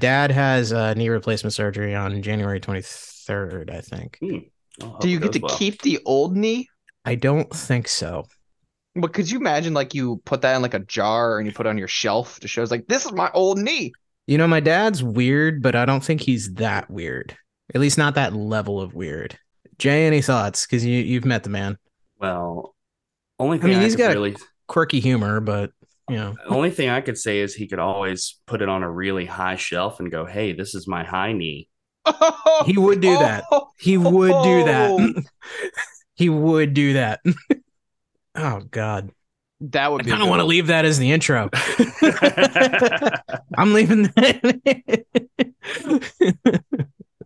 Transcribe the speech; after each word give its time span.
Dad 0.00 0.30
has 0.30 0.72
uh, 0.72 0.94
knee 0.94 1.08
replacement 1.08 1.54
surgery 1.54 1.94
on 1.94 2.22
January 2.22 2.60
23rd, 2.60 3.70
I 3.70 3.80
think. 3.80 4.18
Hmm. 4.20 4.38
Do 5.00 5.08
you 5.08 5.18
get 5.18 5.32
to 5.32 5.40
well. 5.40 5.56
keep 5.56 5.82
the 5.82 5.98
old 6.04 6.36
knee? 6.36 6.68
I 7.04 7.16
don't 7.16 7.50
think 7.50 7.88
so. 7.88 8.26
But 8.94 9.12
could 9.12 9.30
you 9.30 9.38
imagine 9.38 9.74
like 9.74 9.94
you 9.94 10.20
put 10.24 10.42
that 10.42 10.54
in 10.56 10.62
like 10.62 10.74
a 10.74 10.80
jar 10.80 11.38
and 11.38 11.46
you 11.46 11.52
put 11.52 11.66
it 11.66 11.68
on 11.68 11.78
your 11.78 11.88
shelf 11.88 12.38
to 12.40 12.48
show 12.48 12.62
it's 12.62 12.70
like 12.70 12.86
this 12.86 13.04
is 13.04 13.12
my 13.12 13.30
old 13.34 13.58
knee. 13.58 13.92
You 14.26 14.38
know, 14.38 14.46
my 14.46 14.60
dad's 14.60 15.02
weird, 15.02 15.62
but 15.62 15.74
I 15.74 15.84
don't 15.84 16.04
think 16.04 16.20
he's 16.20 16.54
that 16.54 16.90
weird. 16.90 17.36
At 17.74 17.80
least 17.80 17.98
not 17.98 18.14
that 18.14 18.34
level 18.34 18.80
of 18.80 18.94
weird. 18.94 19.38
Jay, 19.78 20.06
any 20.06 20.20
thoughts? 20.20 20.66
Because 20.66 20.84
you 20.84 20.98
you've 20.98 21.24
met 21.24 21.44
the 21.44 21.50
man. 21.50 21.78
Well, 22.20 22.74
only 23.38 23.58
I 23.58 23.60
thing 23.62 23.70
I, 23.70 23.74
mean, 23.74 23.82
he's 23.82 23.96
could 23.96 24.02
got 24.02 24.14
really 24.14 24.36
Quirky 24.66 25.00
humor, 25.00 25.40
but 25.40 25.70
you 26.08 26.16
know, 26.16 26.34
the 26.48 26.54
only 26.54 26.70
thing 26.70 26.88
I 26.88 27.00
could 27.00 27.18
say 27.18 27.40
is 27.40 27.54
he 27.54 27.66
could 27.68 27.78
always 27.78 28.40
put 28.46 28.62
it 28.62 28.68
on 28.68 28.82
a 28.82 28.90
really 28.90 29.24
high 29.26 29.56
shelf 29.56 30.00
and 30.00 30.10
go, 30.10 30.24
"Hey, 30.24 30.52
this 30.52 30.74
is 30.74 30.86
my 30.88 31.04
high 31.04 31.32
knee." 31.32 31.68
Oh, 32.06 32.62
he 32.66 32.78
would 32.78 33.00
do 33.00 33.16
that. 33.18 33.44
Oh, 33.52 33.68
he 33.78 33.98
would 33.98 34.28
do 34.42 34.60
Oh. 34.62 34.64
that. 34.64 35.24
he 36.14 36.28
would 36.30 36.72
do 36.74 36.94
that. 36.94 37.20
oh 38.34 38.60
God, 38.70 39.10
That 39.60 39.92
would 39.92 40.04
be. 40.04 40.10
a 40.10 40.14
kind 40.14 40.22
of 40.22 40.28
want 40.30 40.40
to 40.40 40.46
leave 40.46 40.68
that 40.68 40.84
as 40.86 40.98
the 40.98 41.12
intro. 41.12 41.50
I'm 43.58 43.74
leaving 43.74 44.04
that. 44.04 45.04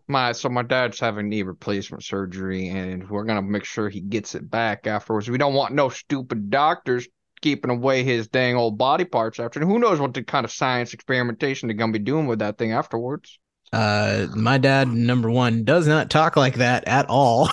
My 0.09 0.33
so 0.33 0.49
my 0.49 0.63
dad's 0.63 0.99
having 1.01 1.29
knee 1.29 1.43
replacement 1.43 2.03
surgery, 2.03 2.69
and 2.69 3.09
we're 3.09 3.25
gonna 3.25 3.41
make 3.43 3.65
sure 3.65 3.89
he 3.89 4.01
gets 4.01 4.35
it 4.35 4.51
back 4.51 4.87
afterwards. 4.87 5.31
We 5.31 5.39
don't 5.39 5.55
want 5.55 5.75
no 5.75 5.89
stupid 5.89 6.51
doctors 6.51 7.07
keeping 7.43 7.71
away 7.71 8.03
his 8.05 8.29
dang 8.29 8.57
old 8.57 8.79
body 8.79 9.05
parts 9.05 9.39
after. 9.39 9.61
And 9.61 9.71
who 9.71 9.79
knows 9.79 10.01
what 10.01 10.15
the 10.15 10.23
kind 10.23 10.45
of 10.45 10.51
science 10.51 10.95
experimentation 10.95 11.69
they're 11.69 11.77
gonna 11.77 11.93
be 11.93 11.99
doing 11.99 12.27
with 12.27 12.39
that 12.39 12.57
thing 12.57 12.73
afterwards. 12.73 13.39
Uh, 13.73 14.27
my 14.35 14.59
dad, 14.59 14.89
number 14.89 15.31
one, 15.31 15.65
does 15.65 15.87
not 15.87 16.11
talk 16.11 16.37
like 16.37 16.57
that 16.57 16.87
at 16.87 17.07
all. 17.09 17.51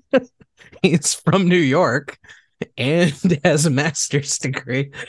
He's 0.82 1.14
from 1.14 1.48
New 1.48 1.56
York 1.56 2.18
and 2.76 3.40
has 3.44 3.66
a 3.66 3.70
master's 3.70 4.38
degree. 4.38 4.90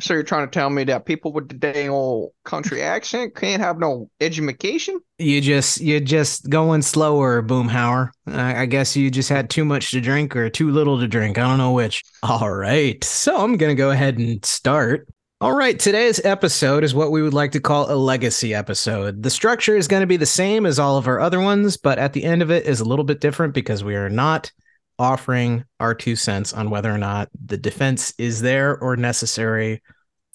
So 0.00 0.14
you're 0.14 0.22
trying 0.22 0.46
to 0.46 0.50
tell 0.50 0.70
me 0.70 0.84
that 0.84 1.04
people 1.04 1.30
with 1.30 1.48
the 1.48 1.54
dang 1.54 1.90
old 1.90 2.32
country 2.44 2.80
accent 2.80 3.34
can't 3.36 3.60
have 3.60 3.78
no 3.78 4.08
education? 4.18 4.98
you 5.20 5.40
just 5.40 5.80
you're 5.80 6.00
just 6.00 6.48
going 6.48 6.82
slower, 6.82 7.42
Boomhauer. 7.42 8.10
I, 8.26 8.62
I 8.62 8.66
guess 8.66 8.96
you 8.96 9.10
just 9.10 9.28
had 9.28 9.50
too 9.50 9.64
much 9.64 9.90
to 9.90 10.00
drink 10.00 10.34
or 10.34 10.48
too 10.48 10.70
little 10.70 10.98
to 11.00 11.06
drink. 11.06 11.38
I 11.38 11.42
don't 11.42 11.58
know 11.58 11.72
which. 11.72 12.02
All 12.22 12.50
right, 12.50 13.02
so 13.04 13.42
I'm 13.42 13.56
gonna 13.56 13.74
go 13.74 13.90
ahead 13.90 14.18
and 14.18 14.44
start. 14.44 15.06
All 15.42 15.52
right, 15.52 15.78
today's 15.78 16.22
episode 16.24 16.84
is 16.84 16.94
what 16.94 17.10
we 17.10 17.22
would 17.22 17.32
like 17.32 17.52
to 17.52 17.60
call 17.60 17.90
a 17.90 17.94
legacy 17.94 18.54
episode. 18.54 19.22
The 19.22 19.30
structure 19.30 19.74
is 19.74 19.88
going 19.88 20.02
to 20.02 20.06
be 20.06 20.18
the 20.18 20.26
same 20.26 20.66
as 20.66 20.78
all 20.78 20.98
of 20.98 21.06
our 21.06 21.18
other 21.18 21.40
ones, 21.40 21.78
but 21.78 21.98
at 21.98 22.12
the 22.12 22.24
end 22.24 22.42
of 22.42 22.50
it 22.50 22.66
is 22.66 22.80
a 22.80 22.84
little 22.84 23.06
bit 23.06 23.22
different 23.22 23.54
because 23.54 23.82
we 23.82 23.96
are 23.96 24.10
not 24.10 24.52
offering 25.00 25.64
our 25.80 25.94
two 25.94 26.14
cents 26.14 26.52
on 26.52 26.68
whether 26.68 26.92
or 26.92 26.98
not 26.98 27.30
the 27.46 27.56
defense 27.56 28.12
is 28.18 28.42
there 28.42 28.78
or 28.78 28.96
necessary 28.96 29.82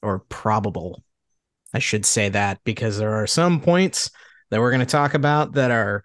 or 0.01 0.19
probable. 0.27 1.03
I 1.71 1.79
should 1.79 2.03
say 2.03 2.29
that 2.29 2.59
because 2.63 2.97
there 2.97 3.13
are 3.13 3.27
some 3.27 3.61
points 3.61 4.09
that 4.49 4.59
we're 4.59 4.71
going 4.71 4.79
to 4.79 4.85
talk 4.87 5.13
about 5.13 5.53
that 5.53 5.69
are 5.69 6.03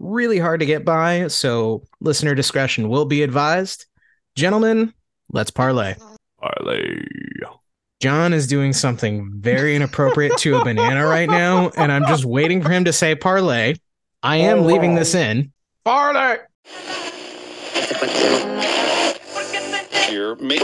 really 0.00 0.40
hard 0.40 0.58
to 0.58 0.66
get 0.66 0.84
by. 0.84 1.28
So 1.28 1.84
listener 2.00 2.34
discretion 2.34 2.88
will 2.88 3.04
be 3.04 3.22
advised. 3.22 3.86
Gentlemen, 4.34 4.92
let's 5.32 5.52
parlay. 5.52 5.94
Parlay. 6.40 7.04
John 8.00 8.32
is 8.32 8.48
doing 8.48 8.72
something 8.72 9.30
very 9.36 9.76
inappropriate 9.76 10.36
to 10.38 10.56
a 10.56 10.64
banana 10.64 11.06
right 11.06 11.28
now, 11.28 11.70
and 11.76 11.92
I'm 11.92 12.06
just 12.06 12.24
waiting 12.24 12.60
for 12.60 12.70
him 12.70 12.86
to 12.86 12.92
say 12.92 13.14
parlay. 13.14 13.74
I 14.20 14.38
am 14.38 14.64
leaving 14.64 14.96
this 14.96 15.14
in. 15.14 15.52
Farley! 15.84 16.38
Here, 20.08 20.34
me. 20.36 20.58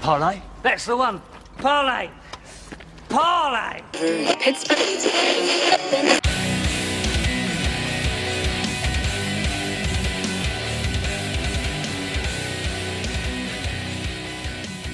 Parlay? 0.00 0.40
That's 0.62 0.84
the 0.86 0.96
one. 0.96 1.20
Parlay. 1.58 2.10
Parlay. 3.08 3.82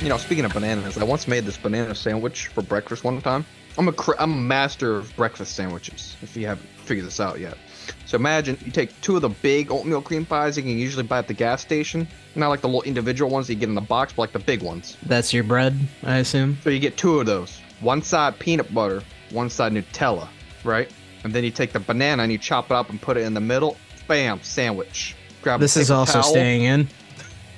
You 0.01 0.09
know, 0.09 0.17
speaking 0.17 0.45
of 0.45 0.53
bananas, 0.53 0.99
I 0.99 1.05
once 1.05 1.27
made 1.27 1.45
this 1.45 1.57
banana 1.57 1.95
sandwich 1.95 2.49
for 2.49 2.63
breakfast 2.63 3.05
one 3.05 3.21
time. 3.21 3.45
I'm 3.77 3.89
a 3.89 3.93
cr- 3.93 4.15
I'm 4.19 4.33
a 4.33 4.37
master 4.37 4.97
of 4.97 5.15
breakfast 5.17 5.57
sandwiches. 5.57 6.17
If 6.23 6.37
you 6.37 6.47
haven't 6.47 6.69
figured 6.85 7.07
this 7.07 7.21
out 7.21 7.41
yet, 7.41 7.57
so 8.07 8.17
imagine 8.17 8.57
you 8.65 8.71
take 8.73 8.99
two 9.01 9.17
of 9.17 9.23
the 9.23 9.29
big 9.29 9.71
oatmeal 9.71 10.01
cream 10.03 10.25
pies 10.27 10.57
you 10.57 10.63
can 10.63 10.73
usually 10.79 11.03
buy 11.03 11.19
at 11.19 11.29
the 11.29 11.35
gas 11.35 11.61
station, 11.63 12.07
not 12.35 12.49
like 12.49 12.61
the 12.61 12.69
little 12.69 12.83
individual 12.83 13.31
ones 13.31 13.47
that 13.47 13.55
you 13.55 13.61
get 13.61 13.69
in 13.69 13.75
the 13.75 13.81
box, 13.81 14.13
but 14.13 14.23
like 14.23 14.33
the 14.33 14.39
big 14.39 14.63
ones. 14.63 14.97
That's 15.07 15.33
your 15.33 15.45
bread, 15.45 15.79
I 16.03 16.19
assume. 16.19 16.59
So 16.63 16.71
you 16.71 16.79
get 16.79 16.97
two 16.97 17.19
of 17.21 17.27
those. 17.27 17.61
One 17.81 18.03
side 18.03 18.39
peanut 18.39 18.73
butter, 18.75 19.03
one 19.31 19.51
side 19.51 19.73
Nutella, 19.73 20.29
right? 20.65 20.91
And 21.25 21.33
then 21.33 21.45
you 21.45 21.51
take 21.51 21.73
the 21.73 21.81
banana 21.81 22.23
and 22.23 22.31
you 22.33 22.39
chop 22.39 22.67
it 22.67 22.73
up 22.73 22.91
and 22.91 23.01
put 23.01 23.17
it 23.17 23.23
in 23.23 23.35
the 23.35 23.41
middle. 23.41 23.77
Bam, 24.09 24.41
sandwich. 24.43 25.17
Grab 25.43 25.61
a 25.61 25.65
This 25.65 25.77
is 25.77 25.91
also 25.91 26.21
towel, 26.21 26.23
staying 26.31 26.63
in. 26.65 26.89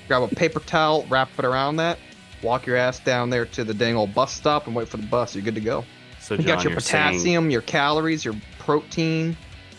grab 0.09 0.23
a 0.23 0.29
paper 0.29 0.61
towel, 0.61 1.05
wrap 1.09 1.29
it 1.39 1.45
around 1.45 1.77
that, 1.77 1.99
walk 2.43 2.67
your 2.67 2.77
ass 2.77 2.99
down 3.01 3.29
there 3.31 3.45
to 3.47 3.65
the 3.65 3.75
dang 3.75 3.97
old 3.97 4.15
bus 4.15 4.33
stop 4.33 4.67
and 4.67 4.75
wait 4.77 4.89
for 4.89 4.97
the 4.99 5.07
bus. 5.07 5.35
You're 5.35 5.45
good 5.45 5.55
to 5.57 5.61
go. 5.61 5.85
So 6.21 6.35
You 6.35 6.39
John, 6.43 6.47
got 6.47 6.65
your 6.65 6.73
you're 6.73 6.81
saying, 6.81 7.13
potassium, 7.15 7.51
your 7.51 7.63
calories, 7.63 8.25
your 8.25 8.35
protein, 8.59 9.37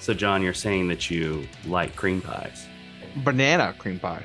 so 0.07 0.13
John, 0.13 0.41
you're 0.41 0.53
saying 0.53 0.87
that 0.87 1.11
you 1.11 1.45
like 1.65 1.93
cream 1.97 2.21
pies. 2.21 2.65
banana 3.25 3.75
cream 3.77 3.99
pie 3.99 4.23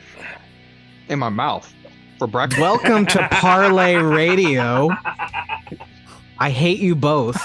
in 1.08 1.18
my 1.18 1.28
mouth 1.28 1.74
for 2.20 2.28
breakfast. 2.28 2.60
Welcome 2.60 3.04
to 3.06 3.28
Parlay 3.32 3.96
Radio. 3.96 4.90
I 6.38 6.50
hate 6.50 6.78
you 6.78 6.94
both. 6.94 7.36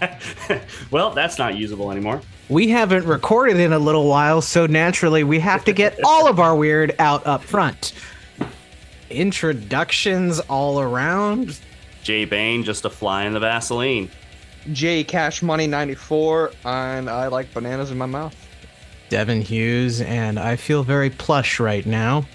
well, 0.92 1.10
that's 1.10 1.38
not 1.38 1.56
usable 1.56 1.90
anymore. 1.90 2.20
We 2.48 2.68
haven't 2.68 3.04
recorded 3.04 3.58
in 3.58 3.72
a 3.72 3.80
little 3.80 4.08
while, 4.08 4.42
so 4.42 4.66
naturally 4.66 5.24
we 5.24 5.40
have 5.40 5.64
to 5.64 5.72
get 5.72 5.98
all 6.04 6.28
of 6.28 6.38
our 6.38 6.54
weird 6.54 6.94
out 7.00 7.26
up 7.26 7.42
front. 7.42 7.94
Introductions 9.10 10.38
all 10.38 10.80
around. 10.80 11.58
Jay 12.04 12.26
Bain, 12.26 12.62
just 12.62 12.84
a 12.84 12.90
fly 12.90 13.24
in 13.24 13.32
the 13.32 13.40
Vaseline. 13.40 14.08
J 14.72 15.04
Cash 15.04 15.42
Money 15.42 15.66
94, 15.66 16.52
and 16.64 17.08
I 17.10 17.26
like 17.28 17.52
bananas 17.54 17.90
in 17.90 17.98
my 17.98 18.06
mouth. 18.06 18.34
Devin 19.08 19.40
Hughes, 19.42 20.00
and 20.00 20.38
I 20.38 20.56
feel 20.56 20.82
very 20.82 21.10
plush 21.10 21.60
right 21.60 21.86
now. 21.86 22.26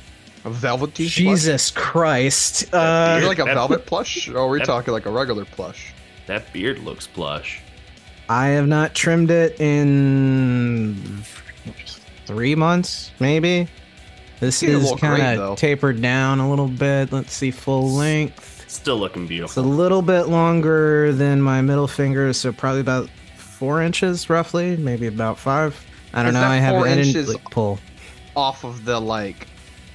A 0.46 0.50
velvety 0.50 1.04
plush? 1.06 1.16
Jesus 1.16 1.70
Christ. 1.72 2.66
You're 2.72 2.82
Uh, 2.82 3.22
like 3.28 3.40
a 3.40 3.44
That- 3.44 3.54
velvet 3.56 3.86
plush? 3.88 4.28
Or 4.30 4.38
are 4.40 4.50
we 4.50 4.60
that- 4.60 4.66
talking 4.66 4.94
like 4.94 5.06
a 5.06 5.12
regular 5.12 5.46
plush? 5.46 5.94
That 6.28 6.52
beard 6.54 6.80
looks 6.80 7.08
plush. 7.08 7.60
I 8.30 8.48
have 8.50 8.68
not 8.68 8.96
trimmed 8.96 9.30
it 9.32 9.60
in 9.60 11.24
three 12.26 12.56
months, 12.56 13.12
maybe. 13.20 13.68
This 14.40 14.64
is 14.64 14.92
kind 15.00 15.22
of 15.40 15.58
tapered 15.60 16.02
down 16.02 16.40
a 16.40 16.50
little 16.50 16.68
bit. 16.70 17.12
Let's 17.12 17.34
see, 17.34 17.52
full 17.52 17.92
length. 17.92 18.51
Still 18.72 18.98
looking 18.98 19.28
beautiful. 19.28 19.50
It's 19.50 19.58
a 19.58 19.70
little 19.70 20.02
bit 20.02 20.24
longer 20.30 21.12
than 21.12 21.42
my 21.42 21.62
middle 21.62 21.88
finger, 21.90 22.32
so 22.32 22.54
probably 22.54 22.80
about 22.80 23.10
four 23.36 23.82
inches, 23.82 24.30
roughly, 24.30 24.78
maybe 24.78 25.08
about 25.08 25.38
five. 25.38 25.76
I 26.14 26.20
don't 26.24 26.30
Is 26.30 26.34
know. 26.36 26.40
that 26.40 26.52
I 26.52 26.56
haven't. 26.56 26.80
four 26.80 26.88
I 26.88 26.96
didn't 26.96 27.08
inches 27.08 27.28
like, 27.34 27.44
pull. 27.52 27.80
Off 28.36 28.64
of 28.64 28.86
the 28.86 29.00
like 29.00 29.48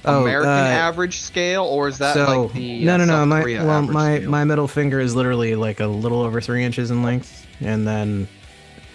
Oh, 0.05 0.21
American 0.21 0.51
uh, 0.51 0.53
average 0.53 1.19
scale, 1.21 1.63
or 1.65 1.87
is 1.87 1.97
that 1.97 2.13
so 2.13 2.43
like 2.43 2.53
the 2.53 2.85
no, 2.85 2.93
uh, 2.93 2.97
no, 2.97 3.05
no. 3.05 3.13
South 3.13 3.27
My 3.27 3.43
well, 3.65 3.81
my 3.81 4.17
scale? 4.19 4.29
my 4.29 4.43
middle 4.43 4.67
finger 4.67 4.99
is 4.99 5.15
literally 5.15 5.55
like 5.55 5.79
a 5.79 5.87
little 5.87 6.21
over 6.21 6.39
three 6.39 6.63
inches 6.63 6.91
in 6.91 7.01
length, 7.01 7.47
and 7.61 7.85
then 7.87 8.27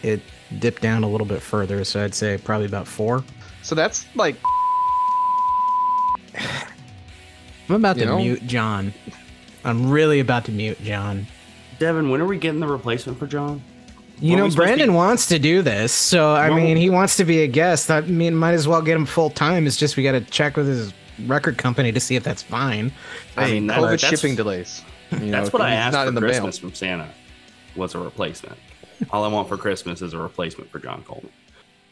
it 0.05 0.23
dipped 0.61 0.81
down 0.81 1.03
a 1.03 1.09
little 1.09 1.27
bit 1.27 1.43
further. 1.43 1.83
So 1.85 2.03
I'd 2.05 2.15
say 2.15 2.39
probably 2.39 2.67
about 2.67 2.87
four. 2.87 3.25
So 3.63 3.75
that's 3.75 4.07
like 4.15 4.37
I'm 7.69 7.75
about 7.77 7.97
You 7.97 8.05
to 8.05 8.09
know? 8.09 8.19
mute 8.19 8.47
John. 8.47 8.95
I'm 9.65 9.91
really 9.91 10.21
about 10.21 10.45
to 10.47 10.53
mute 10.53 10.81
John. 10.83 11.27
Devin, 11.79 12.11
when 12.11 12.21
are 12.21 12.27
we 12.27 12.39
getting 12.39 12.61
the 12.61 12.67
replacement 12.67 13.19
for 13.19 13.27
John? 13.27 13.63
You 14.19 14.31
Weren't 14.31 14.39
know, 14.39 14.45
we 14.45 14.51
supposed 14.51 14.57
to 14.57 14.63
Brandon 14.77 14.89
be- 14.91 14.95
wants 14.95 15.27
to 15.27 15.39
do 15.39 15.63
this, 15.63 15.93
so 15.93 16.33
I 16.35 16.49
Well- 16.51 16.59
mean, 16.61 16.77
he 16.77 16.91
wants 16.91 17.17
to 17.17 17.25
be 17.25 17.43
a 17.43 17.49
guest. 17.49 17.91
I 17.91 18.03
mean, 18.03 18.35
might 18.37 18.53
as 18.53 18.69
well 18.69 18.83
get 18.83 18.97
him 18.97 19.07
full 19.07 19.31
time. 19.31 19.67
It's 19.67 19.77
just 19.77 19.97
we 19.97 20.03
got 20.05 20.13
to 20.13 20.21
check 20.21 20.57
with 20.57 20.67
his 20.69 20.93
record 21.27 21.59
company 21.59 21.91
to 21.93 22.01
see 22.01 22.15
if 22.17 22.23
that's 22.23 22.43
fine. 22.43 22.93
I 23.37 23.51
mean, 23.51 23.67
that- 23.69 23.79
COVID 23.79 24.01
that's- 24.01 24.21
shipping 24.21 24.37
delays. 24.37 24.83
You 25.13 25.27
know, 25.27 25.33
That's 25.43 25.53
what 25.53 25.61
I 25.61 25.75
asked 25.75 25.93
not 25.93 26.05
for 26.05 26.09
in 26.09 26.15
the 26.15 26.23
mail. 26.23 26.31
Christmas 26.31 26.57
from 26.59 26.73
Santa. 26.73 27.07
Was 27.77 27.95
a 27.95 27.99
replacement. 27.99 28.57
All 29.11 29.23
I 29.25 29.29
want 29.29 29.47
for 29.47 29.59
Christmas 29.59 30.01
is 30.01 30.15
a 30.15 30.19
replacement 30.19 30.71
for 30.73 30.79
John 30.79 31.03
Coleman. 31.03 31.31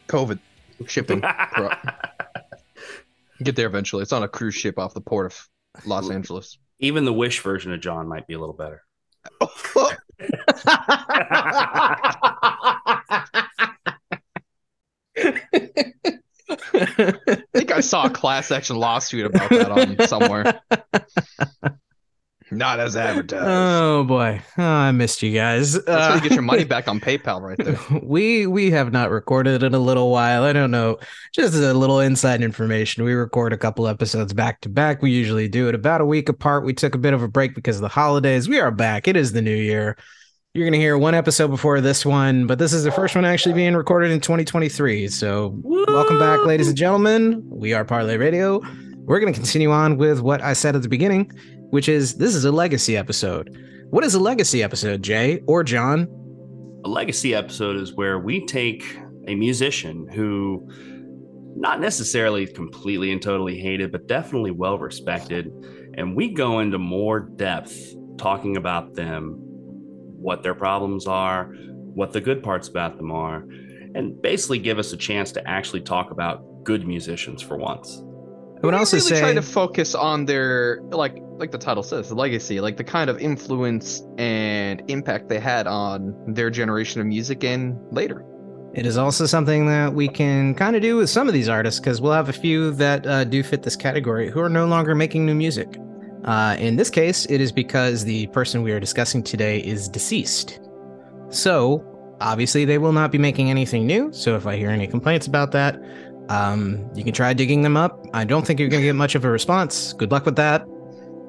COVID 0.07 0.39
shipping. 0.87 1.19
Get 3.43 3.55
there 3.55 3.67
eventually. 3.67 4.01
It's 4.01 4.11
on 4.13 4.23
a 4.23 4.27
cruise 4.27 4.55
ship 4.55 4.79
off 4.79 4.95
the 4.95 5.01
port 5.01 5.27
of 5.27 5.47
Los 5.85 6.09
Angeles. 6.09 6.57
Even 6.81 7.05
the 7.05 7.13
Wish 7.13 7.41
version 7.41 7.71
of 7.71 7.79
John 7.79 8.07
might 8.07 8.27
be 8.27 8.33
a 8.33 8.39
little 8.39 8.55
better. 8.55 8.83
I 16.73 17.43
think 17.53 17.71
I 17.71 17.81
saw 17.81 18.05
a 18.05 18.09
class 18.09 18.51
action 18.51 18.77
lawsuit 18.77 19.27
about 19.27 19.49
that 19.51 19.71
on 19.71 20.07
somewhere. 20.07 20.61
Not 22.61 22.79
as 22.79 22.95
advertised. 22.95 23.43
oh 23.43 24.03
boy, 24.03 24.39
oh, 24.57 24.63
I 24.63 24.91
missed 24.91 25.23
you 25.23 25.33
guys. 25.33 25.73
That's 25.73 25.87
how 25.89 26.11
Uh, 26.11 26.15
you 26.15 26.21
get 26.21 26.31
your 26.33 26.43
money 26.43 26.63
back 26.63 26.87
on 26.87 26.99
PayPal 26.99 27.41
right 27.41 27.57
there. 27.57 27.79
we 28.03 28.45
we 28.45 28.69
have 28.69 28.91
not 28.91 29.09
recorded 29.09 29.63
in 29.63 29.73
a 29.73 29.79
little 29.79 30.11
while. 30.11 30.43
I 30.43 30.53
don't 30.53 30.69
know. 30.69 30.99
Just 31.33 31.55
a 31.55 31.73
little 31.73 31.99
inside 31.99 32.43
information. 32.43 33.03
We 33.03 33.13
record 33.13 33.51
a 33.51 33.57
couple 33.57 33.87
episodes 33.87 34.31
back 34.33 34.61
to 34.61 34.69
back. 34.69 35.01
We 35.01 35.09
usually 35.09 35.47
do 35.47 35.69
it 35.69 35.75
about 35.75 36.01
a 36.01 36.05
week 36.05 36.29
apart. 36.29 36.63
We 36.63 36.73
took 36.73 36.93
a 36.93 36.99
bit 36.99 37.13
of 37.15 37.23
a 37.23 37.27
break 37.27 37.55
because 37.55 37.77
of 37.77 37.81
the 37.81 37.87
holidays. 37.87 38.47
We 38.47 38.59
are 38.59 38.69
back. 38.71 39.07
It 39.07 39.15
is 39.17 39.31
the 39.33 39.41
new 39.41 39.55
year. 39.55 39.97
You're 40.53 40.65
going 40.65 40.73
to 40.73 40.79
hear 40.79 40.97
one 40.99 41.15
episode 41.15 41.47
before 41.47 41.81
this 41.81 42.05
one, 42.05 42.45
but 42.45 42.59
this 42.59 42.73
is 42.73 42.83
the 42.83 42.91
first 42.91 43.15
one 43.15 43.25
actually 43.25 43.55
being 43.55 43.73
recorded 43.73 44.11
in 44.11 44.19
2023. 44.19 45.07
So, 45.07 45.57
welcome 45.63 46.19
back, 46.19 46.45
ladies 46.45 46.67
and 46.67 46.77
gentlemen. 46.77 47.41
We 47.49 47.73
are 47.73 47.85
Parlay 47.85 48.17
Radio. 48.17 48.61
We're 49.05 49.19
going 49.19 49.33
to 49.33 49.39
continue 49.39 49.71
on 49.71 49.97
with 49.97 50.19
what 50.19 50.41
I 50.41 50.53
said 50.53 50.75
at 50.75 50.83
the 50.83 50.89
beginning, 50.89 51.31
which 51.71 51.89
is 51.89 52.15
this 52.15 52.35
is 52.35 52.45
a 52.45 52.51
legacy 52.51 52.95
episode. 52.95 53.57
What 53.89 54.03
is 54.03 54.13
a 54.13 54.19
legacy 54.19 54.61
episode, 54.61 55.01
Jay 55.01 55.41
or 55.47 55.63
John? 55.63 56.07
A 56.85 56.87
legacy 56.87 57.33
episode 57.33 57.75
is 57.77 57.93
where 57.93 58.19
we 58.19 58.45
take 58.45 58.97
a 59.27 59.35
musician 59.35 60.07
who 60.07 60.67
not 61.55 61.79
necessarily 61.79 62.47
completely 62.47 63.11
and 63.11 63.21
totally 63.21 63.59
hated, 63.59 63.91
but 63.91 64.07
definitely 64.07 64.51
well 64.51 64.77
respected, 64.79 65.51
and 65.97 66.15
we 66.15 66.31
go 66.31 66.59
into 66.59 66.77
more 66.77 67.19
depth 67.19 67.95
talking 68.17 68.57
about 68.57 68.93
them, 68.93 69.35
what 69.37 70.43
their 70.43 70.55
problems 70.55 71.07
are, 71.07 71.53
what 71.93 72.13
the 72.13 72.21
good 72.21 72.41
parts 72.41 72.67
about 72.67 72.97
them 72.97 73.11
are, 73.11 73.45
and 73.95 74.21
basically 74.21 74.59
give 74.59 74.79
us 74.79 74.93
a 74.93 74.97
chance 74.97 75.31
to 75.33 75.47
actually 75.47 75.81
talk 75.81 76.11
about 76.11 76.63
good 76.63 76.87
musicians 76.87 77.41
for 77.41 77.57
once. 77.57 78.01
I 78.63 78.77
also 78.77 78.97
really 78.97 79.09
say 79.09 79.19
try 79.19 79.33
to 79.33 79.41
focus 79.41 79.95
on 79.95 80.25
their 80.25 80.81
like 80.89 81.17
like 81.37 81.51
the 81.51 81.57
title 81.57 81.81
says, 81.81 82.09
the 82.09 82.15
legacy, 82.15 82.61
like 82.61 82.77
the 82.77 82.83
kind 82.83 83.09
of 83.09 83.19
influence 83.19 84.03
and 84.19 84.83
impact 84.87 85.27
they 85.27 85.39
had 85.39 85.65
on 85.65 86.15
their 86.27 86.51
generation 86.51 87.01
of 87.01 87.07
music 87.07 87.43
and 87.43 87.77
later. 87.91 88.23
It 88.73 88.85
is 88.85 88.95
also 88.95 89.25
something 89.25 89.65
that 89.65 89.93
we 89.93 90.07
can 90.07 90.55
kind 90.55 90.75
of 90.75 90.81
do 90.81 90.95
with 90.97 91.09
some 91.09 91.27
of 91.27 91.33
these 91.33 91.49
artists 91.49 91.79
because 91.79 91.99
we'll 91.99 92.13
have 92.13 92.29
a 92.29 92.33
few 92.33 92.71
that 92.73 93.05
uh, 93.05 93.23
do 93.25 93.43
fit 93.43 93.63
this 93.63 93.75
category 93.75 94.29
who 94.29 94.39
are 94.39 94.49
no 94.49 94.65
longer 94.65 94.95
making 94.95 95.25
new 95.25 95.35
music. 95.35 95.77
Uh, 96.23 96.55
in 96.59 96.75
this 96.75 96.89
case, 96.89 97.25
it 97.25 97.41
is 97.41 97.51
because 97.51 98.05
the 98.05 98.27
person 98.27 98.61
we 98.61 98.71
are 98.71 98.79
discussing 98.79 99.23
today 99.23 99.59
is 99.59 99.89
deceased. 99.89 100.59
So, 101.29 101.83
obviously, 102.21 102.63
they 102.63 102.77
will 102.77 102.93
not 102.93 103.11
be 103.11 103.17
making 103.17 103.49
anything 103.49 103.87
new. 103.87 104.13
So, 104.13 104.35
if 104.35 104.45
I 104.45 104.55
hear 104.55 104.69
any 104.69 104.87
complaints 104.87 105.25
about 105.25 105.51
that, 105.53 105.81
um, 106.31 106.89
you 106.95 107.03
can 107.03 107.13
try 107.13 107.33
digging 107.33 107.61
them 107.61 107.75
up. 107.75 108.07
I 108.13 108.23
don't 108.23 108.47
think 108.47 108.57
you're 108.57 108.69
going 108.69 108.81
to 108.81 108.87
get 108.87 108.95
much 108.95 109.15
of 109.15 109.25
a 109.25 109.29
response. 109.29 109.91
Good 109.91 110.11
luck 110.11 110.25
with 110.25 110.37
that. 110.37 110.65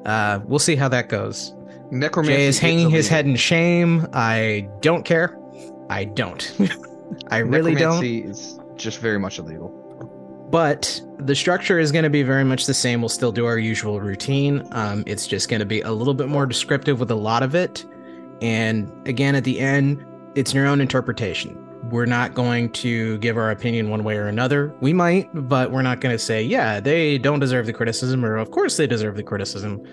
Uh, 0.07 0.39
we'll 0.45 0.61
see 0.61 0.77
how 0.77 0.89
that 0.89 1.09
goes. 1.09 1.53
Necromancy 1.91 2.37
Jay 2.37 2.47
is 2.47 2.59
hanging 2.61 2.89
his 2.89 3.09
head 3.09 3.27
in 3.27 3.35
shame. 3.35 4.07
I 4.13 4.69
don't 4.81 5.05
care. 5.05 5.37
I 5.91 6.05
don't. 6.05 6.57
I 7.33 7.39
really 7.39 7.75
don't. 7.75 8.01
Necromancy 8.01 8.23
is 8.23 8.61
just 8.77 9.01
very 9.01 9.19
much 9.19 9.41
illegal. 9.41 9.71
But 10.53 11.01
the 11.19 11.35
structure 11.35 11.81
is 11.81 11.91
going 11.91 12.05
to 12.05 12.11
be 12.11 12.23
very 12.23 12.45
much 12.45 12.67
the 12.67 12.75
same. 12.75 13.01
We'll 13.01 13.09
still 13.09 13.33
do 13.33 13.45
our 13.45 13.59
usual 13.59 14.01
routine. 14.01 14.67
Um, 14.71 15.03
it's 15.07 15.27
just 15.27 15.49
going 15.49 15.61
to 15.61 15.67
be 15.67 15.81
a 15.81 15.91
little 15.91 16.15
bit 16.15 16.29
more 16.29 16.47
descriptive 16.47 17.01
with 17.01 17.11
a 17.11 17.17
lot 17.17 17.43
of 17.43 17.57
it. 17.57 17.85
And 18.41 18.91
again, 19.09 19.35
at 19.35 19.43
the 19.43 19.59
end, 19.59 20.05
it's 20.37 20.55
your 20.55 20.67
own 20.67 20.81
interpretation. 20.81 21.59
We're 21.93 22.07
not 22.07 22.33
going 22.33 22.71
to 22.71 23.19
give 23.19 23.37
our 23.37 23.51
opinion 23.51 23.91
one 23.91 24.03
way 24.03 24.17
or 24.17 24.27
another. 24.27 24.75
We 24.81 24.95
might, 24.95 25.29
but 25.35 25.71
we're 25.71 25.83
not 25.83 26.01
going 26.01 26.15
to 26.15 26.19
say, 26.19 26.43
yeah, 26.43 26.81
they 26.81 27.19
don't 27.19 27.39
deserve 27.39 27.67
the 27.67 27.75
criticism, 27.75 28.25
or 28.25 28.39
of 28.39 28.51
course 28.51 28.79
they 28.79 28.87
deserve 28.87 29.15
the 29.15 29.23
criticism. 29.23 29.87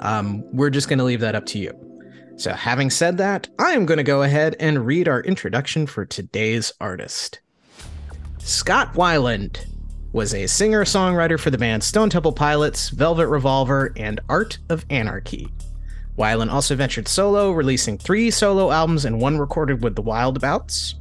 Um, 0.00 0.42
we're 0.52 0.70
just 0.70 0.88
going 0.88 0.98
to 0.98 1.04
leave 1.04 1.20
that 1.20 1.36
up 1.36 1.46
to 1.46 1.60
you. 1.60 1.72
So, 2.34 2.52
having 2.52 2.90
said 2.90 3.18
that, 3.18 3.48
I 3.60 3.70
am 3.70 3.86
going 3.86 3.98
to 3.98 4.02
go 4.02 4.24
ahead 4.24 4.56
and 4.58 4.84
read 4.84 5.06
our 5.06 5.20
introduction 5.20 5.86
for 5.86 6.04
today's 6.04 6.72
artist. 6.80 7.38
Scott 8.38 8.94
Weiland 8.94 9.64
was 10.12 10.34
a 10.34 10.48
singer 10.48 10.84
songwriter 10.84 11.38
for 11.38 11.50
the 11.50 11.58
band 11.58 11.84
Stone 11.84 12.10
Temple 12.10 12.32
Pilots, 12.32 12.88
Velvet 12.88 13.28
Revolver, 13.28 13.92
and 13.96 14.18
Art 14.28 14.58
of 14.70 14.84
Anarchy. 14.90 15.52
Weiland 16.18 16.50
also 16.52 16.74
ventured 16.74 17.06
solo, 17.06 17.52
releasing 17.52 17.96
three 17.96 18.32
solo 18.32 18.72
albums 18.72 19.04
and 19.04 19.20
one 19.20 19.38
recorded 19.38 19.84
with 19.84 19.94
the 19.94 20.02
Wildabouts. 20.02 20.94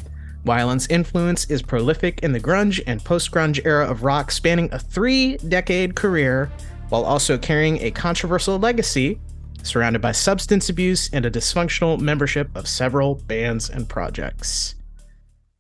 Weiland's 0.46 0.88
influence 0.88 1.46
is 1.46 1.62
prolific 1.62 2.20
in 2.22 2.34
the 2.34 2.40
grunge 2.40 2.82
and 2.86 3.04
post 3.04 3.32
grunge 3.32 3.66
era 3.66 3.86
of 3.86 4.04
rock, 4.04 4.32
spanning 4.32 4.70
a 4.72 4.80
three 4.80 5.38
decade 5.38 5.96
career, 5.96 6.52
while 6.90 7.06
also 7.06 7.38
carrying 7.38 7.82
a 7.82 7.92
controversial 7.92 8.60
legacy 8.60 9.20
surrounded 9.64 10.02
by 10.02 10.12
substance 10.12 10.70
abuse 10.70 11.10
and 11.14 11.26
a 11.26 11.32
dysfunctional 11.32 12.00
membership 12.00 12.50
of 12.56 12.68
several 12.68 13.16
bands 13.16 13.70
and 13.70 13.88
projects. 13.88 14.76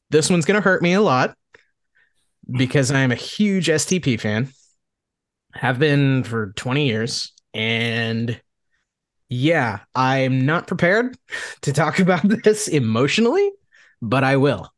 This 0.10 0.30
one's 0.30 0.46
going 0.46 0.56
to 0.56 0.62
hurt 0.62 0.82
me 0.82 0.94
a 0.94 1.02
lot 1.02 1.36
because 2.52 2.92
I 2.92 3.00
am 3.00 3.12
a 3.12 3.16
huge 3.16 3.68
STP 3.68 4.20
fan. 4.20 4.50
Have 5.54 5.80
been 5.80 6.24
for 6.24 6.54
20 6.56 6.88
years. 6.88 7.32
And 7.54 8.40
yeah, 9.30 9.80
I'm 9.96 10.46
not 10.46 10.68
prepared 10.68 11.18
to 11.62 11.74
talk 11.74 12.00
about 12.00 12.22
this 12.44 12.68
emotionally, 12.68 13.52
but 14.10 14.24
I 14.24 14.38
will. 14.38 14.70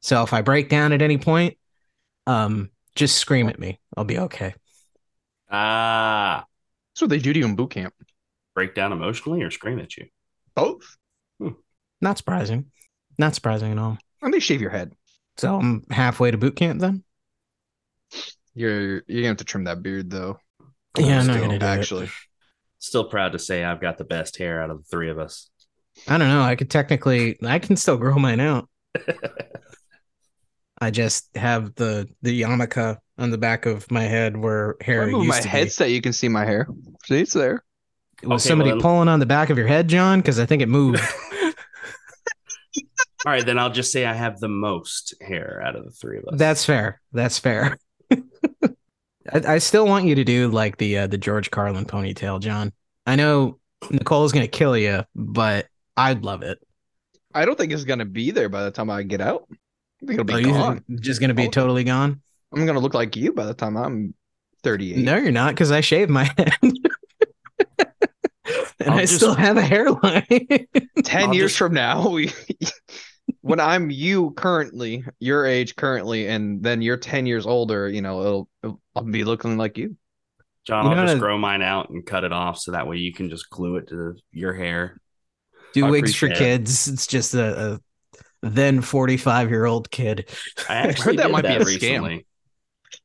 So 0.00 0.22
if 0.22 0.32
I 0.32 0.42
break 0.42 0.68
down 0.68 0.92
at 0.92 1.00
any 1.02 1.16
point, 1.18 1.56
um, 2.26 2.70
just 2.94 3.16
scream 3.16 3.48
at 3.48 3.58
me. 3.58 3.80
I'll 3.96 4.04
be 4.04 4.18
okay. 4.18 4.54
Ah, 5.50 6.44
That's 6.92 7.02
what 7.02 7.10
they 7.10 7.18
do 7.18 7.32
to 7.32 7.38
you 7.38 7.44
in 7.44 7.56
boot 7.56 7.70
camp. 7.70 7.94
break 8.54 8.74
down 8.74 8.92
emotionally 8.92 9.42
or 9.42 9.50
scream 9.50 9.78
at 9.78 9.96
you. 9.96 10.06
Both. 10.54 10.96
Not 12.00 12.18
surprising. 12.18 12.70
Not 13.18 13.34
surprising 13.34 13.72
at 13.72 13.78
all. 13.78 13.98
And 14.20 14.32
they 14.34 14.40
shave 14.40 14.60
your 14.60 14.70
head. 14.70 14.92
So 15.36 15.56
I'm 15.56 15.84
halfway 15.90 16.30
to 16.30 16.38
boot 16.38 16.56
camp 16.56 16.80
then. 16.80 17.02
You're 18.54 19.02
you're 19.06 19.22
gonna 19.22 19.28
have 19.28 19.36
to 19.38 19.44
trim 19.44 19.64
that 19.64 19.82
beard 19.82 20.10
though. 20.10 20.38
Yeah, 20.98 21.20
I'm 21.20 21.26
not 21.26 21.34
Still, 21.34 21.46
gonna 21.46 21.58
do 21.58 21.66
it. 21.66 21.68
actually. 21.68 22.10
Still 22.78 23.04
proud 23.04 23.32
to 23.32 23.38
say 23.38 23.64
I've 23.64 23.80
got 23.80 23.98
the 23.98 24.04
best 24.04 24.36
hair 24.38 24.62
out 24.62 24.70
of 24.70 24.78
the 24.78 24.84
three 24.84 25.10
of 25.10 25.18
us. 25.18 25.50
I 26.08 26.18
don't 26.18 26.28
know. 26.28 26.42
I 26.42 26.56
could 26.56 26.70
technically, 26.70 27.38
I 27.42 27.58
can 27.58 27.76
still 27.76 27.96
grow 27.96 28.14
mine 28.14 28.40
out. 28.40 28.68
I 30.80 30.90
just 30.90 31.34
have 31.36 31.74
the 31.76 32.08
the 32.22 32.42
yarmulke 32.42 32.98
on 33.16 33.30
the 33.30 33.38
back 33.38 33.64
of 33.64 33.90
my 33.90 34.02
head 34.02 34.36
where 34.36 34.76
hair 34.80 35.04
I 35.04 35.10
used 35.10 35.28
my 35.28 35.40
to 35.40 35.48
headset. 35.48 35.90
You 35.90 36.00
can 36.02 36.12
see 36.12 36.28
my 36.28 36.44
hair. 36.44 36.68
See, 37.06 37.20
it's 37.20 37.32
there. 37.32 37.64
Was 38.22 38.44
Okay, 38.44 38.50
somebody 38.50 38.72
well 38.72 38.80
pulling 38.80 39.08
on 39.08 39.20
the 39.20 39.26
back 39.26 39.50
of 39.50 39.58
your 39.58 39.66
head, 39.66 39.88
John? 39.88 40.20
Because 40.20 40.38
I 40.38 40.46
think 40.46 40.62
it 40.62 40.68
moved. 40.68 41.00
All 43.26 43.32
right, 43.32 43.46
then 43.46 43.58
I'll 43.58 43.70
just 43.70 43.92
say 43.92 44.04
I 44.04 44.12
have 44.12 44.40
the 44.40 44.48
most 44.48 45.14
hair 45.22 45.62
out 45.64 45.76
of 45.76 45.84
the 45.84 45.90
three 45.90 46.18
of 46.18 46.24
us. 46.24 46.38
That's 46.38 46.64
fair. 46.64 47.00
That's 47.12 47.38
fair. 47.38 47.78
I, 48.12 48.18
I 49.32 49.58
still 49.58 49.86
want 49.86 50.04
you 50.06 50.16
to 50.16 50.24
do 50.24 50.48
like 50.48 50.76
the 50.76 50.98
uh, 50.98 51.06
the 51.06 51.18
George 51.18 51.50
Carlin 51.50 51.86
ponytail, 51.86 52.40
John. 52.40 52.72
I 53.06 53.16
know 53.16 53.58
Nicole's 53.90 54.32
gonna 54.32 54.48
kill 54.48 54.76
you, 54.76 55.04
but 55.14 55.66
I'd 55.96 56.24
love 56.24 56.42
it. 56.42 56.58
I 57.34 57.44
don't 57.44 57.56
think 57.58 57.72
it's 57.72 57.84
gonna 57.84 58.04
be 58.04 58.30
there 58.30 58.48
by 58.48 58.62
the 58.64 58.70
time 58.70 58.90
I 58.90 59.02
get 59.02 59.20
out. 59.20 59.46
I 59.50 60.06
think 60.06 60.20
it'll 60.20 60.24
be 60.24 60.34
you 60.46 60.52
gone. 60.52 60.84
just 61.00 61.20
gonna 61.20 61.34
be 61.34 61.46
Oh. 61.46 61.50
totally 61.50 61.84
gone? 61.84 62.20
I'm 62.52 62.66
gonna 62.66 62.80
look 62.80 62.94
like 62.94 63.16
you 63.16 63.32
by 63.32 63.46
the 63.46 63.54
time 63.54 63.76
I'm 63.76 64.14
38. 64.62 64.98
No, 64.98 65.16
you're 65.16 65.30
not, 65.32 65.54
because 65.54 65.70
I 65.72 65.80
shaved 65.80 66.10
my 66.10 66.24
head. 66.36 66.52
and 66.62 66.76
I'll 68.86 68.92
I 68.98 69.00
just- 69.02 69.16
still 69.16 69.34
have 69.34 69.56
a 69.56 69.62
hairline. 69.62 70.26
10 71.04 71.28
I'll 71.28 71.34
years 71.34 71.50
just- 71.50 71.58
from 71.58 71.74
now, 71.74 72.08
we 72.08 72.30
when 73.40 73.60
I'm 73.60 73.90
you 73.90 74.32
currently, 74.32 75.04
your 75.18 75.46
age 75.46 75.76
currently, 75.76 76.28
and 76.28 76.62
then 76.62 76.82
you're 76.82 76.96
10 76.96 77.26
years 77.26 77.46
older, 77.46 77.88
you 77.88 78.02
know, 78.02 78.20
it'll, 78.20 78.48
it'll 78.62 78.80
I'll 78.94 79.02
be 79.02 79.24
looking 79.24 79.56
like 79.56 79.78
you. 79.78 79.96
John, 80.66 80.86
You 80.86 80.92
I'll 80.92 81.04
just 81.04 81.14
that- 81.14 81.20
grow 81.20 81.36
mine 81.38 81.62
out 81.62 81.90
and 81.90 82.04
cut 82.06 82.24
it 82.24 82.32
off 82.32 82.58
so 82.58 82.72
that 82.72 82.86
way 82.86 82.96
you 82.96 83.12
can 83.12 83.28
just 83.30 83.50
glue 83.50 83.76
it 83.76 83.88
to 83.88 84.14
your 84.32 84.54
hair. 84.54 85.00
Do 85.74 85.86
I 85.86 85.90
wigs 85.90 86.14
for 86.14 86.26
appreciate 86.26 86.46
it. 86.52 86.58
kids. 86.60 86.88
It's 86.88 87.06
just 87.06 87.34
a, 87.34 87.74
a 87.74 87.80
then 88.42 88.80
45 88.80 89.50
year 89.50 89.64
old 89.66 89.90
kid. 89.90 90.28
I 90.68 90.74
actually 90.76 91.04
heard 91.04 91.16
that 91.18 91.22
did 91.24 91.32
might 91.32 91.42
be 91.42 91.48
that 91.48 91.60
a 91.60 91.64
scam. 91.64 91.66
recently. 91.66 92.26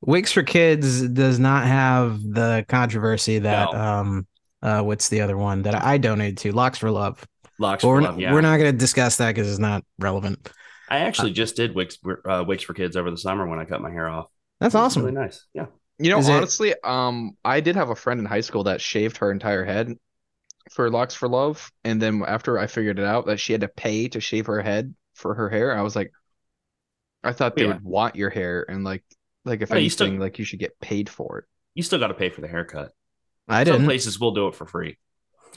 Wigs 0.02 0.32
for 0.32 0.44
kids 0.44 1.08
does 1.10 1.40
not 1.40 1.66
have 1.66 2.22
the 2.22 2.64
controversy 2.70 3.40
that 3.40 3.74
No. 3.74 3.80
um 3.80 4.28
uh 4.62 4.82
what's 4.82 5.10
the 5.10 5.22
other 5.22 5.38
one 5.38 5.64
that 5.64 5.76
I 5.76 5.98
donated 5.98 6.38
to 6.40 6.52
Locks 6.52 6.78
for 6.78 6.92
Love. 6.92 7.26
Locks 7.58 7.84
for 7.84 7.96
we're, 7.96 8.02
love, 8.02 8.16
not, 8.16 8.22
yeah. 8.22 8.34
we're 8.34 8.42
not 8.42 8.58
going 8.58 8.72
to 8.72 8.78
discuss 8.78 9.18
that 9.18 9.34
because 9.36 9.50
it's 9.50 9.60
not 9.60 9.84
relevant. 9.98 10.50
I 10.90 11.00
actually 11.00 11.32
just 11.32 11.56
did 11.58 11.76
wigs, 11.76 11.98
uh, 12.26 12.44
wigs 12.48 12.64
for 12.64 12.74
kids 12.74 12.96
over 12.96 13.12
the 13.12 13.18
summer 13.18 13.46
when 13.48 13.60
I 13.60 13.66
cut 13.66 13.82
my 13.82 13.92
hair 13.92 14.08
off. 14.08 14.28
That's 14.62 14.76
awesome. 14.76 15.04
Really 15.04 15.16
nice. 15.16 15.46
Yeah. 15.54 15.66
You 15.98 16.10
know, 16.10 16.20
Is 16.20 16.30
it- 16.30 16.34
honestly, 16.34 16.74
um, 16.84 17.38
I 17.44 17.60
did 17.60 17.76
have 17.76 17.90
a 17.90 17.96
friend 17.96 18.20
in 18.20 18.26
high 18.26 18.40
school 18.42 18.64
that 18.64 18.80
shaved 18.80 19.18
her 19.18 19.30
entire 19.32 19.66
head, 19.66 19.94
for 20.72 20.90
Locks 20.90 21.14
for 21.16 21.28
Love, 21.28 21.72
and 21.84 22.02
then 22.02 22.24
after 22.28 22.58
I 22.60 22.68
figured 22.68 23.00
it 23.00 23.06
out 23.06 23.26
that 23.28 23.40
she 23.40 23.54
had 23.54 23.62
to 23.62 23.68
pay 23.68 24.08
to 24.10 24.20
shave 24.20 24.46
her 24.48 24.62
head 24.62 24.94
for 25.16 25.34
her 25.36 25.50
hair, 25.50 25.78
I 25.78 25.82
was 25.82 25.96
like, 25.96 26.12
I 27.24 27.32
thought 27.34 27.56
they 27.56 27.64
Yeah. 27.64 27.74
would 27.74 27.84
want 27.84 28.16
your 28.16 28.30
hair, 28.30 28.66
and 28.70 28.84
like, 28.84 29.04
like 29.46 29.62
if 29.62 29.70
you 29.70 29.76
anything, 29.78 29.90
still- 29.90 30.20
like 30.20 30.40
you 30.40 30.46
should 30.46 30.60
get 30.60 30.80
paid 30.80 31.10
for 31.10 31.40
it. 31.40 31.46
You 31.76 31.84
still 31.84 32.00
got 32.00 32.08
to 32.08 32.14
pay 32.14 32.30
for 32.30 32.42
the 32.42 32.48
haircut. 32.48 32.92
I 33.48 33.60
Some 33.60 33.66
didn't. 33.66 33.80
Some 33.82 33.86
places 33.88 34.20
will 34.20 34.32
do 34.32 34.48
it 34.48 34.56
for 34.56 34.66
free. 34.66 34.98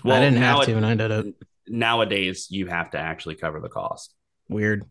Well, 0.04 0.16
I 0.16 0.21
didn't 0.21 0.40
now 0.40 0.59
have 0.59 0.66
to, 0.66 0.73
it- 0.73 0.76
and 0.76 0.87
I 0.87 0.95
did 0.95 1.11
it. 1.11 1.35
nowadays 1.69 2.49
you 2.50 2.66
have 2.66 2.90
to 2.92 2.99
actually 2.99 3.35
cover 3.37 3.61
the 3.61 3.69
cost. 3.69 4.14
Weird. 4.49 4.85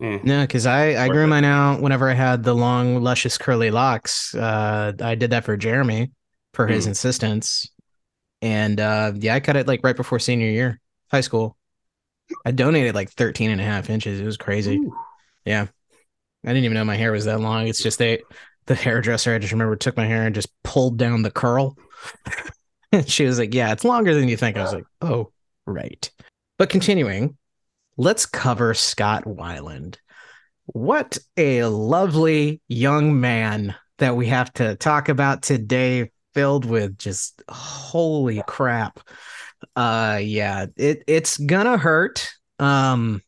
Eh. 0.00 0.18
No, 0.24 0.40
because 0.42 0.66
I, 0.66 0.92
I 0.94 1.06
Worth 1.08 1.14
grew 1.14 1.26
mine 1.26 1.44
out 1.44 1.80
whenever 1.80 2.08
I 2.10 2.14
had 2.14 2.42
the 2.42 2.54
long, 2.54 3.02
luscious, 3.02 3.38
curly 3.38 3.70
locks. 3.70 4.34
Uh, 4.34 4.92
I 5.00 5.14
did 5.14 5.30
that 5.30 5.44
for 5.44 5.56
Jeremy 5.56 6.10
for 6.54 6.66
his 6.66 6.84
Hmm. 6.84 6.90
insistence. 6.90 7.70
And 8.42 8.80
uh, 8.80 9.12
yeah, 9.14 9.34
I 9.34 9.40
cut 9.40 9.56
it 9.56 9.68
like 9.68 9.80
right 9.84 9.96
before 9.96 10.18
senior 10.18 10.48
year, 10.48 10.80
high 11.10 11.20
school. 11.20 11.56
I 12.44 12.50
donated 12.50 12.94
like 12.94 13.10
13 13.10 13.50
and 13.50 13.60
a 13.60 13.64
half 13.64 13.88
inches. 13.88 14.20
It 14.20 14.24
was 14.24 14.36
crazy. 14.36 14.76
Ooh. 14.78 14.94
Yeah. 15.44 15.66
I 16.44 16.48
didn't 16.48 16.64
even 16.64 16.74
know 16.74 16.84
my 16.84 16.96
hair 16.96 17.12
was 17.12 17.24
that 17.26 17.40
long. 17.40 17.68
It's 17.68 17.82
just 17.82 17.98
they, 17.98 18.22
the 18.66 18.74
hairdresser, 18.74 19.34
I 19.34 19.38
just 19.38 19.52
remember 19.52 19.76
took 19.76 19.96
my 19.96 20.06
hair 20.06 20.26
and 20.26 20.34
just 20.34 20.50
pulled 20.64 20.98
down 20.98 21.22
the 21.22 21.30
curl. 21.30 21.76
and 22.90 23.08
she 23.08 23.24
was 23.24 23.38
like, 23.38 23.54
Yeah, 23.54 23.72
it's 23.72 23.84
longer 23.84 24.14
than 24.14 24.28
you 24.28 24.36
think. 24.36 24.56
I 24.56 24.62
was 24.62 24.72
like, 24.72 24.84
Oh, 25.00 25.32
right. 25.66 26.10
But 26.58 26.68
continuing, 26.68 27.36
let's 27.96 28.26
cover 28.26 28.74
Scott 28.74 29.24
Weiland. 29.24 29.96
What 30.66 31.18
a 31.36 31.64
lovely 31.64 32.60
young 32.68 33.20
man 33.20 33.74
that 33.98 34.16
we 34.16 34.26
have 34.28 34.52
to 34.54 34.76
talk 34.76 35.08
about 35.08 35.42
today, 35.42 36.11
filled 36.34 36.64
with 36.64 36.98
just 36.98 37.42
holy 37.48 38.42
crap. 38.46 39.00
Uh 39.76 40.20
yeah, 40.22 40.66
it 40.76 41.04
it's 41.06 41.36
gonna 41.38 41.76
hurt. 41.76 42.32
Um 42.58 43.22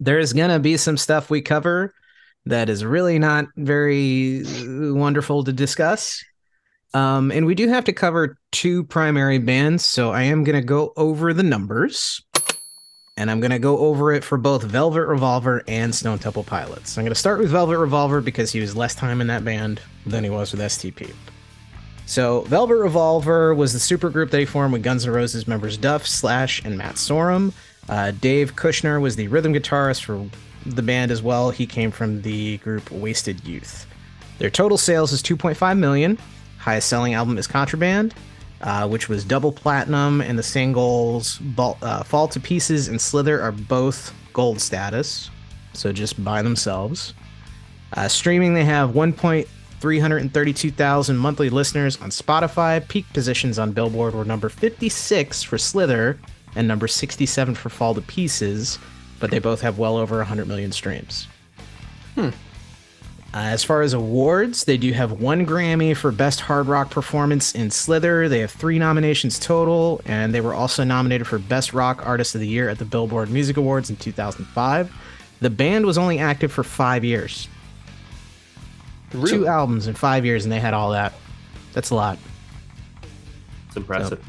there's 0.00 0.32
gonna 0.32 0.58
be 0.58 0.76
some 0.76 0.96
stuff 0.96 1.30
we 1.30 1.42
cover 1.42 1.94
that 2.46 2.68
is 2.68 2.84
really 2.84 3.18
not 3.18 3.46
very 3.56 4.44
uh, 4.44 4.94
wonderful 4.94 5.42
to 5.44 5.52
discuss. 5.52 6.22
Um, 6.94 7.32
and 7.32 7.44
we 7.44 7.54
do 7.54 7.68
have 7.68 7.84
to 7.84 7.92
cover 7.92 8.38
two 8.52 8.84
primary 8.84 9.38
bands, 9.38 9.84
so 9.84 10.12
I 10.12 10.22
am 10.22 10.44
gonna 10.44 10.62
go 10.62 10.92
over 10.96 11.34
the 11.34 11.42
numbers 11.42 12.22
and 13.16 13.30
I'm 13.30 13.40
going 13.40 13.50
to 13.50 13.58
go 13.58 13.78
over 13.78 14.12
it 14.12 14.22
for 14.24 14.36
both 14.36 14.62
Velvet 14.62 15.06
Revolver 15.06 15.62
and 15.66 15.94
Stone 15.94 16.18
Temple 16.18 16.44
Pilots. 16.44 16.96
I'm 16.96 17.04
going 17.04 17.12
to 17.12 17.18
start 17.18 17.38
with 17.38 17.50
Velvet 17.50 17.78
Revolver 17.78 18.20
because 18.20 18.52
he 18.52 18.60
was 18.60 18.76
less 18.76 18.94
time 18.94 19.20
in 19.20 19.26
that 19.28 19.44
band 19.44 19.80
than 20.04 20.22
he 20.22 20.30
was 20.30 20.52
with 20.52 20.60
STP. 20.60 21.14
So, 22.06 22.42
Velvet 22.42 22.76
Revolver 22.76 23.54
was 23.54 23.72
the 23.72 23.78
supergroup 23.78 24.30
that 24.30 24.38
he 24.38 24.46
formed 24.46 24.72
with 24.72 24.82
Guns 24.82 25.06
N' 25.06 25.12
Roses 25.12 25.46
members 25.48 25.76
Duff, 25.76 26.06
Slash, 26.06 26.64
and 26.64 26.78
Matt 26.78 26.94
Sorum. 26.94 27.52
Uh, 27.88 28.12
Dave 28.12 28.56
Kushner 28.56 29.00
was 29.00 29.16
the 29.16 29.28
rhythm 29.28 29.52
guitarist 29.52 30.04
for 30.04 30.28
the 30.64 30.82
band 30.82 31.10
as 31.10 31.22
well. 31.22 31.50
He 31.50 31.66
came 31.66 31.90
from 31.90 32.22
the 32.22 32.58
group 32.58 32.90
Wasted 32.90 33.44
Youth. 33.44 33.86
Their 34.38 34.50
total 34.50 34.78
sales 34.78 35.12
is 35.12 35.22
2.5 35.22 35.78
million. 35.78 36.18
Highest 36.58 36.88
selling 36.88 37.14
album 37.14 37.38
is 37.38 37.46
Contraband 37.46 38.14
uh, 38.60 38.88
which 38.88 39.08
was 39.08 39.24
double 39.24 39.52
platinum, 39.52 40.20
and 40.20 40.38
the 40.38 40.42
singles 40.42 41.40
uh, 41.58 42.02
Fall 42.04 42.28
to 42.28 42.40
Pieces 42.40 42.88
and 42.88 43.00
Slither 43.00 43.40
are 43.40 43.52
both 43.52 44.14
gold 44.32 44.60
status, 44.60 45.30
so 45.72 45.92
just 45.92 46.22
by 46.22 46.42
themselves. 46.42 47.14
Uh, 47.92 48.08
streaming, 48.08 48.54
they 48.54 48.64
have 48.64 48.94
1.332,000 49.80 51.16
monthly 51.16 51.50
listeners 51.50 52.00
on 52.00 52.10
Spotify. 52.10 52.86
Peak 52.88 53.06
positions 53.12 53.58
on 53.58 53.72
Billboard 53.72 54.14
were 54.14 54.24
number 54.24 54.48
56 54.48 55.42
for 55.42 55.58
Slither 55.58 56.18
and 56.54 56.66
number 56.66 56.88
67 56.88 57.54
for 57.54 57.68
Fall 57.68 57.94
to 57.94 58.00
Pieces, 58.00 58.78
but 59.20 59.30
they 59.30 59.38
both 59.38 59.60
have 59.60 59.78
well 59.78 59.96
over 59.96 60.16
100 60.18 60.46
million 60.48 60.72
streams. 60.72 61.28
Uh, 63.34 63.40
as 63.40 63.62
far 63.62 63.82
as 63.82 63.92
awards, 63.92 64.64
they 64.64 64.78
do 64.78 64.92
have 64.92 65.20
one 65.20 65.44
Grammy 65.44 65.94
for 65.94 66.10
Best 66.10 66.40
Hard 66.40 66.68
Rock 66.68 66.90
Performance 66.90 67.54
in 67.54 67.70
Slither. 67.70 68.30
They 68.30 68.38
have 68.38 68.50
three 68.50 68.78
nominations 68.78 69.38
total, 69.38 70.00
and 70.06 70.32
they 70.32 70.40
were 70.40 70.54
also 70.54 70.84
nominated 70.84 71.26
for 71.26 71.38
Best 71.38 71.74
Rock 71.74 72.06
Artist 72.06 72.34
of 72.34 72.40
the 72.40 72.48
Year 72.48 72.70
at 72.70 72.78
the 72.78 72.86
Billboard 72.86 73.30
Music 73.30 73.58
Awards 73.58 73.90
in 73.90 73.96
2005. 73.96 74.90
The 75.40 75.50
band 75.50 75.84
was 75.84 75.98
only 75.98 76.18
active 76.18 76.50
for 76.50 76.64
five 76.64 77.04
years, 77.04 77.46
Really? 79.16 79.38
two 79.38 79.46
albums 79.46 79.86
in 79.86 79.94
five 79.94 80.24
years, 80.24 80.44
and 80.44 80.52
they 80.52 80.60
had 80.60 80.74
all 80.74 80.90
that. 80.90 81.12
That's 81.72 81.90
a 81.90 81.94
lot. 81.94 82.18
It's 83.68 83.76
impressive. 83.76 84.24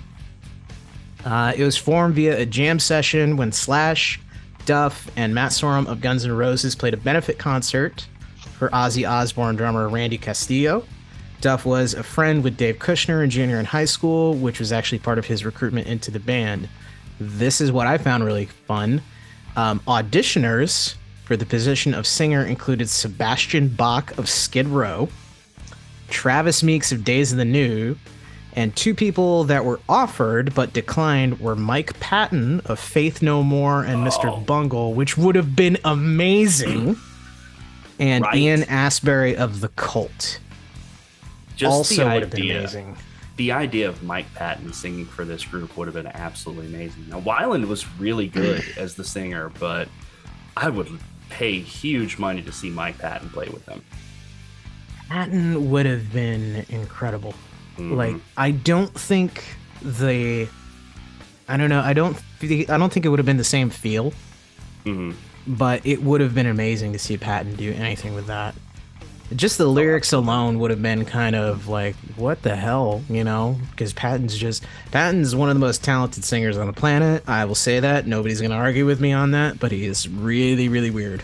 Uh, 1.25 1.53
it 1.55 1.63
was 1.63 1.77
formed 1.77 2.15
via 2.15 2.39
a 2.39 2.45
jam 2.45 2.79
session 2.79 3.37
when 3.37 3.51
Slash, 3.51 4.19
Duff, 4.65 5.09
and 5.15 5.33
Matt 5.33 5.51
Sorum 5.51 5.87
of 5.87 6.01
Guns 6.01 6.25
N' 6.25 6.31
Roses 6.31 6.75
played 6.75 6.93
a 6.93 6.97
benefit 6.97 7.37
concert 7.37 8.07
for 8.57 8.69
Ozzy 8.69 9.09
Osbourne 9.09 9.55
drummer 9.55 9.87
Randy 9.89 10.17
Castillo. 10.17 10.85
Duff 11.41 11.65
was 11.65 11.93
a 11.93 12.03
friend 12.03 12.43
with 12.43 12.57
Dave 12.57 12.79
Kushner 12.79 13.23
in 13.23 13.29
junior 13.29 13.59
in 13.59 13.65
high 13.65 13.85
school, 13.85 14.33
which 14.33 14.59
was 14.59 14.71
actually 14.71 14.99
part 14.99 15.19
of 15.19 15.25
his 15.25 15.45
recruitment 15.45 15.87
into 15.87 16.09
the 16.09 16.19
band. 16.19 16.67
This 17.19 17.61
is 17.61 17.71
what 17.71 17.87
I 17.87 17.97
found 17.97 18.23
really 18.23 18.45
fun. 18.45 19.01
Um, 19.55 19.79
auditioners 19.81 20.95
for 21.27 21.35
the 21.35 21.45
position 21.45 21.93
of 21.93 22.07
singer 22.07 22.41
included 22.45 22.89
Sebastian 22.89 23.67
Bach 23.67 24.17
of 24.17 24.29
Skid 24.29 24.65
Row, 24.65 25.09
Travis 26.09 26.63
Meeks 26.63 26.93
of 26.93 27.03
Days 27.03 27.33
of 27.33 27.37
the 27.37 27.43
New, 27.43 27.97
and 28.53 28.73
two 28.77 28.95
people 28.95 29.43
that 29.43 29.65
were 29.65 29.81
offered 29.89 30.55
but 30.55 30.71
declined 30.71 31.41
were 31.41 31.53
Mike 31.53 31.99
Patton 31.99 32.61
of 32.61 32.79
Faith 32.79 33.21
No 33.21 33.43
More 33.43 33.83
and 33.83 34.07
Mr. 34.07 34.31
Oh. 34.31 34.39
Bungle, 34.39 34.93
which 34.93 35.17
would 35.17 35.35
have 35.35 35.53
been 35.53 35.77
amazing, 35.83 36.95
and 37.99 38.23
Right. 38.23 38.35
Ian 38.37 38.61
Astbury 38.61 39.35
of 39.35 39.59
The 39.59 39.67
Cult. 39.69 40.39
Just 41.57 41.69
also 41.69 42.05
the 42.05 42.13
would 42.13 42.21
have 42.21 42.31
been 42.31 42.41
idea, 42.43 42.59
amazing. 42.59 42.95
the 43.35 43.51
idea 43.51 43.89
of 43.89 44.01
Mike 44.01 44.33
Patton 44.33 44.71
singing 44.71 45.05
for 45.05 45.25
this 45.25 45.43
group 45.43 45.75
would 45.75 45.87
have 45.87 45.95
been 45.95 46.07
absolutely 46.07 46.67
amazing. 46.67 47.03
Now, 47.09 47.19
Weiland 47.19 47.67
was 47.67 47.85
really 47.99 48.29
good 48.29 48.63
as 48.77 48.95
the 48.95 49.03
singer, 49.03 49.51
but 49.59 49.89
I 50.55 50.69
would 50.69 50.87
pay 51.29 51.59
huge 51.59 52.17
money 52.17 52.41
to 52.41 52.51
see 52.51 52.69
Mike 52.69 52.97
Patton 52.99 53.29
play 53.29 53.47
with 53.49 53.65
them. 53.65 53.81
Patton 55.09 55.69
would 55.71 55.85
have 55.85 56.11
been 56.11 56.65
incredible. 56.69 57.33
Mhm. 57.77 57.95
Like 57.95 58.15
I 58.35 58.51
don't 58.51 58.93
think 58.93 59.43
the 59.81 60.47
I 61.47 61.55
don't 61.57 61.69
know, 61.69 61.81
I 61.81 61.93
don't 61.93 62.17
I 62.41 62.77
don't 62.77 62.91
think 62.91 63.05
it 63.05 63.09
would 63.09 63.19
have 63.19 63.25
been 63.25 63.37
the 63.37 63.43
same 63.43 63.69
feel, 63.69 64.13
Mhm. 64.85 65.13
but 65.47 65.85
it 65.85 66.03
would 66.03 66.19
have 66.21 66.35
been 66.35 66.45
amazing 66.47 66.91
to 66.93 66.99
see 66.99 67.17
Patton 67.17 67.55
do 67.55 67.71
anything 67.73 68.15
with 68.15 68.27
that. 68.27 68.53
Just 69.35 69.57
the 69.57 69.65
lyrics 69.67 70.13
alone 70.13 70.57
would 70.59 70.71
have 70.71 70.81
been 70.81 71.03
kind 71.03 71.35
of 71.35 71.67
like, 71.67 71.95
what 72.15 72.41
the 72.43 72.55
hell, 72.55 73.03
you 73.09 73.23
know? 73.23 73.57
Because 73.71 73.91
Patton's 73.91 74.37
just 74.37 74.63
Patton's 74.91 75.35
one 75.35 75.49
of 75.49 75.55
the 75.55 75.59
most 75.59 75.83
talented 75.83 76.23
singers 76.23 76.57
on 76.57 76.67
the 76.67 76.73
planet. 76.73 77.23
I 77.27 77.43
will 77.45 77.55
say 77.55 77.79
that. 77.81 78.07
Nobody's 78.07 78.39
gonna 78.39 78.55
argue 78.55 78.85
with 78.85 79.01
me 79.01 79.11
on 79.11 79.31
that, 79.31 79.59
but 79.59 79.71
he 79.71 79.85
is 79.85 80.07
really, 80.07 80.69
really 80.69 80.91
weird. 80.91 81.23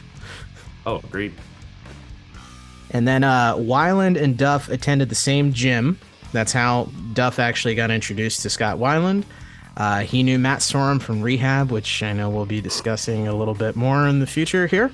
Oh, 0.85 0.97
agreed. 0.97 1.33
And 2.91 3.07
then 3.07 3.23
uh, 3.23 3.55
Weiland 3.55 4.21
and 4.21 4.37
Duff 4.37 4.69
attended 4.69 5.09
the 5.09 5.15
same 5.15 5.53
gym. 5.53 5.97
That's 6.33 6.51
how 6.51 6.89
Duff 7.13 7.39
actually 7.39 7.75
got 7.75 7.89
introduced 7.89 8.41
to 8.41 8.49
Scott 8.49 8.77
Weiland. 8.77 9.23
Uh, 9.77 10.01
he 10.01 10.21
knew 10.21 10.37
Matt 10.37 10.59
Sorum 10.59 11.01
from 11.01 11.21
Rehab, 11.21 11.71
which 11.71 12.03
I 12.03 12.13
know 12.13 12.29
we'll 12.29 12.45
be 12.45 12.61
discussing 12.61 13.27
a 13.27 13.35
little 13.35 13.55
bit 13.55 13.75
more 13.75 14.07
in 14.07 14.19
the 14.19 14.27
future 14.27 14.67
here. 14.67 14.91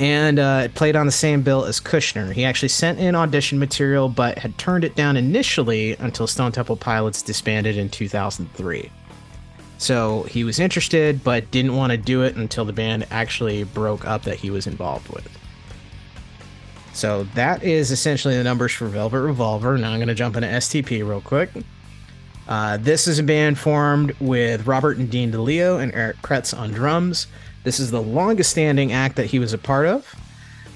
And 0.00 0.38
uh, 0.38 0.62
it 0.64 0.74
played 0.74 0.96
on 0.96 1.04
the 1.04 1.12
same 1.12 1.42
bill 1.42 1.66
as 1.66 1.78
Kushner. 1.78 2.32
He 2.32 2.46
actually 2.46 2.70
sent 2.70 2.98
in 2.98 3.14
audition 3.14 3.58
material, 3.58 4.08
but 4.08 4.38
had 4.38 4.56
turned 4.56 4.82
it 4.82 4.96
down 4.96 5.14
initially 5.18 5.94
until 5.96 6.26
Stone 6.26 6.52
Temple 6.52 6.76
Pilots 6.76 7.20
disbanded 7.20 7.76
in 7.76 7.90
2003. 7.90 8.90
So 9.76 10.22
he 10.22 10.42
was 10.42 10.58
interested, 10.58 11.22
but 11.22 11.50
didn't 11.50 11.76
want 11.76 11.90
to 11.90 11.98
do 11.98 12.22
it 12.22 12.34
until 12.34 12.64
the 12.64 12.72
band 12.72 13.06
actually 13.10 13.64
broke 13.64 14.06
up 14.06 14.22
that 14.22 14.36
he 14.36 14.50
was 14.50 14.66
involved 14.66 15.10
with. 15.10 15.28
So 16.94 17.24
that 17.34 17.62
is 17.62 17.90
essentially 17.90 18.38
the 18.38 18.44
numbers 18.44 18.72
for 18.72 18.86
Velvet 18.86 19.20
Revolver. 19.20 19.76
Now 19.76 19.90
I'm 19.90 19.98
going 19.98 20.08
to 20.08 20.14
jump 20.14 20.34
into 20.34 20.48
STP 20.48 21.06
real 21.06 21.20
quick. 21.20 21.50
Uh, 22.48 22.78
this 22.78 23.06
is 23.06 23.18
a 23.18 23.22
band 23.22 23.58
formed 23.58 24.12
with 24.18 24.66
Robert 24.66 24.96
and 24.96 25.10
Dean 25.10 25.30
DeLeo 25.30 25.80
and 25.80 25.94
Eric 25.94 26.16
Kretz 26.22 26.58
on 26.58 26.70
drums. 26.70 27.26
This 27.64 27.80
is 27.80 27.90
the 27.90 28.02
longest 28.02 28.50
standing 28.50 28.92
act 28.92 29.16
that 29.16 29.26
he 29.26 29.38
was 29.38 29.52
a 29.52 29.58
part 29.58 29.86
of. 29.86 30.14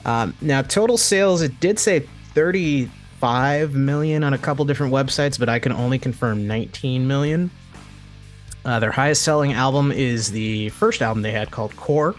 Um, 0.04 0.34
now, 0.40 0.62
total 0.62 0.98
sales, 0.98 1.40
it 1.40 1.58
did 1.60 1.78
say 1.78 2.00
35 2.34 3.74
million 3.74 4.22
on 4.22 4.34
a 4.34 4.38
couple 4.38 4.64
different 4.64 4.92
websites, 4.92 5.38
but 5.38 5.48
I 5.48 5.58
can 5.58 5.72
only 5.72 5.98
confirm 5.98 6.46
19 6.46 7.06
million. 7.06 7.50
Uh, 8.64 8.80
their 8.80 8.90
highest 8.90 9.22
selling 9.22 9.52
album 9.52 9.92
is 9.92 10.30
the 10.30 10.68
first 10.70 11.02
album 11.02 11.22
they 11.22 11.32
had 11.32 11.50
called 11.50 11.74
Core, 11.76 12.14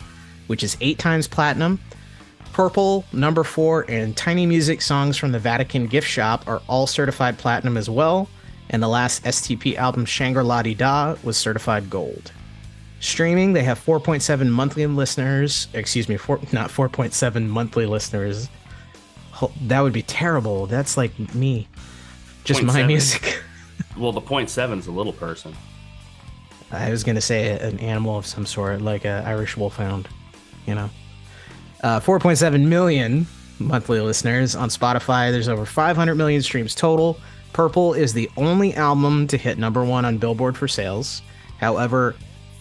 which 0.48 0.63
is 0.63 0.77
eight 0.81 1.00
times 1.00 1.27
platinum. 1.27 1.79
Purple, 2.53 3.03
Number 3.12 3.43
Four, 3.43 3.86
and 3.89 4.15
Tiny 4.15 4.45
Music 4.45 4.81
songs 4.81 5.17
from 5.17 5.31
the 5.31 5.39
Vatican 5.39 5.88
Gift 5.88 6.07
Shop 6.07 6.48
are 6.48 6.62
all 6.67 6.88
certified 6.88 7.38
platinum 7.38 7.77
as 7.77 7.89
well. 7.89 8.29
and 8.72 8.81
the 8.81 8.88
last 8.88 9.24
STP 9.24 9.75
album, 9.75 10.05
Shangri-La 10.05 10.63
Dee 10.63 10.74
Da, 10.74 11.15
was 11.24 11.38
certified 11.38 11.88
gold. 11.88 12.31
Streaming, 12.99 13.53
they 13.53 13.63
have 13.63 13.83
4.7 13.83 14.49
monthly 14.49 14.85
listeners. 14.87 15.67
Excuse 15.73 16.09
me, 16.09 16.17
four, 16.17 16.39
not 16.51 16.69
4.7 16.69 17.47
monthly 17.47 17.85
listeners. 17.85 18.49
That 19.63 19.81
would 19.81 19.93
be 19.93 20.01
terrible. 20.01 20.65
That's 20.65 20.97
like 20.97 21.17
me. 21.35 21.67
Just 22.45 22.59
Point 22.59 22.67
my 22.67 22.73
seven. 22.73 22.87
music. 22.87 23.41
Well, 23.97 24.11
the 24.11 24.21
point 24.21 24.49
seven's 24.49 24.87
a 24.87 24.91
little 24.91 25.13
person. 25.13 25.53
I 26.71 26.89
was 26.89 27.03
gonna 27.03 27.21
say 27.21 27.57
an 27.59 27.79
animal 27.79 28.17
of 28.17 28.25
some 28.25 28.45
sort, 28.45 28.81
like 28.81 29.05
a 29.05 29.23
Irish 29.25 29.55
wolfhound. 29.55 30.07
You 30.65 30.75
know, 30.75 30.89
uh, 31.81 31.99
4.7 32.01 32.65
million 32.67 33.25
monthly 33.59 34.01
listeners 34.01 34.53
on 34.55 34.67
Spotify. 34.69 35.31
There's 35.31 35.47
over 35.47 35.65
500 35.65 36.15
million 36.15 36.41
streams 36.41 36.75
total. 36.75 37.17
Purple 37.53 37.93
is 37.93 38.11
the 38.13 38.29
only 38.35 38.73
album 38.75 39.27
to 39.27 39.37
hit 39.37 39.57
number 39.57 39.83
one 39.85 40.03
on 40.03 40.17
Billboard 40.17 40.57
for 40.57 40.67
sales. 40.67 41.21
However, 41.57 42.15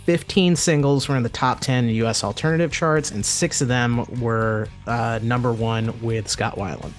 15 0.05 0.57
singles 0.57 1.09
were 1.09 1.17
in 1.17 1.23
the 1.23 1.29
top 1.29 1.61
10 1.61 1.89
U.S. 1.89 2.23
alternative 2.23 2.71
charts, 2.73 3.11
and 3.11 3.25
six 3.25 3.61
of 3.61 3.69
them 3.69 4.05
were 4.21 4.69
uh, 4.87 5.19
number 5.23 5.53
one 5.53 6.01
with 6.03 6.29
Scott 6.29 6.57
Weiland. 6.57 6.93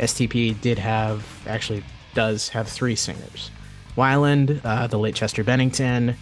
STP 0.00 0.60
did 0.60 0.78
have, 0.78 1.24
actually, 1.46 1.84
does 2.14 2.48
have 2.48 2.68
three 2.68 2.96
singers. 2.96 3.50
Weiland, 3.96 4.60
uh, 4.64 4.86
the 4.86 4.98
late 4.98 5.14
Chester 5.14 5.44
Bennington, 5.44 6.16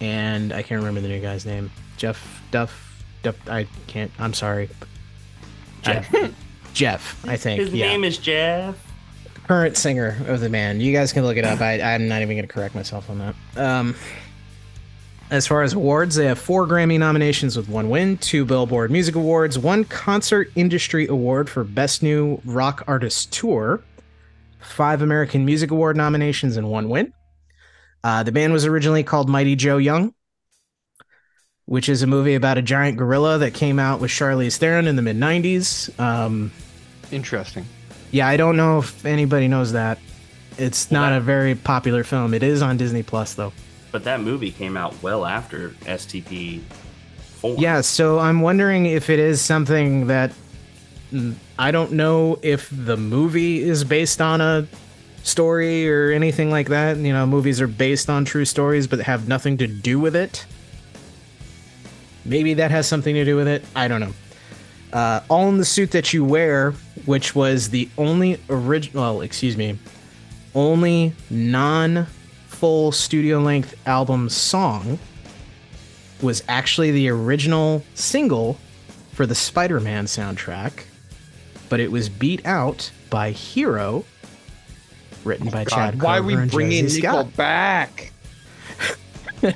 and 0.00 0.52
I 0.52 0.62
can't 0.62 0.78
remember 0.78 1.00
the 1.00 1.08
new 1.08 1.20
guy's 1.20 1.46
name. 1.46 1.70
Jeff 1.96 2.42
Duff. 2.50 3.02
Duff. 3.22 3.36
I 3.48 3.66
can't. 3.86 4.10
I'm 4.18 4.34
sorry. 4.34 4.68
Jeff. 5.82 6.14
I- 6.14 6.32
Jeff. 6.74 7.24
I 7.26 7.36
think. 7.36 7.60
His 7.60 7.72
yeah. 7.72 7.86
name 7.88 8.04
is 8.04 8.18
Jeff. 8.18 8.76
current 9.46 9.76
singer 9.76 10.16
of 10.26 10.40
the 10.40 10.50
band. 10.50 10.82
You 10.82 10.92
guys 10.92 11.12
can 11.12 11.24
look 11.24 11.36
it 11.36 11.44
up. 11.44 11.60
I, 11.60 11.80
I'm 11.80 12.08
not 12.08 12.20
even 12.20 12.36
going 12.36 12.46
to 12.46 12.52
correct 12.52 12.74
myself 12.74 13.08
on 13.08 13.18
that. 13.18 13.34
Um, 13.56 13.94
as 15.30 15.46
far 15.46 15.62
as 15.62 15.72
awards, 15.72 16.14
they 16.16 16.26
have 16.26 16.38
four 16.38 16.66
Grammy 16.66 16.98
nominations 16.98 17.56
with 17.56 17.68
one 17.68 17.90
win, 17.90 18.18
two 18.18 18.44
Billboard 18.44 18.90
Music 18.90 19.14
Awards, 19.14 19.58
one 19.58 19.84
Concert 19.84 20.50
Industry 20.54 21.06
Award 21.06 21.48
for 21.48 21.64
Best 21.64 22.02
New 22.02 22.40
Rock 22.44 22.84
Artist 22.86 23.32
Tour, 23.32 23.82
five 24.60 25.02
American 25.02 25.44
Music 25.44 25.70
Award 25.70 25.96
nominations, 25.96 26.56
and 26.56 26.70
one 26.70 26.88
win. 26.88 27.12
Uh, 28.02 28.22
the 28.22 28.32
band 28.32 28.52
was 28.52 28.66
originally 28.66 29.02
called 29.02 29.28
Mighty 29.28 29.56
Joe 29.56 29.78
Young, 29.78 30.14
which 31.64 31.88
is 31.88 32.02
a 32.02 32.06
movie 32.06 32.34
about 32.34 32.58
a 32.58 32.62
giant 32.62 32.98
gorilla 32.98 33.38
that 33.38 33.54
came 33.54 33.78
out 33.78 34.00
with 34.00 34.10
Charlize 34.10 34.58
Theron 34.58 34.86
in 34.86 34.96
the 34.96 35.02
mid 35.02 35.16
90s. 35.16 35.98
Um, 35.98 36.52
Interesting. 37.10 37.64
yeah, 38.10 38.28
I 38.28 38.36
don't 38.36 38.56
know 38.56 38.78
if 38.80 39.06
anybody 39.06 39.48
knows 39.48 39.72
that. 39.72 39.98
It's 40.58 40.90
not 40.90 41.12
a 41.12 41.20
very 41.20 41.54
popular 41.54 42.04
film. 42.04 42.34
It 42.34 42.42
is 42.42 42.62
on 42.62 42.76
Disney 42.76 43.02
Plus 43.02 43.34
though. 43.34 43.52
But 43.94 44.02
that 44.02 44.22
movie 44.22 44.50
came 44.50 44.76
out 44.76 45.00
well 45.04 45.24
after 45.24 45.68
STP 45.82 46.62
four. 47.36 47.54
Yeah, 47.60 47.80
so 47.80 48.18
I'm 48.18 48.40
wondering 48.40 48.86
if 48.86 49.08
it 49.08 49.20
is 49.20 49.40
something 49.40 50.08
that 50.08 50.32
mm, 51.12 51.36
I 51.56 51.70
don't 51.70 51.92
know 51.92 52.40
if 52.42 52.68
the 52.72 52.96
movie 52.96 53.62
is 53.62 53.84
based 53.84 54.20
on 54.20 54.40
a 54.40 54.66
story 55.22 55.88
or 55.88 56.10
anything 56.10 56.50
like 56.50 56.70
that. 56.70 56.96
You 56.96 57.12
know, 57.12 57.24
movies 57.24 57.60
are 57.60 57.68
based 57.68 58.10
on 58.10 58.24
true 58.24 58.44
stories 58.44 58.88
but 58.88 58.98
have 58.98 59.28
nothing 59.28 59.58
to 59.58 59.68
do 59.68 60.00
with 60.00 60.16
it. 60.16 60.44
Maybe 62.24 62.54
that 62.54 62.72
has 62.72 62.88
something 62.88 63.14
to 63.14 63.24
do 63.24 63.36
with 63.36 63.46
it. 63.46 63.64
I 63.76 63.86
don't 63.86 64.00
know. 64.00 64.12
Uh, 64.92 65.20
All 65.30 65.48
in 65.50 65.58
the 65.58 65.64
Suit 65.64 65.92
That 65.92 66.12
You 66.12 66.24
Wear, 66.24 66.72
which 67.04 67.36
was 67.36 67.70
the 67.70 67.88
only 67.96 68.40
original, 68.50 69.02
well, 69.04 69.20
excuse 69.20 69.56
me, 69.56 69.78
only 70.52 71.12
non 71.30 72.08
full 72.64 72.90
studio 72.90 73.40
length 73.40 73.74
album 73.86 74.26
song 74.26 74.98
was 76.22 76.42
actually 76.48 76.90
the 76.92 77.10
original 77.10 77.84
single 77.92 78.56
for 79.12 79.26
the 79.26 79.34
Spider 79.34 79.80
Man 79.80 80.06
soundtrack, 80.06 80.84
but 81.68 81.78
it 81.78 81.92
was 81.92 82.08
beat 82.08 82.46
out 82.46 82.90
by 83.10 83.32
Hero, 83.32 84.06
written 85.24 85.50
by 85.50 85.66
Chad 85.66 85.98
God, 85.98 86.02
why 86.02 86.16
are 86.16 86.22
we 86.22 86.36
bringing 86.36 86.84
Josie 86.84 87.02
Nico 87.02 87.12
Scott. 87.24 87.36
back? 87.36 88.12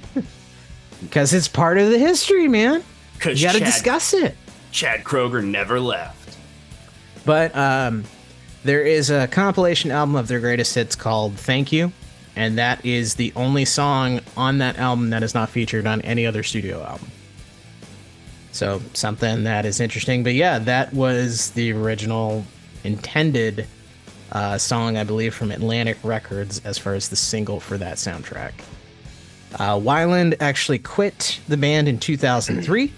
Because 1.01 1.33
it's 1.33 1.49
part 1.49 1.79
of 1.79 1.89
the 1.91 1.99
history, 1.99 2.47
man. 2.49 2.85
because 3.15 3.41
You 3.41 3.49
got 3.49 3.53
to 3.53 3.61
Chad, 3.61 3.67
discuss 3.67 4.13
it. 4.13 4.37
Chad 4.71 5.05
Kroeger 5.05 5.43
never 5.43 5.81
left. 5.81 6.37
But 7.25 7.57
um, 7.57 8.05
there 8.65 8.83
is 8.83 9.09
a 9.09 9.29
compilation 9.29 9.91
album 9.93 10.17
of 10.17 10.29
their 10.29 10.41
greatest 10.41 10.75
hits 10.75 10.95
called 10.95 11.37
Thank 11.39 11.73
You. 11.73 11.93
And 12.39 12.57
that 12.57 12.87
is 12.87 13.17
the 13.17 13.33
only 13.35 13.65
song 13.65 14.21
on 14.37 14.59
that 14.59 14.79
album 14.79 15.11
that 15.11 15.25
is 15.25 15.35
not 15.35 15.49
featured 15.49 15.89
on 15.89 16.01
any 16.03 16.25
other 16.25 16.45
studio 16.45 16.85
album. 16.85 17.11
So, 18.53 18.81
something 18.95 19.43
that 19.43 19.67
is 19.67 19.81
interesting. 19.81 20.23
But 20.23 20.35
yeah, 20.35 20.61
that 20.61 20.95
was 20.95 21.51
the 21.51 21.73
original 21.73 22.45
intended 22.85 23.67
uh, 24.31 24.57
song, 24.57 24.97
I 24.97 25.03
believe, 25.03 25.35
from 25.35 25.51
Atlantic 25.51 25.99
Records 26.05 26.63
as 26.65 26.79
far 26.79 26.95
as 26.95 27.09
the 27.09 27.17
single 27.17 27.59
for 27.59 27.77
that 27.77 27.97
soundtrack. 27.97 28.53
Uh, 29.55 29.75
Weiland 29.75 30.37
actually 30.39 30.79
quit 30.79 31.41
the 31.49 31.57
band 31.57 31.89
in 31.89 31.99
2003. 31.99 32.93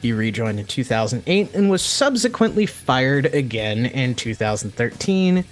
He 0.00 0.12
rejoined 0.14 0.60
in 0.60 0.64
2008 0.64 1.54
and 1.54 1.68
was 1.68 1.82
subsequently 1.82 2.64
fired 2.64 3.26
again 3.34 3.84
in 3.84 4.14
2013 4.14 5.44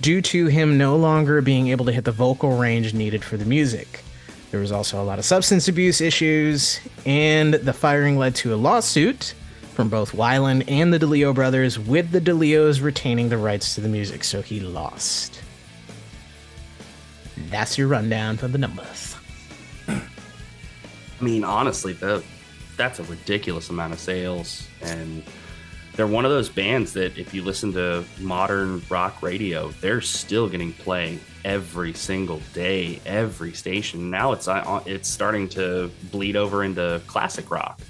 due 0.00 0.20
to 0.22 0.46
him 0.46 0.78
no 0.78 0.96
longer 0.96 1.40
being 1.40 1.68
able 1.68 1.84
to 1.86 1.92
hit 1.92 2.04
the 2.04 2.12
vocal 2.12 2.56
range 2.56 2.94
needed 2.94 3.24
for 3.24 3.36
the 3.36 3.44
music. 3.44 4.02
There 4.50 4.60
was 4.60 4.72
also 4.72 5.02
a 5.02 5.04
lot 5.04 5.18
of 5.18 5.24
substance 5.24 5.68
abuse 5.68 6.00
issues, 6.00 6.80
and 7.04 7.54
the 7.54 7.72
firing 7.72 8.16
led 8.18 8.34
to 8.36 8.54
a 8.54 8.56
lawsuit 8.56 9.34
from 9.74 9.88
both 9.88 10.12
Weiland 10.12 10.64
and 10.68 10.92
the 10.92 10.98
DeLeo 10.98 11.34
brothers, 11.34 11.78
with 11.78 12.10
the 12.10 12.20
DeLeos 12.20 12.80
retaining 12.82 13.28
the 13.28 13.36
rights 13.36 13.74
to 13.74 13.80
the 13.80 13.88
music, 13.88 14.24
so 14.24 14.40
he 14.40 14.60
lost. 14.60 15.42
That's 17.50 17.76
your 17.76 17.88
rundown 17.88 18.38
for 18.38 18.48
the 18.48 18.56
numbers. 18.56 19.16
I 19.88 20.00
mean, 21.20 21.44
honestly, 21.44 21.92
though, 21.92 22.22
that's 22.76 22.98
a 23.00 23.04
ridiculous 23.04 23.68
amount 23.68 23.92
of 23.92 23.98
sales, 23.98 24.66
and 24.82 25.22
they're 25.96 26.06
one 26.06 26.24
of 26.24 26.30
those 26.30 26.48
bands 26.48 26.92
that 26.92 27.16
if 27.18 27.32
you 27.34 27.42
listen 27.42 27.72
to 27.72 28.04
modern 28.20 28.82
rock 28.90 29.22
radio, 29.22 29.70
they're 29.80 30.00
still 30.02 30.48
getting 30.48 30.72
play 30.74 31.18
every 31.44 31.94
single 31.94 32.40
day, 32.52 33.00
every 33.06 33.52
station. 33.52 34.10
Now 34.10 34.32
it's 34.32 34.46
uh, 34.46 34.82
it's 34.86 35.08
starting 35.08 35.48
to 35.50 35.90
bleed 36.12 36.36
over 36.36 36.62
into 36.64 37.00
classic 37.06 37.50
rock, 37.50 37.80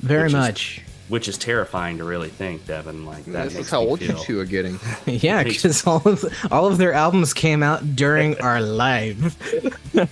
Very 0.00 0.24
Which 0.24 0.28
is- 0.32 0.34
much. 0.34 0.80
which 1.08 1.28
is 1.28 1.36
terrifying 1.38 1.98
to 1.98 2.04
really 2.04 2.30
think, 2.30 2.66
Devin. 2.66 3.04
Like 3.06 3.24
that 3.26 3.44
This 3.44 3.54
makes 3.54 3.70
how 3.70 3.82
me 3.82 3.86
old 3.90 4.00
you 4.02 4.14
two 4.24 4.40
are 4.40 4.44
getting. 4.44 4.80
Yeah, 5.06 5.42
because 5.44 5.86
all 5.86 6.02
of 6.08 6.24
all 6.50 6.66
of 6.66 6.78
their 6.78 6.94
albums 6.94 7.32
came 7.32 7.62
out 7.62 7.94
during 7.94 8.40
our 8.40 8.60
live 8.60 9.36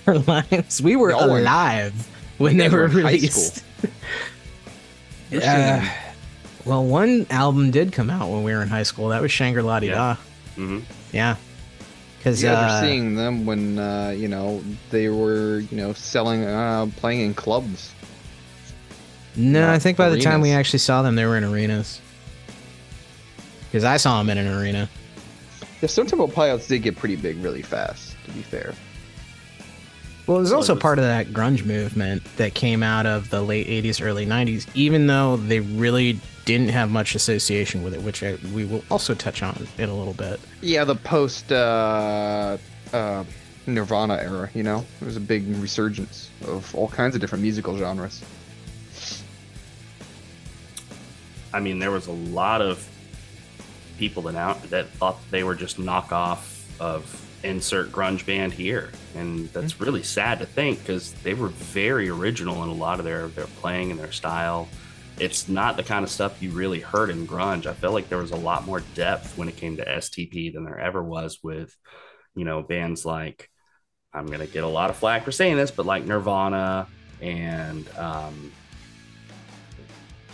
our 0.07 0.19
lives. 0.19 0.81
We 0.81 0.95
were 0.95 1.11
Y'all 1.11 1.29
were- 1.29 1.39
alive 1.39 1.93
when 2.37 2.55
they 2.57 2.69
were 2.69 2.83
were 2.83 2.87
high 2.87 2.97
released. 3.13 3.63
Yeah. 5.31 5.99
Saying- 6.63 6.69
Well, 6.71 6.83
one 6.85 7.25
album 7.29 7.71
did 7.71 7.91
come 7.91 8.09
out 8.09 8.29
when 8.29 8.43
we 8.43 8.53
were 8.53 8.61
in 8.61 8.69
high 8.69 8.83
school. 8.83 9.09
That 9.09 9.21
was 9.21 9.31
Shangri-La 9.31 9.79
Dee 9.81 9.87
Da. 9.89 10.15
Mhm. 10.57 10.83
Yeah, 11.11 11.35
because 12.17 12.41
You 12.41 12.49
guys 12.49 12.57
uh, 12.71 12.75
are 12.75 12.81
seeing 12.87 13.15
them 13.15 13.45
when 13.45 13.79
uh, 13.79 14.13
you 14.15 14.27
know 14.27 14.63
they 14.91 15.09
were 15.09 15.59
you 15.59 15.77
know 15.77 15.93
selling, 15.93 16.43
uh, 16.45 16.87
playing 16.97 17.21
in 17.21 17.33
clubs. 17.33 17.91
no, 19.35 19.61
not 19.61 19.69
I 19.71 19.79
think 19.79 19.97
by 19.97 20.09
the 20.09 20.15
time 20.21 20.41
we 20.41 20.51
actually 20.51 20.79
saw 20.79 21.01
them, 21.01 21.15
they 21.15 21.25
were 21.25 21.37
in 21.37 21.43
arenas. 21.43 21.99
Because 23.65 23.83
I 23.83 23.97
saw 23.97 24.19
them 24.19 24.29
in 24.29 24.37
an 24.37 24.47
arena. 24.53 24.87
The 25.81 25.87
Stone 25.87 26.05
Temple 26.05 26.27
Pilots 26.27 26.67
did 26.67 26.83
get 26.83 26.95
pretty 26.95 27.15
big 27.15 27.43
really 27.43 27.63
fast. 27.63 28.15
To 28.25 28.31
be 28.31 28.41
fair, 28.43 28.73
Well, 30.25 30.37
it 30.37 30.41
was 30.41 30.49
Well, 30.51 30.59
also 30.59 30.73
it 30.73 30.75
was- 30.77 30.81
part 30.81 30.99
of 30.99 31.05
that 31.05 31.27
grunge 31.33 31.65
movement 31.65 32.23
that 32.37 32.53
came 32.53 32.81
out 32.81 33.05
of 33.05 33.29
the 33.29 33.41
late 33.41 33.67
80s, 33.67 34.01
early 34.01 34.25
90s, 34.25 34.65
even 34.73 35.07
though 35.07 35.35
they 35.37 35.59
really 35.59 36.19
didn't 36.45 36.69
have 36.69 36.89
much 36.89 37.13
association 37.15 37.83
with 37.83 37.93
it, 37.93 38.01
which 38.01 38.23
I, 38.23 38.37
we 38.53 38.65
will 38.65 38.83
also 38.89 39.13
touch 39.13 39.43
on 39.43 39.67
in 39.77 39.89
a 39.89 39.93
little 39.95 40.13
bit. 40.13 40.39
yeah, 40.61 40.83
the 40.85 40.95
post 40.95 41.51
uh, 41.51 42.57
uh, 42.93 43.23
Nirvana 43.67 44.15
era. 44.15 44.49
You 44.53 44.63
know, 44.63 44.85
there 44.99 45.05
was 45.07 45.15
a 45.17 45.21
big 45.21 45.45
resurgence 45.57 46.29
of 46.47 46.73
all 46.75 46.87
kinds 46.89 47.15
of 47.15 47.21
different 47.21 47.41
musical 47.43 47.77
genres. 47.77 48.21
I 51.53 51.59
mean, 51.59 51.79
there 51.79 51.91
was 51.91 52.07
a 52.07 52.11
lot 52.11 52.61
of 52.61 52.85
people 53.97 54.23
that 54.23 54.35
out 54.35 54.61
that 54.71 54.89
thought 54.89 55.17
they 55.31 55.43
were 55.43 55.55
just 55.55 55.77
knockoff 55.79 56.39
of 56.79 57.03
insert 57.43 57.91
grunge 57.91 58.25
band 58.25 58.53
here, 58.53 58.91
and 59.15 59.49
that's 59.49 59.79
really 59.79 60.03
sad 60.03 60.39
to 60.39 60.45
think 60.45 60.79
because 60.79 61.11
they 61.23 61.33
were 61.33 61.49
very 61.49 62.09
original 62.09 62.63
in 62.63 62.69
a 62.69 62.73
lot 62.73 62.99
of 62.99 63.05
their 63.05 63.27
their 63.27 63.47
playing 63.47 63.91
and 63.91 63.99
their 63.99 64.11
style. 64.11 64.67
It's 65.19 65.47
not 65.47 65.77
the 65.77 65.83
kind 65.83 66.03
of 66.03 66.09
stuff 66.09 66.41
you 66.41 66.49
really 66.49 66.79
heard 66.79 67.11
in 67.11 67.27
grunge. 67.27 67.67
I 67.67 67.73
felt 67.73 67.93
like 67.93 68.09
there 68.09 68.17
was 68.17 68.31
a 68.31 68.35
lot 68.35 68.65
more 68.65 68.81
depth 68.95 69.37
when 69.37 69.47
it 69.47 69.55
came 69.55 69.77
to 69.77 69.85
STP 69.85 70.51
than 70.51 70.63
there 70.63 70.79
ever 70.79 71.03
was 71.03 71.39
with 71.43 71.77
you 72.35 72.45
know, 72.45 72.61
bands 72.61 73.05
like 73.05 73.49
I'm 74.13 74.27
gonna 74.27 74.47
get 74.47 74.63
a 74.63 74.67
lot 74.67 74.89
of 74.89 74.95
flack 74.95 75.23
for 75.23 75.31
saying 75.31 75.57
this, 75.57 75.71
but 75.71 75.85
like 75.85 76.05
Nirvana 76.05 76.87
and 77.21 77.87
um, 77.97 78.51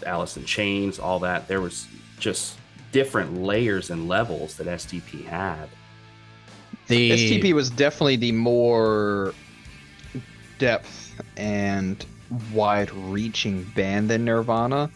Alice 0.05 0.37
in 0.37 0.45
Chains, 0.45 0.99
all 0.99 1.19
that. 1.19 1.47
There 1.47 1.61
was 1.61 1.87
just 2.19 2.57
different 2.91 3.41
layers 3.41 3.89
and 3.89 4.07
levels 4.07 4.55
that 4.57 4.67
STP 4.67 5.25
had. 5.25 5.69
The 6.89 7.11
STP 7.11 7.53
was 7.53 7.69
definitely 7.69 8.15
the 8.15 8.31
more 8.31 9.33
depth 10.57 11.21
and 11.37 12.03
wide-reaching 12.51 13.63
band 13.75 14.09
than 14.09 14.25
Nirvana, 14.25 14.89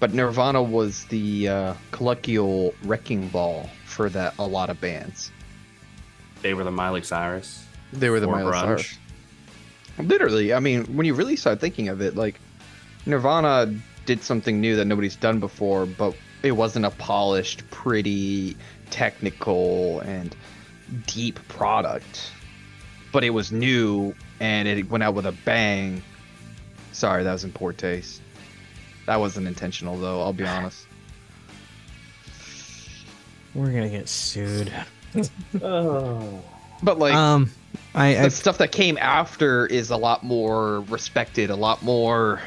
but 0.00 0.14
Nirvana 0.14 0.62
was 0.62 1.04
the 1.04 1.48
uh, 1.48 1.74
colloquial 1.90 2.74
wrecking 2.84 3.28
ball 3.28 3.68
for 3.84 4.08
that 4.10 4.34
a 4.38 4.46
lot 4.46 4.70
of 4.70 4.80
bands. 4.80 5.30
They 6.40 6.54
were 6.54 6.64
the 6.64 6.70
Miley 6.70 7.02
Cyrus. 7.02 7.66
They 7.92 8.08
were 8.08 8.20
the 8.20 8.26
for 8.26 8.32
Miley 8.32 8.52
grunge. 8.52 8.62
Cyrus. 8.62 8.98
Literally, 9.98 10.54
I 10.54 10.60
mean, 10.60 10.84
when 10.96 11.06
you 11.06 11.14
really 11.14 11.36
start 11.36 11.60
thinking 11.60 11.88
of 11.88 12.00
it, 12.00 12.16
like 12.16 12.40
Nirvana 13.04 13.78
did 14.06 14.22
something 14.22 14.60
new 14.60 14.76
that 14.76 14.86
nobody's 14.86 15.16
done 15.16 15.40
before, 15.40 15.84
but 15.84 16.16
it 16.42 16.52
wasn't 16.52 16.86
a 16.86 16.90
polished, 16.90 17.68
pretty, 17.70 18.56
technical, 18.90 20.00
and 20.00 20.34
deep 21.06 21.46
product. 21.48 22.32
But 23.12 23.24
it 23.24 23.30
was 23.30 23.52
new 23.52 24.14
and 24.40 24.66
it 24.66 24.90
went 24.90 25.04
out 25.04 25.14
with 25.14 25.26
a 25.26 25.32
bang. 25.32 26.02
Sorry, 26.92 27.22
that 27.24 27.32
was 27.32 27.44
in 27.44 27.52
poor 27.52 27.72
taste. 27.72 28.20
That 29.06 29.20
wasn't 29.20 29.46
intentional, 29.46 29.96
though, 29.96 30.20
I'll 30.22 30.32
be 30.32 30.46
honest. 30.46 30.86
we're 33.54 33.66
gonna 33.66 33.88
get 33.90 34.08
sued. 34.08 34.72
But, 36.82 36.98
like, 36.98 37.14
um, 37.14 37.50
I, 37.94 38.18
I 38.18 38.22
the 38.24 38.30
stuff 38.30 38.58
that 38.58 38.72
came 38.72 38.98
after 38.98 39.64
is 39.64 39.90
a 39.90 39.96
lot 39.96 40.22
more 40.22 40.80
respected, 40.80 41.48
a 41.48 41.56
lot 41.56 41.82
more 41.82 42.42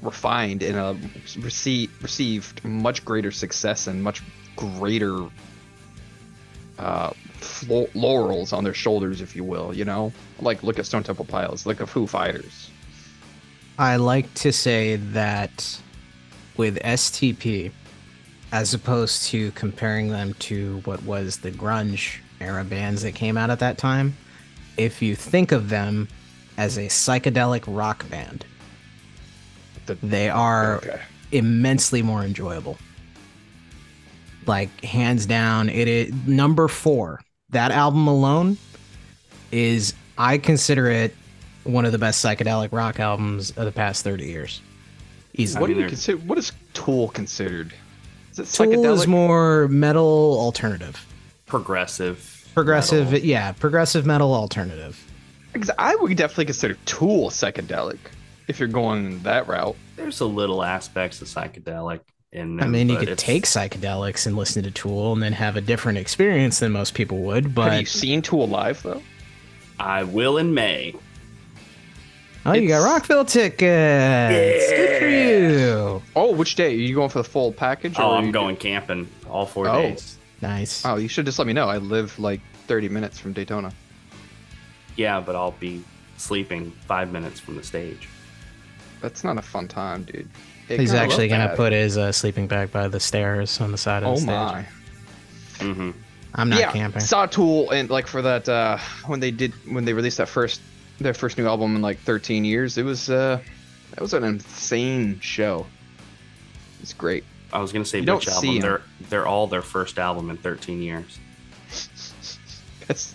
refined, 0.00 0.62
and 0.62 0.76
uh, 0.76 0.94
rece- 1.34 1.90
received 2.00 2.64
much 2.64 3.04
greater 3.04 3.30
success 3.30 3.86
and 3.86 4.02
much 4.02 4.22
greater 4.56 5.28
uh, 6.78 7.12
flo- 7.44 7.88
laurels 7.94 8.52
on 8.52 8.64
their 8.64 8.74
shoulders, 8.74 9.20
if 9.20 9.36
you 9.36 9.44
will. 9.44 9.74
You 9.74 9.84
know, 9.84 10.12
like 10.40 10.62
look 10.62 10.78
at 10.78 10.86
Stone 10.86 11.02
Temple 11.04 11.24
Pilots, 11.26 11.66
look 11.66 11.80
at 11.80 11.88
Foo 11.88 12.06
Fighters. 12.06 12.70
I 13.78 13.96
like 13.96 14.32
to 14.34 14.52
say 14.52 14.96
that 14.96 15.80
with 16.56 16.78
STP, 16.82 17.72
as 18.52 18.72
opposed 18.72 19.24
to 19.30 19.50
comparing 19.52 20.08
them 20.08 20.34
to 20.34 20.80
what 20.84 21.02
was 21.02 21.38
the 21.38 21.50
grunge 21.50 22.18
era 22.40 22.62
bands 22.64 23.02
that 23.02 23.14
came 23.16 23.36
out 23.36 23.50
at 23.50 23.58
that 23.58 23.78
time, 23.78 24.16
if 24.76 25.02
you 25.02 25.16
think 25.16 25.50
of 25.52 25.68
them 25.70 26.08
as 26.56 26.76
a 26.78 26.86
psychedelic 26.86 27.64
rock 27.66 28.08
band, 28.10 28.44
The- 29.86 29.96
they 30.02 30.30
are 30.30 30.76
Okay. 30.76 31.00
immensely 31.32 32.00
more 32.00 32.22
enjoyable. 32.24 32.78
Like 34.46 34.84
hands 34.84 35.26
down, 35.26 35.68
it 35.68 35.88
is 35.88 36.12
number 36.26 36.68
four. 36.68 37.20
That 37.54 37.70
album 37.70 38.08
alone 38.08 38.58
is 39.52 39.94
I 40.18 40.38
consider 40.38 40.88
it 40.90 41.14
one 41.62 41.84
of 41.84 41.92
the 41.92 41.98
best 41.98 42.22
psychedelic 42.24 42.72
rock 42.72 42.98
albums 42.98 43.50
of 43.52 43.64
the 43.64 43.70
past 43.70 44.02
thirty 44.02 44.26
years. 44.26 44.60
Easily. 45.34 45.60
What 45.60 45.66
do 45.68 45.74
you 45.80 45.86
consider? 45.86 46.18
What 46.18 46.36
is 46.36 46.50
Tool 46.72 47.08
considered? 47.10 47.72
Is 48.32 48.40
it 48.40 48.46
Tool 48.48 48.92
is 48.92 49.06
more 49.06 49.68
metal 49.68 50.36
alternative, 50.40 51.06
Progressive. 51.46 52.48
progressive. 52.54 53.12
metal. 53.12 53.24
Yeah, 53.26 53.52
progressive 53.52 54.04
metal 54.04 54.34
alternative. 54.34 55.00
Because 55.52 55.70
I 55.78 55.94
would 55.94 56.16
definitely 56.16 56.46
consider 56.46 56.74
Tool 56.86 57.30
psychedelic 57.30 57.98
if 58.48 58.58
you're 58.58 58.68
going 58.68 59.22
that 59.22 59.46
route. 59.46 59.76
There's 59.94 60.18
a 60.18 60.26
little 60.26 60.64
aspects 60.64 61.22
of 61.22 61.28
psychedelic 61.28 62.00
in 62.34 62.56
them. 62.56 62.64
I 62.66 62.68
mean, 62.68 62.88
you 62.88 62.96
could 62.98 63.08
it's- 63.08 63.22
take 63.24 63.44
psychedelics 63.44 64.26
and 64.26 64.36
listen 64.36 64.62
to 64.64 64.70
Tool 64.70 65.12
and 65.12 65.22
then 65.22 65.32
have 65.32 65.56
a 65.56 65.60
different 65.60 65.98
experience 65.98 66.58
than 66.58 66.72
most 66.72 66.94
people 66.94 67.18
would. 67.18 67.54
But 67.54 67.70
Have 67.72 67.80
you 67.80 67.86
seen 67.86 68.22
Tool 68.22 68.48
live 68.48 68.82
though? 68.82 69.02
I 69.78 70.02
will 70.04 70.36
in 70.38 70.54
May. 70.54 70.94
oh, 72.46 72.52
you 72.52 72.68
got 72.68 72.84
Rockville 72.84 73.24
tickets. 73.24 73.60
Yeah. 73.62 74.76
Good 74.76 74.98
for 75.00 75.08
you. 75.08 76.02
Oh, 76.14 76.32
which 76.32 76.54
day? 76.56 76.68
Are 76.74 76.76
you 76.76 76.94
going 76.94 77.08
for 77.08 77.18
the 77.18 77.28
full 77.28 77.52
package? 77.52 77.94
Oh, 77.98 78.02
or 78.02 78.14
are 78.14 78.18
I'm 78.18 78.26
you- 78.26 78.32
going 78.32 78.56
camping 78.56 79.08
all 79.28 79.46
four 79.46 79.68
Oh. 79.68 79.82
days. 79.82 80.18
Nice. 80.42 80.84
Oh, 80.84 80.96
you 80.96 81.08
should 81.08 81.24
just 81.26 81.38
let 81.38 81.46
me 81.46 81.52
know. 81.54 81.68
I 81.68 81.78
live 81.78 82.18
like 82.18 82.40
30 82.66 82.88
minutes 82.88 83.18
from 83.18 83.32
Daytona. 83.32 83.72
Yeah, 84.96 85.20
but 85.20 85.34
I'll 85.34 85.52
be 85.52 85.82
sleeping 86.18 86.70
five 86.86 87.10
minutes 87.12 87.40
from 87.40 87.56
the 87.56 87.62
stage. 87.64 88.08
That's 89.00 89.24
not 89.24 89.38
a 89.38 89.42
fun 89.42 89.66
time, 89.68 90.04
dude. 90.04 90.28
It 90.68 90.80
He's 90.80 90.94
actually 90.94 91.28
gonna 91.28 91.48
bad. 91.48 91.56
put 91.56 91.72
his 91.72 91.98
uh, 91.98 92.10
sleeping 92.12 92.46
bag 92.46 92.70
by 92.72 92.88
the 92.88 93.00
stairs 93.00 93.60
on 93.60 93.70
the 93.72 93.78
side 93.78 94.02
of 94.02 94.08
Oh 94.08 94.12
the 94.14 94.20
stage. 94.20 94.26
my. 94.28 94.66
hmm 95.60 95.90
I'm 96.36 96.48
not 96.48 96.58
yeah, 96.58 96.72
camping. 96.72 97.00
saw 97.00 97.26
Tool 97.26 97.70
and 97.70 97.88
like 97.90 98.06
for 98.08 98.20
that 98.22 98.48
uh 98.48 98.78
when 99.06 99.20
they 99.20 99.30
did 99.30 99.52
when 99.72 99.84
they 99.84 99.92
released 99.92 100.16
that 100.18 100.28
first 100.28 100.60
their 100.98 101.14
first 101.14 101.38
new 101.38 101.46
album 101.46 101.76
in 101.76 101.82
like 101.82 101.98
13 102.00 102.44
years, 102.44 102.76
it 102.78 102.84
was 102.84 103.08
uh 103.10 103.40
that 103.90 104.00
was 104.00 104.14
an 104.14 104.24
insane 104.24 105.20
show. 105.20 105.66
It's 106.82 106.92
great. 106.92 107.24
I 107.52 107.60
was 107.60 107.72
gonna 107.72 107.84
say 107.84 108.00
You 108.00 108.06
don't 108.06 108.16
which 108.16 108.28
see 108.28 108.48
album? 108.48 108.54
'em. 108.56 108.60
They're 108.62 108.82
they're 109.10 109.26
all 109.26 109.46
their 109.46 109.62
first 109.62 109.98
album 109.98 110.30
in 110.30 110.36
13 110.38 110.82
years. 110.82 111.18
That's 112.88 113.14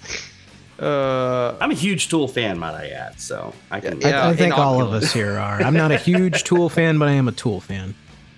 uh 0.81 1.57
I'm 1.59 1.71
a 1.71 1.75
huge 1.75 2.07
Tool 2.09 2.27
fan, 2.27 2.57
might 2.59 2.73
I 2.73 2.87
add. 2.87 3.19
So 3.19 3.53
I 3.71 3.79
can. 3.79 3.99
Yeah, 4.01 4.25
I, 4.25 4.29
I 4.29 4.35
think 4.35 4.57
all 4.57 4.81
of 4.81 4.91
us 4.93 5.11
here 5.11 5.37
are. 5.37 5.61
I'm 5.61 5.73
not 5.73 5.91
a 5.91 5.97
huge 5.97 6.43
Tool 6.43 6.69
fan, 6.69 6.97
but 6.99 7.07
I 7.07 7.11
am 7.13 7.27
a 7.27 7.31
Tool 7.33 7.59
fan. 7.59 7.95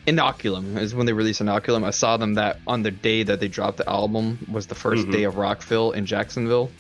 Inoculum 0.08 0.78
is 0.78 0.96
when 0.96 1.06
they 1.06 1.14
released 1.14 1.42
Inoculum. 1.42 1.84
I 1.84 1.92
saw 1.92 2.18
them 2.18 2.34
that 2.34 2.60
on 2.66 2.82
the 2.82 2.90
day 2.92 3.22
that 3.24 3.40
they 3.40 3.48
dropped 3.48 3.78
the 3.78 3.88
album 3.88 4.40
was 4.52 4.66
the 4.66 4.74
1st 4.76 5.06
Mhm. 5.08 5.12
day 5.12 5.24
of 5.26 5.36
Rockville 5.38 5.92
in 5.92 6.08
Jacksonville 6.08 6.72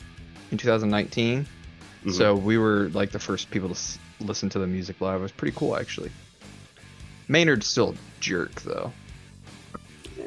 in 0.51 0.57
2019. 0.57 1.45
Mhm. 2.05 2.13
So 2.13 2.35
we 2.35 2.57
were 2.57 2.89
like 2.93 3.11
the 3.11 3.19
first 3.19 3.51
people 3.51 3.69
to 3.69 3.75
s- 3.75 3.99
listen 4.19 4.49
to 4.49 4.59
the 4.59 4.65
music 4.65 4.99
live. 5.01 5.19
It 5.19 5.23
was 5.23 5.31
pretty 5.31 5.55
cool 5.55 5.77
actually. 5.77 6.09
Maynard's 7.27 7.67
still 7.67 7.91
a 7.91 7.95
jerk 8.19 8.59
though. 8.63 8.91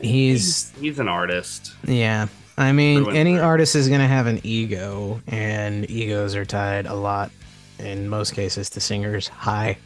He's 0.00 0.72
he's 0.80 0.98
an 0.98 1.08
artist. 1.08 1.72
yeah. 1.84 2.28
I 2.56 2.72
mean, 2.72 3.14
any 3.14 3.38
artist 3.38 3.74
is 3.74 3.88
gonna 3.88 4.06
have 4.06 4.26
an 4.26 4.40
ego, 4.44 5.20
and 5.26 5.88
egos 5.90 6.34
are 6.36 6.44
tied 6.44 6.86
a 6.86 6.94
lot, 6.94 7.30
in 7.78 8.08
most 8.08 8.32
cases, 8.32 8.70
to 8.70 8.80
singers. 8.80 9.28
Hi, 9.28 9.76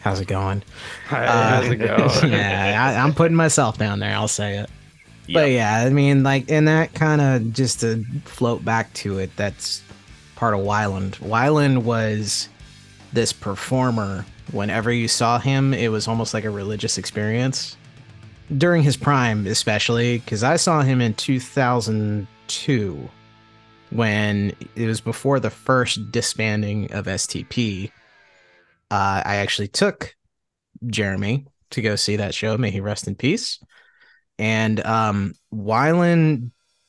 how's 0.00 0.20
it 0.20 0.28
going? 0.28 0.62
Hi, 1.06 1.26
uh, 1.26 1.62
How's 1.62 1.70
it 1.70 1.76
going? 1.76 2.32
yeah, 2.32 2.94
I, 2.96 3.02
I'm 3.02 3.14
putting 3.14 3.36
myself 3.36 3.78
down 3.78 4.00
there. 4.00 4.14
I'll 4.14 4.28
say 4.28 4.58
it. 4.58 4.70
But 5.32 5.50
yeah, 5.50 5.76
I 5.76 5.90
mean, 5.90 6.22
like, 6.22 6.50
and 6.50 6.66
that 6.68 6.92
kind 6.94 7.20
of 7.20 7.52
just 7.52 7.80
to 7.80 8.04
float 8.24 8.64
back 8.64 8.92
to 8.94 9.18
it, 9.18 9.30
that's 9.36 9.82
part 10.34 10.54
of 10.54 10.60
Weiland. 10.60 11.18
Weiland 11.20 11.84
was 11.84 12.48
this 13.12 13.32
performer. 13.32 14.26
Whenever 14.50 14.92
you 14.92 15.06
saw 15.06 15.38
him, 15.38 15.72
it 15.72 15.88
was 15.88 16.08
almost 16.08 16.34
like 16.34 16.44
a 16.44 16.50
religious 16.50 16.98
experience. 16.98 17.76
During 18.56 18.82
his 18.82 18.96
prime, 18.96 19.46
especially, 19.46 20.18
because 20.18 20.42
I 20.42 20.56
saw 20.56 20.82
him 20.82 21.00
in 21.00 21.14
2002 21.14 23.10
when 23.90 24.52
it 24.76 24.86
was 24.86 25.00
before 25.00 25.40
the 25.40 25.50
first 25.50 26.10
disbanding 26.10 26.92
of 26.92 27.06
STP. 27.06 27.90
Uh, 28.90 29.22
I 29.24 29.36
actually 29.36 29.68
took 29.68 30.14
Jeremy 30.86 31.46
to 31.70 31.82
go 31.82 31.94
see 31.96 32.16
that 32.16 32.34
show. 32.34 32.58
May 32.58 32.70
he 32.70 32.80
rest 32.80 33.06
in 33.06 33.14
peace 33.14 33.60
and 34.40 34.84
um 34.86 35.34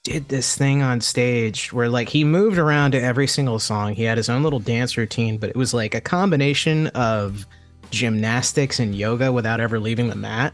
did 0.03 0.29
this 0.29 0.55
thing 0.55 0.81
on 0.81 0.99
stage 0.99 1.71
where 1.71 1.89
like 1.89 2.09
he 2.09 2.23
moved 2.23 2.57
around 2.57 2.91
to 2.91 3.01
every 3.01 3.27
single 3.27 3.59
song. 3.59 3.93
He 3.93 4.03
had 4.03 4.17
his 4.17 4.29
own 4.29 4.41
little 4.41 4.59
dance 4.59 4.97
routine, 4.97 5.37
but 5.37 5.51
it 5.51 5.55
was 5.55 5.75
like 5.75 5.93
a 5.93 6.01
combination 6.01 6.87
of 6.87 7.45
gymnastics 7.91 8.79
and 8.79 8.95
yoga 8.95 9.31
without 9.31 9.59
ever 9.59 9.79
leaving 9.79 10.07
the 10.07 10.15
mat. 10.15 10.53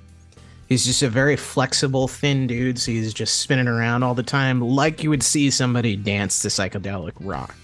He's 0.67 0.85
just 0.85 1.01
a 1.01 1.09
very 1.09 1.37
flexible, 1.37 2.07
thin 2.07 2.45
dude, 2.47 2.77
so 2.77 2.91
he's 2.91 3.13
just 3.13 3.39
spinning 3.39 3.67
around 3.67 4.03
all 4.03 4.13
the 4.13 4.23
time, 4.23 4.59
like 4.61 5.01
you 5.03 5.09
would 5.09 5.23
see 5.23 5.49
somebody 5.49 5.95
dance 5.95 6.41
to 6.41 6.49
psychedelic 6.49 7.13
rock. 7.21 7.55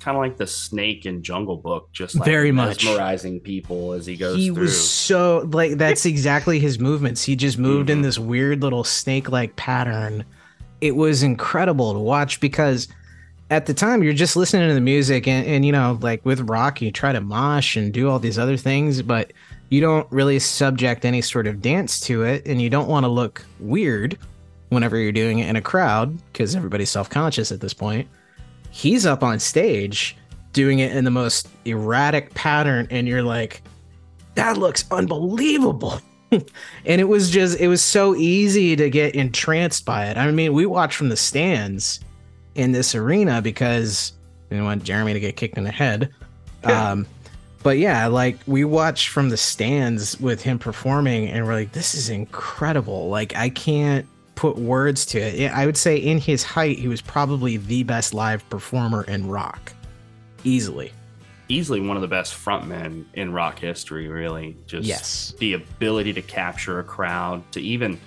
kind 0.00 0.16
of 0.16 0.22
like 0.22 0.38
the 0.38 0.46
snake 0.46 1.04
in 1.04 1.22
Jungle 1.22 1.58
Book, 1.58 1.90
just 1.92 2.14
like 2.16 2.24
Very 2.24 2.50
much. 2.52 2.84
mesmerizing 2.86 3.38
people 3.38 3.92
as 3.92 4.06
he 4.06 4.16
goes 4.16 4.34
he 4.38 4.48
through. 4.48 4.62
was 4.62 4.90
so 4.90 5.46
like 5.52 5.72
that's 5.72 6.06
exactly 6.06 6.58
his 6.58 6.78
movements 6.78 7.22
he 7.22 7.36
just 7.36 7.58
moved 7.58 7.90
in 7.90 7.98
Mhm. 7.98 8.04
this 8.04 8.18
weird 8.18 8.62
little 8.62 8.82
snake-like 8.82 9.56
pattern 9.56 10.24
it 10.80 10.96
was 10.96 11.22
incredible 11.22 11.92
to 11.92 11.98
watch 11.98 12.40
because 12.40 12.88
at 13.50 13.66
the 13.66 13.74
time 13.74 14.02
you're 14.02 14.14
just 14.14 14.36
listening 14.36 14.66
to 14.68 14.74
the 14.74 14.80
music 14.80 15.28
and, 15.28 15.46
and 15.46 15.66
you 15.66 15.72
know 15.72 15.98
like 16.00 16.24
with 16.24 16.40
rock 16.48 16.80
you 16.80 16.90
try 16.90 17.12
to 17.12 17.20
mosh 17.20 17.76
and 17.76 17.92
do 17.92 18.08
all 18.08 18.18
these 18.18 18.38
other 18.38 18.56
things 18.56 19.02
but 19.02 19.30
you 19.70 19.80
don't 19.80 20.06
really 20.10 20.38
subject 20.38 21.04
any 21.04 21.22
sort 21.22 21.46
of 21.46 21.62
dance 21.62 21.98
to 22.00 22.22
it 22.22 22.46
and 22.46 22.60
you 22.60 22.68
don't 22.68 22.88
want 22.88 23.04
to 23.04 23.08
look 23.08 23.44
weird 23.58 24.18
whenever 24.68 24.96
you're 24.96 25.10
doing 25.10 25.38
it 25.38 25.48
in 25.48 25.56
a 25.56 25.62
crowd 25.62 26.16
because 26.32 26.54
everybody's 26.54 26.90
self-conscious 26.90 27.50
at 27.50 27.60
this 27.60 27.74
point 27.74 28.06
he's 28.70 29.06
up 29.06 29.22
on 29.22 29.38
stage 29.38 30.16
doing 30.52 30.80
it 30.80 30.94
in 30.94 31.04
the 31.04 31.10
most 31.10 31.48
erratic 31.64 32.34
pattern, 32.34 32.86
and 32.90 33.06
you're 33.06 33.22
like, 33.22 33.62
that 34.34 34.56
looks 34.56 34.84
unbelievable. 34.90 36.00
and 36.30 36.44
it 37.00 37.08
was 37.08 37.30
just, 37.30 37.58
it 37.60 37.68
was 37.68 37.82
so 37.82 38.14
easy 38.16 38.76
to 38.76 38.90
get 38.90 39.14
entranced 39.14 39.84
by 39.84 40.06
it. 40.06 40.16
I 40.16 40.30
mean, 40.30 40.52
we 40.52 40.66
watched 40.66 40.96
from 40.96 41.08
the 41.08 41.16
stands 41.16 42.00
in 42.54 42.72
this 42.72 42.94
arena 42.94 43.42
because 43.42 44.12
we 44.48 44.56
didn't 44.56 44.66
want 44.66 44.84
Jeremy 44.84 45.12
to 45.12 45.20
get 45.20 45.36
kicked 45.36 45.56
in 45.56 45.64
the 45.64 45.72
head. 45.72 46.12
Um, 46.64 47.06
but 47.62 47.78
yeah, 47.78 48.06
like 48.06 48.38
we 48.46 48.64
watched 48.64 49.08
from 49.08 49.28
the 49.28 49.36
stands 49.36 50.18
with 50.20 50.42
him 50.42 50.58
performing, 50.58 51.28
and 51.28 51.46
we're 51.46 51.54
like, 51.54 51.72
this 51.72 51.94
is 51.94 52.08
incredible. 52.08 53.08
Like, 53.08 53.36
I 53.36 53.50
can't 53.50 54.06
put 54.34 54.56
words 54.56 55.04
to 55.06 55.18
it. 55.18 55.52
I 55.52 55.66
would 55.66 55.76
say 55.76 55.96
in 55.96 56.18
his 56.18 56.42
height, 56.42 56.78
he 56.78 56.88
was 56.88 57.02
probably 57.02 57.58
the 57.58 57.82
best 57.82 58.14
live 58.14 58.48
performer 58.48 59.02
in 59.04 59.28
rock, 59.28 59.72
easily. 60.44 60.92
Easily 61.48 61.80
one 61.80 61.96
of 61.96 62.00
the 62.00 62.08
best 62.08 62.32
frontmen 62.32 63.04
in 63.14 63.32
rock 63.32 63.58
history, 63.58 64.08
really. 64.08 64.56
Just 64.66 64.86
Yes. 64.86 65.34
the 65.38 65.54
ability 65.54 66.12
to 66.14 66.22
capture 66.22 66.78
a 66.78 66.84
crowd, 66.84 67.42
to 67.52 67.60
even 67.60 68.00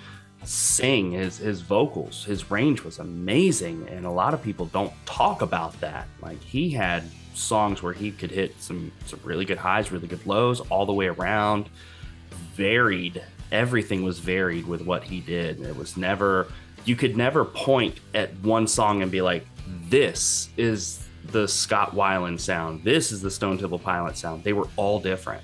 sing 0.44 1.12
his 1.12 1.38
his 1.38 1.60
vocals, 1.60 2.24
his 2.24 2.50
range 2.50 2.82
was 2.82 2.98
amazing, 2.98 3.86
and 3.90 4.04
a 4.04 4.10
lot 4.10 4.34
of 4.34 4.42
people 4.42 4.66
don't 4.66 4.92
talk 5.06 5.40
about 5.42 5.78
that. 5.80 6.06
Like 6.20 6.42
he 6.42 6.70
had 6.70 7.04
songs 7.34 7.82
where 7.82 7.92
he 7.92 8.10
could 8.10 8.30
hit 8.30 8.60
some 8.60 8.92
some 9.06 9.20
really 9.24 9.44
good 9.44 9.58
highs, 9.58 9.92
really 9.92 10.08
good 10.08 10.26
lows, 10.26 10.60
all 10.60 10.86
the 10.86 10.92
way 10.92 11.06
around. 11.06 11.68
Varied, 12.54 13.22
everything 13.52 14.02
was 14.02 14.18
varied 14.18 14.66
with 14.66 14.82
what 14.82 15.04
he 15.04 15.20
did. 15.20 15.60
It 15.60 15.76
was 15.76 15.96
never 15.96 16.48
you 16.84 16.96
could 16.96 17.16
never 17.16 17.44
point 17.44 18.00
at 18.14 18.34
one 18.40 18.66
song 18.66 19.02
and 19.02 19.10
be 19.10 19.22
like, 19.22 19.46
"This 19.88 20.48
is 20.56 21.06
the 21.30 21.48
Scott 21.48 21.94
Weiland 21.94 22.40
sound. 22.40 22.84
This 22.84 23.12
is 23.12 23.22
the 23.22 23.30
Stone 23.30 23.58
Temple 23.58 23.78
Pilot 23.78 24.16
sound." 24.16 24.44
They 24.44 24.52
were 24.52 24.68
all 24.76 25.00
different 25.00 25.42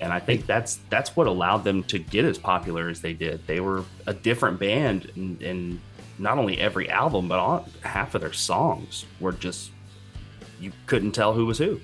and 0.00 0.12
I 0.12 0.18
think 0.18 0.46
that's 0.46 0.78
that's 0.88 1.14
what 1.14 1.26
allowed 1.26 1.64
them 1.64 1.84
to 1.84 1.98
get 1.98 2.24
as 2.24 2.38
popular 2.38 2.88
as 2.88 3.00
they 3.00 3.12
did. 3.12 3.46
They 3.46 3.60
were 3.60 3.84
a 4.06 4.14
different 4.14 4.58
band, 4.58 5.12
and, 5.14 5.40
and 5.42 5.80
not 6.18 6.38
only 6.38 6.58
every 6.58 6.88
album, 6.90 7.28
but 7.28 7.38
all, 7.38 7.68
half 7.82 8.14
of 8.14 8.20
their 8.20 8.32
songs 8.32 9.04
were 9.20 9.32
just 9.32 9.70
you 10.60 10.72
couldn't 10.86 11.12
tell 11.12 11.32
who 11.32 11.46
was 11.46 11.58
who. 11.58 11.80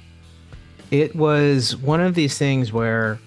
It 0.90 1.16
was 1.16 1.76
one 1.76 2.00
of 2.00 2.14
these 2.14 2.38
things 2.38 2.72
where 2.72 3.18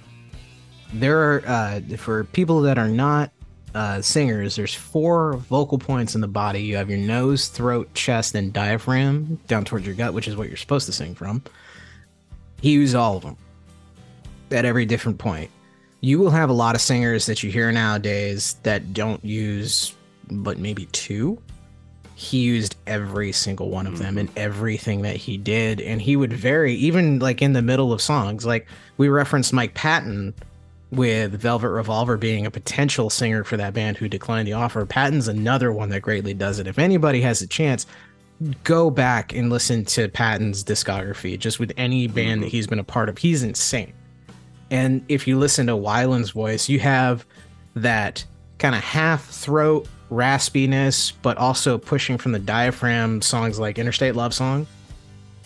there 0.94 1.20
are, 1.20 1.44
uh, 1.46 1.82
for 1.98 2.24
people 2.26 2.62
that 2.62 2.78
are 2.78 2.88
not 2.88 3.32
uh, 3.76 4.02
singers, 4.02 4.56
there's 4.56 4.74
four 4.74 5.34
vocal 5.34 5.78
points 5.78 6.16
in 6.16 6.22
the 6.22 6.28
body. 6.28 6.62
You 6.62 6.78
have 6.78 6.90
your 6.90 7.00
nose, 7.00 7.48
throat, 7.48 7.94
chest, 7.94 8.36
and 8.36 8.52
diaphragm 8.52 9.40
down 9.48 9.66
towards 9.66 9.86
your 9.86 9.96
gut, 9.96 10.14
which 10.14 10.28
is 10.28 10.36
what 10.36 10.48
you're 10.48 10.58
supposed 10.58 10.86
to 10.88 10.92
sing 10.92 11.16
from. 11.16 11.44
He 12.62 12.72
used 12.72 12.96
all 12.96 13.18
of 13.18 13.24
them 13.24 13.38
at 14.52 14.66
every 14.66 14.86
different 14.86 15.18
point. 15.18 15.52
You 16.02 16.18
will 16.20 16.32
have 16.32 16.50
a 16.50 16.54
lot 16.54 16.76
of 16.76 16.82
singers 16.82 17.26
that 17.26 17.44
you 17.44 17.52
hear 17.52 17.72
nowadays 17.72 18.56
that 18.64 18.94
don't 18.94 19.24
use 19.24 19.94
but 20.32 20.58
maybe 20.60 20.86
two. 20.88 21.42
He 22.19 22.39
used 22.39 22.75
every 22.86 23.32
single 23.32 23.69
one 23.69 23.88
of 23.88 23.97
them 23.97 24.15
mm-hmm. 24.15 24.27
in 24.27 24.29
everything 24.36 25.03
that 25.03 25.15
he 25.15 25.38
did, 25.38 25.79
and 25.79 26.01
he 26.01 26.17
would 26.17 26.34
vary 26.34 26.73
even 26.73 27.19
like 27.19 27.41
in 27.41 27.53
the 27.53 27.62
middle 27.62 27.93
of 27.93 28.01
songs. 28.01 28.45
Like 28.45 28.67
we 28.97 29.08
referenced 29.08 29.53
Mike 29.53 29.73
Patton 29.73 30.34
with 30.91 31.32
Velvet 31.32 31.69
Revolver 31.69 32.17
being 32.17 32.45
a 32.45 32.51
potential 32.51 33.10
singer 33.10 33.45
for 33.45 33.55
that 33.55 33.73
band 33.73 33.95
who 33.95 34.10
declined 34.10 34.49
the 34.49 34.51
offer. 34.51 34.86
Patton's 34.86 35.29
another 35.29 35.71
one 35.71 35.88
that 35.91 36.01
greatly 36.01 36.34
does 36.34 36.60
it. 36.60 36.67
If 36.67 36.77
anybody 36.77 37.21
has 37.21 37.41
a 37.41 37.47
chance, 37.47 37.86
go 38.65 38.89
back 38.89 39.34
and 39.34 39.49
listen 39.49 39.86
to 39.86 40.10
Patton's 40.10 40.62
discography, 40.62 41.39
just 41.39 41.58
with 41.58 41.71
any 41.77 42.05
mm-hmm. 42.05 42.15
band 42.15 42.43
that 42.43 42.49
he's 42.49 42.67
been 42.67 42.79
a 42.79 42.84
part 42.84 43.08
of. 43.08 43.17
He's 43.17 43.43
insane. 43.43 43.93
And 44.69 45.05
if 45.08 45.25
you 45.25 45.39
listen 45.39 45.67
to 45.67 45.73
Weiland's 45.73 46.32
voice, 46.32 46.67
you 46.67 46.82
have 46.82 47.25
that 47.75 48.25
kind 48.58 48.75
of 48.75 48.84
half 48.84 49.25
throat 49.29 49.88
raspiness, 50.10 51.13
but 51.22 51.38
also 51.38 51.78
pushing 51.78 52.17
from 52.17 52.32
the 52.32 52.39
diaphragm 52.39 53.22
songs 53.22 53.60
like 53.60 53.78
Interstate 53.78 54.15
Love 54.15 54.34
Song. 54.34 54.67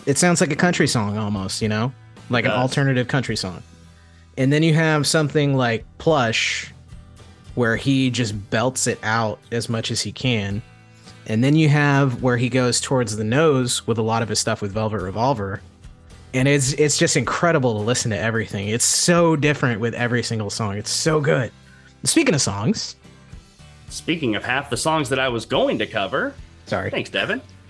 It 0.06 0.18
sounds 0.18 0.42
like 0.42 0.52
a 0.52 0.56
country 0.56 0.88
song 0.88 1.18
almost, 1.18 1.62
you 1.62 1.70
know, 1.70 1.94
like 2.30 2.46
an 2.46 2.52
alternative 2.52 3.08
country 3.08 3.36
song. 3.36 3.64
And 4.38 4.52
then 4.52 4.64
you 4.64 4.74
have 4.74 5.06
something 5.06 5.56
like 5.56 5.86
Plush, 5.98 6.74
where 7.56 7.76
he 7.76 8.10
just 8.10 8.50
belts 8.50 8.88
it 8.88 9.00
out 9.04 9.40
as 9.52 9.70
much 9.70 9.92
as 9.92 10.02
he 10.02 10.12
can. 10.12 10.62
And 11.28 11.44
then 11.44 11.56
you 11.56 11.70
have 11.70 12.22
where 12.22 12.38
he 12.38 12.50
goes 12.50 12.82
towards 12.82 13.16
the 13.16 13.24
nose 13.24 13.86
with 13.88 13.98
a 13.98 14.02
lot 14.02 14.24
of 14.24 14.30
his 14.30 14.40
stuff 14.40 14.62
with 14.62 14.74
Velvet 14.74 15.02
Revolver. 15.02 15.62
And 16.34 16.48
it's 16.48 16.74
it's 16.74 16.98
just 16.98 17.16
incredible 17.16 17.74
to 17.74 17.80
listen 17.80 18.10
to 18.12 18.18
everything. 18.18 18.68
It's 18.70 18.86
so 18.86 19.36
different 19.36 19.80
with 19.80 19.94
every 19.94 20.24
single 20.24 20.50
song. 20.50 20.78
It's 20.78 20.90
so 20.90 21.22
good. 21.22 21.52
Speaking 22.04 22.34
of 22.34 22.42
songs, 22.42 22.96
Speaking 23.94 24.36
of 24.36 24.44
half 24.44 24.72
the 24.72 24.78
songs 24.78 25.10
that 25.10 25.20
I 25.20 25.30
was 25.30 25.46
going 25.46 25.78
to 25.78 25.86
cover, 25.86 26.34
sorry, 26.66 26.90
thanks, 26.90 27.12
Devin. 27.12 27.42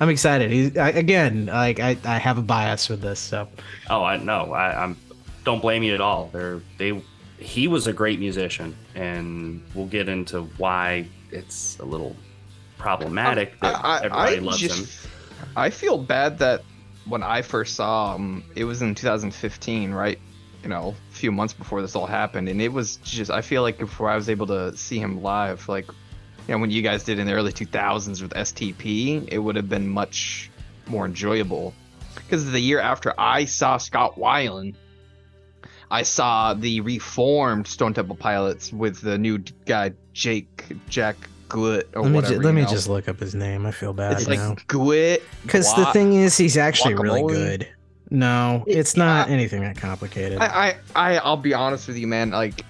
I'm 0.00 0.08
excited. 0.08 0.50
He's, 0.50 0.78
I, 0.78 0.88
again, 0.88 1.46
like 1.46 1.78
I, 1.78 1.98
I 2.04 2.16
have 2.16 2.38
a 2.38 2.42
bias 2.42 2.88
with 2.88 3.02
this, 3.02 3.20
so 3.20 3.48
Oh, 3.90 4.02
I 4.02 4.16
know. 4.16 4.54
I, 4.54 4.82
I'm 4.82 4.96
don't 5.44 5.60
blame 5.60 5.82
you 5.82 5.92
at 5.92 6.00
all. 6.00 6.30
They're 6.32 6.62
they. 6.78 7.02
He 7.38 7.68
was 7.68 7.86
a 7.86 7.92
great 7.92 8.18
musician, 8.18 8.74
and 8.94 9.62
we'll 9.74 9.86
get 9.86 10.08
into 10.08 10.44
why 10.56 11.06
it's 11.30 11.78
a 11.78 11.84
little 11.84 12.16
problematic 12.78 13.60
that 13.60 13.74
I, 13.76 13.78
I, 13.78 13.96
everybody 13.98 14.36
I 14.36 14.38
loves 14.40 14.58
just, 14.58 15.04
him. 15.04 15.10
I 15.54 15.68
feel 15.68 15.98
bad 15.98 16.38
that 16.38 16.62
when 17.04 17.22
I 17.22 17.42
first 17.42 17.74
saw 17.74 18.16
him, 18.16 18.42
it 18.56 18.64
was 18.64 18.80
in 18.80 18.94
2015, 18.94 19.92
right? 19.92 20.18
You 20.62 20.68
know, 20.68 20.94
a 21.10 21.14
few 21.14 21.32
months 21.32 21.52
before 21.52 21.82
this 21.82 21.96
all 21.96 22.06
happened, 22.06 22.48
and 22.48 22.62
it 22.62 22.72
was 22.72 22.96
just. 22.98 23.30
I 23.30 23.40
feel 23.40 23.62
like 23.62 23.78
before 23.78 24.08
I 24.08 24.14
was 24.14 24.28
able 24.28 24.46
to 24.46 24.76
see 24.76 24.98
him 24.98 25.22
live, 25.22 25.68
like, 25.68 25.86
you 25.88 26.54
know, 26.54 26.58
when 26.58 26.70
you 26.70 26.82
guys 26.82 27.02
did 27.02 27.18
in 27.18 27.26
the 27.26 27.32
early 27.32 27.52
2000s 27.52 28.22
with 28.22 28.32
STP, 28.32 29.28
it 29.30 29.38
would 29.38 29.56
have 29.56 29.68
been 29.68 29.88
much 29.88 30.50
more 30.86 31.04
enjoyable. 31.04 31.74
Because 32.14 32.50
the 32.50 32.60
year 32.60 32.78
after 32.78 33.12
I 33.18 33.44
saw 33.44 33.76
Scott 33.76 34.16
Weiland, 34.16 34.74
I 35.90 36.02
saw 36.02 36.54
the 36.54 36.80
reformed 36.80 37.66
Stone 37.66 37.94
Temple 37.94 38.16
Pilots 38.16 38.72
with 38.72 39.00
the 39.00 39.18
new 39.18 39.38
guy 39.66 39.92
Jake 40.14 40.64
Jack 40.88 41.16
Gwitt 41.48 41.84
or 41.94 42.02
let 42.02 42.08
me 42.08 42.16
whatever. 42.16 42.34
ju- 42.34 42.40
let 42.40 42.54
me 42.54 42.62
know. 42.62 42.68
just 42.68 42.88
look 42.88 43.08
up 43.08 43.20
his 43.20 43.34
name. 43.34 43.66
I 43.66 43.72
feel 43.72 43.92
bad 43.92 44.12
It's 44.12 44.26
like 44.26 44.38
now 44.38 44.54
because 45.42 45.74
the 45.74 45.86
thing 45.92 46.14
is, 46.14 46.36
he's 46.36 46.56
actually 46.56 46.94
really 46.94 47.22
good. 47.22 47.68
No, 48.14 48.62
it's 48.66 48.94
not 48.94 49.28
Yeah. 49.28 49.34
anything 49.34 49.62
that 49.62 49.76
complicated. 49.78 50.38
I, 50.38 50.46
I, 50.46 50.76
I, 51.14 51.18
I'll 51.18 51.36
be 51.38 51.54
honest 51.54 51.88
with 51.88 51.96
you, 51.96 52.06
man. 52.06 52.30
Like, 52.30 52.62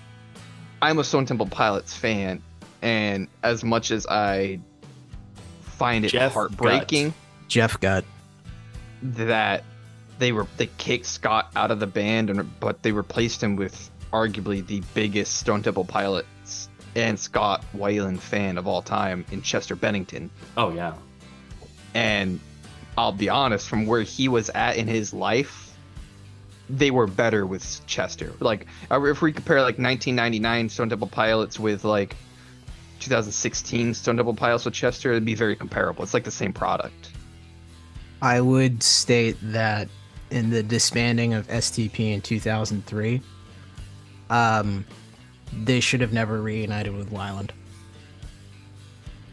I'm 0.81 0.99
a 1.01 1.05
Stone 1.05 1.27
Temple 1.27 1.47
Pilots 1.47 1.95
fan, 1.97 2.41
and 2.81 3.27
as 3.43 3.65
much 3.65 3.91
as 3.91 4.07
I 4.07 4.61
find 5.63 6.05
it 6.05 6.11
Jeff 6.11 6.33
heartbreaking 6.35 7.13
Jeff 7.49 7.81
Gutt. 7.81 8.05
that 9.03 9.65
they 10.21 10.31
were 10.31 10.47
they 10.59 10.67
kicked 10.79 11.07
Scott 11.07 11.51
out 11.57 11.73
of 11.73 11.81
the 11.81 11.87
band, 11.89 12.31
and 12.31 12.61
but 12.61 12.83
they 12.85 12.93
replaced 12.93 13.43
him 13.43 13.57
with 13.57 13.91
arguably 14.13 14.65
the 14.65 14.81
biggest 14.95 15.39
Stone 15.39 15.63
Temple 15.63 15.85
Pilots 15.85 16.69
and 16.95 17.19
Scott 17.19 17.65
Weiland 17.77 18.21
fan 18.21 18.59
of 18.59 18.69
all 18.69 18.83
time 18.83 19.25
in 19.33 19.43
Chester 19.43 19.75
Bennington. 19.75 20.31
Oh 20.57 20.73
yeah, 20.73 20.95
And 21.95 22.39
I'll 22.97 23.13
be 23.13 23.29
honest, 23.29 23.69
from 23.69 23.87
where 23.87 24.03
he 24.03 24.29
was 24.29 24.51
at 24.51 24.77
in 24.77 24.87
his 24.87 25.15
life, 25.15 25.77
they 26.69 26.91
were 26.91 27.07
better 27.07 27.47
with 27.47 27.81
Chester. 27.87 28.33
Like, 28.41 28.67
uh, 28.91 29.03
if 29.05 29.23
we 29.23 29.33
compare 29.33 29.59
like 29.59 29.79
1999 29.79 30.69
Stone 30.69 30.91
Temple 30.91 31.09
Pilots 31.09 31.59
with 31.59 31.85
like 31.85 32.17
2016 33.01 33.95
Stone 33.95 34.17
Temple 34.17 34.35
Pilots 34.35 34.65
with 34.65 34.75
Chester, 34.75 35.11
it'd 35.11 35.25
be 35.25 35.35
very 35.35 35.57
comparable. 35.57 36.03
It's 36.03 36.15
like 36.15 36.25
the 36.25 36.31
same 36.31 36.53
product. 36.53 37.11
I 38.21 38.41
would 38.41 38.83
state 38.83 39.37
that 39.43 39.89
in 40.31 40.51
the 40.51 40.63
disbanding 40.63 41.35
of 41.35 41.47
STP 41.49 42.15
in 42.15 42.21
2003, 42.21 43.21
um, 44.31 44.85
they 45.53 45.81
should 45.81 46.01
have 46.01 46.13
never 46.13 46.41
reunited 46.41 46.95
with 46.95 47.11
Weiland. 47.11 47.51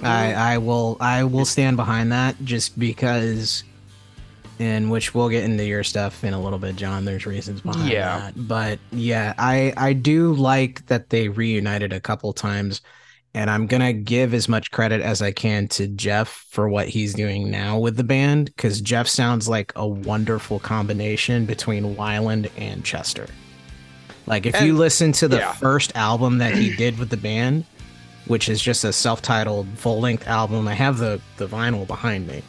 I 0.01 0.33
I 0.33 0.57
will 0.57 0.97
I 0.99 1.23
will 1.23 1.45
stand 1.45 1.77
behind 1.77 2.11
that 2.11 2.35
just 2.43 2.77
because, 2.79 3.63
in 4.59 4.89
which 4.89 5.13
we'll 5.13 5.29
get 5.29 5.43
into 5.43 5.65
your 5.65 5.83
stuff 5.83 6.23
in 6.23 6.33
a 6.33 6.41
little 6.41 6.59
bit, 6.59 6.75
John. 6.75 7.05
There's 7.05 7.25
reasons 7.25 7.61
behind 7.61 7.89
Yeah. 7.89 8.19
that, 8.19 8.47
but 8.47 8.79
yeah, 8.91 9.33
I 9.37 9.73
I 9.77 9.93
do 9.93 10.33
like 10.33 10.85
that 10.87 11.09
they 11.09 11.29
reunited 11.29 11.93
a 11.93 11.99
couple 11.99 12.31
times. 12.33 12.81
And 13.35 13.51
I'm 13.51 13.67
gonna 13.67 13.93
give 13.93 14.33
as 14.33 14.49
much 14.49 14.71
credit 14.71 15.01
as 15.01 15.21
I 15.21 15.31
can 15.31 15.67
to 15.69 15.87
Jeff 15.87 16.47
for 16.49 16.67
what 16.67 16.87
he's 16.87 17.13
doing 17.13 17.51
now 17.51 17.77
with 17.77 17.95
the 17.95 18.03
band, 18.03 18.45
because 18.47 18.81
Jeff 18.81 19.07
sounds 19.07 19.47
like 19.47 19.71
a 19.75 19.87
wonderful 19.87 20.57
combination 20.59 21.45
between 21.45 21.95
Weiland 21.95 22.49
and 22.57 22.83
Chester. 22.83 23.27
Like 24.25 24.47
if 24.47 24.59
you 24.61 24.75
listen 24.75 25.11
to 25.13 25.27
the 25.27 25.37
yeah. 25.37 25.53
first 25.53 25.95
album 25.95 26.39
that 26.39 26.55
he 26.55 26.75
did 26.75 26.97
with 26.97 27.09
the 27.09 27.17
band, 27.17 27.65
which 28.29 28.47
is 28.47 28.61
just 28.61 28.83
a 28.85 28.93
self-titled 28.93 29.67
full-length 29.75 30.25
album. 30.27 30.67
I 30.67 30.73
have 30.75 30.97
the 30.97 31.19
the 31.37 31.47
vinyl 31.47 31.85
behind 31.85 32.25
me. 32.27 32.41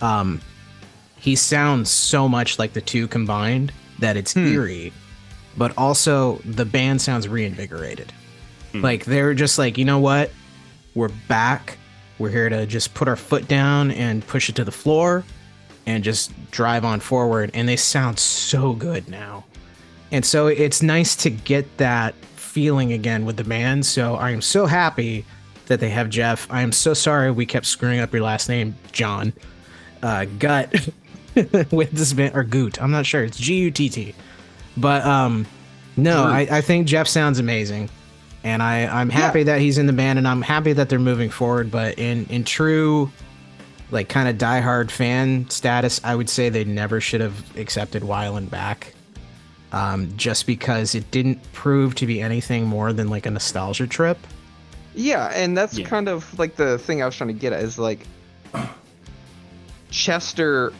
Um, 0.00 0.40
he 1.16 1.36
sounds 1.36 1.90
so 1.90 2.28
much 2.28 2.58
like 2.58 2.72
the 2.72 2.80
two 2.80 3.06
combined 3.08 3.72
that 3.98 4.16
it's 4.16 4.32
Hmm. 4.32 4.46
eerie, 4.46 4.92
but 5.56 5.72
also 5.76 6.36
the 6.44 6.64
band 6.64 7.02
sounds 7.02 7.28
reinvigorated. 7.28 8.12
Like 8.74 9.04
they're 9.06 9.34
just 9.34 9.58
like, 9.58 9.76
you 9.76 9.84
know 9.84 9.98
what? 9.98 10.30
We're 10.94 11.08
back. 11.28 11.78
We're 12.18 12.30
here 12.30 12.48
to 12.48 12.64
just 12.66 12.94
put 12.94 13.08
our 13.08 13.16
foot 13.16 13.48
down 13.48 13.90
and 13.90 14.24
push 14.26 14.48
it 14.48 14.54
to 14.56 14.64
the 14.64 14.70
floor 14.72 15.24
and 15.86 16.04
just 16.04 16.30
drive 16.50 16.84
on 16.84 17.00
forward. 17.00 17.50
And 17.54 17.68
they 17.68 17.76
sound 17.76 18.18
so 18.18 18.72
good 18.74 19.08
now. 19.08 19.44
And 20.12 20.24
so 20.24 20.46
it's 20.46 20.82
nice 20.82 21.16
to 21.16 21.30
get 21.30 21.78
that 21.78 22.14
feeling 22.58 22.92
again 22.92 23.24
with 23.24 23.36
the 23.36 23.44
band. 23.44 23.86
So 23.86 24.16
I 24.16 24.32
am 24.32 24.42
so 24.42 24.66
happy 24.66 25.24
that 25.66 25.78
they 25.78 25.90
have 25.90 26.10
Jeff. 26.10 26.48
I 26.50 26.62
am 26.62 26.72
so 26.72 26.92
sorry 26.92 27.30
we 27.30 27.46
kept 27.46 27.66
screwing 27.66 28.00
up 28.00 28.12
your 28.12 28.24
last 28.24 28.48
name, 28.48 28.74
John. 28.90 29.32
Uh, 30.02 30.24
Gut 30.40 30.72
with 31.70 31.92
this 31.92 32.12
band 32.12 32.34
or 32.34 32.42
Goot. 32.42 32.82
I'm 32.82 32.90
not 32.90 33.06
sure. 33.06 33.22
It's 33.22 33.38
G 33.38 33.54
U 33.60 33.70
T 33.70 33.88
T. 33.88 34.12
But 34.76 35.04
um, 35.06 35.46
no, 35.96 36.24
I, 36.24 36.48
I 36.50 36.60
think 36.62 36.88
Jeff 36.88 37.06
sounds 37.06 37.38
amazing, 37.38 37.90
and 38.42 38.60
I 38.60 38.86
I'm 38.86 39.08
happy 39.08 39.44
that 39.44 39.60
he's 39.60 39.78
in 39.78 39.86
the 39.86 39.92
band, 39.92 40.18
and 40.18 40.26
I'm 40.26 40.42
happy 40.42 40.72
that 40.72 40.88
they're 40.88 40.98
moving 40.98 41.30
forward. 41.30 41.70
But 41.70 41.96
in 41.96 42.26
in 42.26 42.42
true, 42.42 43.12
like 43.92 44.08
kind 44.08 44.28
of 44.28 44.36
diehard 44.36 44.90
fan 44.90 45.48
status, 45.48 46.00
I 46.02 46.16
would 46.16 46.28
say 46.28 46.48
they 46.48 46.64
never 46.64 47.00
should 47.00 47.20
have 47.20 47.56
accepted 47.56 48.02
Weiland 48.02 48.50
back, 48.50 48.94
um, 49.72 50.12
just 50.16 50.46
because 50.46 50.94
it 50.94 51.10
didn't 51.10 51.40
prove 51.52 51.94
to 51.96 52.06
be 52.06 52.20
anything 52.22 52.66
more 52.66 52.92
than 52.92 53.08
like 53.08 53.26
a 53.26 53.30
nostalgia 53.30 53.86
trip. 53.86 54.18
Yeah, 54.94 55.26
and 55.34 55.56
that's 55.56 55.78
Yeah. 55.78 55.86
kind 55.86 56.08
of 56.08 56.38
like 56.38 56.56
the 56.56 56.78
thing 56.78 57.02
I 57.02 57.06
was 57.06 57.14
trying 57.16 57.28
to 57.28 57.34
get 57.34 57.52
at 57.52 57.62
is 57.62 57.78
like 57.78 58.06
Chester 59.90 60.72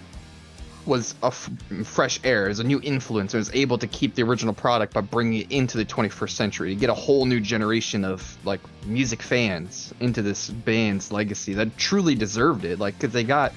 was 0.87 1.15
a 1.23 1.27
f- 1.27 1.51
fresh 1.85 2.19
air, 2.25 2.49
is 2.49 2.61
a 2.61 2.65
new 2.65 2.81
influence, 2.83 3.35
and 3.35 3.39
was 3.41 3.51
able 3.55 3.77
to 3.77 3.87
keep 3.87 4.15
the 4.15 4.23
original 4.23 4.55
product 4.55 4.95
by 4.95 5.03
bringing 5.03 5.43
it 5.43 5.53
into 5.53 5.77
the 5.77 5.85
21st 5.85 6.31
century 6.31 6.71
to 6.71 6.75
get 6.81 6.89
a 6.89 6.95
whole 6.95 7.27
new 7.27 7.41
generation 7.41 8.05
of 8.05 8.39
like 8.45 8.61
music 8.87 9.21
fans 9.21 9.93
into 10.01 10.23
this 10.23 10.49
band's 10.49 11.13
legacy 11.13 11.53
that 11.55 11.77
truly 11.77 12.15
deserved 12.15 12.65
it. 12.65 12.79
Like, 12.79 12.99
because 12.99 13.13
they 13.13 13.25
got 13.25 13.53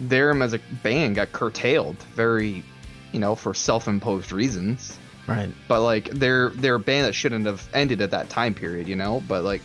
them 0.00 0.40
as 0.40 0.52
a 0.52 0.60
band 0.84 1.16
got 1.16 1.32
curtailed 1.32 1.96
very, 2.14 2.62
you 3.12 3.20
know, 3.20 3.34
for 3.34 3.54
self-imposed 3.54 4.32
reasons 4.32 4.98
Right. 5.26 5.50
but 5.66 5.82
like 5.82 6.08
they're 6.10 6.50
they're 6.50 6.76
a 6.76 6.80
band 6.80 7.06
that 7.06 7.14
shouldn't 7.14 7.46
have 7.46 7.68
ended 7.74 8.00
at 8.00 8.12
that 8.12 8.28
time 8.30 8.54
period, 8.54 8.86
you 8.86 8.94
know. 8.94 9.22
But 9.26 9.42
like 9.42 9.60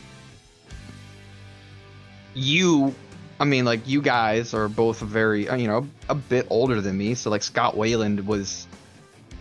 you, 2.34 2.96
I 3.40 3.46
mean, 3.46 3.66
like 3.66 3.88
you 3.88 4.02
guys 4.02 4.54
are 4.54 4.68
both 4.68 5.00
very, 5.00 5.48
uh, 5.48 5.56
you 5.56 5.68
know, 5.68 5.88
a 6.10 6.16
bit 6.16 6.48
older 6.50 6.82
than 6.82 6.98
me. 6.98 7.14
So 7.16 7.30
like 7.30 7.44
Scott 7.44 7.76
Weiland 7.76 8.26
was 8.26 8.68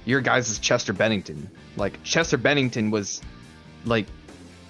your 0.04 0.20
guys' 0.20 0.50
is 0.50 0.58
Chester 0.58 0.92
Bennington. 0.92 1.50
Like 1.76 2.02
Chester 2.02 2.36
Bennington 2.36 2.90
was 2.90 3.22
like 3.84 4.06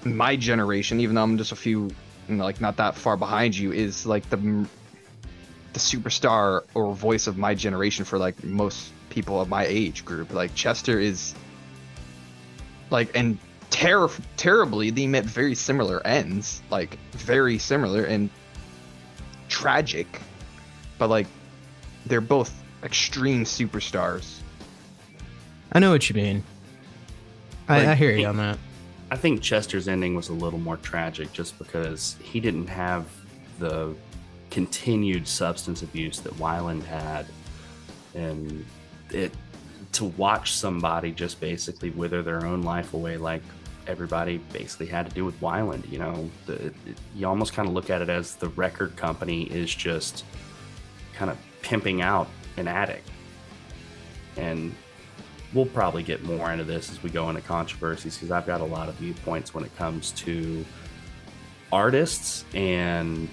my 0.04 0.36
generation, 0.36 1.00
even 1.00 1.14
though 1.14 1.22
I'm 1.22 1.38
just 1.38 1.52
a 1.52 1.56
few, 1.56 1.90
you 2.28 2.36
know, 2.36 2.44
like 2.44 2.60
not 2.60 2.76
that 2.76 2.94
far 2.94 3.16
behind 3.16 3.56
you, 3.56 3.72
is 3.72 4.06
like 4.06 4.28
the 4.30 4.66
the 5.72 5.78
superstar 5.80 6.62
or 6.74 6.94
voice 6.94 7.26
of 7.26 7.38
my 7.38 7.54
generation 7.54 8.04
for 8.04 8.18
like 8.18 8.42
most 8.42 8.92
people 9.08 9.40
of 9.40 9.48
my 9.48 9.64
age 9.66 10.04
group. 10.04 10.32
Like 10.32 10.54
Chester 10.54 10.98
is 10.98 11.34
like 12.90 13.10
and 13.16 13.38
ter- 13.70 14.08
terribly 14.36 14.90
they 14.90 15.06
met 15.06 15.24
very 15.24 15.54
similar 15.54 16.04
ends, 16.06 16.62
like 16.70 16.98
very 17.12 17.58
similar 17.58 18.04
and 18.04 18.30
tragic, 19.48 20.20
but 20.98 21.08
like 21.08 21.26
they're 22.06 22.20
both 22.20 22.52
extreme 22.82 23.44
superstars. 23.44 24.38
I 25.72 25.78
know 25.78 25.90
what 25.92 26.08
you 26.08 26.16
mean. 26.16 26.42
I, 27.68 27.78
Like- 27.78 27.88
I 27.88 27.94
hear 27.94 28.10
you 28.16 28.26
on 28.26 28.36
that. 28.38 28.58
I 29.12 29.16
think 29.16 29.42
Chester's 29.42 29.88
ending 29.88 30.14
was 30.14 30.28
a 30.28 30.32
little 30.32 30.58
more 30.60 30.76
tragic 30.76 31.32
just 31.32 31.58
because 31.58 32.14
he 32.22 32.38
didn't 32.38 32.68
have 32.68 33.06
the 33.58 33.92
continued 34.50 35.26
substance 35.26 35.82
abuse 35.82 36.20
that 36.20 36.34
Weiland 36.34 36.82
had. 36.84 37.26
And 38.14 38.64
it 39.10 39.32
to 39.92 40.04
watch 40.04 40.52
somebody 40.52 41.12
just 41.12 41.40
basically 41.40 41.90
wither 41.90 42.22
their 42.22 42.44
own 42.44 42.62
life 42.62 42.94
away 42.94 43.16
like 43.16 43.42
everybody 43.86 44.38
basically 44.52 44.86
had 44.86 45.08
to 45.08 45.14
do 45.14 45.24
with 45.24 45.38
Weiland, 45.40 45.90
you 45.90 45.98
know, 45.98 46.30
the, 46.46 46.66
it, 46.66 46.74
you 47.16 47.26
almost 47.26 47.52
kind 47.52 47.66
of 47.66 47.74
look 47.74 47.90
at 47.90 48.00
it 48.00 48.08
as 48.08 48.36
the 48.36 48.48
record 48.50 48.94
company 48.96 49.44
is 49.44 49.74
just 49.74 50.24
kind 51.14 51.30
of 51.30 51.36
pimping 51.62 52.00
out 52.00 52.28
an 52.56 52.68
addict. 52.68 53.08
And 54.36 54.74
we'll 55.52 55.66
probably 55.66 56.02
get 56.02 56.22
more 56.22 56.52
into 56.52 56.64
this 56.64 56.90
as 56.90 57.02
we 57.02 57.10
go 57.10 57.28
into 57.28 57.42
controversies 57.42 58.16
because 58.16 58.30
I've 58.30 58.46
got 58.46 58.60
a 58.60 58.64
lot 58.64 58.88
of 58.88 58.94
viewpoints 58.96 59.52
when 59.54 59.64
it 59.64 59.76
comes 59.76 60.12
to 60.12 60.64
artists 61.72 62.44
and 62.54 63.28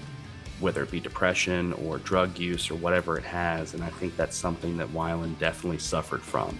whether 0.60 0.82
it 0.82 0.90
be 0.90 1.00
depression 1.00 1.72
or 1.74 1.98
drug 1.98 2.38
use 2.38 2.70
or 2.70 2.74
whatever 2.74 3.16
it 3.16 3.24
has. 3.24 3.74
And 3.74 3.82
I 3.82 3.90
think 3.90 4.16
that's 4.16 4.36
something 4.36 4.76
that 4.78 4.88
Weiland 4.88 5.38
definitely 5.38 5.78
suffered 5.78 6.22
from. 6.22 6.58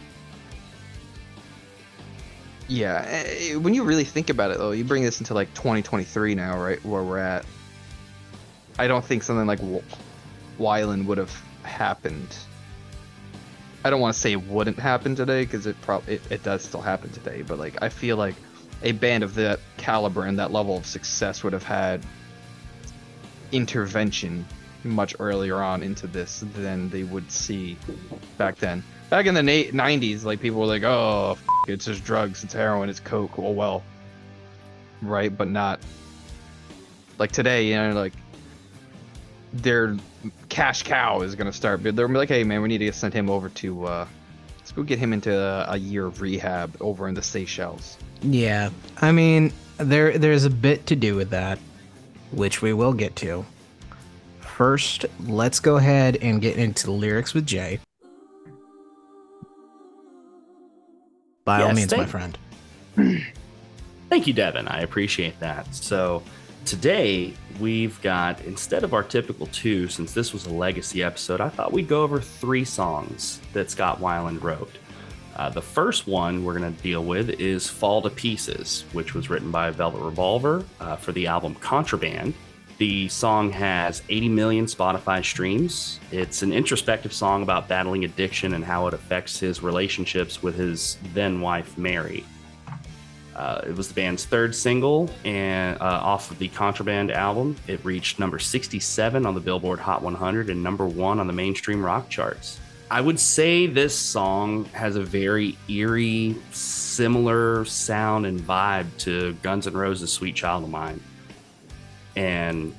Yeah, 2.68 3.04
eh, 3.08 3.54
when 3.56 3.72
you 3.74 3.82
really 3.82 4.04
think 4.04 4.28
about 4.28 4.50
it 4.50 4.58
though, 4.58 4.72
you 4.72 4.84
bring 4.84 5.02
this 5.02 5.20
into 5.20 5.34
like 5.34 5.52
2023 5.54 6.34
now, 6.34 6.58
right? 6.58 6.82
Where 6.84 7.02
we're 7.02 7.18
at. 7.18 7.46
I 8.78 8.86
don't 8.86 9.04
think 9.04 9.22
something 9.22 9.46
like 9.46 9.58
W- 9.58 9.82
Weiland 10.58 11.06
would 11.06 11.18
have 11.18 11.34
happened. 11.62 12.36
I 13.84 13.90
don't 13.90 14.00
want 14.00 14.14
to 14.14 14.20
say 14.20 14.32
it 14.32 14.46
wouldn't 14.46 14.78
happen 14.78 15.14
today 15.16 15.44
because 15.44 15.66
it 15.66 15.80
probably 15.80 16.16
it, 16.16 16.22
it 16.30 16.42
does 16.42 16.62
still 16.62 16.82
happen 16.82 17.10
today, 17.10 17.42
but 17.42 17.58
like 17.58 17.80
I 17.80 17.88
feel 17.88 18.16
like 18.16 18.34
a 18.82 18.92
band 18.92 19.24
of 19.24 19.34
that 19.36 19.60
caliber 19.78 20.24
and 20.24 20.38
that 20.38 20.52
level 20.52 20.76
of 20.76 20.86
success 20.86 21.42
would 21.42 21.54
have 21.54 21.64
had 21.64 22.04
intervention 23.52 24.44
much 24.84 25.14
earlier 25.18 25.56
on 25.62 25.82
into 25.82 26.06
this 26.06 26.44
than 26.54 26.88
they 26.90 27.02
would 27.02 27.30
see 27.30 27.76
back 28.36 28.56
then. 28.56 28.82
Back 29.10 29.26
in 29.26 29.34
the 29.34 29.42
na- 29.42 29.70
90s, 29.72 30.24
like 30.24 30.40
people 30.40 30.60
were 30.60 30.66
like, 30.66 30.82
"Oh, 30.84 31.32
f- 31.32 31.44
it's 31.66 31.86
just 31.86 32.04
drugs, 32.04 32.44
it's 32.44 32.52
heroin, 32.52 32.88
it's 32.88 33.00
coke." 33.00 33.38
Oh 33.38 33.50
well, 33.50 33.82
right? 35.02 35.34
But 35.36 35.48
not 35.48 35.80
like 37.18 37.32
today. 37.32 37.66
You 37.68 37.76
know, 37.76 37.92
like 37.94 38.12
their 39.52 39.96
cash 40.48 40.82
cow 40.82 41.22
is 41.22 41.34
gonna 41.34 41.52
start. 41.52 41.82
They're 41.82 42.08
like, 42.08 42.28
"Hey, 42.28 42.44
man, 42.44 42.60
we 42.62 42.68
need 42.68 42.78
to 42.78 42.92
send 42.92 43.14
him 43.14 43.30
over 43.30 43.48
to. 43.50 43.84
uh 43.86 44.06
Let's 44.58 44.72
go 44.72 44.82
get 44.82 44.98
him 44.98 45.14
into 45.14 45.34
a, 45.34 45.64
a 45.72 45.76
year 45.78 46.04
of 46.04 46.20
rehab 46.20 46.76
over 46.80 47.08
in 47.08 47.14
the 47.14 47.22
Seychelles." 47.22 47.96
Yeah, 48.20 48.68
I 49.00 49.12
mean, 49.12 49.52
there 49.78 50.18
there's 50.18 50.44
a 50.44 50.50
bit 50.50 50.84
to 50.86 50.96
do 50.96 51.14
with 51.14 51.30
that, 51.30 51.58
which 52.30 52.62
we 52.62 52.72
will 52.72 52.92
get 52.92 53.16
to. 53.16 53.44
First, 54.40 55.06
let's 55.20 55.60
go 55.60 55.76
ahead 55.76 56.16
and 56.16 56.42
get 56.42 56.56
into 56.56 56.86
the 56.86 56.92
lyrics 56.92 57.32
with 57.34 57.46
Jay. 57.46 57.78
By 61.44 61.62
all 61.62 61.68
Yes, 61.68 61.76
means, 61.76 61.96
my 61.96 62.06
friend. 62.06 62.38
Thank 64.10 64.26
you, 64.26 64.32
Devin. 64.32 64.68
I 64.68 64.80
appreciate 64.80 65.38
that. 65.40 65.72
So 65.74 66.22
today 66.64 67.32
we've 67.60 68.00
got, 68.02 68.40
instead 68.42 68.84
of 68.84 68.94
our 68.94 69.02
typical 69.02 69.46
two, 69.46 69.88
since 69.88 70.12
this 70.12 70.32
was 70.32 70.46
a 70.46 70.52
legacy 70.52 71.02
episode, 71.02 71.40
I 71.40 71.48
thought 71.48 71.72
we'd 71.72 71.88
go 71.88 72.02
over 72.02 72.20
three 72.20 72.64
songs 72.64 73.40
that 73.52 73.70
Scott 73.70 74.00
Weiland 74.00 74.42
wrote. 74.42 74.70
Uh, 75.38 75.48
the 75.48 75.62
first 75.62 76.08
one 76.08 76.44
we're 76.44 76.58
going 76.58 76.74
to 76.74 76.82
deal 76.82 77.04
with 77.04 77.30
is 77.40 77.68
Fall 77.68 78.02
to 78.02 78.10
Pieces, 78.10 78.84
which 78.92 79.14
was 79.14 79.30
written 79.30 79.52
by 79.52 79.70
Velvet 79.70 80.02
Revolver 80.02 80.64
uh, 80.80 80.96
for 80.96 81.12
the 81.12 81.28
album 81.28 81.54
Contraband. 81.54 82.34
The 82.78 83.08
song 83.08 83.50
has 83.52 84.02
80 84.08 84.28
million 84.30 84.66
Spotify 84.66 85.24
streams. 85.24 86.00
It's 86.10 86.42
an 86.42 86.52
introspective 86.52 87.12
song 87.12 87.42
about 87.42 87.68
battling 87.68 88.04
addiction 88.04 88.54
and 88.54 88.64
how 88.64 88.88
it 88.88 88.94
affects 88.94 89.38
his 89.38 89.62
relationships 89.62 90.42
with 90.42 90.56
his 90.56 90.96
then 91.14 91.40
wife, 91.40 91.78
Mary. 91.78 92.24
Uh, 93.34 93.60
it 93.64 93.76
was 93.76 93.86
the 93.86 93.94
band's 93.94 94.24
third 94.24 94.52
single 94.52 95.08
and 95.24 95.80
uh, 95.80 95.84
off 95.84 96.32
of 96.32 96.38
the 96.40 96.48
Contraband 96.48 97.12
album. 97.12 97.54
It 97.68 97.84
reached 97.84 98.18
number 98.18 98.40
67 98.40 99.24
on 99.24 99.34
the 99.34 99.40
Billboard 99.40 99.78
Hot 99.78 100.02
100 100.02 100.50
and 100.50 100.62
number 100.62 100.86
one 100.86 101.20
on 101.20 101.28
the 101.28 101.32
mainstream 101.32 101.84
rock 101.84 102.08
charts. 102.08 102.58
I 102.90 103.02
would 103.02 103.20
say 103.20 103.66
this 103.66 103.94
song 103.94 104.64
has 104.66 104.96
a 104.96 105.02
very 105.02 105.58
eerie, 105.68 106.36
similar 106.52 107.66
sound 107.66 108.24
and 108.24 108.40
vibe 108.40 108.86
to 108.98 109.34
Guns 109.42 109.66
N' 109.66 109.74
Roses' 109.74 110.10
"Sweet 110.10 110.34
Child 110.34 110.64
of 110.64 110.70
Mine," 110.70 111.00
and 112.16 112.74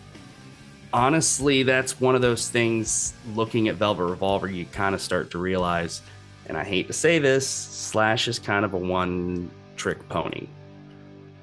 honestly, 0.91 1.61
that's 1.61 1.99
one 1.99 2.15
of 2.15 2.21
those 2.21 2.49
things. 2.49 3.13
Looking 3.35 3.67
at 3.67 3.75
Velvet 3.75 4.05
Revolver, 4.05 4.47
you 4.47 4.65
kind 4.65 4.95
of 4.95 5.01
start 5.01 5.29
to 5.31 5.37
realize, 5.37 6.01
and 6.47 6.57
I 6.57 6.63
hate 6.63 6.87
to 6.87 6.93
say 6.93 7.19
this, 7.19 7.47
Slash 7.47 8.27
is 8.27 8.39
kind 8.39 8.65
of 8.65 8.73
a 8.73 8.77
one 8.77 9.51
trick 9.75 10.09
pony. 10.09 10.47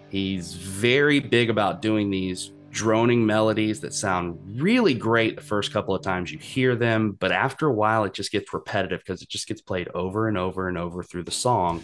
He's 0.09 0.55
very 0.55 1.21
big 1.21 1.51
about 1.51 1.83
doing 1.83 2.11
these 2.11 2.51
droning 2.77 3.25
melodies 3.25 3.81
that 3.81 3.95
sound 3.95 4.39
really 4.61 4.93
great 4.93 5.37
the 5.37 5.43
first 5.43 5.73
couple 5.73 5.95
of 5.95 6.03
times 6.03 6.31
you 6.31 6.39
hear 6.39 6.77
them, 6.77 7.13
but 7.19 7.33
after 7.33 7.67
a 7.67 7.73
while 7.73 8.05
it 8.05 8.13
just 8.13 8.31
gets 8.31 8.53
repetitive 8.53 9.01
because 9.01 9.23
it 9.23 9.31
just 9.31 9.49
gets 9.49 9.63
played 9.63 9.89
over 9.95 10.29
and 10.29 10.37
over 10.37 10.69
and 10.69 10.77
over 10.77 11.03
through 11.03 11.23
the 11.23 11.31
song. 11.31 11.83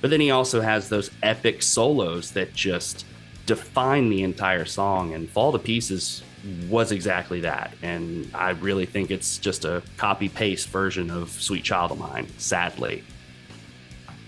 But 0.00 0.08
then 0.08 0.18
he 0.20 0.30
also 0.30 0.62
has 0.62 0.88
those 0.88 1.10
epic 1.22 1.62
solos 1.62 2.30
that 2.32 2.54
just 2.54 3.04
define 3.44 4.08
the 4.08 4.22
entire 4.22 4.64
song, 4.64 5.12
and 5.12 5.28
Fall 5.28 5.52
to 5.52 5.58
Pieces 5.58 6.22
was 6.70 6.90
exactly 6.90 7.40
that. 7.40 7.74
And 7.82 8.30
I 8.34 8.50
really 8.50 8.86
think 8.86 9.10
it's 9.10 9.36
just 9.36 9.66
a 9.66 9.82
copy 9.98 10.30
paste 10.30 10.70
version 10.70 11.10
of 11.10 11.28
Sweet 11.28 11.64
Child 11.64 11.92
of 11.92 11.98
Mine, 11.98 12.26
sadly. 12.38 13.04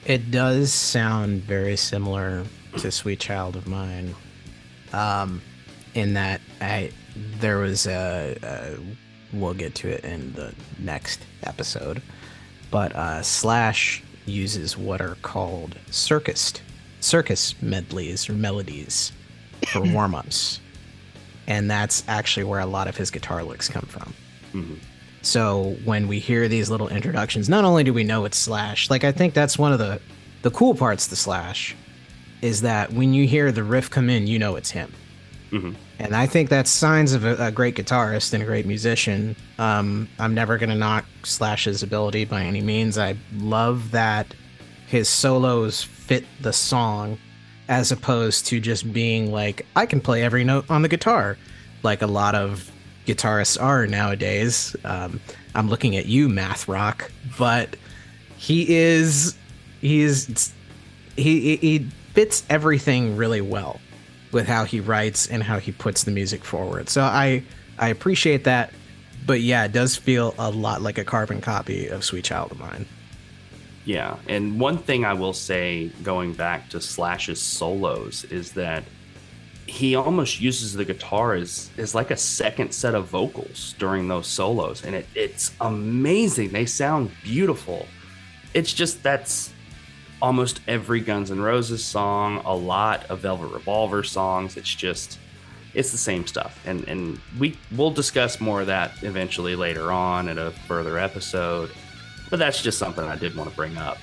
It 0.04 0.30
does 0.30 0.74
sound 0.74 1.40
very 1.44 1.76
similar 1.76 2.44
to 2.76 2.90
Sweet 2.90 3.18
Child 3.18 3.56
of 3.56 3.66
Mine. 3.66 4.14
Um, 4.92 5.40
in 5.94 6.14
that 6.14 6.40
I 6.60 6.90
there 7.40 7.58
was 7.58 7.86
a, 7.86 8.36
a 8.42 8.76
we'll 9.36 9.54
get 9.54 9.74
to 9.76 9.88
it 9.88 10.04
in 10.04 10.32
the 10.34 10.54
next 10.78 11.20
episode, 11.44 12.02
but 12.70 12.94
uh, 12.94 13.22
Slash 13.22 14.02
uses 14.26 14.76
what 14.76 15.00
are 15.00 15.16
called 15.22 15.74
circus 15.90 16.52
circus 17.00 17.54
medleys 17.60 18.28
or 18.28 18.32
melodies 18.34 19.12
for 19.68 19.80
warm 19.92 20.14
ups, 20.14 20.60
and 21.46 21.70
that's 21.70 22.04
actually 22.08 22.44
where 22.44 22.60
a 22.60 22.66
lot 22.66 22.88
of 22.88 22.96
his 22.96 23.10
guitar 23.10 23.42
licks 23.42 23.68
come 23.68 23.86
from. 23.86 24.14
Mhm. 24.52 24.78
So 25.22 25.76
when 25.84 26.08
we 26.08 26.18
hear 26.18 26.48
these 26.48 26.68
little 26.68 26.88
introductions, 26.88 27.48
not 27.48 27.64
only 27.64 27.84
do 27.84 27.92
we 27.94 28.02
know 28.02 28.24
it's 28.24 28.36
Slash, 28.38 28.90
like 28.90 29.04
I 29.04 29.12
think 29.12 29.34
that's 29.34 29.58
one 29.58 29.72
of 29.72 29.78
the 29.78 30.00
the 30.42 30.50
cool 30.50 30.74
parts 30.74 31.06
to 31.08 31.16
Slash 31.16 31.76
is 32.40 32.62
that 32.62 32.92
when 32.92 33.14
you 33.14 33.26
hear 33.28 33.52
the 33.52 33.62
riff 33.62 33.88
come 33.88 34.10
in, 34.10 34.26
you 34.26 34.36
know 34.38 34.56
it's 34.56 34.72
him. 34.72 34.92
Mhm. 35.52 35.74
And 35.98 36.16
I 36.16 36.26
think 36.26 36.48
that's 36.48 36.70
signs 36.70 37.12
of 37.12 37.24
a, 37.24 37.36
a 37.46 37.50
great 37.52 37.76
guitarist 37.76 38.32
and 38.32 38.42
a 38.42 38.46
great 38.46 38.66
musician. 38.66 39.36
Um, 39.58 40.08
I'm 40.18 40.34
never 40.34 40.56
going 40.58 40.70
to 40.70 40.74
knock 40.76 41.04
Slash's 41.24 41.82
ability 41.82 42.24
by 42.24 42.42
any 42.44 42.62
means. 42.62 42.96
I 42.96 43.16
love 43.36 43.90
that 43.90 44.34
his 44.86 45.08
solos 45.08 45.82
fit 45.82 46.24
the 46.40 46.52
song 46.52 47.18
as 47.68 47.92
opposed 47.92 48.46
to 48.46 48.60
just 48.60 48.92
being 48.92 49.30
like, 49.30 49.66
I 49.76 49.86
can 49.86 50.00
play 50.00 50.22
every 50.22 50.42
note 50.42 50.64
on 50.70 50.82
the 50.82 50.88
guitar, 50.88 51.36
like 51.82 52.02
a 52.02 52.06
lot 52.06 52.34
of 52.34 52.70
guitarists 53.06 53.60
are 53.60 53.86
nowadays. 53.86 54.74
Um, 54.84 55.20
I'm 55.54 55.68
looking 55.68 55.96
at 55.96 56.06
you, 56.06 56.28
Math 56.28 56.66
Rock, 56.66 57.10
but 57.38 57.76
he 58.36 58.74
is, 58.74 59.36
he 59.80 60.00
is, 60.02 60.52
he- 61.16 61.56
he 61.56 61.78
fits 62.14 62.42
everything 62.50 63.16
really 63.16 63.40
well 63.40 63.80
with 64.32 64.48
how 64.48 64.64
he 64.64 64.80
writes 64.80 65.26
and 65.26 65.42
how 65.42 65.58
he 65.58 65.72
puts 65.72 66.04
the 66.04 66.10
music 66.10 66.44
forward. 66.44 66.88
So 66.88 67.02
I 67.02 67.42
I 67.78 67.88
appreciate 67.88 68.44
that, 68.44 68.72
but 69.26 69.40
yeah, 69.40 69.64
it 69.64 69.72
does 69.72 69.96
feel 69.96 70.34
a 70.38 70.50
lot 70.50 70.82
like 70.82 70.98
a 70.98 71.04
carbon 71.04 71.40
copy 71.40 71.88
of 71.88 72.04
Sweet 72.04 72.24
Child 72.24 72.52
of 72.52 72.58
Mine. 72.58 72.86
Yeah, 73.84 74.16
and 74.28 74.60
one 74.60 74.78
thing 74.78 75.04
I 75.04 75.14
will 75.14 75.32
say 75.32 75.90
going 76.02 76.34
back 76.34 76.68
to 76.70 76.80
Slash's 76.80 77.40
solos 77.40 78.24
is 78.24 78.52
that 78.52 78.84
he 79.66 79.94
almost 79.94 80.40
uses 80.40 80.74
the 80.74 80.84
guitar 80.84 81.34
as, 81.34 81.70
as 81.78 81.94
like 81.94 82.10
a 82.10 82.16
second 82.16 82.72
set 82.72 82.94
of 82.94 83.06
vocals 83.06 83.74
during 83.78 84.08
those 84.08 84.26
solos, 84.26 84.84
and 84.84 84.94
it, 84.94 85.06
it's 85.14 85.52
amazing. 85.60 86.50
They 86.50 86.66
sound 86.66 87.10
beautiful. 87.24 87.86
It's 88.54 88.72
just 88.72 89.02
that's 89.02 89.52
almost 90.22 90.60
every 90.68 91.00
Guns 91.00 91.32
N' 91.32 91.40
Roses 91.40 91.84
song, 91.84 92.40
a 92.44 92.54
lot 92.54 93.04
of 93.10 93.18
Velvet 93.18 93.48
Revolver 93.48 94.04
songs. 94.04 94.56
It's 94.56 94.72
just 94.72 95.18
it's 95.74 95.90
the 95.90 95.98
same 95.98 96.26
stuff, 96.26 96.58
and 96.64 96.88
and 96.88 97.18
we 97.38 97.58
we'll 97.76 97.90
discuss 97.90 98.40
more 98.40 98.60
of 98.60 98.68
that 98.68 99.02
eventually 99.02 99.56
later 99.56 99.90
on 99.90 100.28
in 100.28 100.38
a 100.38 100.52
further 100.52 100.96
episode. 100.96 101.70
But 102.30 102.38
that's 102.38 102.62
just 102.62 102.78
something 102.78 103.04
I 103.04 103.16
did 103.16 103.36
want 103.36 103.50
to 103.50 103.56
bring 103.56 103.76
up. 103.76 103.98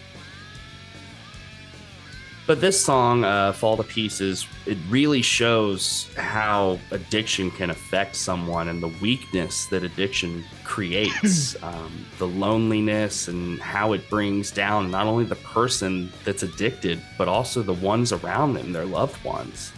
But 2.49 2.61
this 2.61 2.83
song, 2.83 3.23
uh, 3.23 3.53
Fall 3.53 3.77
to 3.77 3.83
Pieces, 3.83 4.47
it 4.65 4.79
really 4.89 5.21
shows 5.21 6.09
how 6.17 6.79
addiction 6.89 7.51
can 7.51 7.69
affect 7.69 8.15
someone 8.15 8.69
and 8.69 8.81
the 8.81 8.87
weakness 8.87 9.67
that 9.67 9.83
addiction 9.83 10.43
creates, 10.63 11.55
um, 11.63 12.07
the 12.17 12.25
loneliness, 12.25 13.27
and 13.27 13.59
how 13.61 13.93
it 13.93 14.09
brings 14.09 14.49
down 14.49 14.89
not 14.89 15.05
only 15.05 15.25
the 15.25 15.35
person 15.35 16.11
that's 16.25 16.41
addicted, 16.41 16.99
but 17.19 17.27
also 17.27 17.61
the 17.61 17.71
ones 17.71 18.11
around 18.11 18.55
them, 18.55 18.73
their 18.73 18.87
loved 18.87 19.23
ones. 19.23 19.71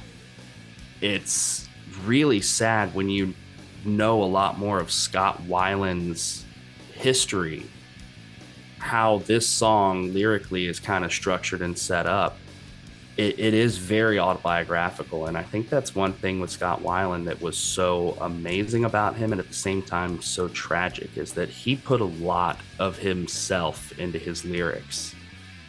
It's 1.02 1.68
really 2.06 2.40
sad 2.40 2.96
when 2.96 3.10
you 3.10 3.34
know 3.84 4.24
a 4.24 4.32
lot 4.32 4.58
more 4.58 4.80
of 4.80 4.92
Scott 4.92 5.42
Weiland's 5.42 6.46
history 6.94 7.66
how 8.82 9.20
this 9.20 9.48
song 9.48 10.12
lyrically 10.12 10.66
is 10.66 10.80
kind 10.80 11.06
of 11.06 11.14
structured 11.14 11.62
and 11.62 11.78
set 11.78 12.08
up, 12.08 12.38
it, 13.18 13.40
it 13.40 13.54
is 13.54 13.78
very 13.78 14.20
autobiographical. 14.20 15.28
And 15.28 15.38
I 15.38 15.44
think 15.44 15.70
that's 15.70 15.94
one 15.94 16.14
thing 16.14 16.40
with 16.40 16.50
Scott 16.50 16.82
Weiland 16.82 17.26
that 17.26 17.42
was 17.42 17.58
so 17.58 18.18
amazing 18.22 18.86
about 18.86 19.16
him 19.16 19.32
and 19.32 19.40
at 19.40 19.48
the 19.48 19.54
same 19.54 19.82
time 19.82 20.22
so 20.22 20.48
tragic 20.48 21.18
is 21.18 21.34
that 21.34 21.50
he 21.50 21.76
put 21.76 22.02
a 22.02 22.06
lot 22.06 22.60
of 22.80 22.98
himself 22.98 23.98
into 24.00 24.18
his 24.18 24.46
lyrics. 24.46 25.14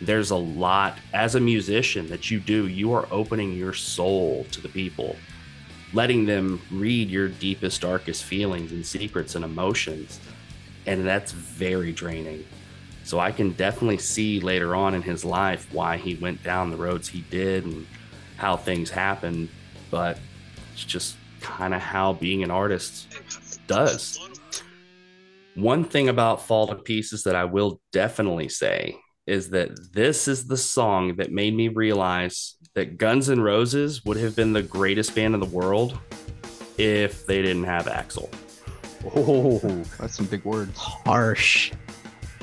There's 0.00 0.30
a 0.30 0.36
lot 0.36 0.98
as 1.12 1.34
a 1.34 1.40
musician 1.40 2.08
that 2.08 2.30
you 2.30 2.40
do, 2.40 2.66
you 2.66 2.92
are 2.92 3.06
opening 3.10 3.52
your 3.52 3.72
soul 3.72 4.46
to 4.50 4.60
the 4.60 4.68
people, 4.68 5.16
letting 5.92 6.26
them 6.26 6.60
read 6.70 7.08
your 7.08 7.28
deepest, 7.28 7.82
darkest 7.82 8.24
feelings 8.24 8.72
and 8.72 8.84
secrets 8.84 9.34
and 9.34 9.44
emotions. 9.44 10.18
And 10.86 11.06
that's 11.06 11.30
very 11.30 11.92
draining. 11.92 12.44
So 13.04 13.18
I 13.18 13.32
can 13.32 13.52
definitely 13.52 13.98
see 13.98 14.40
later 14.40 14.74
on 14.74 14.94
in 14.94 15.02
his 15.02 15.24
life 15.24 15.72
why 15.72 15.96
he 15.96 16.14
went 16.14 16.42
down 16.42 16.70
the 16.70 16.76
roads 16.76 17.08
he 17.08 17.22
did 17.30 17.64
and 17.64 17.86
how 18.36 18.56
things 18.56 18.90
happened. 18.90 19.48
But 19.90 20.18
it's 20.72 20.84
just 20.84 21.16
kind 21.40 21.74
of 21.74 21.80
how 21.80 22.14
being 22.14 22.42
an 22.42 22.50
artist 22.50 23.08
does. 23.66 24.18
One 25.54 25.84
thing 25.84 26.08
about 26.08 26.46
Fall 26.46 26.66
to 26.68 26.76
Pieces 26.76 27.24
that 27.24 27.36
I 27.36 27.44
will 27.44 27.80
definitely 27.92 28.48
say 28.48 28.96
is 29.26 29.50
that 29.50 29.70
this 29.92 30.26
is 30.26 30.46
the 30.46 30.56
song 30.56 31.16
that 31.16 31.30
made 31.30 31.54
me 31.54 31.68
realize 31.68 32.56
that 32.74 32.96
Guns 32.96 33.28
N' 33.28 33.40
Roses 33.40 34.04
would 34.04 34.16
have 34.16 34.34
been 34.34 34.52
the 34.52 34.62
greatest 34.62 35.14
band 35.14 35.34
in 35.34 35.40
the 35.40 35.46
world 35.46 35.98
if 36.78 37.26
they 37.26 37.42
didn't 37.42 37.64
have 37.64 37.86
Axl. 37.86 38.32
Oh, 39.14 39.58
that's 39.98 40.16
some 40.16 40.26
big 40.26 40.44
words. 40.44 40.76
Harsh. 40.76 41.72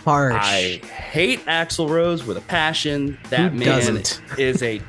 Harsh. 0.10 0.36
I 0.38 0.82
hate 1.12 1.40
Axl 1.46 1.90
Rose 1.90 2.26
with 2.26 2.38
a 2.38 2.42
passion. 2.42 3.18
That 3.30 3.52
Who 3.52 3.58
man 3.60 3.68
doesn't? 3.68 4.22
is 4.38 4.64
a 4.64 4.82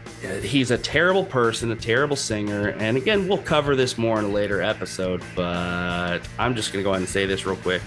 he's 0.43 0.71
a 0.71 0.79
terrible 0.79 1.25
person, 1.25 1.71
a 1.73 1.77
terrible 1.77 2.17
singer. 2.17 2.69
And 2.79 2.97
again, 2.97 3.29
we'll 3.29 3.39
cover 3.39 3.77
this 3.77 3.97
more 3.99 4.19
in 4.19 4.27
a 4.27 4.29
later 4.29 4.61
episode, 4.63 5.23
but 5.37 6.21
I'm 6.39 6.55
just 6.55 6.73
gonna 6.73 6.83
go 6.83 6.91
ahead 6.91 7.01
and 7.03 7.09
say 7.09 7.27
this 7.27 7.45
real 7.47 7.57
quick. 7.57 7.83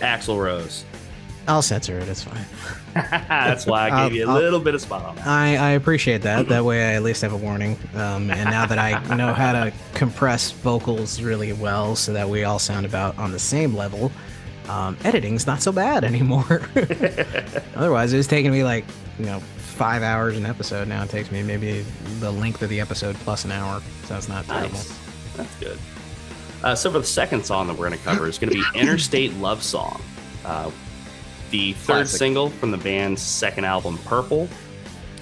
Axl 0.00 0.42
Rose. 0.42 0.84
I'll 1.48 1.62
censor 1.62 1.98
it. 1.98 2.08
It's 2.08 2.22
fine. 2.22 2.44
That's 2.94 3.66
why 3.66 3.88
I 3.88 3.90
I'll- 3.90 4.08
gave 4.08 4.16
you 4.18 4.26
a 4.26 4.30
I'll- 4.30 4.38
little 4.38 4.60
bit 4.60 4.74
of 4.74 4.80
spot 4.80 5.04
on 5.04 5.16
that. 5.16 5.26
I, 5.26 5.56
I 5.56 5.70
appreciate 5.70 6.22
that. 6.22 6.48
That 6.48 6.64
way, 6.64 6.80
I 6.90 6.94
at 6.94 7.02
least 7.02 7.22
have 7.22 7.32
a 7.32 7.36
warning. 7.36 7.76
Um, 7.94 8.30
and 8.30 8.48
now 8.50 8.66
that 8.66 8.78
I 8.78 9.14
know 9.16 9.32
how 9.32 9.52
to 9.52 9.72
compress 9.94 10.50
vocals 10.52 11.20
really 11.20 11.52
well, 11.52 11.96
so 11.96 12.12
that 12.12 12.28
we 12.28 12.44
all 12.44 12.58
sound 12.58 12.86
about 12.86 13.18
on 13.18 13.32
the 13.32 13.38
same 13.38 13.74
level, 13.74 14.12
um, 14.70 14.96
editing's 15.02 15.46
not 15.46 15.60
so 15.60 15.72
bad 15.72 16.04
anymore. 16.04 16.62
Otherwise, 17.74 18.12
it 18.12 18.16
was 18.18 18.28
taking 18.28 18.52
me 18.52 18.62
like 18.62 18.84
you 19.18 19.26
know 19.26 19.40
five 19.40 20.02
hours 20.02 20.36
an 20.36 20.46
episode. 20.46 20.86
Now 20.86 21.02
it 21.02 21.10
takes 21.10 21.32
me 21.32 21.42
maybe 21.42 21.84
the 22.20 22.30
length 22.30 22.62
of 22.62 22.68
the 22.68 22.80
episode 22.80 23.16
plus 23.16 23.44
an 23.44 23.50
hour. 23.50 23.82
So 24.04 24.16
it's 24.16 24.28
not 24.28 24.44
terrible. 24.44 24.74
Nice. 24.74 24.98
That's 25.36 25.54
good. 25.58 25.78
Uh, 26.62 26.74
so 26.74 26.90
for 26.92 26.98
the 27.00 27.06
second 27.06 27.44
song 27.44 27.66
that 27.66 27.72
we're 27.72 27.88
going 27.88 27.98
to 27.98 28.04
cover 28.04 28.28
is 28.28 28.38
going 28.38 28.52
to 28.52 28.54
be 28.54 28.64
Interstate 28.78 29.32
Love 29.38 29.62
Song. 29.62 30.00
Uh, 30.44 30.70
the 31.50 31.72
third 31.72 31.86
Classic. 31.86 32.18
single 32.18 32.50
from 32.50 32.70
the 32.70 32.76
band's 32.78 33.22
second 33.22 33.64
album, 33.64 33.98
Purple, 34.04 34.48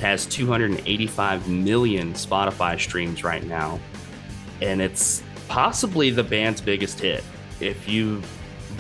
has 0.01 0.27
285 0.27 1.49
million 1.49 2.13
Spotify 2.13 2.79
streams 2.79 3.25
right 3.25 3.45
now. 3.45 3.81
And 4.61 4.83
it's 4.83 5.23
possibly 5.49 6.11
the 6.11 6.25
band's 6.25 6.61
biggest 6.61 7.01
hit. 7.01 7.25
If 7.61 7.89
you 7.89 8.23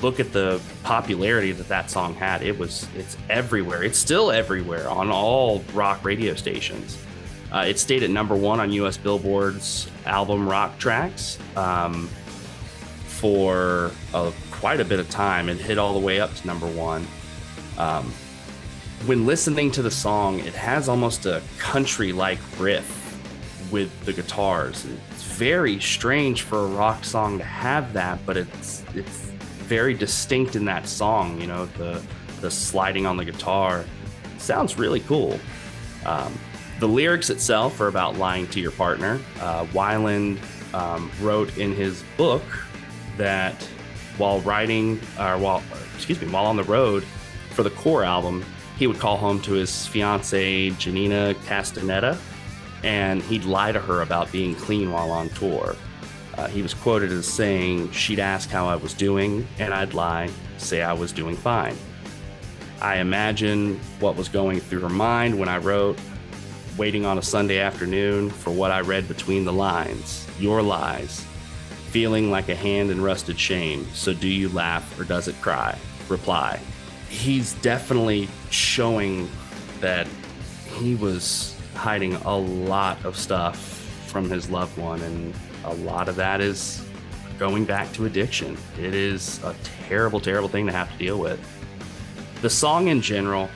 look 0.02 0.20
at 0.20 0.32
the 0.32 0.60
popularity 0.82 1.52
that 1.52 1.68
that 1.68 1.90
song 1.90 2.14
had, 2.14 2.42
it 2.42 2.58
was 2.58 2.86
it's 2.96 3.16
everywhere. 3.28 3.82
It's 3.82 3.98
still 3.98 4.30
everywhere 4.30 4.88
on 4.88 5.10
all 5.10 5.64
rock 5.74 6.04
radio 6.04 6.34
stations. 6.34 6.98
Uh, 7.52 7.64
it 7.66 7.78
stayed 7.78 8.02
at 8.02 8.10
number 8.10 8.36
one 8.36 8.60
on 8.60 8.70
U.S. 8.72 8.96
Billboard's 8.96 9.90
album 10.04 10.48
rock 10.48 10.78
tracks 10.78 11.38
um, 11.56 12.08
for 13.06 13.90
quite 14.50 14.80
a 14.80 14.84
bit 14.84 15.00
of 15.00 15.08
time. 15.08 15.48
It 15.48 15.56
hit 15.56 15.78
all 15.78 15.94
the 15.94 16.04
way 16.04 16.20
up 16.20 16.34
to 16.34 16.46
number 16.46 16.66
one. 16.66 17.06
Um, 17.78 18.12
when 19.06 19.26
listening 19.26 19.70
to 19.72 19.82
the 19.82 19.90
song, 19.90 20.40
it 20.40 20.54
has 20.54 20.88
almost 20.88 21.24
a 21.24 21.40
country-like 21.58 22.40
riff 22.58 22.96
with 23.70 24.04
the 24.04 24.12
guitars. 24.12 24.84
It's 25.10 25.22
very 25.22 25.78
strange 25.78 26.42
for 26.42 26.58
a 26.58 26.66
rock 26.66 27.04
song 27.04 27.38
to 27.38 27.44
have 27.44 27.92
that, 27.92 28.18
but 28.26 28.36
it's 28.36 28.82
it's 28.94 29.27
very 29.68 29.94
distinct 29.94 30.56
in 30.56 30.64
that 30.64 30.88
song. 30.88 31.40
You 31.40 31.46
know, 31.46 31.66
the 31.66 32.02
the 32.40 32.50
sliding 32.50 33.06
on 33.06 33.16
the 33.16 33.24
guitar 33.24 33.84
sounds 34.38 34.78
really 34.78 35.00
cool. 35.00 35.38
Um, 36.06 36.32
the 36.80 36.88
lyrics 36.88 37.28
itself 37.28 37.80
are 37.80 37.88
about 37.88 38.16
lying 38.16 38.46
to 38.48 38.60
your 38.60 38.70
partner. 38.70 39.20
Uh, 39.40 39.64
Weiland 39.66 40.38
um, 40.74 41.10
wrote 41.20 41.56
in 41.58 41.74
his 41.74 42.04
book 42.16 42.42
that 43.16 43.62
while 44.16 44.40
writing, 44.40 45.00
or 45.18 45.36
while 45.38 45.62
excuse 45.94 46.20
me, 46.20 46.28
while 46.28 46.46
on 46.46 46.56
the 46.56 46.64
road 46.64 47.04
for 47.50 47.62
the 47.62 47.70
core 47.70 48.04
album, 48.04 48.44
he 48.78 48.86
would 48.86 48.98
call 48.98 49.16
home 49.16 49.40
to 49.42 49.52
his 49.52 49.86
fiancee 49.88 50.70
Janina 50.78 51.34
Castaneda, 51.46 52.16
and 52.84 53.22
he'd 53.22 53.44
lie 53.44 53.72
to 53.72 53.80
her 53.80 54.02
about 54.02 54.30
being 54.30 54.54
clean 54.54 54.92
while 54.92 55.10
on 55.10 55.28
tour. 55.30 55.74
Uh, 56.38 56.46
he 56.46 56.62
was 56.62 56.72
quoted 56.72 57.10
as 57.10 57.26
saying, 57.26 57.90
She'd 57.90 58.20
ask 58.20 58.48
how 58.48 58.68
I 58.68 58.76
was 58.76 58.94
doing, 58.94 59.44
and 59.58 59.74
I'd 59.74 59.92
lie, 59.92 60.30
say 60.56 60.82
I 60.82 60.92
was 60.92 61.10
doing 61.10 61.34
fine. 61.34 61.76
I 62.80 62.98
imagine 62.98 63.80
what 63.98 64.14
was 64.14 64.28
going 64.28 64.60
through 64.60 64.80
her 64.82 64.88
mind 64.88 65.36
when 65.36 65.48
I 65.48 65.58
wrote, 65.58 65.98
waiting 66.76 67.04
on 67.04 67.18
a 67.18 67.22
Sunday 67.22 67.58
afternoon 67.58 68.30
for 68.30 68.52
what 68.52 68.70
I 68.70 68.82
read 68.82 69.08
between 69.08 69.44
the 69.44 69.52
lines, 69.52 70.28
your 70.38 70.62
lies, 70.62 71.26
feeling 71.90 72.30
like 72.30 72.48
a 72.48 72.54
hand 72.54 72.92
in 72.92 73.02
rusted 73.02 73.40
shame. 73.40 73.84
So 73.92 74.14
do 74.14 74.28
you 74.28 74.48
laugh 74.50 74.98
or 75.00 75.02
does 75.02 75.26
it 75.26 75.34
cry? 75.40 75.76
Reply. 76.08 76.60
He's 77.08 77.54
definitely 77.54 78.28
showing 78.50 79.28
that 79.80 80.06
he 80.76 80.94
was 80.94 81.56
hiding 81.74 82.14
a 82.14 82.38
lot 82.38 83.04
of 83.04 83.16
stuff 83.16 83.58
from 84.06 84.30
his 84.30 84.48
loved 84.50 84.78
one, 84.78 85.02
and 85.02 85.34
a 85.64 85.74
lot 85.74 86.08
of 86.08 86.16
that 86.16 86.40
is 86.40 86.84
going 87.38 87.64
back 87.64 87.92
to 87.92 88.06
addiction. 88.06 88.56
It 88.78 88.94
is 88.94 89.42
a 89.44 89.54
terrible, 89.62 90.20
terrible 90.20 90.48
thing 90.48 90.66
to 90.66 90.72
have 90.72 90.90
to 90.92 90.98
deal 90.98 91.18
with. 91.18 91.40
The 92.42 92.50
song 92.50 92.88
in 92.88 93.00
general, 93.00 93.48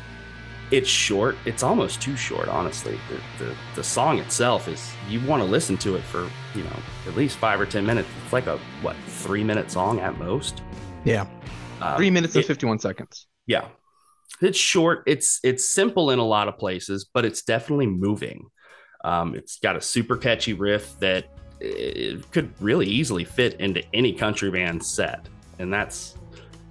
it's 0.70 0.88
short. 0.88 1.36
It's 1.44 1.62
almost 1.62 2.00
too 2.00 2.16
short, 2.16 2.48
honestly. 2.48 2.98
The, 3.38 3.44
the, 3.44 3.54
the 3.76 3.84
song 3.84 4.18
itself 4.18 4.68
is, 4.68 4.92
you 5.08 5.20
want 5.26 5.42
to 5.42 5.48
listen 5.48 5.76
to 5.78 5.96
it 5.96 6.02
for, 6.02 6.28
you 6.54 6.64
know, 6.64 6.76
at 7.06 7.16
least 7.16 7.36
five 7.38 7.60
or 7.60 7.66
10 7.66 7.84
minutes. 7.84 8.08
It's 8.24 8.32
like 8.32 8.46
a, 8.46 8.58
what, 8.80 8.96
three 9.06 9.44
minute 9.44 9.70
song 9.70 10.00
at 10.00 10.18
most? 10.18 10.62
Yeah. 11.04 11.26
Um, 11.80 11.96
Three 11.96 12.10
minutes 12.10 12.34
and 12.36 12.44
51 12.44 12.78
seconds. 12.78 13.26
yeah. 13.46 13.66
It's 14.40 14.58
short. 14.58 15.04
It's 15.06 15.38
it's 15.44 15.68
simple 15.68 16.10
in 16.10 16.18
a 16.18 16.24
lot 16.24 16.48
of 16.48 16.58
places, 16.58 17.08
but 17.12 17.24
it's 17.24 17.42
definitely 17.42 17.86
moving. 17.86 18.46
Um, 19.04 19.36
it's 19.36 19.58
got 19.60 19.76
a 19.76 19.80
super 19.80 20.16
catchy 20.16 20.52
riff 20.52 20.98
that 20.98 21.26
it 21.62 22.30
could 22.32 22.52
really 22.60 22.86
easily 22.86 23.24
fit 23.24 23.54
into 23.60 23.82
any 23.94 24.12
country 24.12 24.50
band 24.50 24.84
set, 24.84 25.26
and 25.58 25.72
that's 25.72 26.16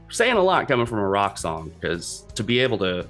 saying 0.10 0.36
a 0.36 0.42
lot 0.42 0.68
coming 0.68 0.86
from 0.86 1.00
a 1.00 1.08
rock 1.08 1.38
song 1.38 1.72
because 1.80 2.26
to 2.36 2.44
be 2.44 2.60
able 2.60 2.78
to 2.78 3.08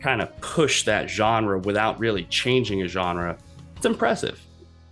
kind 0.00 0.22
of 0.22 0.40
push 0.40 0.84
that 0.84 1.10
genre 1.10 1.58
without 1.58 1.98
really 1.98 2.24
changing 2.24 2.82
a 2.82 2.88
genre, 2.88 3.36
it's 3.76 3.86
impressive. 3.86 4.40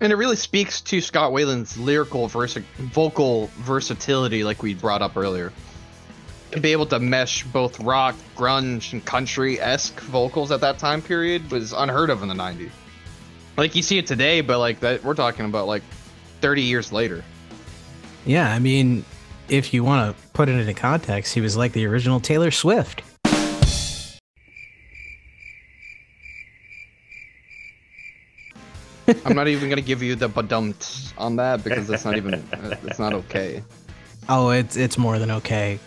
And 0.01 0.13
it 0.13 0.17
really 0.17 0.37
speaks 0.37 0.81
to 0.83 1.01
Scott 1.01 1.33
Weiland's 1.33 1.77
lyrical 1.77 2.27
versa- 2.27 2.65
vocal 2.79 3.51
versatility, 3.59 4.45
like 4.45 4.63
we 4.63 4.75
brought 4.75 5.03
up 5.03 5.17
earlier. 5.17 5.53
To 6.53 6.61
be 6.61 6.73
able 6.73 6.87
to 6.87 6.99
mesh 6.99 7.45
both 7.45 7.79
rock, 7.81 8.17
grunge, 8.37 8.93
and 8.93 9.05
country 9.05 9.61
esque 9.61 10.01
vocals 10.01 10.51
at 10.51 10.61
that 10.63 10.79
time 10.79 11.03
period 11.03 11.51
was 11.51 11.73
unheard 11.73 12.11
of 12.11 12.23
in 12.23 12.29
the 12.29 12.35
90s. 12.35 12.71
Like 13.57 13.77
you 13.77 13.83
see 13.83 13.99
it 13.99 14.07
today, 14.07 14.41
but 14.41 14.59
like 14.59 14.81
that, 14.81 15.05
we're 15.05 15.15
talking 15.15 15.45
about 15.45 15.67
like 15.67 15.83
30 16.41 16.63
years 16.63 16.93
later. 16.93 17.23
Yeah. 18.27 18.53
I 18.53 18.59
mean, 18.59 19.05
if 19.49 19.73
you 19.75 19.85
want 19.85 20.17
to 20.17 20.23
put 20.33 20.49
it 20.49 20.53
into 20.53 20.75
context, 20.75 21.35
he 21.35 21.41
was 21.41 21.57
like 21.57 21.73
the 21.73 21.87
original 21.87 22.21
Taylor 22.21 22.51
Swift. 22.51 23.03
I'm 29.25 29.35
not 29.35 29.49
even 29.49 29.69
gonna 29.69 29.81
give 29.81 30.03
you 30.03 30.15
the 30.15 30.29
badumts 30.29 31.13
on 31.19 31.37
that 31.37 31.65
because 31.65 31.89
that's 31.89 32.05
not 32.05 32.17
even 32.17 32.35
it's 32.85 32.99
not 32.99 33.13
okay. 33.13 33.63
Oh, 34.29 34.51
it's 34.51 34.77
it's 34.77 34.97
more 34.97 35.19
than 35.19 35.31
okay. 35.33 35.81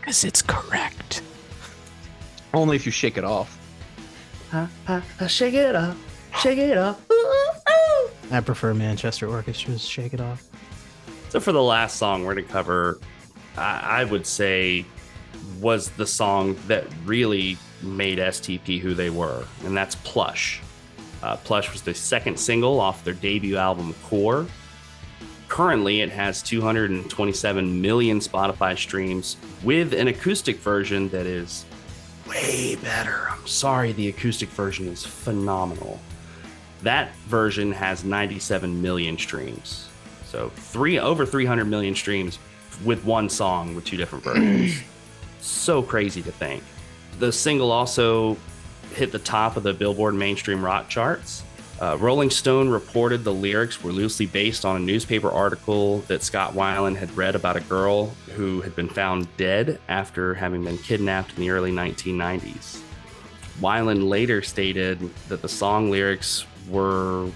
Because 0.00 0.24
it's 0.24 0.42
correct. 0.42 1.22
Only 2.52 2.76
if 2.76 2.84
you 2.84 2.92
shake 2.92 3.16
it 3.16 3.24
off. 3.24 3.56
shake 5.28 5.54
it 5.54 5.74
up, 5.74 5.96
shake 6.40 6.58
it 6.58 6.76
up. 6.76 7.00
I 8.30 8.40
prefer 8.40 8.74
Manchester 8.74 9.26
Orchestra's 9.26 9.84
Shake 9.84 10.14
It 10.14 10.20
Off. 10.20 10.48
So 11.30 11.40
for 11.40 11.52
the 11.52 11.62
last 11.62 11.96
song 11.96 12.24
we're 12.24 12.34
going 12.34 12.46
to 12.46 12.52
cover, 12.52 13.00
I, 13.56 14.00
I 14.00 14.04
would 14.04 14.26
say 14.26 14.84
was 15.60 15.90
the 15.90 16.06
song 16.06 16.56
that 16.66 16.86
really 17.04 17.56
made 17.82 18.18
STP 18.18 18.80
who 18.80 18.94
they 18.94 19.10
were, 19.10 19.44
and 19.64 19.76
that's 19.76 19.94
Plush. 19.96 20.60
Uh, 21.22 21.36
Plush 21.36 21.72
was 21.72 21.82
the 21.82 21.94
second 21.94 22.38
single 22.38 22.80
off 22.80 23.04
their 23.04 23.14
debut 23.14 23.56
album 23.56 23.94
Core. 24.04 24.46
Currently, 25.48 26.00
it 26.00 26.10
has 26.10 26.42
227 26.42 27.80
million 27.80 28.20
Spotify 28.20 28.78
streams 28.78 29.36
with 29.64 29.92
an 29.92 30.08
acoustic 30.08 30.58
version 30.58 31.08
that 31.08 31.26
is 31.26 31.64
way 32.28 32.76
better. 32.76 33.28
I'm 33.28 33.46
sorry, 33.46 33.92
the 33.92 34.08
acoustic 34.08 34.48
version 34.50 34.86
is 34.88 35.04
phenomenal. 35.04 36.00
That 36.82 37.14
version 37.26 37.72
has 37.72 38.04
97 38.04 38.80
million 38.80 39.18
streams. 39.18 39.88
So 40.24 40.50
three 40.50 40.98
over 40.98 41.26
300 41.26 41.64
million 41.64 41.94
streams 41.94 42.38
with 42.84 43.04
one 43.04 43.28
song 43.28 43.74
with 43.74 43.84
two 43.84 43.96
different 43.96 44.24
versions. 44.24 44.80
so 45.40 45.82
crazy 45.82 46.22
to 46.22 46.32
think. 46.32 46.62
The 47.18 47.32
single 47.32 47.70
also 47.70 48.36
hit 48.94 49.12
the 49.12 49.18
top 49.18 49.56
of 49.56 49.62
the 49.62 49.74
Billboard 49.74 50.14
mainstream 50.14 50.64
rock 50.64 50.88
charts. 50.88 51.42
Uh, 51.80 51.96
Rolling 51.98 52.28
Stone 52.28 52.68
reported 52.68 53.24
the 53.24 53.32
lyrics 53.32 53.82
were 53.82 53.92
loosely 53.92 54.26
based 54.26 54.66
on 54.66 54.76
a 54.76 54.78
newspaper 54.78 55.30
article 55.30 55.98
that 56.08 56.22
Scott 56.22 56.52
Weiland 56.52 56.96
had 56.96 57.16
read 57.16 57.34
about 57.34 57.56
a 57.56 57.60
girl 57.60 58.06
who 58.36 58.60
had 58.60 58.76
been 58.76 58.88
found 58.88 59.34
dead 59.38 59.80
after 59.88 60.34
having 60.34 60.62
been 60.62 60.76
kidnapped 60.76 61.34
in 61.36 61.40
the 61.40 61.50
early 61.50 61.72
1990s. 61.72 62.82
Weiland 63.60 64.08
later 64.08 64.42
stated 64.42 64.98
that 65.28 65.40
the 65.40 65.48
song 65.48 65.90
lyrics 65.90 66.44
were 66.68 67.30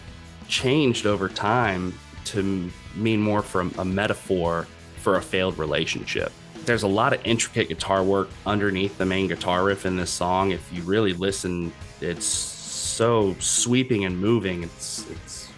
changed 0.48 1.06
over 1.06 1.28
time 1.28 1.94
to 2.24 2.70
mean 2.94 3.20
more 3.20 3.42
from 3.42 3.72
a 3.78 3.84
metaphor 3.84 4.66
for 4.98 5.16
a 5.16 5.22
failed 5.22 5.58
relationship. 5.58 6.32
There's 6.64 6.82
a 6.82 6.88
lot 6.88 7.12
of 7.12 7.20
intricate 7.24 7.68
guitar 7.68 8.02
work 8.02 8.30
underneath 8.46 8.96
the 8.96 9.04
main 9.04 9.28
guitar 9.28 9.64
riff 9.64 9.84
in 9.84 9.96
this 9.96 10.10
song. 10.10 10.50
If 10.50 10.72
you 10.72 10.82
really 10.82 11.12
listen, 11.12 11.72
it's 12.00 12.24
so 12.24 13.36
sweeping 13.38 14.04
and 14.04 14.18
moving. 14.18 14.62
It's 14.62 15.08
it's 15.10 15.50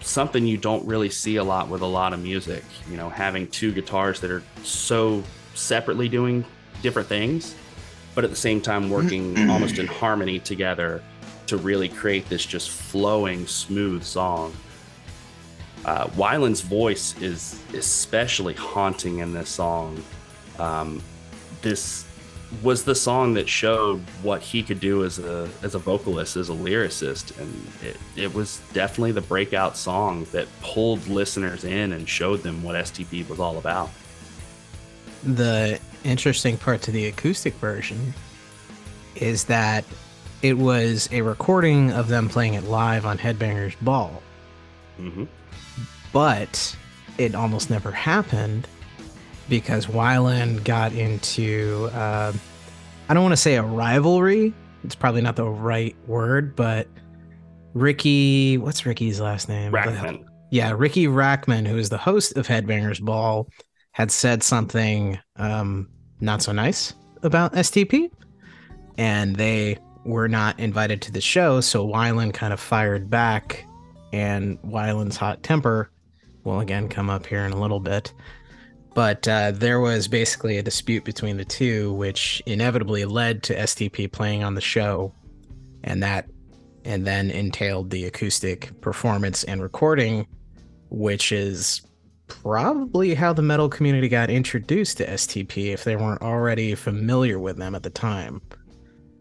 something 0.00 0.46
you 0.46 0.56
don't 0.56 0.86
really 0.86 1.10
see 1.10 1.36
a 1.36 1.44
lot 1.44 1.68
with 1.68 1.82
a 1.82 1.86
lot 1.86 2.12
of 2.12 2.22
music. 2.22 2.64
You 2.88 2.96
know, 2.96 3.08
having 3.08 3.48
two 3.48 3.72
guitars 3.72 4.20
that 4.20 4.30
are 4.30 4.42
so 4.62 5.24
separately 5.54 6.08
doing 6.08 6.44
different 6.80 7.08
things, 7.08 7.56
but 8.14 8.22
at 8.22 8.30
the 8.30 8.36
same 8.36 8.60
time 8.60 8.88
working 8.88 9.36
almost 9.50 9.78
in 9.78 9.86
harmony 9.86 10.38
together 10.38 11.02
to 11.52 11.58
really 11.58 11.88
create 11.88 12.26
this 12.30 12.46
just 12.46 12.70
flowing, 12.70 13.46
smooth 13.46 14.02
song. 14.02 14.54
Uh, 15.84 16.06
Weiland's 16.08 16.62
voice 16.62 17.14
is 17.20 17.60
especially 17.74 18.54
haunting 18.54 19.18
in 19.18 19.34
this 19.34 19.50
song. 19.50 20.02
Um, 20.58 21.02
this 21.60 22.06
was 22.62 22.84
the 22.84 22.94
song 22.94 23.34
that 23.34 23.50
showed 23.50 24.00
what 24.22 24.40
he 24.40 24.62
could 24.62 24.80
do 24.80 25.04
as 25.04 25.18
a 25.18 25.46
as 25.62 25.74
a 25.74 25.78
vocalist, 25.78 26.36
as 26.36 26.48
a 26.48 26.54
lyricist, 26.54 27.38
and 27.38 27.66
it, 27.82 27.98
it 28.16 28.32
was 28.32 28.62
definitely 28.72 29.12
the 29.12 29.20
breakout 29.20 29.76
song 29.76 30.26
that 30.32 30.48
pulled 30.62 31.06
listeners 31.08 31.64
in 31.64 31.92
and 31.92 32.08
showed 32.08 32.42
them 32.42 32.62
what 32.62 32.76
STP 32.76 33.28
was 33.28 33.40
all 33.40 33.58
about. 33.58 33.90
The 35.22 35.78
interesting 36.02 36.56
part 36.56 36.80
to 36.82 36.90
the 36.90 37.06
acoustic 37.06 37.54
version 37.54 38.14
is 39.16 39.44
that 39.44 39.84
it 40.42 40.58
was 40.58 41.08
a 41.12 41.22
recording 41.22 41.90
of 41.92 42.08
them 42.08 42.28
playing 42.28 42.54
it 42.54 42.64
live 42.64 43.06
on 43.06 43.18
Headbangers 43.18 43.74
Ball, 43.80 44.22
hmm 44.96 45.24
but 46.12 46.76
it 47.16 47.34
almost 47.34 47.70
never 47.70 47.90
happened 47.90 48.68
because 49.48 49.86
Weiland 49.86 50.62
got 50.62 50.92
into, 50.92 51.88
uh, 51.94 52.32
I 53.08 53.14
don't 53.14 53.22
want 53.22 53.32
to 53.32 53.38
say 53.38 53.56
a 53.56 53.62
rivalry. 53.62 54.52
It's 54.84 54.94
probably 54.94 55.22
not 55.22 55.36
the 55.36 55.48
right 55.48 55.96
word, 56.06 56.54
but 56.54 56.86
Ricky, 57.72 58.58
what's 58.58 58.84
Ricky's 58.84 59.20
last 59.20 59.48
name? 59.48 59.72
Rachtman. 59.72 60.24
yeah, 60.50 60.72
Ricky 60.76 61.06
Rachtman, 61.06 61.66
who 61.66 61.78
is 61.78 61.88
the 61.88 61.98
host 61.98 62.36
of 62.36 62.46
Headbangers 62.46 63.00
Ball, 63.00 63.48
had 63.92 64.10
said 64.10 64.42
something 64.42 65.18
um, 65.36 65.88
not 66.20 66.42
so 66.42 66.52
nice 66.52 66.92
about 67.22 67.54
STP, 67.54 68.10
and 68.98 69.36
they 69.36 69.78
were 70.04 70.28
not 70.28 70.58
invited 70.58 71.02
to 71.02 71.12
the 71.12 71.20
show. 71.20 71.60
So 71.60 71.86
Weiland 71.86 72.34
kind 72.34 72.52
of 72.52 72.60
fired 72.60 73.08
back 73.08 73.64
and 74.12 74.60
Weiland's 74.62 75.16
hot 75.16 75.42
temper 75.42 75.90
will 76.44 76.60
again 76.60 76.88
come 76.88 77.08
up 77.08 77.26
here 77.26 77.44
in 77.44 77.52
a 77.52 77.60
little 77.60 77.80
bit. 77.80 78.12
But 78.94 79.26
uh, 79.26 79.52
there 79.52 79.80
was 79.80 80.06
basically 80.06 80.58
a 80.58 80.62
dispute 80.62 81.04
between 81.04 81.38
the 81.38 81.44
two, 81.44 81.94
which 81.94 82.42
inevitably 82.44 83.04
led 83.06 83.42
to 83.44 83.56
STP 83.56 84.10
playing 84.10 84.44
on 84.44 84.54
the 84.54 84.60
show, 84.60 85.14
and 85.82 86.02
that, 86.02 86.28
and 86.84 87.06
then 87.06 87.30
entailed 87.30 87.88
the 87.88 88.04
acoustic 88.04 88.78
performance 88.82 89.44
and 89.44 89.62
recording, 89.62 90.26
which 90.90 91.32
is 91.32 91.80
probably 92.26 93.14
how 93.14 93.32
the 93.32 93.42
metal 93.42 93.68
community 93.68 94.08
got 94.08 94.28
introduced 94.28 94.98
to 94.98 95.06
STP 95.06 95.72
if 95.72 95.84
they 95.84 95.96
weren't 95.96 96.22
already 96.22 96.74
familiar 96.74 97.38
with 97.38 97.56
them 97.56 97.74
at 97.74 97.82
the 97.82 97.90
time. 97.90 98.42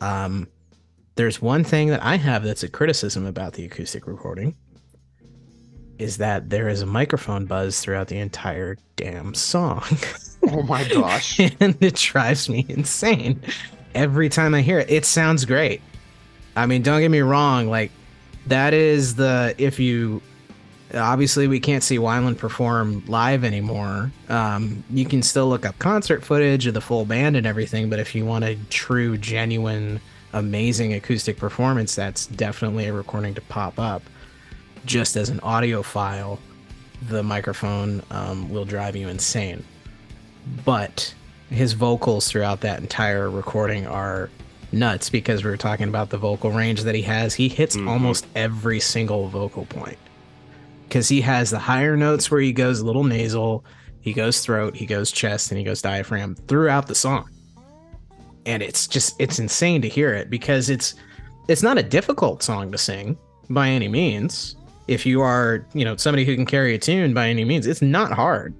Um, 0.02 0.48
there's 1.16 1.42
one 1.42 1.64
thing 1.64 1.90
that 1.90 2.04
I 2.04 2.18
have 2.18 2.44
that's 2.44 2.64
a 2.64 2.70
criticism 2.70 3.26
about 3.26 3.54
the 3.54 3.66
acoustic 3.66 4.08
recording 4.08 4.56
is 6.00 6.18
that 6.18 6.50
there 6.50 6.68
is 6.68 6.82
a 6.82 6.86
microphone 6.86 7.46
buzz 7.46 7.80
throughout 7.80 8.08
the 8.08 8.18
entire 8.18 8.78
damn 8.96 9.34
song. 9.34 9.84
Oh 10.44 10.64
my 10.64 10.84
gosh. 10.88 11.40
and 11.60 11.78
it 11.82 11.94
drives 11.94 12.50
me 12.50 12.66
insane 12.68 13.40
every 13.94 14.28
time 14.28 14.56
I 14.56 14.62
hear 14.62 14.80
it. 14.80 14.90
It 14.90 15.06
sounds 15.06 15.46
great. 15.46 15.84
I 16.56 16.66
mean, 16.66 16.82
don't 16.82 17.00
get 17.00 17.12
me 17.12 17.20
wrong, 17.20 17.68
like 17.68 17.92
that 18.48 18.74
is 18.74 19.14
the 19.14 19.54
if 19.60 19.80
you 19.80 20.20
obviously 20.94 21.48
we 21.48 21.60
can't 21.60 21.84
see 21.84 21.98
Weiland 21.98 22.38
perform 22.38 23.04
live 23.08 23.44
anymore. 23.44 24.12
Um, 24.30 24.84
you 24.90 25.06
can 25.06 25.22
still 25.22 25.48
look 25.48 25.66
up 25.66 25.78
concert 25.80 26.24
footage 26.24 26.66
of 26.66 26.74
the 26.74 26.82
full 26.82 27.06
band 27.06 27.38
and 27.38 27.46
everything, 27.46 27.90
but 27.90 28.00
if 28.00 28.16
you 28.16 28.26
want 28.26 28.44
a 28.44 28.58
true, 28.70 29.18
genuine, 29.18 30.02
amazing 30.34 30.94
acoustic 30.94 31.38
performance, 31.38 31.96
that's 31.96 32.28
definitely 32.28 32.86
a 32.88 32.94
recording 32.94 33.34
to 33.36 33.42
pop 33.42 33.80
up. 33.80 34.02
Just 34.86 35.16
as 35.16 35.30
an 35.30 35.40
audio 35.42 35.82
file, 35.84 36.40
the 37.10 37.24
microphone 37.24 38.02
um, 38.12 38.50
will 38.50 38.66
drive 38.66 38.96
you 38.96 39.08
insane. 39.08 39.64
But 40.66 41.14
his 41.50 41.74
vocals 41.74 42.28
throughout 42.30 42.62
that 42.62 42.80
entire 42.80 43.30
recording 43.30 43.86
are 43.88 44.30
nuts 44.72 45.10
because 45.10 45.44
we 45.44 45.52
are 45.52 45.58
talking 45.58 45.88
about 45.90 46.10
the 46.10 46.18
vocal 46.18 46.52
range 46.52 46.84
that 46.84 46.96
he 46.96 47.02
has. 47.04 47.36
He 47.36 47.50
hits 47.50 47.76
Mhm. 47.76 47.90
almost 47.90 48.26
every 48.36 48.80
single 48.80 49.28
vocal 49.28 49.66
point 49.66 49.98
because 50.88 51.10
he 51.10 51.22
has 51.22 51.50
the 51.50 51.60
higher 51.60 51.98
notes 51.98 52.32
where 52.32 52.40
he 52.42 52.54
goes 52.54 52.80
a 52.80 52.86
little 52.86 53.04
nasal, 53.04 53.64
he 54.00 54.14
goes 54.14 54.40
throat, 54.40 54.76
he 54.78 54.86
goes 54.86 55.12
chest, 55.12 55.52
and 55.52 55.58
he 55.58 55.64
goes 55.64 55.82
diaphragm 55.82 56.36
throughout 56.48 56.88
the 56.88 56.96
song. 56.96 57.30
And 58.46 58.64
it's 58.64 58.88
just 58.88 59.16
it's 59.20 59.40
insane 59.40 59.82
to 59.82 59.90
hear 59.90 60.14
it 60.14 60.30
because 60.30 60.70
it's 60.70 60.96
it's 61.48 61.64
not 61.64 61.78
a 61.78 61.84
difficult 61.84 62.44
song 62.44 62.72
to 62.72 62.78
sing 62.78 63.18
by 63.50 63.70
any 63.70 63.88
means. 63.88 64.56
If 64.88 65.06
you 65.06 65.22
are, 65.22 65.68
you 65.74 65.86
know, 65.86 65.96
somebody 65.96 66.26
who 66.26 66.36
can 66.36 66.46
carry 66.46 66.74
a 66.76 66.78
tune 66.78 67.14
by 67.14 67.30
any 67.30 67.46
means, 67.46 67.68
it's 67.68 67.82
not 67.82 68.12
hard. 68.12 68.54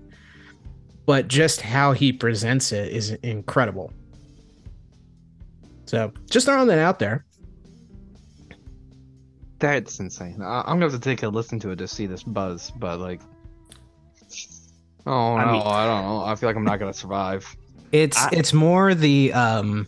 But 1.06 1.28
just 1.28 1.62
how 1.62 1.94
he 1.94 2.14
presents 2.14 2.72
it 2.72 2.92
is 2.92 3.12
incredible. 3.24 3.92
So 5.86 6.14
just 6.30 6.46
throwing 6.46 6.68
that 6.68 6.78
out 6.80 7.00
there. 7.00 7.26
That's 9.60 10.00
insane. 10.00 10.42
I- 10.42 10.62
I'm 10.62 10.80
gonna 10.80 10.92
have 10.92 10.94
to 10.94 11.00
take 11.00 11.24
a 11.24 11.30
listen 11.30 11.60
to 11.62 11.72
it 11.72 11.76
to 11.78 11.88
see 11.88 12.06
this 12.06 12.24
buzz, 12.24 12.72
but 12.72 13.00
like, 13.00 13.22
oh 15.06 15.38
no, 15.38 15.44
I 15.44 15.84
I, 15.84 15.86
don't 15.88 16.06
know. 16.06 16.24
I 16.24 16.36
feel 16.36 16.50
like 16.50 16.56
I'm 16.56 16.64
not 16.64 16.80
gonna 16.80 16.94
survive. 16.94 17.56
It's 17.92 18.18
I- 18.18 18.30
it's 18.34 18.54
more 18.54 18.94
the 18.96 19.34
um 19.34 19.88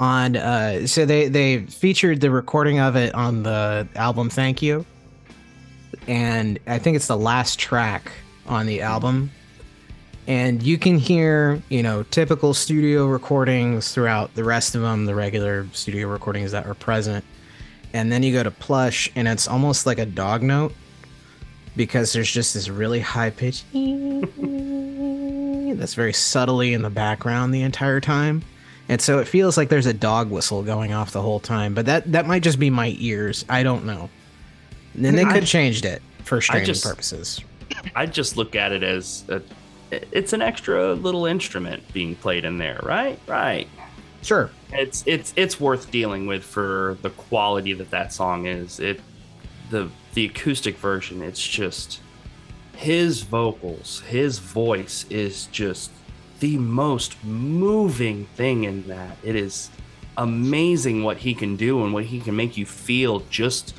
on 0.00 0.36
uh 0.36 0.86
so 0.86 1.04
they 1.06 1.28
they 1.28 1.60
featured 1.66 2.20
the 2.20 2.30
recording 2.30 2.80
of 2.80 2.96
it 2.96 3.14
on 3.14 3.42
the 3.44 3.86
album 3.94 4.28
Thank 4.30 4.62
You. 4.62 4.84
And 6.08 6.58
I 6.66 6.78
think 6.78 6.96
it's 6.96 7.06
the 7.06 7.16
last 7.16 7.58
track 7.58 8.10
on 8.46 8.66
the 8.66 8.80
album. 8.80 9.30
And 10.26 10.62
you 10.62 10.78
can 10.78 10.98
hear, 10.98 11.60
you 11.68 11.82
know, 11.82 12.02
typical 12.04 12.54
studio 12.54 13.06
recordings 13.06 13.92
throughout 13.92 14.34
the 14.34 14.44
rest 14.44 14.74
of 14.74 14.82
them, 14.82 15.04
the 15.04 15.14
regular 15.14 15.66
studio 15.72 16.08
recordings 16.08 16.52
that 16.52 16.66
are 16.66 16.74
present. 16.74 17.24
And 17.92 18.10
then 18.10 18.22
you 18.22 18.32
go 18.32 18.42
to 18.42 18.50
Plush 18.50 19.10
and 19.14 19.28
it's 19.28 19.46
almost 19.46 19.84
like 19.86 19.98
a 19.98 20.06
dog 20.06 20.42
note 20.42 20.72
because 21.76 22.12
there's 22.12 22.30
just 22.30 22.54
this 22.54 22.68
really 22.68 23.00
high 23.00 23.30
pitch 23.30 23.62
that's 25.78 25.94
very 25.94 26.12
subtly 26.12 26.74
in 26.74 26.82
the 26.82 26.90
background 26.90 27.54
the 27.54 27.62
entire 27.62 28.00
time. 28.00 28.42
And 28.88 29.00
so 29.00 29.18
it 29.20 29.28
feels 29.28 29.56
like 29.56 29.68
there's 29.68 29.86
a 29.86 29.94
dog 29.94 30.30
whistle 30.30 30.62
going 30.62 30.92
off 30.92 31.12
the 31.12 31.22
whole 31.22 31.40
time, 31.40 31.74
but 31.74 31.86
that 31.86 32.10
that 32.12 32.26
might 32.26 32.42
just 32.42 32.58
be 32.58 32.70
my 32.70 32.96
ears. 32.98 33.44
I 33.48 33.62
don't 33.62 33.84
know. 33.84 34.10
And 34.94 35.16
they 35.16 35.24
could 35.24 35.36
have 35.36 35.46
changed 35.46 35.84
it 35.84 36.02
for 36.24 36.40
streaming 36.40 36.66
just- 36.66 36.84
purposes. 36.84 37.40
I 37.94 38.06
just 38.06 38.36
look 38.36 38.54
at 38.54 38.72
it 38.72 38.82
as 38.82 39.24
a, 39.28 39.40
it's 39.90 40.32
an 40.32 40.42
extra 40.42 40.94
little 40.94 41.26
instrument 41.26 41.90
being 41.92 42.16
played 42.16 42.44
in 42.44 42.58
there, 42.58 42.80
right? 42.82 43.18
Right. 43.26 43.68
Sure. 44.22 44.50
It's 44.72 45.02
it's 45.06 45.32
it's 45.36 45.60
worth 45.60 45.90
dealing 45.90 46.26
with 46.26 46.44
for 46.44 46.96
the 47.02 47.10
quality 47.10 47.72
that 47.74 47.90
that 47.90 48.12
song 48.12 48.46
is. 48.46 48.78
It 48.78 49.00
the 49.70 49.90
the 50.14 50.26
acoustic 50.26 50.76
version. 50.76 51.22
It's 51.22 51.44
just 51.46 52.00
his 52.76 53.22
vocals, 53.22 54.00
his 54.08 54.38
voice 54.38 55.06
is 55.10 55.46
just 55.46 55.90
the 56.40 56.56
most 56.58 57.22
moving 57.24 58.26
thing 58.34 58.64
in 58.64 58.86
that. 58.88 59.16
It 59.22 59.36
is 59.36 59.70
amazing 60.16 61.04
what 61.04 61.18
he 61.18 61.34
can 61.34 61.56
do 61.56 61.84
and 61.84 61.92
what 61.92 62.04
he 62.04 62.20
can 62.20 62.36
make 62.36 62.56
you 62.56 62.66
feel 62.66 63.20
just 63.30 63.74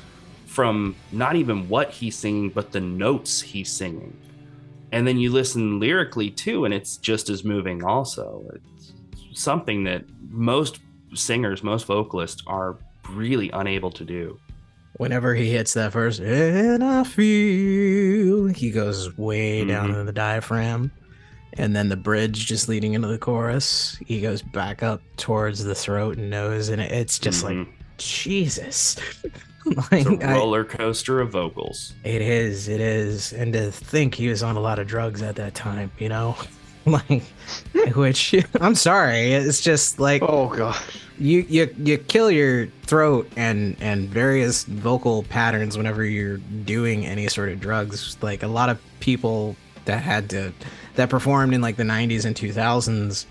from 0.46 0.96
not 1.12 1.36
even 1.36 1.68
what 1.68 1.90
he's 1.90 2.16
singing, 2.16 2.48
but 2.48 2.72
the 2.72 2.80
notes 2.80 3.40
he's 3.40 3.70
singing. 3.70 4.16
And 4.92 5.06
then 5.06 5.18
you 5.18 5.30
listen 5.30 5.80
lyrically 5.80 6.30
too, 6.30 6.64
and 6.64 6.72
it's 6.72 6.96
just 6.96 7.28
as 7.28 7.44
moving 7.44 7.84
also. 7.84 8.48
It's 8.54 8.92
something 9.34 9.84
that 9.84 10.04
most 10.30 10.78
singers, 11.14 11.62
most 11.62 11.86
vocalists 11.86 12.42
are 12.46 12.78
really 13.10 13.50
unable 13.50 13.90
to 13.90 14.04
do. 14.04 14.38
Whenever 14.96 15.34
he 15.34 15.50
hits 15.50 15.74
that 15.74 15.92
first, 15.92 16.20
and 16.20 16.82
I 16.84 17.02
feel, 17.04 18.46
he 18.46 18.70
goes 18.70 19.16
way 19.18 19.64
down 19.64 19.86
Mhm. 19.88 19.90
into 19.90 20.04
the 20.04 20.12
diaphragm. 20.12 20.92
And 21.56 21.74
then 21.74 21.88
the 21.88 21.96
bridge 21.96 22.46
just 22.46 22.68
leading 22.68 22.94
into 22.94 23.08
the 23.08 23.18
chorus, 23.18 23.96
he 24.06 24.20
goes 24.20 24.42
back 24.42 24.82
up 24.82 25.02
towards 25.16 25.62
the 25.64 25.74
throat 25.74 26.16
and 26.18 26.30
nose. 26.30 26.68
And 26.68 26.80
it's 26.80 27.18
just 27.18 27.44
Mhm. 27.44 27.58
like, 27.60 27.68
Jesus. 27.98 28.96
it's 29.66 29.92
like, 29.92 30.06
a 30.06 30.26
I- 30.30 30.34
roller 30.34 30.64
coaster 30.64 31.20
of 31.20 31.30
vocals. 31.30 31.92
It 32.04 32.22
is, 32.22 32.68
it 32.68 32.80
is. 32.80 33.32
And 33.32 33.52
to 33.52 33.70
think 33.72 34.14
he 34.16 34.28
was 34.28 34.42
on 34.42 34.56
a 34.56 34.60
lot 34.60 34.78
of 34.78 34.86
drugs 34.86 35.22
at 35.22 35.36
that 35.36 35.54
time, 35.54 35.90
you 35.98 36.08
know? 36.08 36.36
like 36.86 37.22
which 37.94 38.34
I'm 38.60 38.74
sorry, 38.74 39.32
it's 39.32 39.60
just 39.62 39.98
like 39.98 40.22
Oh 40.22 40.48
god. 40.54 40.76
You 41.18 41.40
you 41.48 41.74
you 41.78 41.98
kill 41.98 42.30
your 42.30 42.66
throat 42.82 43.30
and 43.36 43.76
and 43.80 44.08
various 44.08 44.64
vocal 44.64 45.22
patterns 45.24 45.76
whenever 45.76 46.04
you're 46.04 46.38
doing 46.38 47.06
any 47.06 47.28
sort 47.28 47.50
of 47.50 47.60
drugs. 47.60 48.16
Like 48.22 48.42
a 48.42 48.48
lot 48.48 48.68
of 48.68 48.80
people 49.00 49.56
that 49.84 50.02
had 50.02 50.30
to 50.30 50.52
that 50.96 51.10
performed 51.10 51.54
in 51.54 51.60
like 51.60 51.76
the 51.76 51.82
90s 51.82 52.24
and 52.24 52.34
2000s 52.34 53.26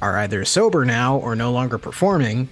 are 0.00 0.18
either 0.18 0.44
sober 0.44 0.84
now 0.84 1.16
or 1.18 1.36
no 1.36 1.52
longer 1.52 1.78
performing 1.78 2.48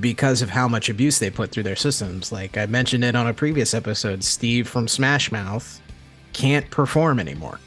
because 0.00 0.42
of 0.42 0.50
how 0.50 0.68
much 0.68 0.88
abuse 0.88 1.18
they 1.18 1.30
put 1.30 1.50
through 1.50 1.62
their 1.62 1.76
systems. 1.76 2.32
Like 2.32 2.56
I 2.56 2.66
mentioned 2.66 3.04
it 3.04 3.14
on 3.16 3.26
a 3.26 3.34
previous 3.34 3.74
episode, 3.74 4.22
Steve 4.24 4.68
from 4.68 4.88
Smash 4.88 5.32
Mouth 5.32 5.80
can't 6.32 6.70
perform 6.70 7.18
anymore. 7.18 7.60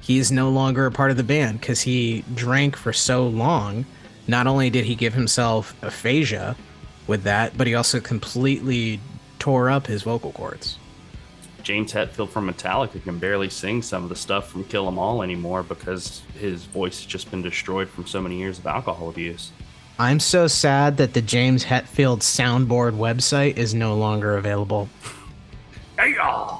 He's 0.00 0.32
no 0.32 0.48
longer 0.50 0.86
a 0.86 0.90
part 0.90 1.10
of 1.10 1.16
the 1.16 1.22
band 1.22 1.60
because 1.60 1.82
he 1.82 2.24
drank 2.34 2.76
for 2.76 2.92
so 2.92 3.26
long. 3.26 3.84
Not 4.26 4.46
only 4.46 4.70
did 4.70 4.84
he 4.84 4.94
give 4.94 5.14
himself 5.14 5.74
aphasia 5.82 6.56
with 7.06 7.24
that, 7.24 7.56
but 7.56 7.66
he 7.66 7.74
also 7.74 8.00
completely 8.00 9.00
tore 9.38 9.70
up 9.70 9.86
his 9.86 10.02
vocal 10.02 10.32
cords. 10.32 10.78
James 11.62 11.92
Hetfield 11.92 12.30
from 12.30 12.50
Metallica 12.50 13.02
can 13.02 13.18
barely 13.18 13.50
sing 13.50 13.82
some 13.82 14.02
of 14.02 14.08
the 14.08 14.16
stuff 14.16 14.48
from 14.48 14.64
Kill 14.64 14.88
'Em 14.88 14.98
All 14.98 15.22
anymore 15.22 15.62
because 15.62 16.22
his 16.38 16.64
voice 16.64 16.98
has 16.98 17.06
just 17.06 17.30
been 17.30 17.42
destroyed 17.42 17.88
from 17.88 18.06
so 18.06 18.20
many 18.20 18.38
years 18.38 18.58
of 18.58 18.66
alcohol 18.66 19.08
abuse. 19.08 19.52
I'm 19.98 20.20
so 20.20 20.46
sad 20.46 20.96
that 20.96 21.12
the 21.12 21.20
James 21.20 21.64
Hetfield 21.64 22.20
soundboard 22.20 22.92
website 22.96 23.58
is 23.58 23.74
no 23.74 23.94
longer 23.94 24.36
available. 24.38 24.88
Yeah. 25.98 26.56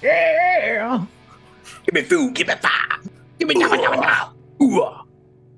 Yeah. 0.00 1.04
Give 1.84 1.94
me 1.94 2.02
food, 2.02 2.34
give 2.34 2.46
me 2.46 2.54
fire. 2.54 3.00
Give 3.38 3.48
me 3.48 3.54
now, 3.56 3.74
now, 3.74 3.92
now. 3.92 4.34
Ooh, 4.62 4.82
ah. 4.82 5.02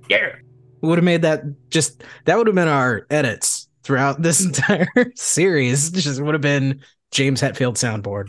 yeah. 0.08 0.36
Would 0.82 0.98
have 0.98 1.04
made 1.04 1.22
that 1.22 1.42
just 1.70 2.04
that 2.26 2.36
would 2.38 2.46
have 2.46 2.56
been 2.56 2.68
our 2.68 3.06
edits 3.10 3.68
throughout 3.82 4.22
this 4.22 4.44
entire 4.44 4.86
series. 5.14 5.90
Just 5.90 6.20
would 6.20 6.34
have 6.34 6.42
been 6.42 6.80
James 7.12 7.40
Hetfield 7.40 7.74
soundboard. 7.74 8.26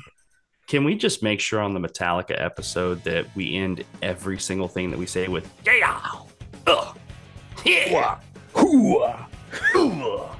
Can 0.68 0.84
we 0.84 0.96
just 0.96 1.24
make 1.24 1.40
sure 1.40 1.62
on 1.62 1.74
the 1.74 1.80
Metallica 1.80 2.40
episode 2.42 3.04
that 3.06 3.26
we 3.36 3.56
end 3.56 3.84
every 4.02 4.38
single 4.40 4.68
thing 4.68 4.90
that 4.92 5.00
we 5.00 5.06
say 5.06 5.28
with 5.28 5.50
yeah, 5.66 6.02
ugh, 6.68 6.98
yeah, 7.66 8.18
Ooh, 8.58 9.02
ah. 9.04 9.28
Ooh, 9.76 9.92
ah. 10.20 10.38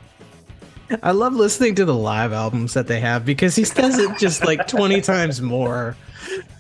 I 1.04 1.12
love 1.12 1.34
listening 1.34 1.76
to 1.76 1.86
the 1.86 1.94
live 1.94 2.32
albums 2.34 2.74
that 2.74 2.88
they 2.88 3.00
have 3.02 3.26
because 3.26 3.56
he 3.56 3.64
says 3.66 3.98
it 4.00 4.18
just 4.18 4.46
like 4.46 4.68
20 4.70 5.02
times 5.02 5.42
more. 5.42 5.96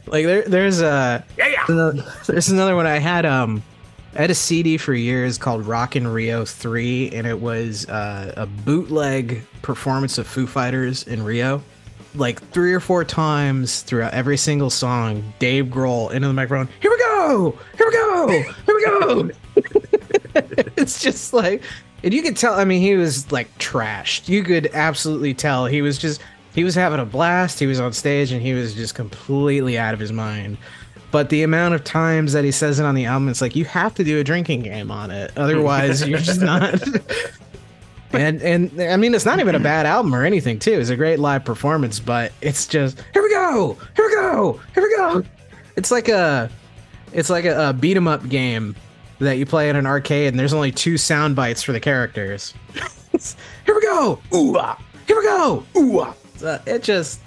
Like 0.06 0.26
there 0.26 0.44
there's 0.44 0.82
a 0.82 1.24
Yeah, 1.38 1.48
yeah. 1.48 1.66
another- 1.68 2.06
there's 2.26 2.50
another 2.50 2.76
one 2.76 2.86
I 2.88 3.00
had 3.00 3.26
um 3.26 3.64
I 4.16 4.22
had 4.22 4.32
a 4.32 4.36
CD 4.36 4.78
for 4.78 4.94
years 4.94 5.38
called 5.38 5.66
Rock 5.66 5.96
in 5.96 6.08
Rio 6.08 6.46
3 6.46 7.12
and 7.12 7.28
it 7.28 7.40
was 7.40 7.88
uh, 7.88 8.34
a 8.36 8.46
bootleg 8.46 9.42
performance 9.62 10.18
of 10.18 10.28
Foo 10.28 10.48
Fighters 10.48 11.04
in 11.04 11.24
Rio. 11.24 11.62
Like 12.16 12.42
three 12.50 12.74
or 12.74 12.80
four 12.80 13.04
times 13.04 13.82
throughout 13.82 14.14
every 14.14 14.38
single 14.38 14.70
song, 14.70 15.34
Dave 15.38 15.66
Grohl 15.66 16.12
into 16.12 16.28
the 16.28 16.34
microphone. 16.34 16.68
Here 16.80 16.90
we 16.90 16.98
go! 16.98 17.58
Here 17.78 17.86
we 17.86 17.94
go! 17.94 18.28
Here 18.66 18.76
we 18.76 18.86
go! 18.86 19.30
it's 20.78 21.02
just 21.02 21.34
like 21.34 21.64
and 22.04 22.14
you 22.14 22.22
could 22.22 22.38
tell 22.38 22.54
i 22.54 22.64
mean 22.64 22.82
he 22.82 22.96
was 22.96 23.32
like 23.32 23.56
trashed 23.58 24.28
you 24.28 24.44
could 24.44 24.70
absolutely 24.74 25.34
tell 25.34 25.66
he 25.66 25.82
was 25.82 25.98
just 25.98 26.22
he 26.54 26.64
was 26.64 26.76
having 26.76 27.00
a 27.00 27.06
blast 27.06 27.60
he 27.60 27.66
was 27.66 27.80
on 27.80 27.92
stage 27.94 28.32
and 28.32 28.42
he 28.42 28.54
was 28.54 28.74
just 28.74 28.96
completely 28.96 29.78
out 29.78 29.94
of 29.94 30.00
his 30.00 30.12
mind 30.12 30.58
but 31.18 31.30
the 31.30 31.42
amount 31.42 31.74
of 31.74 31.84
times 31.84 32.34
that 32.34 32.44
he 32.44 32.52
says 32.52 32.80
it 32.80 32.86
on 32.86 32.94
the 32.94 33.06
album 33.06 33.28
it's 33.28 33.42
like 33.42 33.56
you 33.56 33.66
have 33.66 33.92
to 33.96 34.04
do 34.04 34.20
a 34.20 34.24
drinking 34.24 34.62
game 34.62 34.92
on 34.92 35.10
it 35.10 35.32
otherwise 35.36 36.08
you're 36.08 36.20
just 36.20 36.42
not 36.42 36.80
and 38.12 38.40
and 38.44 38.80
i 38.80 38.96
mean 38.96 39.16
it's 39.16 39.26
not 39.26 39.40
even 39.40 39.56
a 39.56 39.60
bad 39.60 39.88
album 39.88 40.14
or 40.14 40.24
anything 40.24 40.60
too 40.60 40.74
it's 40.74 40.92
a 40.92 40.96
great 40.96 41.18
live 41.18 41.44
performance 41.44 42.00
but 42.00 42.32
it's 42.42 42.68
just 42.68 43.04
here 43.14 43.24
we 43.24 43.32
go 43.32 43.76
here 43.96 44.06
we 44.06 44.12
go 44.14 44.62
here 44.76 44.84
we 44.84 44.96
go 44.96 45.24
it's 45.76 45.90
like 45.90 46.08
a 46.08 46.52
it's 47.14 47.32
like 47.32 47.46
a, 47.46 47.70
a 47.70 47.74
beat 47.74 47.98
'em 47.98 48.08
up 48.08 48.30
game 48.30 48.76
that 49.18 49.40
you 49.40 49.46
play 49.48 49.72
at 49.72 49.76
an 49.76 49.88
arcade 49.88 50.28
and 50.28 50.40
there's 50.40 50.54
only 50.54 50.72
two 50.72 50.98
sound 50.98 51.36
bites 51.36 51.64
for 51.64 51.72
the 51.72 51.80
characters. 51.80 52.54
Here 53.66 53.74
we 53.74 53.82
go! 53.82 54.20
Ooh 54.36 54.56
ah! 54.60 54.80
Here 55.08 55.18
we 55.18 55.24
go! 55.24 55.66
Ooh 55.76 56.02
ah! 56.02 56.14
Uh, 56.44 56.60
it 56.68 56.84
just 56.84 57.20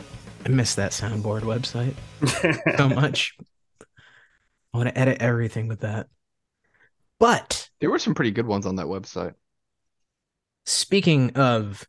I 0.46 0.50
miss 0.50 0.76
that 0.76 0.92
soundboard 0.92 1.40
website 1.40 1.94
so 2.76 2.88
much. 2.94 3.36
I 4.72 4.78
want 4.78 4.88
to 4.88 4.98
edit 4.98 5.18
everything 5.20 5.68
with 5.68 5.80
that. 5.80 6.08
But 7.18 7.68
There 7.80 7.90
were 7.90 7.98
some 7.98 8.14
pretty 8.14 8.30
good 8.30 8.46
ones 8.46 8.66
on 8.66 8.76
that 8.76 8.86
website. 8.86 9.34
speaking 10.64 11.32
of 11.36 11.86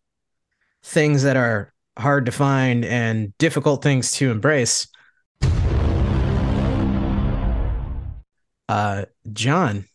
things 0.84 1.24
that 1.24 1.38
are 1.38 1.74
hard 1.98 2.26
to 2.26 2.32
find 2.32 2.84
and 2.84 3.38
difficult 3.38 3.84
things 3.84 4.12
to 4.14 4.32
embrace, 4.32 4.88
uh, 8.68 9.06
John, 9.32 9.86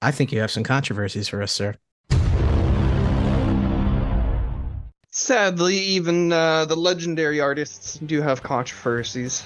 I 0.00 0.10
think 0.12 0.30
you 0.32 0.40
have 0.40 0.50
some 0.50 0.62
controversies 0.62 1.28
for 1.28 1.42
us, 1.42 1.52
sir. 1.52 1.74
Sadly, 5.10 5.76
even 5.76 6.32
uh, 6.32 6.64
the 6.66 6.76
legendary 6.76 7.40
artists 7.40 7.98
do 7.98 8.22
have 8.22 8.42
controversies. 8.42 9.42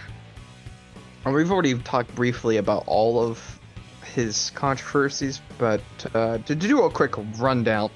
And 1.24 1.34
we've 1.34 1.50
already 1.52 1.78
talked 1.78 2.14
briefly 2.14 2.56
about 2.56 2.84
all 2.86 3.22
of 3.22 3.60
his 4.04 4.50
controversies, 4.50 5.40
but 5.56 5.80
uh, 6.14 6.38
to 6.38 6.54
do 6.54 6.82
a 6.82 6.90
quick 6.90 7.14
rundown, 7.38 7.90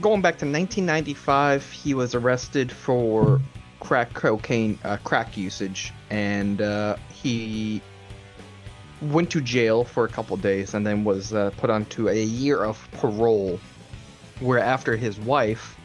going 0.00 0.22
back 0.22 0.38
to 0.38 0.46
1995, 0.46 1.70
he 1.70 1.94
was 1.94 2.14
arrested 2.14 2.72
for 2.72 3.40
crack 3.80 4.14
cocaine, 4.14 4.78
uh, 4.84 4.96
crack 5.04 5.36
usage, 5.36 5.92
and 6.08 6.62
uh, 6.62 6.96
he 7.12 7.82
went 9.02 9.30
to 9.30 9.40
jail 9.40 9.84
for 9.84 10.04
a 10.04 10.08
couple 10.08 10.36
days 10.36 10.74
and 10.74 10.86
then 10.86 11.04
was 11.04 11.32
uh, 11.32 11.50
put 11.58 11.70
onto 11.70 12.08
a 12.08 12.22
year 12.22 12.64
of 12.64 12.88
parole, 12.92 13.60
where 14.40 14.58
after 14.58 14.96
his 14.96 15.18
wife, 15.20 15.76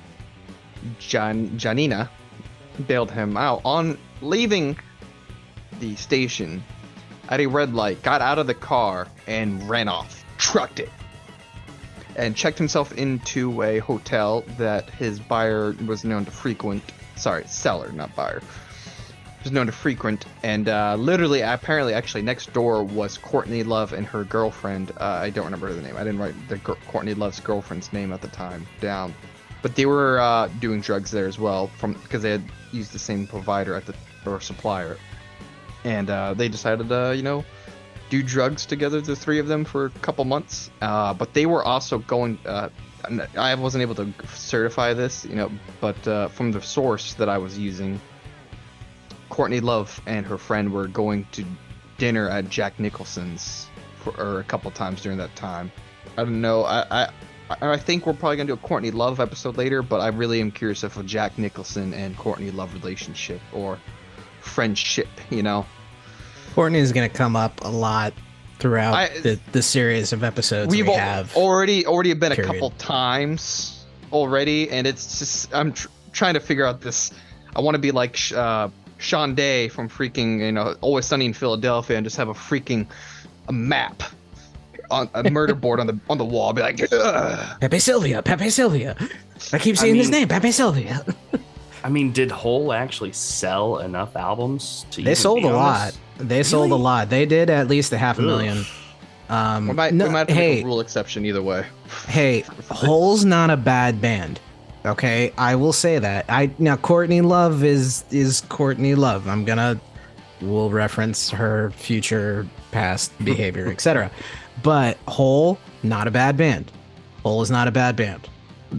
Jan- 1.00 1.58
Janina, 1.58 2.10
bailed 2.88 3.12
him 3.12 3.38
out 3.38 3.62
on 3.66 3.98
leaving 4.22 4.78
the 5.80 5.96
station 5.96 6.64
at 7.30 7.39
a 7.39 7.47
red 7.47 7.73
light, 7.73 8.01
got 8.03 8.21
out 8.21 8.39
of 8.39 8.47
the 8.47 8.53
car 8.53 9.07
and 9.28 9.67
ran 9.69 9.88
off, 9.88 10.23
trucked 10.38 10.80
it, 10.80 10.89
and 12.15 12.36
checked 12.36 12.57
himself 12.57 12.93
into 12.93 13.61
a 13.61 13.80
hotel 13.80 14.43
that 14.57 14.89
his 14.89 15.19
buyer 15.19 15.76
was 15.86 16.03
known 16.03 16.26
to 16.26 16.32
frequent. 16.32 16.84
Sorry, 17.15 17.45
seller, 17.47 17.91
not 17.91 18.15
buyer. 18.15 18.41
Was 19.43 19.51
known 19.51 19.67
to 19.67 19.71
frequent, 19.71 20.26
and 20.41 20.67
uh, 20.67 20.95
literally, 20.95 21.41
apparently, 21.41 21.93
actually, 21.93 22.23
next 22.23 22.51
door 22.51 22.84
was 22.84 23.15
Courtney 23.19 23.61
Love 23.61 23.93
and 23.93 24.03
her 24.07 24.23
girlfriend. 24.23 24.91
Uh, 24.99 25.19
I 25.21 25.30
don't 25.30 25.45
remember 25.45 25.71
the 25.71 25.84
name. 25.84 25.95
I 25.95 26.03
didn't 26.03 26.17
write 26.17 26.34
the 26.49 26.57
gir- 26.57 26.78
Courtney 26.88 27.13
Love's 27.13 27.39
girlfriend's 27.39 27.93
name 27.93 28.11
at 28.11 28.21
the 28.21 28.28
time 28.30 28.65
down, 28.82 29.13
but 29.61 29.76
they 29.76 29.86
were 29.86 30.19
uh, 30.19 30.47
doing 30.59 30.82
drugs 30.82 31.11
there 31.11 31.28
as 31.28 31.38
well, 31.38 31.67
from 31.67 31.93
because 31.93 32.23
they 32.23 32.32
had 32.32 32.43
used 32.71 32.91
the 32.91 32.97
same 32.97 33.28
provider 33.28 33.76
at 33.76 33.86
the 33.86 33.93
or 34.26 34.41
supplier, 34.41 34.97
and 35.86 36.09
uh, 36.09 36.33
they 36.33 36.49
decided 36.49 36.89
to, 36.89 37.13
you 37.15 37.23
know, 37.23 37.45
do 38.09 38.21
drugs 38.21 38.65
together, 38.65 38.99
the 38.99 39.15
three 39.15 39.39
of 39.39 39.47
them, 39.47 39.63
for 39.63 39.86
a 39.86 39.89
couple 40.01 40.25
months. 40.25 40.69
Uh, 40.81 41.13
but 41.13 41.33
they 41.33 41.45
were 41.45 41.63
also 41.63 41.99
going. 41.99 42.38
Uh, 42.45 42.69
I 43.38 43.53
wasn't 43.53 43.83
able 43.83 43.95
to 43.95 44.11
certify 44.33 44.93
this, 44.93 45.25
you 45.25 45.36
know, 45.36 45.51
but 45.79 46.07
uh, 46.07 46.27
from 46.27 46.51
the 46.51 46.61
source 46.61 47.13
that 47.13 47.29
I 47.29 47.38
was 47.38 47.57
using, 47.57 48.01
Courtney 49.29 49.59
Love 49.59 50.01
and 50.07 50.25
her 50.25 50.39
friend 50.39 50.73
were 50.73 50.88
going 50.88 51.27
to 51.33 51.45
dinner 51.99 52.27
at 52.29 52.49
Jack 52.49 52.79
Nicholson's 52.79 53.67
for 53.99 54.19
or 54.19 54.39
a 54.39 54.43
couple 54.43 54.71
times 54.71 55.01
during 55.01 55.19
that 55.19 55.36
time. 55.36 55.71
I 56.17 56.23
don't 56.23 56.41
know. 56.41 56.65
I 56.65 57.09
I, 57.49 57.73
I 57.73 57.77
think 57.77 58.07
we're 58.07 58.13
probably 58.13 58.38
gonna 58.38 58.47
do 58.47 58.53
a 58.53 58.57
Courtney 58.57 58.91
Love 58.91 59.19
episode 59.19 59.55
later, 59.55 59.83
but 59.83 60.01
I 60.01 60.07
really 60.07 60.41
am 60.41 60.51
curious 60.51 60.83
if 60.83 60.97
a 60.97 61.03
Jack 61.03 61.38
Nicholson 61.38 61.93
and 61.93 62.17
Courtney 62.17 62.49
Love 62.49 62.73
relationship 62.73 63.39
or 63.53 63.77
friendship, 64.41 65.09
you 65.29 65.43
know. 65.43 65.65
Courtney 66.56 66.80
is 66.80 66.93
going 66.93 67.10
to 67.10 67.14
come 67.16 67.36
up 67.36 67.64
a 67.66 67.68
lot 67.68 68.14
throughout 68.60 68.93
I- 68.93 69.20
the, 69.20 69.39
the 69.51 69.62
series 69.62 70.14
of 70.14 70.24
episodes 70.24 70.72
We've 70.72 70.88
we 70.88 70.93
have. 70.93 71.36
already 71.36 71.86
already 71.86 72.14
been 72.14 72.32
a 72.32 72.38
couple 72.38 72.70
times 72.72 73.86
already, 74.14 74.70
and 74.70 74.88
it's 74.88 75.20
just 75.20 75.53
I'm 75.53 75.74
tr- 75.74 75.89
trying 76.14 76.36
to 76.36 76.39
figure 76.39 76.66
out 76.66 76.80
this. 76.80 77.12
I 77.58 77.60
want 77.60 77.76
to 77.76 77.80
be 77.80 77.91
like 77.91 78.16
sh- 78.16 78.32
uh, 78.32 78.70
Sean 78.99 79.36
Day 79.36 79.68
from 79.68 79.89
freaking 79.89 80.39
you 80.39 80.51
know 80.53 80.76
Always 80.80 81.06
Sunny 81.06 81.26
in 81.26 81.34
Philadelphia, 81.34 81.97
and 81.97 82.06
just 82.06 82.16
have 82.16 82.30
a 82.30 82.34
freaking 82.34 82.88
a 83.49 83.51
map 83.53 84.01
on 84.89 85.10
a 85.14 85.30
murder 85.30 85.56
board 85.56 85.82
on 85.82 85.88
the 85.88 85.99
on 86.10 86.18
the 86.18 86.26
wall. 86.26 86.53
Be 86.53 86.62
like, 86.62 86.80
"Ugh." 86.93 87.60
Pepe 87.60 87.80
Silvia, 87.80 88.22
Pepe 88.22 88.49
Silvia. 88.49 88.95
I 89.51 89.60
keep 89.60 89.78
seeing 89.78 89.95
his 89.95 90.10
mean- 90.10 90.22
name, 90.22 90.28
Pepe 90.30 90.51
Silvia. 90.53 91.03
I 91.86 91.89
mean, 91.89 92.11
did 92.11 92.31
Hole 92.31 92.73
actually 92.73 93.11
sell 93.13 93.77
enough 93.77 94.15
albums 94.15 94.88
to? 94.89 95.03
They 95.03 95.11
even 95.11 95.15
sold 95.15 95.41
be 95.43 95.47
a 95.47 95.49
on 95.49 95.53
lot. 95.53 95.86
this? 96.17 96.27
They 96.27 96.41
sold 96.41 96.71
a 96.71 96.75
lot. 96.75 97.11
They 97.11 97.27
did 97.27 97.51
at 97.51 97.67
least 97.67 97.93
a 97.93 97.97
half 97.99 98.17
a 98.17 98.23
Ugh. 98.23 98.25
million. 98.25 98.65
Um, 99.29 99.67
we 99.67 99.73
might 99.75 99.93
no, 99.93 100.05
we 100.05 100.11
might 100.11 100.17
have 100.19 100.27
to 100.29 100.33
hey, 100.33 100.55
make 100.55 100.63
a 100.63 100.67
rule 100.67 100.79
exception 100.79 101.27
either 101.27 101.43
way. 101.43 101.63
hey, 102.07 102.41
Hole's 102.71 103.23
not 103.23 103.51
a 103.51 103.57
bad 103.57 104.01
band. 104.01 104.39
Okay, 104.83 105.31
I 105.38 105.53
will 105.55 105.73
say 105.73 105.99
that. 105.99 106.25
I 106.27 106.49
now 106.57 106.75
Courtney 106.75 107.21
Love 107.21 107.63
is 107.63 108.03
is 108.09 108.41
Courtney 108.49 108.95
Love. 108.95 109.27
I'm 109.27 109.45
gonna 109.45 109.79
we'll 110.41 110.71
reference 110.71 111.29
her 111.29 111.69
future 111.69 112.47
past 112.71 113.11
behavior, 113.23 113.67
etc. 113.67 114.09
But 114.63 114.97
Hole, 115.07 115.59
not 115.83 116.07
a 116.07 116.11
bad 116.11 116.36
band. 116.36 116.71
Hole 117.21 117.43
is 117.43 117.51
not 117.51 117.67
a 117.67 117.71
bad 117.71 117.95
band. 117.95 118.27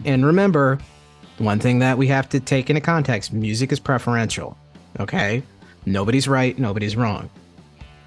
And 0.04 0.26
remember, 0.26 0.80
one 1.38 1.58
thing 1.58 1.78
that 1.80 1.98
we 1.98 2.06
have 2.08 2.28
to 2.30 2.40
take 2.40 2.70
into 2.70 2.80
context: 2.80 3.32
music 3.32 3.72
is 3.72 3.80
preferential. 3.80 4.56
Okay, 5.00 5.42
nobody's 5.84 6.26
right, 6.28 6.58
nobody's 6.58 6.96
wrong. 6.96 7.28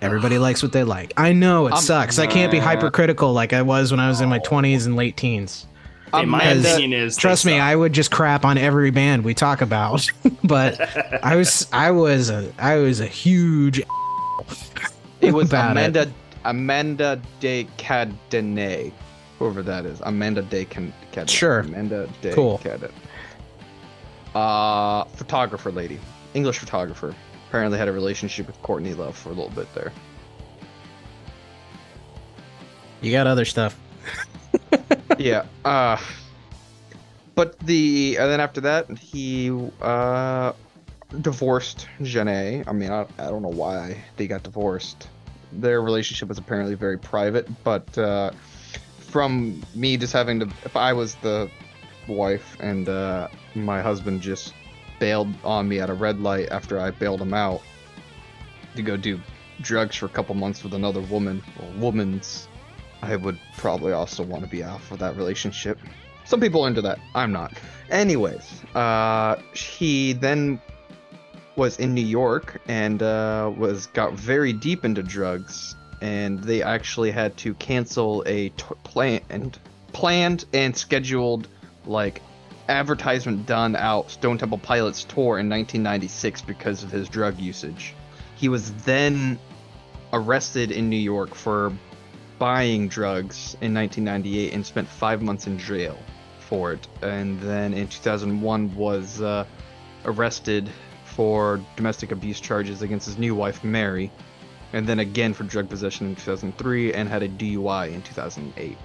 Everybody 0.02 0.38
likes 0.38 0.64
what 0.64 0.72
they 0.72 0.84
like. 0.86 1.14
I 1.18 1.34
know 1.34 1.68
it 1.68 1.74
I'm- 1.74 1.82
sucks. 1.82 2.20
I 2.20 2.28
can't 2.28 2.52
be 2.52 2.60
hypercritical 2.60 3.34
like 3.34 3.52
I 3.54 3.62
was 3.62 3.92
when 3.92 4.00
I 4.00 4.08
was 4.08 4.22
in 4.22 4.30
my 4.30 4.40
20s 4.40 4.86
and 4.86 4.96
late 4.96 5.18
teens. 5.18 5.66
Hey, 6.14 6.26
my 6.26 6.42
opinion 6.42 6.94
is. 6.94 7.18
Trust 7.18 7.46
me. 7.46 7.60
I 7.60 7.76
would 7.76 7.94
just 7.94 8.10
crap 8.10 8.44
on 8.46 8.58
every 8.58 8.90
band 8.92 9.24
we 9.24 9.34
talk 9.36 9.62
about. 9.62 10.08
but 10.44 10.80
I 11.24 11.36
was 11.36 11.68
I 11.72 11.92
was 11.92 12.30
a 12.32 12.52
I 12.58 12.78
was 12.78 13.00
a 13.00 13.06
huge 13.06 13.82
It 15.22 15.34
was 15.34 15.50
about 15.50 15.78
it. 15.78 15.82
Amanda 15.82 16.12
Amanda 16.46 17.22
de 17.42 17.68
Cadenet, 17.78 18.92
whoever 19.38 19.62
that 19.62 19.86
is. 19.86 20.00
Amanda 20.02 20.42
de 20.42 20.66
Cadenet. 20.66 21.30
Sure. 21.30 21.60
Amanda 21.60 22.08
de 22.22 22.34
Cool. 22.34 22.58
Cadenet. 22.64 22.92
Uh, 24.40 25.04
photographer 25.16 25.70
lady, 25.70 26.00
English 26.34 26.60
photographer. 26.60 27.14
Apparently 27.50 27.78
had 27.78 27.90
a 27.90 27.92
relationship 27.92 28.48
with 28.48 28.62
Courtney 28.62 28.94
Love 28.94 29.18
for 29.18 29.30
a 29.30 29.34
little 29.34 29.50
bit 29.50 29.68
there. 29.74 29.92
You 33.02 33.12
got 33.12 33.28
other 33.28 33.44
stuff. 33.44 33.78
yeah. 35.18 35.46
Uh, 35.66 35.98
but 37.36 37.60
the 37.60 38.16
and 38.18 38.32
then 38.32 38.40
after 38.40 38.62
that 38.62 38.90
he 38.98 39.52
uh 39.82 40.54
divorced 41.20 41.90
Janae. 42.00 42.66
I 42.66 42.72
mean, 42.72 42.92
I, 42.92 43.02
I 43.18 43.26
don't 43.26 43.42
know 43.42 43.50
why 43.50 44.02
they 44.16 44.28
got 44.28 44.44
divorced. 44.44 45.10
Their 45.52 45.82
relationship 45.82 46.30
was 46.30 46.38
apparently 46.38 46.76
very 46.76 46.98
private, 46.98 47.46
but 47.66 47.98
uh, 47.98 48.32
from 49.00 49.62
me 49.76 49.98
just 49.98 50.14
having 50.14 50.40
to, 50.40 50.46
if 50.64 50.78
I 50.78 50.94
was 50.94 51.16
the 51.16 51.50
wife, 52.10 52.58
and 52.60 52.90
uh, 52.90 53.28
my 53.56 53.82
husband 53.82 54.22
just 54.22 54.54
bailed 55.00 55.34
on 55.44 55.68
me 55.68 55.80
at 55.80 55.90
a 55.90 55.94
red 55.94 56.20
light 56.20 56.50
after 56.52 56.80
I 56.80 56.92
bailed 56.92 57.22
him 57.22 57.34
out 57.34 57.62
to 58.76 58.82
go 58.82 58.98
do 58.98 59.20
drugs 59.62 59.96
for 59.96 60.06
a 60.06 60.10
couple 60.10 60.36
months 60.36 60.64
with 60.64 60.74
another 60.74 61.02
woman 61.02 61.44
or 61.62 61.68
woman's. 61.80 62.48
I 63.02 63.16
would 63.16 63.40
probably 63.58 63.94
also 63.94 64.24
want 64.24 64.44
to 64.44 64.50
be 64.50 64.64
out 64.64 64.82
for 64.82 64.98
that 64.98 65.16
relationship. 65.16 65.80
Some 66.26 66.42
people 66.42 66.64
are 66.64 66.68
into 66.68 66.82
that. 66.82 67.00
I'm 67.16 67.32
not. 67.32 67.54
Anyways, 67.90 68.64
uh, 68.76 69.38
he 69.54 70.14
then 70.14 70.62
was 71.56 71.80
in 71.80 71.94
New 71.94 72.06
York 72.06 72.62
and 72.68 73.02
uh, 73.02 73.52
was 73.58 73.88
got 73.88 74.14
very 74.14 74.54
deep 74.54 74.86
into 74.86 75.02
drugs, 75.02 75.76
and 76.02 76.40
they 76.44 76.62
actually 76.62 77.12
had 77.12 77.36
to 77.38 77.54
cancel 77.56 78.24
a 78.26 78.50
t- 78.50 78.66
plan 78.84 79.22
planned 79.92 80.46
and 80.54 80.76
scheduled 80.76 81.48
like 81.90 82.22
advertisement 82.70 83.46
done 83.46 83.76
out 83.76 84.12
Stone 84.12 84.38
Temple 84.38 84.60
Pilots 84.60 85.04
tour 85.04 85.40
in 85.40 85.50
1996 85.50 86.42
because 86.44 86.84
of 86.84 86.92
his 86.92 87.10
drug 87.10 87.38
usage. 87.40 87.96
He 88.36 88.48
was 88.48 88.72
then 88.84 89.40
arrested 90.14 90.72
in 90.72 90.90
New 90.90 90.96
York 90.96 91.36
for 91.36 91.74
buying 92.38 92.88
drugs 92.88 93.58
in 93.62 93.74
1998 93.74 94.54
and 94.54 94.66
spent 94.66 94.88
five 94.88 95.22
months 95.22 95.48
in 95.48 95.58
jail 95.58 95.98
for 96.40 96.74
it. 96.74 96.88
And 97.02 97.40
then 97.42 97.74
in 97.74 97.88
2001 97.88 98.76
was 98.76 99.20
uh, 99.22 99.46
arrested 100.06 100.70
for 101.04 101.60
domestic 101.76 102.12
abuse 102.12 102.40
charges 102.40 102.82
against 102.82 103.08
his 103.08 103.18
new 103.18 103.36
wife 103.36 103.64
Mary, 103.64 104.12
and 104.74 104.88
then 104.88 105.00
again 105.00 105.34
for 105.34 105.44
drug 105.44 105.68
possession 105.68 106.08
in 106.08 106.16
2003 106.16 106.94
and 106.94 107.10
had 107.10 107.24
a 107.24 107.30
DUI 107.30 107.94
in 107.94 108.02
2008. 108.04 108.78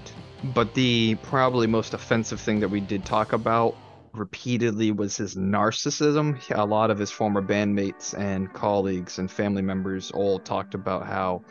But 0.53 0.75
the 0.75 1.15
probably 1.23 1.67
most 1.67 1.95
offensive 1.95 2.41
thing 2.41 2.61
that 2.61 2.69
we 2.69 2.81
did 2.81 3.05
talk 3.05 3.33
about 3.33 3.77
repeatedly 4.13 4.93
was 4.93 5.17
his 5.17 5.35
narcissism. 5.35 6.39
A 6.51 6.65
lot 6.65 6.91
of 6.91 6.99
his 6.99 7.11
former 7.11 7.43
bandmates 7.43 8.17
and 8.17 8.53
colleagues 8.53 9.19
and 9.19 9.31
family 9.31 9.63
members 9.63 10.11
all 10.11 10.39
talked 10.39 10.75
about 10.75 11.07
how 11.07 11.43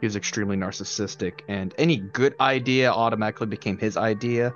he 0.00 0.06
was 0.06 0.16
extremely 0.16 0.56
narcissistic 0.56 1.40
and 1.48 1.74
any 1.78 1.96
good 1.96 2.34
idea 2.40 2.90
automatically 2.90 3.46
became 3.46 3.78
his 3.78 3.96
idea. 3.96 4.54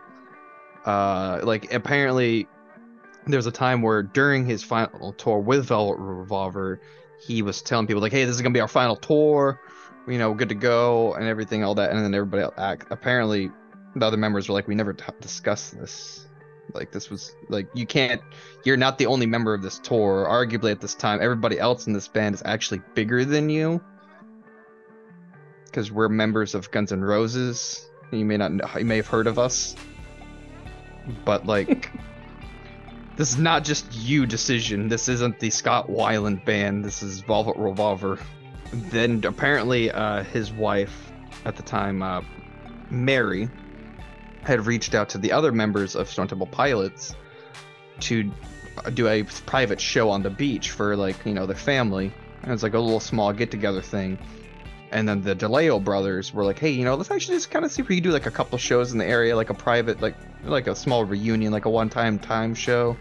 Uh, 0.85 1.41
like 1.43 1.73
apparently 1.73 2.47
there's 3.27 3.47
a 3.47 3.53
time 3.53 3.83
where 3.83 4.03
during 4.03 4.47
his 4.47 4.63
final 4.63 5.13
tour 5.15 5.39
with 5.39 5.67
Velvet 5.67 5.99
Revolver, 5.99 6.81
he 7.27 7.43
was 7.43 7.63
telling 7.63 7.87
people 7.87 8.03
like, 8.03 8.13
"Hey, 8.13 8.25
this 8.25 8.37
is 8.37 8.43
gonna 8.43 8.53
be 8.53 8.61
our 8.61 8.69
final 8.69 8.95
tour, 8.95 9.61
you 10.07 10.19
know, 10.19 10.35
good 10.35 10.51
to 10.51 10.55
go 10.55 11.15
and 11.15 11.25
everything, 11.25 11.65
all 11.65 11.75
that." 11.77 11.91
And 11.91 12.05
then 12.05 12.15
everybody 12.15 12.47
act. 12.59 12.87
Apparently, 12.91 13.51
the 13.97 14.07
other 14.07 14.17
members 14.17 14.49
were 14.49 14.55
like, 14.55 14.69
"We 14.69 14.75
never 14.75 14.93
t- 14.93 15.05
discussed 15.21 15.79
this. 15.79 16.27
Like, 16.75 16.93
this 16.93 17.11
was 17.11 17.35
like 17.49 17.69
you 17.75 17.87
can't. 17.87 18.21
You're 18.65 18.77
not 18.77 18.99
the 18.99 19.07
only 19.07 19.27
member 19.27 19.55
of 19.55 19.63
this 19.63 19.79
tour. 19.79 20.27
Arguably, 20.29 20.71
at 20.71 20.81
this 20.81 20.95
time, 20.95 21.21
everybody 21.23 21.59
else 21.59 21.87
in 21.87 21.93
this 21.93 22.07
band 22.07 22.35
is 22.35 22.43
actually 22.45 22.83
bigger 22.95 23.25
than 23.25 23.49
you." 23.49 23.83
Because 25.65 25.91
we're 25.91 26.09
members 26.09 26.55
of 26.55 26.71
Guns 26.71 26.93
N' 26.93 27.03
Roses. 27.03 27.89
You 28.13 28.25
may 28.25 28.37
not 28.37 28.53
know, 28.53 28.69
you 28.79 28.85
may 28.85 28.97
have 28.97 29.07
heard 29.07 29.27
of 29.27 29.39
us, 29.39 29.75
but 31.25 31.47
like 31.47 31.91
this 33.17 33.31
is 33.31 33.39
not 33.39 33.65
just 33.65 33.93
you 33.93 34.27
decision. 34.27 34.89
This 34.89 35.09
isn't 35.09 35.41
the 35.41 35.51
Scott 35.51 35.89
Weiland 35.89 36.45
band. 36.45 36.85
This 36.85 37.03
is 37.03 37.21
Velvet 37.21 37.57
Revolver. 37.57 38.19
Then 38.73 39.25
apparently, 39.25 39.91
uh, 39.91 40.23
his 40.25 40.53
wife 40.53 41.13
at 41.45 41.57
the 41.57 41.63
time, 41.63 42.03
uh, 42.03 42.23
Mary, 42.91 43.49
had 44.47 44.67
reached 44.67 44.95
out 44.95 45.09
to 45.11 45.19
the 45.19 45.33
other 45.33 45.53
members 45.53 45.97
of 45.97 46.09
Stone 46.09 46.29
Temple 46.29 46.47
Pilots 46.47 47.15
to 48.01 48.31
do 48.95 49.09
a 49.09 49.25
private 49.25 49.81
show 49.81 50.11
on 50.11 50.23
the 50.23 50.31
beach 50.31 50.71
for 50.71 50.97
like 50.97 51.17
you 51.25 51.35
know 51.35 51.47
their 51.47 51.57
family. 51.57 52.13
And 52.43 52.53
it's 52.53 52.63
like 52.63 52.75
a 52.75 52.79
little 52.79 53.01
small 53.01 53.33
get 53.33 53.51
together 53.51 53.83
thing. 53.83 54.19
And 54.93 55.09
then 55.09 55.23
the 55.23 55.35
DeLeo 55.35 55.83
brothers 55.83 56.33
were 56.33 56.45
like, 56.45 56.59
"Hey, 56.59 56.71
you 56.71 56.85
know, 56.85 56.95
let's 56.95 57.11
actually 57.11 57.37
just 57.37 57.51
kind 57.51 57.65
of 57.65 57.73
see 57.73 57.83
if 57.83 57.89
we 57.89 57.97
can 57.97 58.05
do 58.05 58.11
like 58.13 58.27
a 58.27 58.31
couple 58.31 58.57
shows 58.57 58.93
in 58.93 58.99
the 58.99 59.05
area, 59.05 59.35
like 59.35 59.51
a 59.51 59.55
private, 59.55 60.01
like 60.01 60.15
like 60.45 60.69
a 60.69 60.77
small 60.77 61.05
reunion, 61.05 61.53
like 61.53 61.65
a 61.65 61.71
one-time 61.71 62.19
time 62.19 62.55
show." 62.55 62.97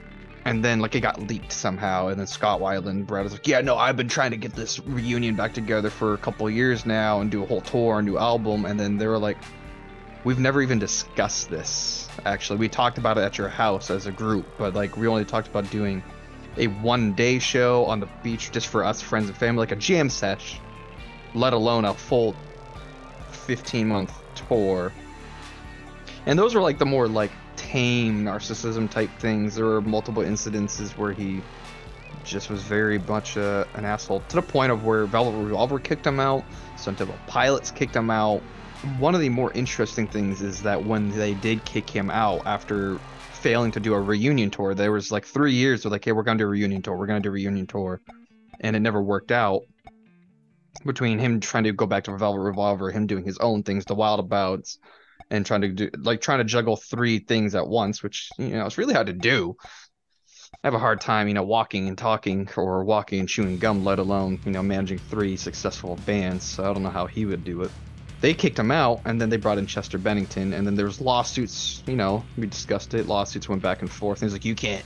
And 0.46 0.64
then 0.64 0.80
like 0.80 0.96
it 0.96 1.02
got 1.02 1.22
leaked 1.22 1.52
somehow, 1.52 2.08
and 2.08 2.20
then 2.20 2.28
Scott 2.28 2.60
Weiland, 2.60 3.06
Brad 3.06 3.24
was 3.24 3.34
like, 3.34 3.48
"Yeah, 3.48 3.62
no, 3.62 3.78
I've 3.78 3.98
been 3.98 4.08
trying 4.08 4.32
to 4.32 4.38
get 4.38 4.54
this 4.54 4.80
reunion 4.80 5.36
back 5.36 5.54
together 5.54 5.90
for 5.92 6.14
a 6.14 6.18
couple 6.18 6.50
years 6.50 6.86
now, 6.86 7.22
and 7.22 7.30
do 7.30 7.44
a 7.44 7.46
whole 7.46 7.62
tour, 7.62 8.00
a 8.00 8.02
new 8.02 8.18
album." 8.18 8.66
And 8.66 8.80
then 8.80 8.98
they 8.98 9.08
were 9.08 9.20
like, 9.20 9.38
"We've 10.26 10.40
never 10.40 10.62
even 10.64 10.80
discussed 10.80 11.52
this. 11.52 12.10
Actually, 12.26 12.58
we 12.58 12.68
talked 12.68 12.98
about 12.98 13.20
it 13.20 13.22
at 13.22 13.38
your 13.38 13.48
house 13.48 13.92
as 13.92 14.08
a 14.08 14.12
group, 14.12 14.48
but 14.58 14.74
like 14.74 14.98
we 14.98 15.08
only 15.08 15.24
talked 15.24 15.48
about 15.48 15.70
doing 15.70 16.04
a 16.58 16.66
one-day 16.68 17.38
show 17.38 17.86
on 17.86 18.00
the 18.00 18.08
beach 18.24 18.52
just 18.52 18.68
for 18.68 18.84
us, 18.84 19.02
friends 19.02 19.30
and 19.30 19.38
family, 19.38 19.60
like 19.60 19.72
a 19.72 19.76
jam 19.76 20.10
sesh, 20.10 20.60
let 21.36 21.54
alone 21.54 21.86
a 21.86 21.94
full 21.94 22.36
15-month 23.48 24.12
tour." 24.34 24.92
And 26.26 26.40
those 26.40 26.56
were 26.56 26.62
like 26.62 26.80
the 26.80 26.88
more 26.88 27.08
like 27.08 27.32
tame 27.56 28.24
narcissism 28.26 28.90
type 28.90 29.12
things. 29.20 29.54
There 29.54 29.66
were 29.66 29.82
multiple 29.82 30.24
incidences 30.24 30.98
where 30.98 31.14
he 31.14 31.44
just 32.24 32.50
was 32.50 32.64
very 32.64 32.98
much 32.98 33.38
uh, 33.38 33.66
an 33.76 33.86
asshole 33.86 34.22
to 34.30 34.38
the 34.38 34.42
point 34.42 34.72
of 34.72 34.84
where 34.86 35.06
Velvet 35.06 35.38
Revolver 35.38 35.78
kicked 35.78 36.08
him 36.08 36.20
out, 36.20 36.44
Stone 36.78 36.96
Temple 36.96 37.20
Pilots 37.28 37.70
kicked 37.70 37.96
him 37.96 38.10
out. 38.10 38.42
One 38.98 39.16
of 39.16 39.22
the 39.22 39.30
more 39.30 39.52
interesting 39.54 40.08
things 40.08 40.42
is 40.42 40.62
that 40.62 40.84
when 40.84 41.10
they 41.10 41.34
did 41.34 41.66
kick 41.66 41.90
him 41.90 42.12
out 42.12 42.42
after 42.46 43.00
failing 43.32 43.72
to 43.72 43.80
do 43.80 43.94
a 43.94 44.00
reunion 44.00 44.52
tour, 44.52 44.76
there 44.76 44.92
was 44.92 45.12
like 45.12 45.26
three 45.26 45.54
years 45.54 45.86
of 45.86 45.92
like, 45.92 46.06
hey, 46.06 46.12
we're 46.12 46.24
gonna 46.24 46.38
do 46.38 46.46
a 46.46 46.48
reunion 46.48 46.82
tour, 46.82 46.96
we're 46.96 47.08
gonna 47.08 47.20
do 47.20 47.30
a 47.30 47.32
reunion 47.32 47.68
tour, 47.68 48.00
and 48.60 48.76
it 48.76 48.80
never 48.80 49.02
worked 49.02 49.32
out. 49.32 49.62
Between 50.86 51.20
him 51.20 51.40
trying 51.40 51.64
to 51.64 51.74
go 51.74 51.88
back 51.88 52.04
to 52.04 52.16
Velvet 52.16 52.40
Revolver, 52.40 52.92
him 52.92 53.08
doing 53.08 53.26
his 53.26 53.38
own 53.40 53.64
things, 53.64 53.86
the 53.86 53.96
Wildabouts, 53.96 54.78
and 55.32 55.46
trying 55.46 55.62
to 55.62 55.70
do 55.70 55.90
like 55.98 56.22
trying 56.22 56.40
to 56.40 56.44
juggle 56.44 56.76
three 56.76 57.20
things 57.20 57.56
at 57.56 57.68
once, 57.68 58.04
which 58.04 58.30
you 58.38 58.50
know 58.50 58.66
it's 58.66 58.78
really 58.78 58.94
hard 58.94 59.08
to 59.08 59.14
do. 59.14 59.56
I 60.64 60.68
have 60.68 60.74
a 60.74 60.80
hard 60.80 61.02
time, 61.02 61.28
you 61.28 61.34
know, 61.34 61.44
walking 61.44 61.88
and 61.88 61.98
talking 61.98 62.48
or 62.56 62.84
walking 62.84 63.20
and 63.20 63.30
chewing 63.30 63.58
gum, 63.58 63.84
let 63.84 64.00
alone 64.00 64.40
you 64.46 64.52
know 64.52 64.62
managing 64.64 65.00
three 65.00 65.38
successful 65.38 65.96
bands. 65.96 66.46
So 66.46 66.64
I 66.64 66.74
don't 66.74 66.84
know 66.84 66.90
how 66.90 67.08
he 67.08 67.26
would 67.26 67.44
do 67.44 67.64
it. 67.64 67.72
They 68.22 68.34
kicked 68.34 68.58
him 68.58 68.72
out, 68.72 69.02
and 69.06 69.20
then 69.20 69.30
they 69.30 69.38
brought 69.38 69.58
in 69.58 69.68
Chester 69.68 69.98
Bennington, 69.98 70.54
and 70.54 70.66
then 70.66 70.76
there 70.76 70.86
was 70.86 71.00
lawsuits. 71.02 71.84
You 71.86 71.96
know, 71.96 72.24
we 72.38 72.48
discussed 72.48 72.94
it. 72.94 73.08
Lawsuits 73.08 73.48
went 73.50 73.62
back 73.62 73.82
and 73.82 73.92
forth. 73.92 74.22
And 74.22 74.30
he's 74.30 74.34
like, 74.34 74.46
"You 74.46 74.56
can't 74.56 74.86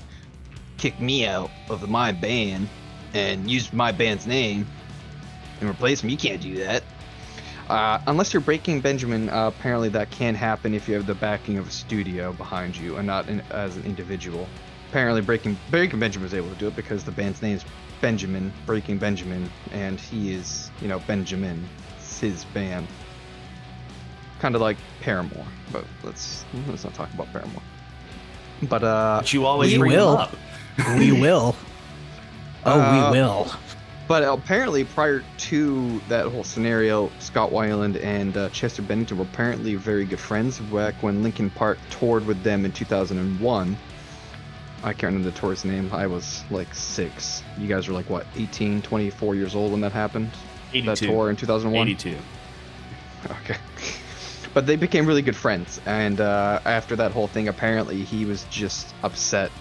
kick 0.77 0.99
me 0.99 1.25
out 1.25 1.51
of 1.69 1.87
my 1.89 2.11
band 2.11 2.67
and 3.13 3.49
use 3.49 3.71
my 3.71 3.91
band's 3.91 4.27
name 4.27 4.67
and 5.61 5.69
replace 5.69 6.03
me. 6.03 6.11
You 6.11 6.17
can't 6.17 6.41
do 6.41 6.57
that." 6.57 6.83
Uh, 7.69 7.99
unless 8.07 8.33
you're 8.33 8.41
Breaking 8.41 8.81
Benjamin, 8.81 9.29
uh, 9.29 9.47
apparently 9.47 9.89
that 9.89 10.09
can 10.09 10.33
happen 10.33 10.73
if 10.73 10.87
you 10.87 10.95
have 10.95 11.05
the 11.05 11.13
backing 11.13 11.59
of 11.59 11.67
a 11.67 11.71
studio 11.71 12.33
behind 12.33 12.75
you 12.75 12.97
and 12.97 13.05
not 13.05 13.29
in, 13.29 13.41
as 13.51 13.77
an 13.77 13.83
individual. 13.85 14.47
Apparently, 14.89 15.21
Breaking 15.21 15.55
Breaking 15.69 15.99
Benjamin 15.99 16.23
was 16.23 16.33
able 16.33 16.49
to 16.49 16.55
do 16.55 16.67
it 16.67 16.75
because 16.75 17.03
the 17.03 17.11
band's 17.11 17.43
name 17.43 17.57
is 17.57 17.65
Benjamin, 18.01 18.51
Breaking 18.65 18.97
Benjamin, 18.97 19.51
and 19.71 19.99
he 19.99 20.33
is, 20.33 20.71
you 20.81 20.87
know, 20.87 20.97
Benjamin. 20.99 21.63
It's 21.99 22.19
his 22.19 22.43
band. 22.45 22.87
Kind 24.39 24.55
of 24.55 24.61
like 24.61 24.77
Paramore, 25.01 25.45
but 25.71 25.83
let's 26.03 26.45
let's 26.67 26.83
not 26.83 26.93
talk 26.93 27.13
about 27.13 27.31
Paramore. 27.31 27.61
But 28.63 28.83
uh, 28.83 29.17
But 29.19 29.33
you 29.33 29.45
always 29.45 29.77
We 29.77 29.89
will. 29.89 30.17
up. 30.17 30.35
We 30.97 31.11
will. 31.21 31.55
Oh, 32.65 32.79
Uh, 32.79 33.11
we 33.11 33.17
will. 33.19 33.51
But 34.07 34.23
apparently, 34.23 34.85
prior 34.85 35.23
to 35.37 35.99
that 36.09 36.25
whole 36.27 36.43
scenario, 36.43 37.11
Scott 37.19 37.51
Weiland 37.51 38.03
and 38.03 38.35
uh, 38.35 38.49
Chester 38.49 38.81
Bennington 38.81 39.17
were 39.19 39.23
apparently 39.23 39.75
very 39.75 40.03
good 40.03 40.19
friends 40.19 40.57
back 40.59 40.95
when 41.03 41.21
Linkin 41.21 41.51
Park 41.51 41.77
toured 41.91 42.25
with 42.25 42.41
them 42.41 42.65
in 42.65 42.71
2001. 42.71 43.77
I 44.81 44.93
can't 44.93 45.03
remember 45.03 45.29
the 45.29 45.37
tour's 45.37 45.63
name. 45.63 45.89
I 45.93 46.07
was 46.07 46.43
like 46.49 46.73
six. 46.73 47.43
You 47.57 47.67
guys 47.67 47.87
were 47.87 47.93
like, 47.93 48.09
what, 48.09 48.25
18, 48.35 48.81
24 48.81 49.35
years 49.35 49.53
old 49.53 49.73
when 49.73 49.81
that 49.81 49.91
happened? 49.91 50.31
That 50.73 50.97
tour 51.07 51.29
in 51.29 51.35
2001? 51.35 51.87
82. 51.89 52.17
Okay. 53.43 53.57
But 54.59 54.65
they 54.65 54.75
became 54.75 55.05
really 55.05 55.21
good 55.21 55.37
friends, 55.37 55.79
and 55.85 56.19
uh, 56.19 56.59
after 56.65 56.97
that 56.97 57.13
whole 57.13 57.27
thing, 57.27 57.47
apparently 57.47 58.03
he 58.03 58.25
was 58.25 58.43
just 58.49 58.93
upset. 59.03 59.53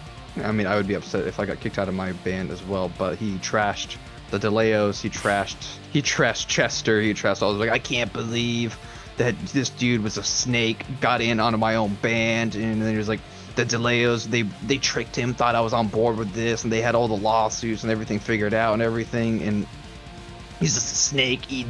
I 0.42 0.50
mean, 0.50 0.66
I 0.66 0.74
would 0.74 0.88
be 0.88 0.94
upset 0.94 1.24
if 1.28 1.38
I 1.38 1.46
got 1.46 1.60
kicked 1.60 1.78
out 1.78 1.86
of 1.86 1.94
my 1.94 2.10
band 2.10 2.50
as 2.50 2.64
well. 2.64 2.90
But 2.98 3.16
he 3.16 3.36
trashed 3.36 3.96
the 4.32 4.40
DeLeos. 4.40 5.00
He 5.00 5.08
trashed. 5.08 5.78
He 5.92 6.02
trashed 6.02 6.48
Chester. 6.48 7.00
He 7.00 7.14
trashed 7.14 7.42
all. 7.42 7.52
Like 7.52 7.70
I 7.70 7.78
can't 7.78 8.12
believe 8.12 8.76
that 9.18 9.38
this 9.52 9.70
dude 9.70 10.02
was 10.02 10.18
a 10.18 10.24
snake. 10.24 10.84
Got 11.00 11.20
in 11.20 11.38
onto 11.38 11.58
my 11.58 11.76
own 11.76 11.94
band, 12.02 12.56
and 12.56 12.82
then 12.82 12.90
he 12.90 12.98
was 12.98 13.08
like, 13.08 13.20
the 13.54 13.64
DeLeos. 13.64 14.24
They 14.24 14.42
they 14.42 14.78
tricked 14.78 15.14
him. 15.14 15.32
Thought 15.32 15.54
I 15.54 15.60
was 15.60 15.74
on 15.74 15.86
board 15.86 16.16
with 16.16 16.32
this, 16.32 16.64
and 16.64 16.72
they 16.72 16.80
had 16.80 16.96
all 16.96 17.06
the 17.06 17.16
lawsuits 17.16 17.84
and 17.84 17.92
everything 17.92 18.18
figured 18.18 18.52
out 18.52 18.72
and 18.72 18.82
everything. 18.82 19.42
And 19.44 19.64
he's 20.58 20.74
just 20.74 20.90
a 20.90 20.96
snake. 20.96 21.44
He 21.44 21.66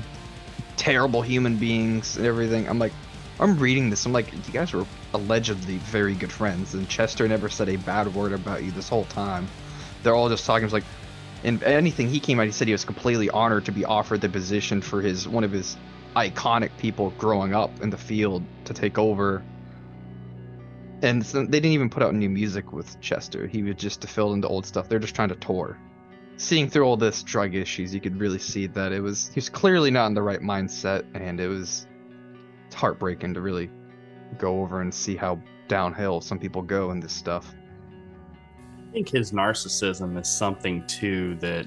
terrible 0.79 1.21
human 1.21 1.57
beings 1.57 2.17
and 2.17 2.25
everything. 2.25 2.67
I'm 2.67 2.79
like, 2.79 2.93
I'm 3.41 3.59
reading 3.59 3.89
this. 3.91 4.05
I'm 4.05 4.13
like, 4.13 4.33
you 4.33 4.53
guys 4.53 4.73
were 4.73 4.85
allegedly 5.15 5.79
very 5.79 6.15
good 6.15 6.33
friends, 6.33 6.75
and 6.75 6.89
Chester 6.89 7.29
never 7.29 7.49
said 7.49 7.69
a 7.69 7.77
bad 7.77 8.13
word 8.15 8.33
about 8.33 8.65
you 8.65 8.73
this 8.73 8.89
whole 8.89 9.05
time. 9.05 9.47
They're 10.03 10.15
all 10.15 10.29
just 10.29 10.45
talking. 10.45 10.65
It's 10.65 10.73
like, 10.73 10.85
in 11.45 11.63
anything 11.63 12.09
he 12.09 12.19
came 12.19 12.41
out, 12.41 12.47
he 12.47 12.53
said 12.53 12.67
he 12.67 12.73
was 12.73 12.85
completely 12.85 13.31
honored 13.31 13.67
to 13.67 13.73
be 13.73 13.85
offered 13.85 14.21
the 14.21 14.29
position 14.29 14.83
for 14.83 15.01
his 15.01 15.29
one 15.29 15.45
of 15.45 15.53
his 15.53 15.77
iconic 16.17 16.71
people 16.79 17.11
growing 17.11 17.55
up 17.55 17.81
in 17.81 17.91
the 17.91 17.99
field 17.99 18.43
to 18.65 18.75
take 18.75 18.99
over. 18.99 19.43
And 21.03 21.25
so 21.25 21.45
they 21.45 21.61
didn't 21.61 21.73
even 21.73 21.91
put 21.91 22.03
out 22.03 22.15
new 22.15 22.29
music 22.29 22.73
with 22.73 23.01
Chester. 23.01 23.47
He 23.47 23.63
was 23.63 23.77
just 23.77 24.01
to 24.01 24.09
fill 24.09 24.33
in 24.33 24.41
the 24.41 24.49
old 24.49 24.67
stuff. 24.67 24.89
They're 24.89 24.99
just 24.99 25.15
trying 25.15 25.29
to 25.29 25.37
tour. 25.37 25.79
Seeing 26.39 26.69
through 26.69 26.85
all 26.85 26.97
this 26.97 27.23
drug 27.23 27.55
issues, 27.55 27.95
you 27.95 28.01
could 28.01 28.19
really 28.19 28.39
see 28.39 28.67
that 28.69 28.91
it 28.93 29.01
was 29.01 29.29
he 29.29 29.35
was 29.37 29.49
clearly 29.49 29.93
not 29.93 30.07
in 30.07 30.15
the 30.15 30.23
right 30.23 30.41
mindset, 30.41 31.05
and 31.15 31.39
it 31.41 31.49
was 31.49 31.87
it's 32.69 32.75
heartbreaking 32.75 33.33
to 33.33 33.41
really 33.41 33.71
go 34.37 34.61
over 34.61 34.83
and 34.83 34.93
see 34.93 35.17
how 35.17 35.41
downhill 35.69 36.21
some 36.21 36.39
people 36.39 36.61
go 36.61 36.91
in 36.91 37.01
this 37.01 37.15
stuff. 37.15 37.55
I 38.89 38.93
think 38.93 39.09
his 39.09 39.33
narcissism 39.33 40.21
is 40.21 40.29
something 40.29 40.87
too 40.87 41.37
that 41.37 41.67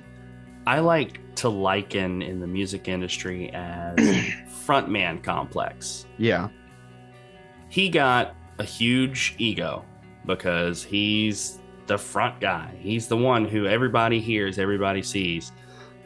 I 0.68 0.80
like 0.80 1.20
to 1.38 1.50
liken 1.50 2.22
in 2.22 2.40
the 2.40 2.46
music 2.46 2.88
industry 2.88 3.52
as 3.52 3.98
frontman 4.66 5.24
complex. 5.24 6.06
Yeah, 6.20 6.50
He 7.70 7.90
got 7.90 8.36
a 8.60 8.64
huge 8.64 9.34
ego 9.40 9.84
because 10.28 10.84
he's 10.84 11.60
the 11.88 11.98
front 11.98 12.40
guy. 12.40 12.76
He's 12.80 13.08
the 13.08 13.18
one 13.18 13.46
who 13.46 13.66
everybody 13.66 14.20
hears, 14.20 14.60
everybody 14.60 15.02
sees. 15.02 15.52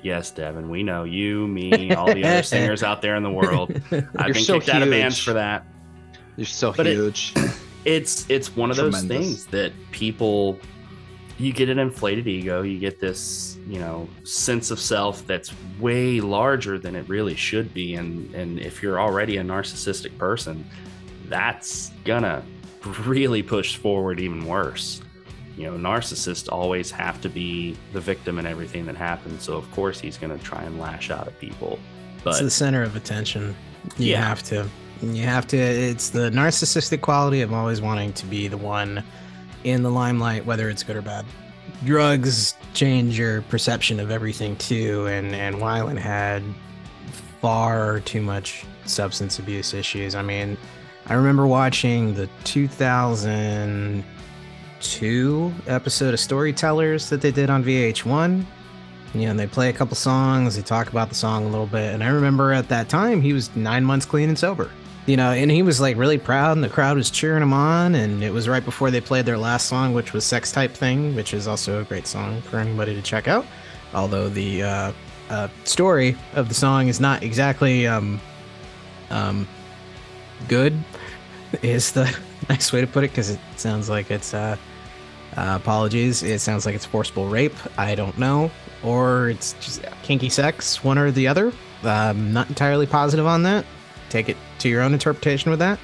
Yes, 0.06 0.30
Devin, 0.30 0.70
we 0.70 0.84
know 0.84 1.04
you, 1.04 1.48
me, 1.48 1.92
all 1.96 2.14
the 2.14 2.24
other 2.24 2.44
singers 2.54 2.84
out 2.84 3.02
there 3.02 3.16
in 3.16 3.24
the 3.24 3.32
world. 3.32 3.72
I've 3.92 3.92
You're 3.92 4.34
been 4.36 4.44
so 4.44 4.60
kicked 4.60 4.70
out 4.70 4.84
of 4.84 4.92
bands 4.92 5.18
huge. 5.18 5.26
for 5.26 5.34
that. 5.34 5.66
you're 6.38 6.46
so 6.46 6.72
But 6.74 6.86
it- 6.86 6.94
huge. 6.94 7.34
it's 7.86 8.30
it's 8.30 8.56
one 8.56 8.70
of 8.70 8.78
those 8.78 9.02
things 9.04 9.48
that 9.48 9.72
people 9.92 10.60
you 11.40 11.52
get 11.54 11.70
an 11.70 11.78
inflated 11.80 12.28
ego 12.28 12.62
you 12.62 12.78
get 12.80 13.00
this 13.00 13.58
you 13.68 13.78
know 13.80 14.08
sense 14.24 14.70
of 14.72 14.80
self 14.80 15.26
that's 15.28 15.52
way 15.80 16.20
larger 16.22 16.80
than 16.80 16.96
it 16.96 17.08
really 17.10 17.36
should 17.36 17.72
be 17.74 17.94
and 17.96 18.34
and 18.34 18.60
if 18.60 18.82
you're 18.82 19.00
already 19.00 19.38
a 19.38 19.44
narcissistic 19.44 20.18
person 20.18 20.66
that's 21.26 21.92
gonna 22.06 22.42
really 23.06 23.44
push 23.44 23.76
forward 23.76 24.20
even 24.20 24.46
worse 24.46 25.02
you 25.58 25.64
know 25.70 25.78
narcissists 25.78 26.52
always 26.52 26.92
have 26.92 27.20
to 27.22 27.30
be 27.30 27.76
the 27.94 28.00
victim 28.02 28.40
in 28.40 28.46
everything 28.46 28.86
that 28.86 28.96
happens 28.96 29.44
so 29.44 29.54
of 29.56 29.70
course 29.72 30.00
he's 30.00 30.18
gonna 30.18 30.38
try 30.40 30.62
and 30.64 30.80
lash 30.80 31.10
out 31.12 31.28
at 31.28 31.40
people 31.40 31.80
but 32.24 32.32
it's 32.32 32.40
the 32.42 32.50
center 32.50 32.82
of 32.82 32.96
attention. 32.96 33.56
You 33.98 34.14
Yeah. 34.14 34.28
have 34.28 34.42
to. 34.44 34.68
You 35.04 35.24
have 35.26 35.46
to. 35.48 35.58
It's 35.58 36.10
the 36.10 36.32
narcissistic 36.32 37.02
quality 37.02 37.42
of 37.42 37.54
always 37.54 37.82
wanting 37.82 38.14
to 38.14 38.26
be 38.26 38.48
the 38.48 38.58
one 38.58 39.04
in 39.64 39.84
the 39.84 39.92
limelight, 39.92 40.44
whether 40.44 40.68
it's 40.68 40.82
good 40.82 40.96
or 40.96 41.04
bad. 41.04 41.24
Drugs 41.86 42.56
change 42.74 43.16
your 43.20 43.44
perception 43.44 44.00
of 44.00 44.10
everything 44.10 44.56
too, 44.56 45.06
and 45.06 45.36
and 45.36 45.58
Weiland 45.58 46.00
had 46.00 46.42
far 47.42 48.00
too 48.02 48.22
much 48.22 48.66
substance 48.86 49.38
abuse 49.40 49.74
issues. 49.76 50.16
I 50.16 50.22
mean, 50.22 50.58
I 51.08 51.14
remember 51.14 51.46
watching 51.46 52.16
the 52.16 52.28
2002 54.94 55.54
episode 55.68 56.14
of 56.14 56.20
Storytellers 56.20 57.10
that 57.10 57.22
they 57.22 57.32
did 57.32 57.50
on 57.50 57.64
VH1 57.64 58.46
you 59.16 59.28
know, 59.28 59.34
they 59.34 59.48
play 59.48 59.70
a 59.70 59.74
couple 59.74 59.96
songs, 59.96 60.56
they 60.56 60.62
talk 60.62 60.90
about 60.90 61.10
the 61.10 61.16
song 61.16 61.46
a 61.46 61.48
little 61.48 61.68
bit. 61.68 61.94
And 61.94 62.04
I 62.04 62.08
remember 62.08 62.52
at 62.52 62.68
that 62.70 62.90
time 62.90 63.22
he 63.22 63.34
was 63.34 63.56
nine 63.56 63.86
months 63.86 64.06
clean 64.06 64.30
and 64.30 64.38
sober. 64.38 64.70
You 65.06 65.18
know, 65.18 65.32
and 65.32 65.52
he 65.52 65.62
was 65.62 65.80
like 65.80 65.98
really 65.98 66.18
proud, 66.18 66.54
and 66.54 66.64
the 66.64 66.70
crowd 66.70 66.98
was 66.98 67.12
cheering 67.12 67.44
him 67.44 67.54
on. 67.54 67.96
And 67.96 68.24
it 68.24 68.34
was 68.34 68.50
right 68.50 68.66
before 68.66 68.90
they 68.92 69.00
played 69.00 69.26
their 69.26 69.38
last 69.38 69.68
song, 69.68 69.94
which 69.94 70.14
was 70.14 70.26
Sex 70.26 70.52
Type 70.52 70.72
Thing, 70.72 71.16
which 71.16 71.34
is 71.34 71.48
also 71.48 71.82
a 71.82 71.84
great 71.84 72.08
song 72.08 72.42
for 72.42 72.58
anybody 72.58 72.96
to 72.96 73.02
check 73.02 73.28
out. 73.28 73.46
Although 73.94 74.30
the 74.30 74.64
uh, 74.64 74.92
uh, 75.30 75.48
story 75.64 76.18
of 76.34 76.50
the 76.50 76.56
song 76.56 76.88
is 76.88 77.00
not 77.00 77.22
exactly 77.22 77.86
um, 77.86 78.20
um, 79.12 79.48
good, 80.48 80.74
is 81.62 81.92
the 81.92 82.14
nice 82.50 82.74
way 82.74 82.82
to 82.82 82.88
put 82.88 83.04
it, 83.04 83.12
because 83.12 83.30
it 83.30 83.40
sounds 83.58 83.90
like 83.90 84.10
it's 84.10 84.34
uh, 84.34 84.58
uh, 85.38 85.58
apologies. 85.62 86.24
It 86.24 86.40
sounds 86.40 86.66
like 86.66 86.76
it's 86.76 86.86
forcible 86.86 87.28
rape. 87.28 87.56
I 87.78 87.96
don't 87.96 88.18
know. 88.18 88.52
Or 88.84 89.30
it's 89.30 89.54
just 89.54 89.84
kinky 90.04 90.30
sex, 90.30 90.84
one 90.84 90.98
or 90.98 91.12
the 91.12 91.28
other. 91.28 91.52
Um, 91.84 92.34
not 92.34 92.50
entirely 92.50 92.86
positive 92.86 93.26
on 93.26 93.44
that. 93.44 93.66
Take 94.10 94.30
it 94.30 94.38
to 94.60 94.70
your 94.70 94.82
own 94.82 94.94
interpretation 94.94 95.50
with 95.52 95.60
that. 95.60 95.80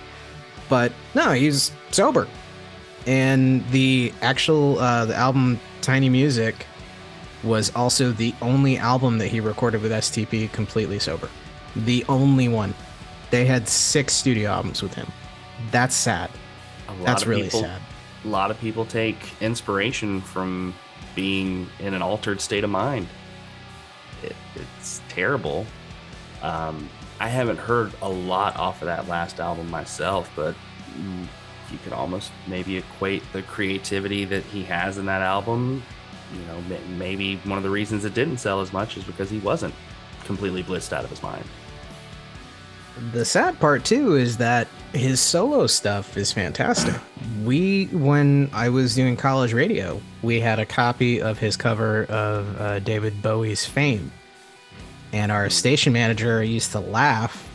But 0.70 0.94
no, 1.16 1.32
he's 1.32 1.72
sober. 1.92 2.28
And 3.06 3.68
the 3.72 4.14
actual 4.22 4.80
uh, 4.80 5.06
the 5.06 5.16
album 5.16 5.60
Tiny 5.82 6.10
Music 6.10 6.66
was 7.44 7.76
also 7.76 8.12
the 8.12 8.34
only 8.42 8.78
album 8.78 9.18
that 9.18 9.28
he 9.28 9.40
recorded 9.40 9.82
with 9.82 9.92
STP 9.92 10.52
completely 10.52 11.00
sober. 11.00 11.30
The 11.76 12.06
only 12.08 12.48
one. 12.48 12.74
They 13.32 13.46
had 13.46 13.68
six 13.68 14.14
studio 14.14 14.52
albums 14.52 14.84
with 14.84 14.94
him. 14.94 15.08
That's 15.72 15.96
sad. 15.96 16.30
a 16.88 16.92
lot 16.94 17.06
That's 17.06 17.22
of 17.24 17.30
really 17.30 17.44
people, 17.44 17.62
sad. 17.62 17.82
A 18.24 18.28
lot 18.28 18.52
of 18.52 18.60
people 18.60 18.86
take 18.86 19.18
inspiration 19.42 20.22
from 20.22 20.74
being 21.16 21.68
in 21.80 21.94
an 21.94 22.02
altered 22.02 22.40
state 22.40 22.64
of 22.64 22.70
mind. 22.70 23.08
It, 24.24 24.36
it's 24.56 25.02
terrible. 25.10 25.66
Um, 26.42 26.90
I 27.20 27.28
haven't 27.28 27.58
heard 27.58 27.92
a 28.02 28.10
lot 28.10 28.58
off 28.58 28.82
of 28.82 28.88
that 28.88 29.08
last 29.08 29.40
album 29.40 29.70
myself, 29.70 30.30
but 30.36 30.56
mm, 30.96 31.28
you 31.72 31.78
could 31.84 31.94
almost 31.94 32.32
maybe 32.48 32.78
equate 32.78 33.24
the 33.34 33.42
creativity 33.44 34.26
that 34.26 34.44
he 34.46 34.64
has 34.64 34.98
in 34.98 35.06
that 35.06 35.22
album. 35.22 35.84
You 36.34 36.46
know, 36.46 36.78
maybe 36.98 37.36
one 37.44 37.58
of 37.58 37.64
the 37.64 37.70
reasons 37.70 38.06
it 38.06 38.14
didn't 38.14 38.38
sell 38.38 38.62
as 38.62 38.72
much 38.72 38.98
is 38.98 39.04
because 39.04 39.30
he 39.30 39.40
wasn't 39.40 39.74
completely 40.24 40.64
blissed 40.64 40.94
out 40.94 41.04
of 41.04 41.10
his 41.10 41.22
mind. 41.22 41.46
The 43.12 43.26
sad 43.26 43.60
part 43.60 43.84
too 43.86 44.16
is 44.16 44.38
that 44.38 44.68
his 44.94 45.20
solo 45.20 45.68
stuff 45.68 46.18
is 46.18 46.32
fantastic. 46.32 46.96
We, 47.44 47.86
when 47.86 48.50
I 48.54 48.70
was 48.70 48.94
doing 48.94 49.18
college 49.18 49.54
radio, 49.54 50.02
we 50.22 50.40
had 50.40 50.60
a 50.60 50.66
copy 50.66 51.22
of 51.22 51.40
his 51.40 51.58
cover 51.58 52.04
of 52.06 52.60
uh, 52.60 52.80
David 52.80 53.22
Bowie's 53.22 53.66
Fame. 53.66 54.12
And 55.14 55.32
our 55.32 55.50
station 55.50 55.94
manager 55.94 56.44
used 56.44 56.72
to 56.74 56.80
laugh 56.80 57.50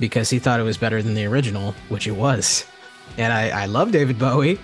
because 0.00 0.30
he 0.30 0.38
thought 0.38 0.60
it 0.60 0.64
was 0.64 0.78
better 0.78 1.02
than 1.02 1.14
the 1.14 1.26
original, 1.26 1.74
which 1.88 2.06
it 2.06 2.12
was. 2.12 2.64
And 3.16 3.32
I, 3.32 3.62
I 3.62 3.66
love 3.66 3.92
David 3.92 4.18
Bowie, 4.18 4.58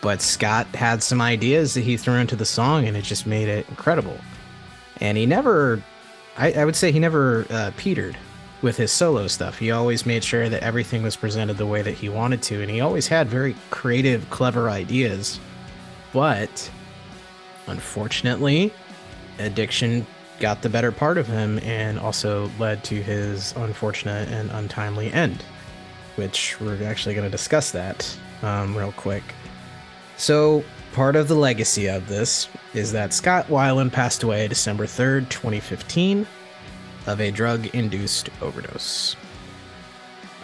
but 0.00 0.20
Scott 0.20 0.66
had 0.68 1.02
some 1.02 1.20
ideas 1.20 1.74
that 1.74 1.82
he 1.82 1.96
threw 1.96 2.14
into 2.14 2.36
the 2.36 2.44
song 2.44 2.86
and 2.86 2.96
it 2.96 3.02
just 3.02 3.26
made 3.26 3.48
it 3.48 3.68
incredible. 3.68 4.18
And 5.00 5.16
he 5.16 5.26
never, 5.26 5.82
I, 6.36 6.52
I 6.52 6.64
would 6.64 6.76
say 6.76 6.92
he 6.92 6.98
never 6.98 7.46
uh, 7.50 7.70
petered 7.76 8.16
with 8.62 8.76
his 8.76 8.90
solo 8.90 9.26
stuff. 9.26 9.58
He 9.58 9.70
always 9.70 10.06
made 10.06 10.24
sure 10.24 10.48
that 10.48 10.62
everything 10.62 11.02
was 11.02 11.16
presented 11.16 11.56
the 11.56 11.66
way 11.66 11.82
that 11.82 11.94
he 11.94 12.08
wanted 12.08 12.42
to, 12.42 12.62
and 12.62 12.70
he 12.70 12.80
always 12.80 13.08
had 13.08 13.28
very 13.28 13.54
creative, 13.70 14.28
clever 14.30 14.70
ideas. 14.70 15.38
But 16.12 16.70
unfortunately, 17.66 18.72
addiction 19.38 20.06
got 20.40 20.62
the 20.62 20.68
better 20.68 20.92
part 20.92 21.18
of 21.18 21.26
him 21.26 21.58
and 21.60 21.98
also 21.98 22.50
led 22.58 22.84
to 22.84 23.02
his 23.02 23.54
unfortunate 23.56 24.28
and 24.28 24.50
untimely 24.50 25.12
end, 25.12 25.42
which 26.16 26.58
we're 26.60 26.82
actually 26.84 27.14
going 27.14 27.26
to 27.26 27.30
discuss 27.30 27.70
that 27.70 28.16
um, 28.42 28.76
real 28.76 28.92
quick. 28.92 29.22
So, 30.16 30.64
part 30.92 31.14
of 31.14 31.28
the 31.28 31.34
legacy 31.34 31.88
of 31.88 32.08
this 32.08 32.48
is 32.72 32.92
that 32.92 33.12
Scott 33.12 33.48
Weiland 33.48 33.92
passed 33.92 34.22
away 34.22 34.48
December 34.48 34.86
3rd, 34.86 35.28
2015 35.28 36.26
of 37.06 37.20
a 37.20 37.30
drug 37.30 37.66
induced 37.74 38.30
overdose. 38.42 39.16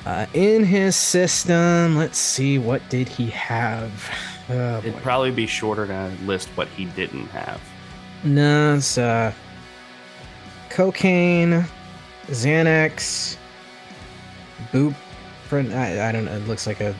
Uh, 0.05 0.27
in 0.35 0.65
his 0.65 0.97
system, 0.97 1.97
let's 1.97 2.19
see, 2.19 2.59
what 2.59 2.83
did 2.89 3.09
he 3.09 3.31
have? 3.31 4.11
Oh, 4.49 4.79
It'd 4.79 4.95
boy. 4.95 5.01
probably 5.01 5.31
be 5.31 5.47
shorter 5.47 5.87
to 5.87 6.13
list 6.25 6.49
what 6.57 6.67
he 6.69 6.87
didn't 6.87 7.27
have. 7.29 7.61
No, 8.25 8.75
it's 8.75 8.99
uh, 8.99 9.33
cocaine, 10.71 11.65
Xanax, 12.27 13.37
boop. 14.73 14.95
I, 15.53 16.09
I 16.09 16.13
don't 16.13 16.25
know. 16.25 16.33
It 16.35 16.49
looks 16.49 16.67
like 16.67 16.81
a 16.81 16.97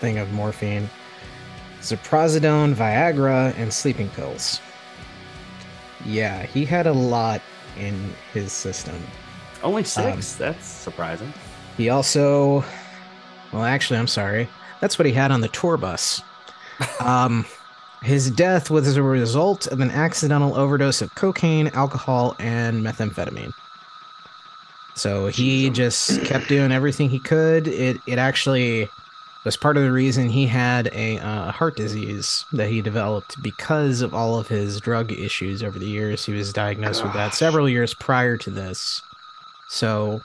thing 0.00 0.18
of 0.18 0.32
morphine. 0.32 0.90
Ziprasidone, 1.80 2.74
Viagra, 2.74 3.56
and 3.56 3.72
sleeping 3.72 4.08
pills. 4.10 4.60
Yeah, 6.04 6.42
he 6.42 6.64
had 6.64 6.86
a 6.88 6.92
lot 6.92 7.40
in 7.78 8.12
his 8.32 8.52
system. 8.52 8.94
Only 9.62 9.84
six. 9.84 10.34
That's 10.34 10.66
surprising. 10.66 11.32
He 11.76 11.88
also, 11.88 12.64
well, 13.52 13.64
actually, 13.64 13.98
I'm 13.98 14.06
sorry. 14.06 14.48
That's 14.80 14.98
what 14.98 15.06
he 15.06 15.12
had 15.12 15.30
on 15.30 15.40
the 15.40 15.48
tour 15.48 15.76
bus. 15.76 16.22
Um, 17.00 17.46
his 18.02 18.30
death 18.30 18.70
was 18.70 18.86
as 18.86 18.98
a 18.98 19.02
result 19.02 19.66
of 19.68 19.80
an 19.80 19.90
accidental 19.90 20.54
overdose 20.54 21.00
of 21.00 21.14
cocaine, 21.14 21.68
alcohol, 21.68 22.36
and 22.38 22.84
methamphetamine. 22.84 23.52
So 24.94 25.28
he 25.28 25.70
just 25.70 26.22
kept 26.24 26.48
doing 26.48 26.72
everything 26.72 27.10
he 27.10 27.18
could. 27.18 27.66
It 27.66 27.98
it 28.06 28.18
actually 28.18 28.88
was 29.46 29.56
part 29.56 29.76
of 29.76 29.84
the 29.84 29.92
reason 29.92 30.28
he 30.28 30.44
had 30.44 30.90
a 30.92 31.20
uh, 31.20 31.52
heart 31.52 31.76
disease 31.76 32.44
that 32.52 32.68
he 32.68 32.82
developed 32.82 33.40
because 33.44 34.00
of 34.00 34.12
all 34.12 34.40
of 34.40 34.48
his 34.48 34.80
drug 34.80 35.12
issues 35.12 35.62
over 35.62 35.78
the 35.78 35.86
years. 35.86 36.26
He 36.26 36.32
was 36.32 36.52
diagnosed 36.52 37.04
with 37.04 37.12
that 37.12 37.32
several 37.32 37.68
years 37.68 37.94
prior 37.94 38.36
to 38.38 38.50
this. 38.50 39.00
So 39.68 40.20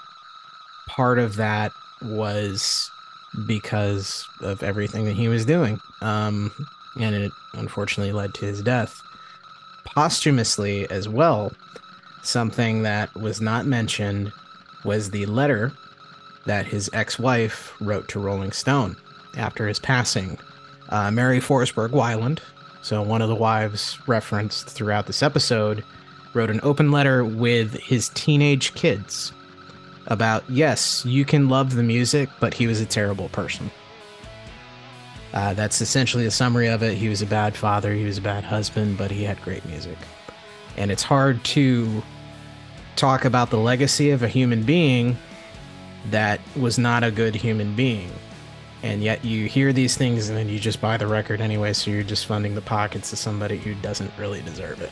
part 0.88 1.20
of 1.20 1.36
that 1.36 1.72
was 2.02 2.90
because 3.46 4.28
of 4.40 4.64
everything 4.64 5.06
that 5.06 5.16
he 5.16 5.28
was 5.28 5.46
doing. 5.46 5.80
Um, 6.02 6.52
and 7.00 7.14
it 7.14 7.32
unfortunately 7.54 8.14
led 8.14 8.34
to 8.34 8.46
his 8.46 8.64
death. 8.64 9.04
Posthumously, 9.86 10.90
as 10.90 11.08
well, 11.08 11.54
something 12.24 12.82
that 12.82 13.14
was 13.14 13.40
not 13.40 13.68
mentioned 13.68 14.34
was 14.84 15.12
the 15.12 15.28
letter 15.28 15.74
that 16.48 16.66
his 16.66 16.90
ex 16.92 17.20
wife 17.20 17.76
wrote 17.80 18.08
to 18.08 18.20
Rolling 18.20 18.52
Stone 18.52 18.96
after 19.38 19.68
his 19.68 19.80
passing. 19.80 20.38
Uh, 20.90 21.12
Mary 21.12 21.40
Forsberg 21.40 21.90
Weiland, 21.90 22.40
so 22.82 23.02
one 23.02 23.22
of 23.22 23.30
the 23.30 23.36
wives 23.36 23.98
referenced 24.08 24.68
throughout 24.68 25.08
this 25.08 25.24
episode, 25.24 25.84
wrote 26.34 26.50
an 26.50 26.60
open 26.64 26.92
letter 26.92 27.24
with 27.24 27.74
his 27.76 28.10
teenage 28.10 28.74
kids 28.74 29.32
about 30.08 30.44
yes, 30.50 31.06
you 31.06 31.26
can 31.26 31.50
love 31.50 31.76
the 31.76 31.84
music, 31.84 32.30
but 32.40 32.54
he 32.54 32.68
was 32.68 32.82
a 32.82 32.86
terrible 32.86 33.30
person. 33.30 33.72
Uh, 35.34 35.54
that's 35.54 35.80
essentially 35.80 36.26
a 36.26 36.32
summary 36.32 36.68
of 36.68 36.84
it. 36.84 36.98
He 36.98 37.08
was 37.08 37.22
a 37.22 37.26
bad 37.26 37.56
father, 37.56 37.94
he 37.94 38.04
was 38.04 38.18
a 38.18 38.22
bad 38.22 38.44
husband, 38.44 38.98
but 38.98 39.12
he 39.12 39.24
had 39.24 39.42
great 39.42 39.64
music. 39.66 39.98
And 40.78 40.92
it's 40.92 41.04
hard 41.04 41.44
to 41.46 42.04
talk 42.96 43.26
about 43.26 43.50
the 43.50 43.58
legacy 43.58 44.12
of 44.12 44.24
a 44.24 44.28
human 44.28 44.64
being 44.64 45.18
that 46.10 46.42
was 46.56 46.78
not 46.78 47.04
a 47.04 47.12
good 47.12 47.36
human 47.36 47.76
being. 47.76 48.12
And 48.84 49.04
yet 49.04 49.24
you 49.24 49.48
hear 49.48 49.74
these 49.74 49.96
things 49.96 50.30
and 50.30 50.38
then 50.38 50.50
you 50.50 50.60
just 50.60 50.82
buy 50.82 50.98
the 50.98 51.06
record 51.06 51.40
anyway, 51.40 51.74
so 51.74 51.92
you're 51.92 52.04
just 52.04 52.26
funding 52.26 52.56
the 52.56 52.62
pockets 52.62 53.14
of 53.14 53.20
somebody 53.20 53.58
who 53.58 53.76
doesn't 53.76 54.12
really 54.18 54.42
deserve 54.42 54.82
it. 54.82 54.92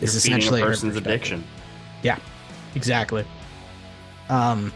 You're 0.00 0.08
essentially 0.08 0.60
a 0.60 0.64
person's 0.64 0.96
addiction 0.96 1.44
yeah 2.02 2.18
Exactly. 2.74 3.24
Um, 4.28 4.72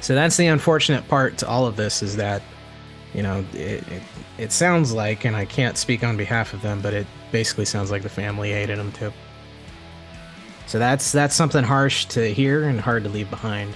so 0.00 0.14
that's 0.14 0.36
the 0.36 0.46
unfortunate 0.46 1.06
part 1.08 1.38
to 1.38 1.48
all 1.48 1.66
of 1.66 1.76
this 1.76 2.02
is 2.02 2.16
that, 2.16 2.42
you 3.14 3.22
know, 3.22 3.44
it, 3.52 3.86
it, 3.88 4.02
it 4.38 4.52
sounds 4.52 4.92
like, 4.92 5.24
and 5.24 5.34
I 5.34 5.44
can't 5.44 5.76
speak 5.76 6.04
on 6.04 6.16
behalf 6.16 6.52
of 6.54 6.62
them, 6.62 6.80
but 6.80 6.94
it 6.94 7.06
basically 7.32 7.64
sounds 7.64 7.90
like 7.90 8.02
the 8.02 8.08
family 8.08 8.50
hated 8.52 8.78
them 8.78 8.92
too. 8.92 9.12
So 10.66 10.78
that's 10.78 11.10
that's 11.10 11.34
something 11.34 11.64
harsh 11.64 12.04
to 12.06 12.32
hear 12.32 12.64
and 12.64 12.80
hard 12.80 13.02
to 13.02 13.10
leave 13.10 13.28
behind. 13.28 13.74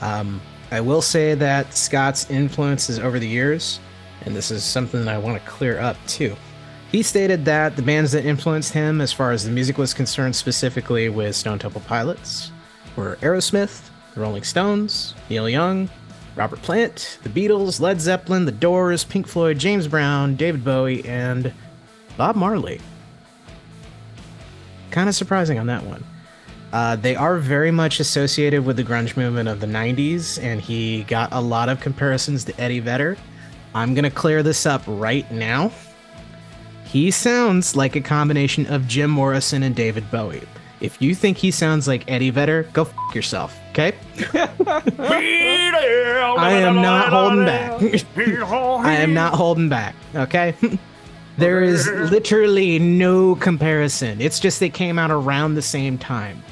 Um, 0.00 0.42
I 0.72 0.80
will 0.80 1.02
say 1.02 1.34
that 1.34 1.74
Scott's 1.74 2.30
influences 2.30 2.98
over 2.98 3.18
the 3.18 3.28
years, 3.28 3.78
and 4.22 4.34
this 4.34 4.50
is 4.50 4.64
something 4.64 5.04
that 5.04 5.14
I 5.14 5.18
want 5.18 5.38
to 5.38 5.46
clear 5.46 5.78
up 5.78 5.98
too. 6.06 6.34
He 6.90 7.02
stated 7.02 7.44
that 7.44 7.76
the 7.76 7.82
bands 7.82 8.12
that 8.12 8.24
influenced 8.24 8.72
him, 8.72 9.02
as 9.02 9.12
far 9.12 9.32
as 9.32 9.44
the 9.44 9.50
music 9.50 9.76
was 9.76 9.92
concerned, 9.92 10.34
specifically 10.34 11.10
with 11.10 11.36
Stone 11.36 11.58
Temple 11.58 11.82
Pilots, 11.82 12.52
were 12.96 13.16
Aerosmith, 13.16 13.90
the 14.14 14.22
Rolling 14.22 14.44
Stones, 14.44 15.14
Neil 15.28 15.46
Young, 15.46 15.90
Robert 16.36 16.62
Plant, 16.62 17.18
the 17.22 17.28
Beatles, 17.28 17.78
Led 17.78 18.00
Zeppelin, 18.00 18.46
The 18.46 18.52
Doors, 18.52 19.04
Pink 19.04 19.26
Floyd, 19.26 19.58
James 19.58 19.86
Brown, 19.86 20.36
David 20.36 20.64
Bowie, 20.64 21.04
and 21.04 21.52
Bob 22.16 22.34
Marley. 22.34 22.80
Kind 24.90 25.10
of 25.10 25.14
surprising 25.14 25.58
on 25.58 25.66
that 25.66 25.84
one. 25.84 26.02
Uh, 26.72 26.96
they 26.96 27.14
are 27.14 27.38
very 27.38 27.70
much 27.70 28.00
associated 28.00 28.64
with 28.64 28.76
the 28.76 28.84
grunge 28.84 29.16
movement 29.16 29.48
of 29.48 29.60
the 29.60 29.66
90s, 29.66 30.42
and 30.42 30.60
he 30.60 31.04
got 31.04 31.28
a 31.32 31.40
lot 31.40 31.68
of 31.68 31.80
comparisons 31.80 32.44
to 32.44 32.60
Eddie 32.60 32.80
Vedder. 32.80 33.16
I'm 33.74 33.94
going 33.94 34.04
to 34.04 34.10
clear 34.10 34.42
this 34.42 34.64
up 34.64 34.82
right 34.86 35.30
now. 35.30 35.70
He 36.84 37.10
sounds 37.10 37.76
like 37.76 37.96
a 37.96 38.00
combination 38.00 38.66
of 38.66 38.86
Jim 38.86 39.10
Morrison 39.10 39.62
and 39.62 39.74
David 39.74 40.10
Bowie. 40.10 40.42
If 40.80 41.00
you 41.00 41.14
think 41.14 41.38
he 41.38 41.50
sounds 41.50 41.86
like 41.86 42.10
Eddie 42.10 42.30
Vedder, 42.30 42.64
go 42.72 42.82
f 42.82 43.14
yourself, 43.14 43.58
okay? 43.70 43.94
I 44.34 44.50
am 46.52 46.76
not 46.76 47.10
holding 47.10 47.44
back. 47.44 47.80
I 48.16 48.94
am 48.94 49.14
not 49.14 49.34
holding 49.34 49.68
back, 49.68 49.94
okay? 50.14 50.54
there 51.38 51.62
is 51.62 51.86
literally 51.86 52.78
no 52.78 53.36
comparison. 53.36 54.20
It's 54.20 54.40
just 54.40 54.58
they 54.58 54.70
came 54.70 54.98
out 54.98 55.10
around 55.10 55.54
the 55.54 55.62
same 55.62 55.98
time. 55.98 56.42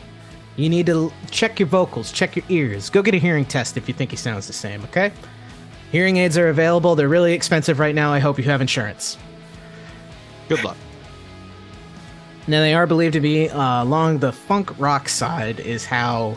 You 0.57 0.69
need 0.69 0.87
to 0.87 1.13
check 1.31 1.59
your 1.59 1.69
vocals, 1.69 2.13
check 2.13 2.37
your 2.37 2.45
ears. 2.49 2.91
Go 2.91 3.03
get 3.03 3.15
a 3.15 3.19
hearing 3.19 3.45
test 3.45 3.77
if 3.77 3.89
you 3.89 3.95
think 3.95 4.11
he 4.11 4.17
sounds 4.17 4.47
the 4.47 4.53
same, 4.53 4.83
okay? 4.85 5.13
Hearing 5.93 6.19
aids 6.19 6.37
are 6.37 6.49
available. 6.49 6.95
They're 6.95 7.09
really 7.09 7.33
expensive 7.33 7.79
right 7.79 7.95
now. 7.95 8.13
I 8.13 8.19
hope 8.19 8.39
you 8.39 8.45
have 8.45 8.61
insurance. 8.61 9.17
Good 10.49 10.63
luck. 10.63 10.77
Now 12.47 12.61
they 12.61 12.75
are 12.75 12.87
believed 12.87 13.13
to 13.15 13.21
be 13.21 13.49
uh, 13.49 13.83
along 13.83 14.19
the 14.19 14.33
funk 14.33 14.77
rock 14.79 15.09
side, 15.09 15.61
is 15.61 15.85
how 15.85 16.37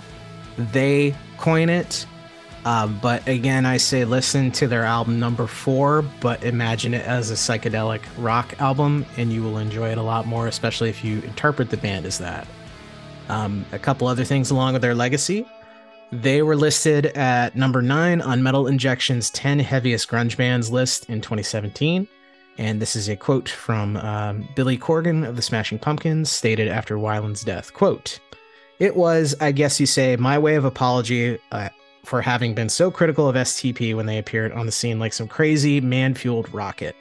they 0.57 1.15
coin 1.37 1.69
it. 1.69 2.05
Uh, 2.65 2.87
but 2.87 3.27
again, 3.27 3.65
I 3.65 3.77
say 3.77 4.05
listen 4.05 4.51
to 4.51 4.67
their 4.67 4.83
album 4.83 5.19
number 5.19 5.47
four, 5.47 6.01
but 6.21 6.43
imagine 6.43 6.93
it 6.93 7.05
as 7.05 7.29
a 7.29 7.33
psychedelic 7.33 8.01
rock 8.17 8.59
album, 8.61 9.05
and 9.17 9.33
you 9.33 9.43
will 9.43 9.57
enjoy 9.57 9.91
it 9.91 9.97
a 9.97 10.03
lot 10.03 10.25
more, 10.25 10.47
especially 10.47 10.89
if 10.89 11.03
you 11.03 11.19
interpret 11.21 11.69
the 11.69 11.77
band 11.77 12.05
as 12.05 12.19
that. 12.19 12.47
Um, 13.29 13.65
a 13.71 13.79
couple 13.79 14.07
other 14.07 14.23
things 14.23 14.51
along 14.51 14.73
with 14.73 14.81
their 14.81 14.95
legacy. 14.95 15.45
They 16.11 16.43
were 16.43 16.55
listed 16.55 17.07
at 17.07 17.55
number 17.55 17.81
nine 17.81 18.21
on 18.21 18.43
Metal 18.43 18.67
Injection's 18.67 19.29
10 19.31 19.59
heaviest 19.59 20.07
grunge 20.07 20.37
bands 20.37 20.71
list 20.71 21.09
in 21.09 21.21
2017. 21.21 22.07
And 22.57 22.79
this 22.79 22.95
is 22.95 23.09
a 23.09 23.15
quote 23.15 23.49
from 23.49 23.97
um, 23.97 24.47
Billy 24.55 24.77
Corgan 24.77 25.27
of 25.27 25.35
the 25.35 25.41
Smashing 25.41 25.79
Pumpkins, 25.79 26.29
stated 26.29 26.67
after 26.67 26.97
Weiland's 26.97 27.43
death. 27.43 27.73
Quote, 27.73 28.19
It 28.77 28.95
was, 28.95 29.35
I 29.41 29.51
guess 29.51 29.79
you 29.79 29.87
say, 29.87 30.15
my 30.15 30.37
way 30.37 30.55
of 30.55 30.65
apology 30.65 31.39
uh, 31.51 31.69
for 32.03 32.21
having 32.21 32.53
been 32.53 32.69
so 32.69 32.91
critical 32.91 33.27
of 33.27 33.35
STP 33.35 33.95
when 33.95 34.05
they 34.05 34.19
appeared 34.19 34.51
on 34.51 34.65
the 34.65 34.71
scene 34.71 34.99
like 34.99 35.13
some 35.13 35.27
crazy 35.27 35.81
man 35.81 36.13
fueled 36.13 36.53
rocket. 36.53 36.95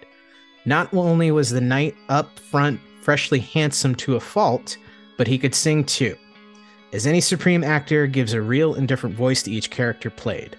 Not 0.65 0.95
only 0.95 1.31
was 1.31 1.51
the 1.51 1.61
knight 1.61 1.97
up 2.09 2.39
front 2.39 2.81
freshly 3.03 3.41
handsome 3.41 3.95
to 3.97 4.15
a 4.15 4.21
fault, 4.21 4.77
but 5.23 5.29
he 5.29 5.39
could 5.39 5.55
sing 5.55 5.85
too. 5.85 6.17
As 6.93 7.07
any 7.07 7.21
supreme 7.21 7.63
actor 7.63 8.09
gives 8.09 8.33
a 8.33 8.43
real 8.43 8.75
and 8.75 8.89
different 8.89 9.15
voice 9.15 9.41
to 9.45 9.53
each 9.53 9.71
character 9.71 10.11
played. 10.11 10.57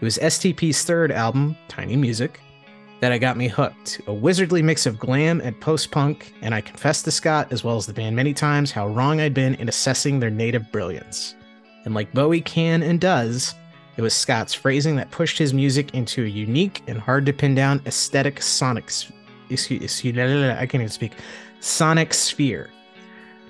It 0.00 0.04
was 0.04 0.18
STP's 0.18 0.84
third 0.84 1.10
album, 1.10 1.56
Tiny 1.66 1.96
Music, 1.96 2.38
that 3.00 3.10
I 3.10 3.18
got 3.18 3.36
me 3.36 3.48
hooked. 3.48 4.00
A 4.06 4.12
wizardly 4.12 4.62
mix 4.62 4.86
of 4.86 5.00
glam 5.00 5.40
and 5.40 5.60
post 5.60 5.90
punk, 5.90 6.32
and 6.42 6.54
I 6.54 6.60
confessed 6.60 7.06
to 7.06 7.10
Scott, 7.10 7.48
as 7.50 7.64
well 7.64 7.76
as 7.76 7.86
the 7.86 7.92
band 7.92 8.14
many 8.14 8.32
times, 8.32 8.70
how 8.70 8.86
wrong 8.86 9.20
I'd 9.20 9.34
been 9.34 9.56
in 9.56 9.68
assessing 9.68 10.20
their 10.20 10.30
native 10.30 10.70
brilliance. 10.70 11.34
And 11.84 11.92
like 11.92 12.12
Bowie 12.12 12.40
can 12.40 12.84
and 12.84 13.00
does, 13.00 13.52
it 13.96 14.02
was 14.02 14.14
Scott's 14.14 14.54
phrasing 14.54 14.94
that 14.94 15.10
pushed 15.10 15.38
his 15.38 15.52
music 15.52 15.92
into 15.92 16.22
a 16.22 16.28
unique 16.28 16.84
and 16.86 16.98
hard 16.98 17.26
to 17.26 17.32
pin 17.32 17.56
down 17.56 17.82
aesthetic 17.84 18.40
sonic. 18.40 18.84
Excuse, 19.50 19.82
excuse, 19.82 20.16
I 20.16 20.66
can't 20.66 20.74
even 20.76 20.88
speak. 20.88 21.14
Sonic 21.58 22.14
sphere. 22.14 22.70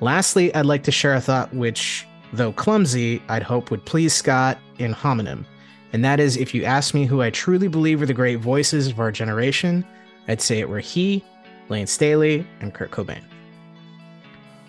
Lastly, 0.00 0.54
I'd 0.54 0.66
like 0.66 0.82
to 0.84 0.92
share 0.92 1.14
a 1.14 1.20
thought 1.20 1.54
which, 1.54 2.06
though 2.32 2.52
clumsy, 2.52 3.22
I'd 3.28 3.42
hope 3.42 3.70
would 3.70 3.84
please 3.84 4.12
Scott 4.12 4.58
in 4.78 4.92
homonym. 4.94 5.44
And 5.92 6.04
that 6.04 6.18
is 6.18 6.36
if 6.36 6.54
you 6.54 6.64
ask 6.64 6.92
me 6.92 7.06
who 7.06 7.22
I 7.22 7.30
truly 7.30 7.68
believe 7.68 8.00
were 8.00 8.06
the 8.06 8.14
great 8.14 8.40
voices 8.40 8.88
of 8.88 8.98
our 8.98 9.12
generation, 9.12 9.86
I'd 10.26 10.42
say 10.42 10.58
it 10.58 10.68
were 10.68 10.80
he, 10.80 11.24
Layne 11.68 11.86
Staley, 11.86 12.46
and 12.60 12.74
Kurt 12.74 12.90
Cobain. 12.90 13.22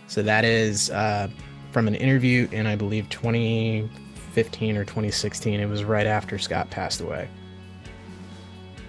So 0.08 0.22
that 0.22 0.46
is 0.46 0.92
uh, 0.92 1.28
from 1.72 1.88
an 1.88 1.96
interview 1.96 2.48
in, 2.52 2.68
I 2.68 2.76
believe, 2.76 3.10
2015 3.10 4.78
or 4.78 4.86
2016. 4.86 5.60
It 5.60 5.66
was 5.66 5.84
right 5.84 6.06
after 6.06 6.38
Scott 6.38 6.70
passed 6.70 7.02
away. 7.02 7.28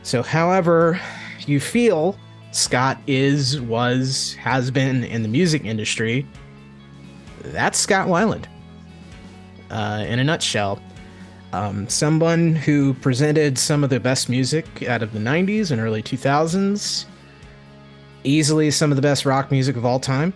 So, 0.02 0.22
however 0.22 1.00
you 1.46 1.58
feel 1.58 2.16
Scott 2.52 2.98
is, 3.06 3.60
was, 3.60 4.34
has 4.34 4.70
been 4.70 5.04
in 5.04 5.22
the 5.22 5.28
music 5.28 5.64
industry, 5.64 6.26
that's 7.52 7.78
Scott 7.78 8.08
Weiland. 8.08 8.46
Uh, 9.70 10.04
in 10.08 10.18
a 10.18 10.24
nutshell, 10.24 10.80
um, 11.52 11.88
someone 11.88 12.54
who 12.54 12.94
presented 12.94 13.58
some 13.58 13.84
of 13.84 13.90
the 13.90 14.00
best 14.00 14.28
music 14.28 14.88
out 14.88 15.02
of 15.02 15.12
the 15.12 15.18
90s 15.18 15.70
and 15.70 15.80
early 15.80 16.02
2000s, 16.02 17.04
easily 18.24 18.70
some 18.70 18.90
of 18.90 18.96
the 18.96 19.02
best 19.02 19.24
rock 19.24 19.50
music 19.50 19.76
of 19.76 19.84
all 19.84 20.00
time, 20.00 20.32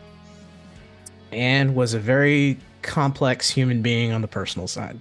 and 1.33 1.75
was 1.75 1.95
a 1.95 1.99
very 1.99 2.59
complex 2.83 3.51
human 3.51 3.83
being 3.83 4.13
on 4.13 4.21
the 4.21 4.29
personal 4.29 4.67
side. 4.67 4.99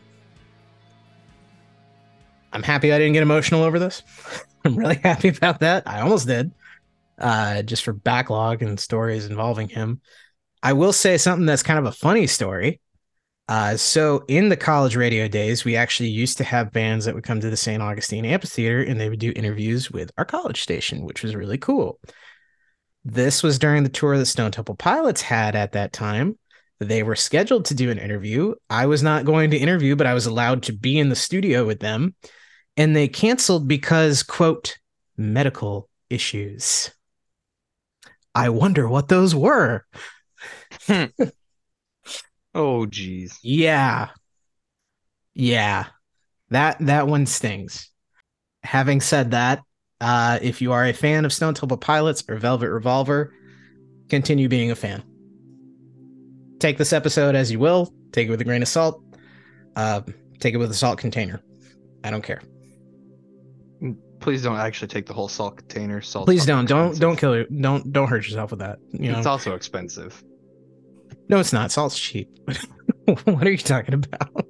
I'm 2.52 2.64
happy 2.64 2.92
I 2.92 2.98
didn't 2.98 3.14
get 3.14 3.24
emotional 3.24 3.64
over 3.64 3.80
this. 3.80 4.04
I'm 4.66 4.76
really 4.76 4.96
happy 4.96 5.30
about 5.30 5.60
that. 5.62 5.84
I 5.88 6.02
almost 6.02 6.28
did, 6.28 6.52
uh, 7.20 7.62
just 7.62 7.84
for 7.84 7.94
backlog 7.94 8.62
and 8.62 8.80
stories 8.80 9.26
involving 9.26 9.70
him. 9.70 10.02
I 10.62 10.74
will 10.74 10.94
say 10.94 11.18
something 11.18 11.46
that's 11.46 11.64
kind 11.64 11.80
of 11.80 11.86
a 11.86 11.92
funny 11.92 12.28
story. 12.28 12.82
Uh, 13.48 13.76
so 13.76 14.24
in 14.28 14.50
the 14.50 14.58
college 14.58 14.96
radio 14.96 15.28
days, 15.28 15.66
we 15.66 15.76
actually 15.76 16.10
used 16.10 16.38
to 16.38 16.44
have 16.44 16.72
bands 16.72 17.06
that 17.06 17.16
would 17.16 17.24
come 17.24 17.40
to 17.40 17.50
the 17.50 17.58
St. 17.58 17.82
Augustine 17.82 18.26
Amphitheater 18.26 18.84
and 18.84 19.00
they 19.00 19.10
would 19.10 19.20
do 19.20 19.34
interviews 19.36 19.90
with 19.90 20.12
our 20.18 20.26
college 20.26 20.62
station, 20.62 21.04
which 21.04 21.24
was 21.24 21.36
really 21.36 21.58
cool. 21.58 22.00
This 23.04 23.42
was 23.42 23.58
during 23.58 23.84
the 23.84 23.90
tour 23.90 24.18
that 24.18 24.28
Stone 24.28 24.52
Temple 24.52 24.76
Pilots 24.76 25.22
had 25.22 25.56
at 25.56 25.72
that 25.72 25.94
time. 25.94 26.38
They 26.80 27.02
were 27.02 27.16
scheduled 27.16 27.66
to 27.66 27.74
do 27.74 27.90
an 27.90 27.98
interview. 27.98 28.54
I 28.70 28.86
was 28.86 29.02
not 29.02 29.26
going 29.26 29.50
to 29.52 29.58
interview, 29.58 29.96
but 29.96 30.08
I 30.08 30.14
was 30.14 30.28
allowed 30.28 30.64
to 30.64 30.74
be 30.74 31.00
in 31.00 31.10
the 31.10 31.16
studio 31.16 31.66
with 31.66 31.80
them. 31.80 32.14
And 32.78 32.96
they 32.96 33.08
canceled 33.08 33.68
because, 33.68 34.22
quote, 34.22 34.78
medical 35.18 35.90
issues. 36.10 36.92
I 38.36 38.50
wonder 38.50 38.88
what 38.88 39.08
those 39.08 39.36
were. 39.36 39.86
Oh, 42.56 42.86
jeez. 42.88 43.38
Yeah. 43.44 44.10
Yeah. 45.34 45.86
That 46.50 46.78
that 46.80 47.08
one 47.08 47.26
stings. 47.26 47.90
Having 48.64 49.02
said 49.02 49.32
that, 49.32 49.62
uh, 50.02 50.40
if 50.42 50.62
you 50.62 50.72
are 50.74 50.86
a 50.86 50.94
fan 50.94 51.26
of 51.26 51.34
Stone 51.34 51.54
Temple 51.54 51.78
Pilots 51.78 52.24
or 52.28 52.38
Velvet 52.38 52.70
Revolver, 52.70 53.34
continue 54.10 54.50
being 54.50 54.72
a 54.72 54.76
fan. 54.76 55.04
Take 56.60 56.78
this 56.78 56.92
episode 56.92 57.36
as 57.36 57.52
you 57.52 57.60
will. 57.60 57.94
Take 58.12 58.28
it 58.28 58.32
with 58.32 58.42
a 58.42 58.46
grain 58.46 58.62
of 58.62 58.68
salt. 58.68 59.02
Uh, 59.76 60.02
take 60.40 60.54
it 60.54 60.58
with 60.58 60.72
a 60.72 60.76
salt 60.76 60.98
container. 60.98 61.42
I 62.04 62.10
don't 62.10 62.24
care. 62.24 62.42
Please 64.30 64.44
don't 64.44 64.58
actually 64.58 64.90
take 64.90 65.08
the 65.08 65.14
whole 65.14 65.28
salt 65.28 65.58
container. 65.58 66.02
Salt. 66.02 66.28
Please 66.28 66.46
don't. 66.46 66.68
Don't 66.68 66.96
don't 67.00 67.16
kill 67.16 67.36
you. 67.36 67.48
Don't 67.48 67.92
don't 67.92 68.08
hurt 68.08 68.26
yourself 68.26 68.52
with 68.52 68.60
that. 68.60 68.78
You 68.92 69.12
know. 69.12 69.18
It's 69.18 69.26
also 69.26 69.56
expensive. 69.56 70.24
no, 71.30 71.40
it's 71.40 71.52
not. 71.52 71.72
Salt's 71.72 71.98
cheap. 71.98 72.30
what 73.24 73.48
are 73.48 73.50
you 73.50 73.58
talking 73.58 73.96
about? 73.96 74.46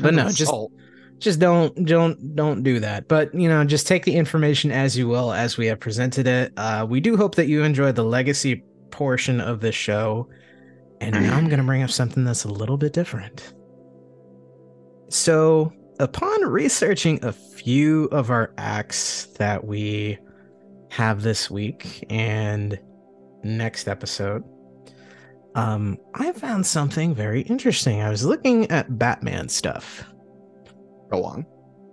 But 0.00 0.14
no, 0.14 0.24
just- 0.24 0.46
salt. 0.46 0.72
just 1.20 1.38
don't 1.38 1.86
don't 1.86 2.34
don't 2.34 2.64
do 2.64 2.80
that 2.80 3.06
but 3.06 3.32
you 3.32 3.48
know 3.48 3.62
just 3.64 3.86
take 3.86 4.04
the 4.04 4.16
information 4.16 4.72
as 4.72 4.98
you 4.98 5.06
will 5.06 5.32
as 5.32 5.56
we 5.56 5.66
have 5.66 5.78
presented 5.78 6.26
it 6.26 6.52
uh 6.56 6.84
we 6.88 6.98
do 6.98 7.16
hope 7.16 7.36
that 7.36 7.46
you 7.46 7.62
enjoyed 7.62 7.94
the 7.94 8.02
legacy 8.02 8.64
portion 8.90 9.40
of 9.40 9.60
this 9.60 9.76
show 9.76 10.28
and 11.00 11.14
now 11.14 11.36
i'm 11.36 11.46
going 11.46 11.60
to 11.60 11.64
bring 11.64 11.84
up 11.84 11.90
something 11.90 12.24
that's 12.24 12.42
a 12.42 12.48
little 12.48 12.76
bit 12.76 12.92
different 12.92 13.52
so 15.10 15.72
upon 16.00 16.42
researching 16.42 17.24
a 17.24 17.32
few 17.32 18.04
of 18.06 18.30
our 18.30 18.52
acts 18.58 19.26
that 19.38 19.64
we 19.64 20.18
have 20.90 21.22
this 21.22 21.50
week 21.50 22.04
and 22.10 22.78
next 23.44 23.88
episode 23.88 24.42
um 25.54 25.96
i 26.14 26.32
found 26.32 26.66
something 26.66 27.14
very 27.14 27.42
interesting 27.42 28.02
i 28.02 28.10
was 28.10 28.24
looking 28.24 28.70
at 28.70 28.98
batman 28.98 29.48
stuff 29.48 30.04
Go 31.10 31.24
on. 31.24 31.44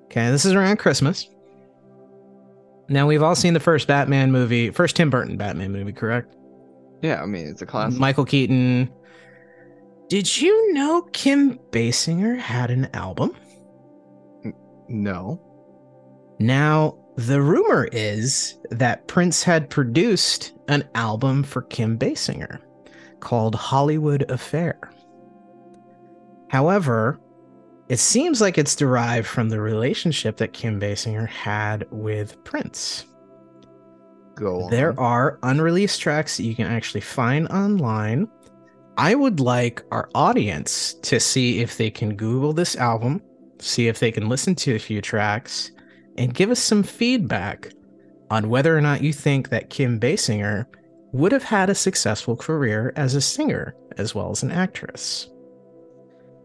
Okay, 0.05 0.29
this 0.29 0.45
is 0.45 0.53
around 0.53 0.77
Christmas. 0.77 1.27
Now 2.87 3.07
we've 3.07 3.23
all 3.23 3.35
seen 3.35 3.53
the 3.53 3.59
first 3.59 3.87
Batman 3.87 4.31
movie, 4.31 4.69
first 4.69 4.95
Tim 4.95 5.09
Burton 5.09 5.35
Batman 5.37 5.71
movie, 5.71 5.91
correct? 5.91 6.35
Yeah, 7.01 7.21
I 7.21 7.25
mean 7.25 7.47
it's 7.47 7.61
a 7.61 7.65
classic. 7.65 7.99
Michael 7.99 8.25
Keaton. 8.25 8.89
Did 10.07 10.39
you 10.39 10.73
know 10.73 11.01
Kim 11.11 11.59
Basinger 11.71 12.37
had 12.37 12.71
an 12.71 12.87
album? 12.93 13.35
No. 14.89 15.41
Now, 16.39 16.97
the 17.15 17.41
rumor 17.41 17.89
is 17.91 18.59
that 18.69 19.07
Prince 19.07 19.43
had 19.43 19.69
produced 19.69 20.53
an 20.67 20.87
album 20.93 21.43
for 21.43 21.63
Kim 21.63 21.97
Basinger 21.97 22.59
called 23.19 23.55
Hollywood 23.55 24.29
Affair. 24.29 24.79
However, 26.49 27.19
it 27.89 27.99
seems 27.99 28.41
like 28.41 28.57
it's 28.57 28.75
derived 28.75 29.27
from 29.27 29.49
the 29.49 29.61
relationship 29.61 30.37
that 30.37 30.53
Kim 30.53 30.79
Basinger 30.79 31.27
had 31.27 31.87
with 31.89 32.43
Prince. 32.43 33.05
Go 34.35 34.63
on. 34.63 34.71
There 34.71 34.97
are 34.99 35.39
unreleased 35.43 35.99
tracks 35.99 36.37
that 36.37 36.43
you 36.43 36.53
can 36.53 36.67
actually 36.67 37.01
find 37.01 37.47
online. 37.47 38.27
I 38.97 39.15
would 39.15 39.39
like 39.39 39.83
our 39.91 40.09
audience 40.13 40.93
to 41.03 41.19
see 41.19 41.61
if 41.61 41.77
they 41.77 41.89
can 41.89 42.15
Google 42.15 42.53
this 42.53 42.75
album, 42.75 43.21
see 43.59 43.87
if 43.87 43.99
they 43.99 44.11
can 44.11 44.29
listen 44.29 44.55
to 44.55 44.75
a 44.75 44.79
few 44.79 45.01
tracks, 45.01 45.71
and 46.17 46.33
give 46.33 46.49
us 46.49 46.59
some 46.59 46.83
feedback 46.83 47.71
on 48.29 48.49
whether 48.49 48.77
or 48.77 48.81
not 48.81 49.01
you 49.01 49.13
think 49.13 49.49
that 49.49 49.69
Kim 49.69 49.99
Basinger 49.99 50.65
would 51.13 51.31
have 51.31 51.43
had 51.43 51.69
a 51.69 51.75
successful 51.75 52.35
career 52.35 52.93
as 52.95 53.15
a 53.15 53.21
singer 53.21 53.75
as 53.97 54.13
well 54.13 54.31
as 54.31 54.43
an 54.43 54.51
actress. 54.51 55.29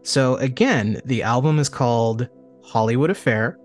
So, 0.03 0.35
again, 0.37 1.01
the 1.05 1.23
album 1.23 1.59
is 1.59 1.69
called 1.69 2.27
Hollywood 2.63 3.09
Affair, 3.09 3.57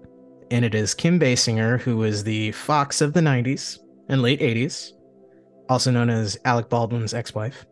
and 0.50 0.64
it 0.64 0.74
is 0.74 0.94
Kim 0.94 1.18
Basinger, 1.18 1.80
who 1.80 1.96
was 1.96 2.24
the 2.24 2.52
Fox 2.52 3.00
of 3.00 3.12
the 3.12 3.20
90s 3.20 3.78
and 4.08 4.22
late 4.22 4.40
80s, 4.40 4.92
also 5.68 5.90
known 5.90 6.10
as 6.10 6.38
Alec 6.44 6.68
Baldwin's 6.68 7.14
ex 7.14 7.34
wife, 7.34 7.66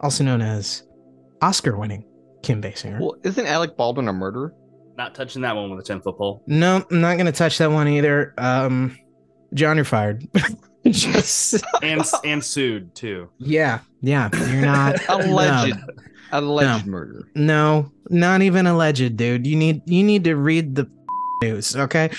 also 0.00 0.24
known 0.24 0.40
as 0.40 0.84
Oscar 1.42 1.76
winning 1.76 2.04
Kim 2.42 2.62
Basinger. 2.62 3.00
Well, 3.00 3.16
isn't 3.24 3.46
Alec 3.46 3.76
Baldwin 3.76 4.08
a 4.08 4.12
murderer? 4.12 4.54
Not 4.96 5.14
touching 5.14 5.42
that 5.42 5.54
one 5.54 5.70
with 5.70 5.80
a 5.80 5.82
10 5.86 6.00
foot 6.00 6.16
pole. 6.16 6.42
no, 6.46 6.84
I'm 6.90 7.00
not 7.00 7.14
going 7.14 7.26
to 7.26 7.32
touch 7.32 7.58
that 7.58 7.70
one 7.70 7.86
either. 7.88 8.32
Um, 8.38 8.96
John, 9.54 9.76
you're 9.76 9.84
fired. 9.84 10.26
Just, 10.86 11.64
And 11.82 12.00
and 12.24 12.42
sued 12.44 12.94
too. 12.94 13.28
yeah, 13.38 13.80
yeah, 14.02 14.30
you're 14.52 14.62
not. 14.64 14.96
Alleged. 15.08 15.76
No, 15.76 16.38
Alleged 16.38 16.86
murder. 16.86 17.28
no, 17.34 17.90
not 18.08 18.42
even 18.42 18.66
alleged, 18.66 19.16
dude. 19.16 19.46
You 19.46 19.56
need 19.56 19.82
you 19.86 20.04
need 20.04 20.22
to 20.24 20.34
read 20.36 20.74
the 20.76 20.88
news, 21.42 21.74
okay? 21.76 22.10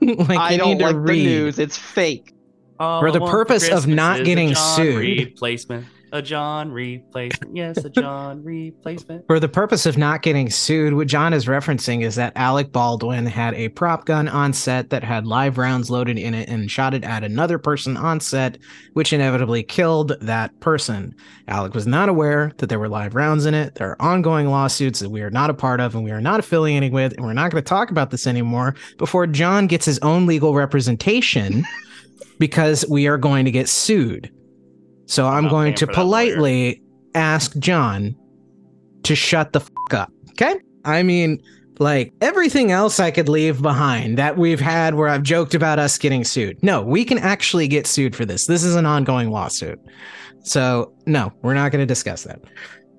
like 0.00 0.30
I 0.38 0.52
you 0.52 0.58
don't 0.58 0.68
need 0.70 0.78
to 0.80 0.84
like 0.90 1.06
the 1.06 1.24
news. 1.24 1.58
It's 1.60 1.76
fake. 1.78 2.34
All 2.80 3.00
For 3.00 3.12
the 3.12 3.20
purpose 3.20 3.68
of 3.68 3.86
not 3.86 4.24
getting 4.24 4.52
John 4.54 4.76
sued. 4.76 4.96
Replacement. 5.18 5.86
A 6.14 6.20
John 6.20 6.70
replacement. 6.70 7.56
Yes, 7.56 7.78
a 7.78 7.88
John 7.88 8.44
replacement. 8.44 9.26
For 9.26 9.40
the 9.40 9.48
purpose 9.48 9.86
of 9.86 9.96
not 9.96 10.20
getting 10.20 10.50
sued, 10.50 10.92
what 10.92 11.06
John 11.06 11.32
is 11.32 11.46
referencing 11.46 12.02
is 12.02 12.16
that 12.16 12.34
Alec 12.36 12.70
Baldwin 12.70 13.24
had 13.24 13.54
a 13.54 13.70
prop 13.70 14.04
gun 14.04 14.28
on 14.28 14.52
set 14.52 14.90
that 14.90 15.02
had 15.02 15.26
live 15.26 15.56
rounds 15.56 15.90
loaded 15.90 16.18
in 16.18 16.34
it 16.34 16.50
and 16.50 16.70
shot 16.70 16.92
it 16.92 17.02
at 17.02 17.24
another 17.24 17.58
person 17.58 17.96
on 17.96 18.20
set, 18.20 18.58
which 18.92 19.14
inevitably 19.14 19.62
killed 19.62 20.12
that 20.20 20.60
person. 20.60 21.14
Alec 21.48 21.72
was 21.72 21.86
not 21.86 22.10
aware 22.10 22.52
that 22.58 22.68
there 22.68 22.78
were 22.78 22.90
live 22.90 23.14
rounds 23.14 23.46
in 23.46 23.54
it. 23.54 23.76
There 23.76 23.88
are 23.88 24.02
ongoing 24.02 24.50
lawsuits 24.50 25.00
that 25.00 25.08
we 25.08 25.22
are 25.22 25.30
not 25.30 25.48
a 25.48 25.54
part 25.54 25.80
of 25.80 25.94
and 25.94 26.04
we 26.04 26.10
are 26.10 26.20
not 26.20 26.40
affiliating 26.40 26.92
with, 26.92 27.14
and 27.14 27.24
we're 27.24 27.32
not 27.32 27.50
going 27.50 27.64
to 27.64 27.68
talk 27.68 27.90
about 27.90 28.10
this 28.10 28.26
anymore 28.26 28.74
before 28.98 29.26
John 29.26 29.66
gets 29.66 29.86
his 29.86 29.98
own 30.00 30.26
legal 30.26 30.54
representation 30.54 31.64
because 32.38 32.84
we 32.90 33.06
are 33.06 33.16
going 33.16 33.46
to 33.46 33.50
get 33.50 33.66
sued. 33.66 34.30
So 35.06 35.26
I'm 35.26 35.44
not 35.44 35.50
going 35.50 35.74
to 35.74 35.86
for 35.86 35.92
lawyer. 35.92 35.94
politely 35.94 36.82
ask 37.14 37.56
John 37.58 38.16
to 39.02 39.14
shut 39.14 39.52
the 39.52 39.60
fuck 39.60 39.94
up. 39.94 40.12
Okay. 40.30 40.54
I 40.84 41.02
mean, 41.02 41.42
like 41.78 42.12
everything 42.20 42.70
else 42.70 43.00
I 43.00 43.10
could 43.10 43.28
leave 43.28 43.60
behind 43.62 44.16
that 44.18 44.36
we've 44.38 44.60
had 44.60 44.94
where 44.94 45.08
I've 45.08 45.22
joked 45.22 45.54
about 45.54 45.78
us 45.78 45.98
getting 45.98 46.24
sued. 46.24 46.62
No, 46.62 46.82
we 46.82 47.04
can 47.04 47.18
actually 47.18 47.68
get 47.68 47.86
sued 47.86 48.14
for 48.14 48.24
this. 48.24 48.46
This 48.46 48.62
is 48.64 48.74
an 48.76 48.86
ongoing 48.86 49.30
lawsuit. 49.30 49.80
So, 50.44 50.92
no, 51.06 51.32
we're 51.42 51.54
not 51.54 51.70
going 51.72 51.82
to 51.82 51.86
discuss 51.86 52.24
that. 52.24 52.40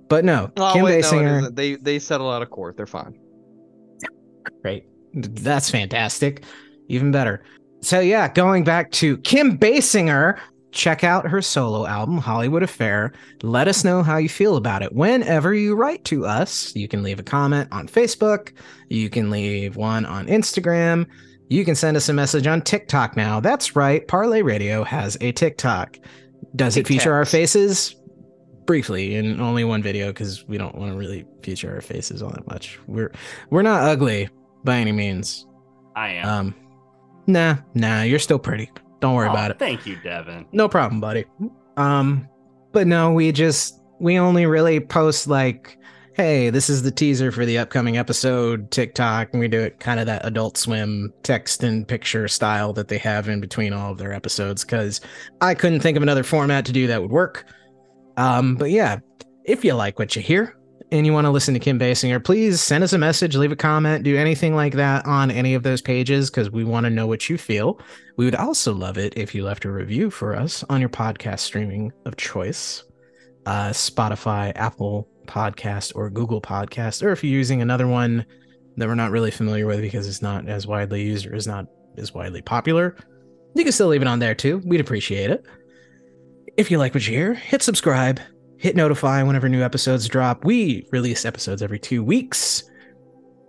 But 0.10 0.24
no, 0.26 0.52
Oh 0.58 0.74
Kim 0.74 0.84
wait, 0.86 1.04
Basinger. 1.04 1.40
isn't. 1.40 1.56
They 1.56 1.76
they 1.76 1.98
settle 2.00 2.30
out 2.32 2.42
of 2.42 2.50
court. 2.50 2.78
They're 2.78 2.86
fine. 2.86 3.18
Great. 4.62 4.86
That's 5.14 5.70
fantastic. 5.70 6.44
Even 6.90 7.12
better. 7.12 7.44
So 7.82 8.00
yeah, 8.00 8.28
going 8.32 8.64
back 8.64 8.92
to 8.92 9.18
Kim 9.20 9.58
Basinger, 9.58 10.40
check 10.74 11.04
out 11.04 11.28
her 11.28 11.41
solo 11.41 11.86
album, 11.86 12.18
Hollywood 12.18 12.64
Affair. 12.64 13.14
Let 13.44 13.68
us 13.68 13.84
know 13.84 14.04
how 14.04 14.18
you 14.18 14.28
feel 14.28 14.58
about 14.58 14.82
it. 14.82 14.94
Whenever 14.94 15.54
you 15.54 15.76
write 15.76 16.04
to 16.06 16.26
us, 16.26 16.76
you 16.76 16.88
can 16.88 17.04
leave 17.04 17.20
a 17.20 17.24
comment 17.24 17.70
on 17.72 17.88
Facebook, 17.88 18.52
you 18.90 19.10
can 19.10 19.30
leave 19.30 19.78
one 19.78 20.06
on 20.06 20.28
Instagram, 20.28 21.08
you 21.50 21.64
can 21.64 21.76
send 21.76 21.95
us 21.95 22.10
a 22.10 22.14
message 22.14 22.48
on 22.48 22.62
TikTok 22.62 23.16
now. 23.16 23.40
That's 23.40 23.76
right, 23.76 24.06
Parlay 24.08 24.41
Radio 24.41 24.84
has 24.84 25.16
a 25.22 25.32
TikTok. 25.32 25.98
Does 26.56 26.76
it 26.76 26.88
feature 26.88 27.14
our 27.14 27.26
faces? 27.26 27.95
Briefly, 28.66 29.16
in 29.16 29.41
only 29.41 29.64
one 29.66 29.84
video, 29.84 30.08
because 30.08 30.48
we 30.48 30.58
don't 30.58 30.76
want 30.76 30.91
to 30.91 30.98
really 30.98 31.26
feature 31.41 31.74
our 31.74 31.82
faces 31.82 32.22
all 32.22 32.32
that 32.32 32.48
much. 32.48 32.80
We're 32.88 33.12
we're 33.50 33.62
not 33.62 33.84
ugly 33.84 34.30
by 34.64 34.78
any 34.78 34.94
means. 34.94 35.45
I 35.95 36.10
am. 36.10 36.28
Um, 36.30 36.56
nah, 37.28 37.58
nah, 37.74 38.04
you're 38.04 38.20
still 38.20 38.40
pretty. 38.40 38.72
Don't 39.04 39.16
worry 39.16 39.28
Oh, 39.28 39.32
about 39.32 39.52
it. 39.52 39.60
Thank 39.60 39.86
you, 39.86 39.98
Devin. 40.02 40.46
No 40.54 40.70
problem, 40.70 41.02
buddy. 41.02 41.26
Um, 41.76 42.30
but 42.72 42.88
no, 42.88 43.12
we 43.12 43.34
just 43.34 43.82
we 44.00 44.18
only 44.18 44.46
really 44.46 44.80
post 44.80 45.28
like, 45.28 45.78
hey, 46.14 46.50
this 46.50 46.70
is 46.70 46.84
the 46.84 46.92
teaser 46.92 47.30
for 47.30 47.46
the 47.46 47.58
upcoming 47.58 47.98
episode 47.98 48.72
TikTok, 48.72 49.28
and 49.34 49.42
we 49.42 49.50
do 49.50 49.60
it 49.60 49.82
kind 49.82 50.00
of 50.00 50.06
that 50.06 50.26
Adult 50.26 50.56
Swim 50.58 51.12
text 51.22 51.64
and 51.64 51.86
picture 51.86 52.30
style 52.30 52.72
that 52.72 52.88
they 52.88 52.98
have 52.98 53.28
in 53.28 53.42
between 53.42 53.74
all 53.74 53.92
of 53.92 53.98
their 53.98 54.14
episodes 54.14 54.64
because 54.64 55.02
I 55.42 55.54
couldn't 55.54 55.82
think 55.82 55.98
of 55.98 56.04
another 56.04 56.24
format 56.24 56.64
to 56.68 56.72
do 56.72 56.88
that 56.88 57.02
would 57.02 57.12
work. 57.12 57.46
Um, 58.16 58.56
but 58.56 58.72
yeah, 58.72 59.00
if 59.44 59.66
you 59.66 59.74
like 59.74 60.00
what 60.00 60.16
you 60.16 60.22
hear 60.22 60.56
and 60.94 61.07
you 61.07 61.11
want 61.11 61.26
to 61.26 61.32
listen 61.32 61.56
to 61.56 61.60
Kim 61.60 61.80
Basinger, 61.80 62.24
please 62.24 62.61
send 62.61 62.84
us 62.84 62.94
a 62.94 62.99
message, 62.99 63.36
leave 63.36 63.52
a 63.52 63.56
comment, 63.56 64.03
do 64.03 64.15
anything 64.15 64.56
like 64.56 64.76
that 64.76 65.03
on 65.07 65.32
any 65.32 65.56
of 65.56 65.64
those 65.64 65.82
pages 65.82 66.30
because 66.30 66.52
we 66.52 66.64
want 66.64 66.84
to 66.84 66.90
know 66.91 67.07
what 67.07 67.28
you 67.28 67.38
feel. 67.38 67.80
We 68.15 68.26
would 68.26 68.36
also 68.36 68.76
love 68.76 68.99
it 68.99 69.18
if 69.18 69.34
you 69.34 69.44
left 69.44 69.65
a 69.65 69.72
review 69.72 70.11
for 70.11 70.36
us 70.36 70.64
on 70.70 70.80
your 70.80 70.90
podcast 70.90 71.40
streaming 71.40 71.91
of 72.06 72.15
choice 72.15 72.84
uh, 73.48 73.72
Spotify, 73.72 74.53
Apple 74.56 75.10
Podcast, 75.26 75.94
or 75.95 76.11
Google 76.11 76.40
Podcast, 76.40 77.03
or 77.03 77.11
if 77.11 77.24
you're 77.24 77.34
using 77.34 77.61
another 77.64 77.88
one 77.88 78.24
that 78.78 78.88
we're 78.88 78.94
not 78.94 79.11
really 79.11 79.32
familiar 79.32 79.65
with 79.65 79.82
because 79.82 80.07
it's 80.07 80.22
not 80.22 80.48
as 80.48 80.68
widely 80.68 81.02
used 81.02 81.26
or 81.26 81.34
is 81.34 81.48
not 81.48 81.65
as 81.98 82.14
widely 82.14 82.44
popular, 82.44 82.95
you 83.56 83.64
can 83.64 83.74
still 83.74 83.88
leave 83.88 84.03
it 84.03 84.07
on 84.07 84.20
there 84.20 84.36
too. 84.36 84.60
We'd 84.64 84.80
appreciate 84.80 85.32
it. 85.32 85.44
If 86.56 86.70
you 86.70 86.78
like 86.78 86.94
what 86.94 87.06
you 87.07 87.15
hear, 87.15 87.34
hit 87.34 87.64
subscribe, 87.64 88.20
hit 88.64 88.77
notify 88.77 89.22
whenever 89.22 89.49
new 89.49 89.61
episodes 89.61 90.07
drop. 90.07 90.45
We 90.45 90.88
release 90.94 91.26
episodes 91.26 91.61
every 91.61 91.80
two 91.80 92.02
weeks 92.02 92.64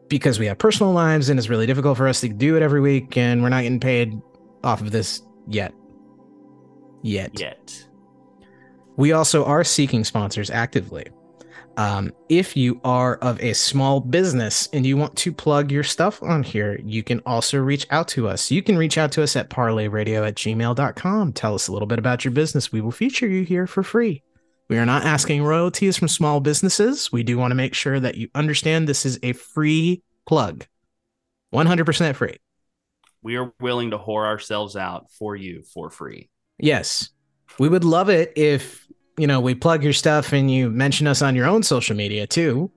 because 0.09 0.41
we 0.41 0.47
have 0.47 0.59
personal 0.59 0.93
lives 0.93 1.29
and 1.29 1.39
it's 1.39 1.49
really 1.49 1.67
difficult 1.67 1.97
for 1.97 2.09
us 2.09 2.21
to 2.23 2.29
do 2.29 2.57
it 2.57 2.63
every 2.63 2.81
week, 2.81 3.17
and 3.17 3.41
we're 3.41 3.49
not 3.49 3.63
getting 3.63 3.79
paid 3.79 4.21
off 4.65 4.81
of 4.81 4.91
this 4.91 5.23
yet. 5.47 5.73
Yet. 7.05 7.39
Yet. 7.39 7.87
We 8.97 9.13
also 9.13 9.45
are 9.45 9.63
seeking 9.63 10.03
sponsors 10.03 10.51
actively. 10.51 11.07
Um, 11.77 12.13
if 12.29 12.57
you 12.57 12.81
are 12.83 13.15
of 13.19 13.41
a 13.41 13.53
small 13.53 14.01
business 14.01 14.69
and 14.73 14.85
you 14.85 14.97
want 14.97 15.15
to 15.19 15.33
plug 15.33 15.71
your 15.71 15.85
stuff 15.85 16.21
on 16.25 16.43
here, 16.43 16.81
you 16.85 17.05
can 17.05 17.21
also 17.25 17.59
reach 17.59 17.87
out 17.91 18.09
to 18.09 18.27
us. 18.27 18.51
You 18.51 18.65
can 18.65 18.77
reach 18.77 18.99
out 18.99 19.13
to 19.13 19.23
us 19.23 19.37
at 19.37 19.49
parlayradio 19.49 20.27
at 20.27 20.35
gmail.com. 20.35 21.33
Tell 21.35 21.55
us 21.55 21.69
a 21.69 21.73
little 21.73 21.87
bit 21.87 22.01
about 22.01 22.25
your 22.25 22.33
business. 22.33 22.73
We 22.73 22.81
will 22.81 22.91
feature 22.91 23.29
you 23.29 23.45
here 23.45 23.69
for 23.69 23.85
free. 23.85 24.25
We 24.69 24.79
are 24.79 24.87
not 24.87 25.05
asking 25.05 25.43
royalties 25.43 25.97
from 25.97 26.09
small 26.09 26.41
businesses. 26.41 27.13
We 27.13 27.23
do 27.23 27.37
want 27.37 27.51
to 27.51 27.57
make 27.57 27.75
sure 27.75 28.01
that 28.01 28.17
you 28.17 28.29
understand 28.35 28.89
this 28.89 29.05
is 29.05 29.19
a 29.23 29.33
free 29.33 30.03
plug, 30.27 30.67
100% 31.53 32.15
free. 32.15 32.39
We 33.23 33.37
are 33.37 33.53
willing 33.61 33.91
to 33.91 33.99
whore 33.99 34.25
ourselves 34.25 34.77
out 34.77 35.11
for 35.11 35.37
you 35.37 35.63
for 35.63 35.91
free. 35.91 36.29
Yes. 36.59 37.11
We 37.59 37.69
would 37.69 37.85
love 37.85 38.09
it 38.09 38.33
if, 38.37 38.87
you 39.19 39.27
know, 39.27 39.41
we 39.41 39.55
plug 39.55 39.85
your 39.85 39.93
stuff 39.93 40.33
and 40.33 40.51
you 40.51 40.71
mention 40.71 41.07
us 41.07 41.23
on 41.23 41.37
your 41.37 41.47
own 41.47 41.63
social 41.63 41.97
media 41.97 42.27
too. 42.27 42.71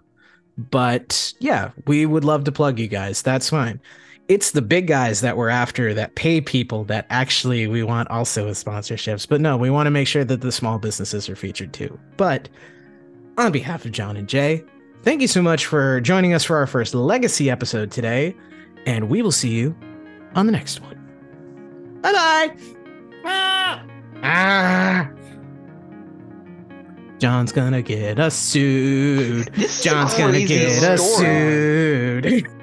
But 0.57 1.33
yeah, 1.39 1.71
we 1.85 2.05
would 2.05 2.25
love 2.25 2.43
to 2.45 2.51
plug 2.51 2.79
you 2.79 2.87
guys. 2.87 3.21
That's 3.21 3.49
fine. 3.49 3.79
It's 4.27 4.51
the 4.51 4.61
big 4.61 4.87
guys 4.87 5.21
that 5.21 5.37
we're 5.37 5.49
after 5.49 5.93
that 5.93 6.15
pay 6.15 6.41
people 6.41 6.83
that 6.85 7.07
actually 7.09 7.65
we 7.67 7.81
want 7.81 8.09
also 8.09 8.47
with 8.47 8.63
sponsorships. 8.63 9.27
But 9.27 9.39
no, 9.39 9.55
we 9.55 9.69
want 9.69 9.87
to 9.87 9.91
make 9.91 10.07
sure 10.07 10.25
that 10.25 10.41
the 10.41 10.51
small 10.51 10.79
businesses 10.79 11.29
are 11.29 11.35
featured 11.35 11.71
too. 11.71 11.97
But 12.17 12.49
on 13.37 13.53
behalf 13.53 13.85
of 13.85 13.93
John 13.93 14.17
and 14.17 14.27
Jay, 14.27 14.65
thank 15.03 15.21
you 15.21 15.29
so 15.29 15.41
much 15.41 15.65
for 15.65 16.01
joining 16.01 16.33
us 16.33 16.43
for 16.43 16.57
our 16.57 16.67
first 16.67 16.93
legacy 16.93 17.49
episode 17.49 17.89
today. 17.89 18.35
And 18.85 19.09
we 19.09 19.21
will 19.21 19.31
see 19.31 19.51
you 19.51 19.73
on 20.35 20.45
the 20.45 20.51
next 20.51 20.81
one. 20.81 21.99
Bye 22.01 22.11
bye. 22.11 22.57
Ah. 23.23 23.85
ah. 24.23 25.09
John's 27.19 27.51
gonna 27.53 27.81
get 27.81 28.19
us 28.19 28.35
sued. 28.35 29.51
John's 29.81 30.13
gonna 30.15 30.45
get 30.45 30.83
us 30.83 31.17
sued. 31.17 32.47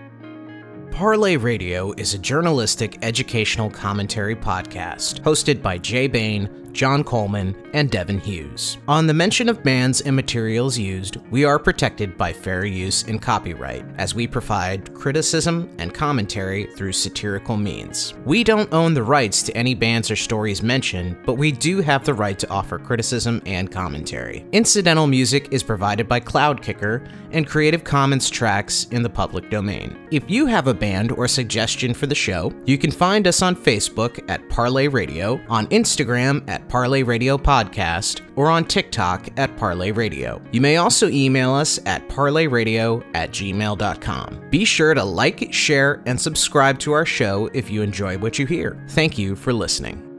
Parlay 0.94 1.36
Radio 1.36 1.90
is 1.94 2.14
a 2.14 2.18
journalistic 2.18 2.98
educational 3.02 3.68
commentary 3.68 4.36
podcast 4.36 5.18
hosted 5.22 5.60
by 5.60 5.76
Jay 5.76 6.06
Bain, 6.06 6.48
John 6.74 7.04
Coleman, 7.04 7.56
and 7.72 7.90
Devin 7.90 8.18
Hughes. 8.18 8.78
On 8.88 9.06
the 9.06 9.14
mention 9.14 9.48
of 9.48 9.62
bands 9.62 10.00
and 10.00 10.14
materials 10.14 10.76
used, 10.76 11.16
we 11.30 11.44
are 11.44 11.58
protected 11.58 12.18
by 12.18 12.32
fair 12.32 12.64
use 12.64 13.04
and 13.04 13.22
copyright, 13.22 13.84
as 13.96 14.14
we 14.14 14.26
provide 14.26 14.92
criticism 14.94 15.70
and 15.78 15.94
commentary 15.94 16.66
through 16.76 16.92
satirical 16.92 17.56
means. 17.56 18.14
We 18.24 18.44
don't 18.44 18.72
own 18.72 18.94
the 18.94 19.02
rights 19.02 19.42
to 19.44 19.56
any 19.56 19.74
bands 19.74 20.10
or 20.10 20.16
stories 20.16 20.62
mentioned, 20.62 21.16
but 21.24 21.34
we 21.34 21.52
do 21.52 21.80
have 21.80 22.04
the 22.04 22.14
right 22.14 22.38
to 22.38 22.50
offer 22.50 22.78
criticism 22.78 23.40
and 23.46 23.70
commentary. 23.70 24.44
Incidental 24.52 25.06
music 25.06 25.48
is 25.50 25.62
provided 25.62 26.08
by 26.08 26.20
Cloudkicker 26.20 27.08
and 27.30 27.46
Creative 27.46 27.84
Commons 27.84 28.30
tracks 28.30 28.86
in 28.90 29.02
the 29.02 29.10
public 29.10 29.50
domain. 29.50 29.96
If 30.10 30.30
you 30.30 30.46
have 30.46 30.68
a 30.68 30.74
band 30.74 31.12
or 31.12 31.28
suggestion 31.28 31.94
for 31.94 32.06
the 32.06 32.14
show, 32.14 32.52
you 32.66 32.78
can 32.78 32.90
find 32.90 33.26
us 33.26 33.42
on 33.42 33.56
Facebook 33.56 34.24
at 34.28 34.48
Parlay 34.48 34.88
Radio, 34.88 35.40
on 35.48 35.66
Instagram 35.68 36.48
Parlay 36.68 37.02
Radio 37.02 37.36
Podcast, 37.36 38.20
or 38.36 38.50
on 38.50 38.64
TikTok 38.64 39.28
at 39.36 39.56
Parlay 39.56 39.90
Radio. 39.90 40.40
You 40.52 40.60
may 40.60 40.76
also 40.76 41.08
email 41.08 41.52
us 41.52 41.78
at 41.86 42.08
parlayradio 42.08 43.04
at 43.14 43.30
gmail.com. 43.30 44.50
Be 44.50 44.64
sure 44.64 44.94
to 44.94 45.04
like, 45.04 45.52
share, 45.52 46.02
and 46.06 46.20
subscribe 46.20 46.78
to 46.80 46.92
our 46.92 47.06
show 47.06 47.50
if 47.54 47.70
you 47.70 47.82
enjoy 47.82 48.18
what 48.18 48.38
you 48.38 48.46
hear. 48.46 48.82
Thank 48.90 49.18
you 49.18 49.36
for 49.36 49.52
listening. 49.52 50.13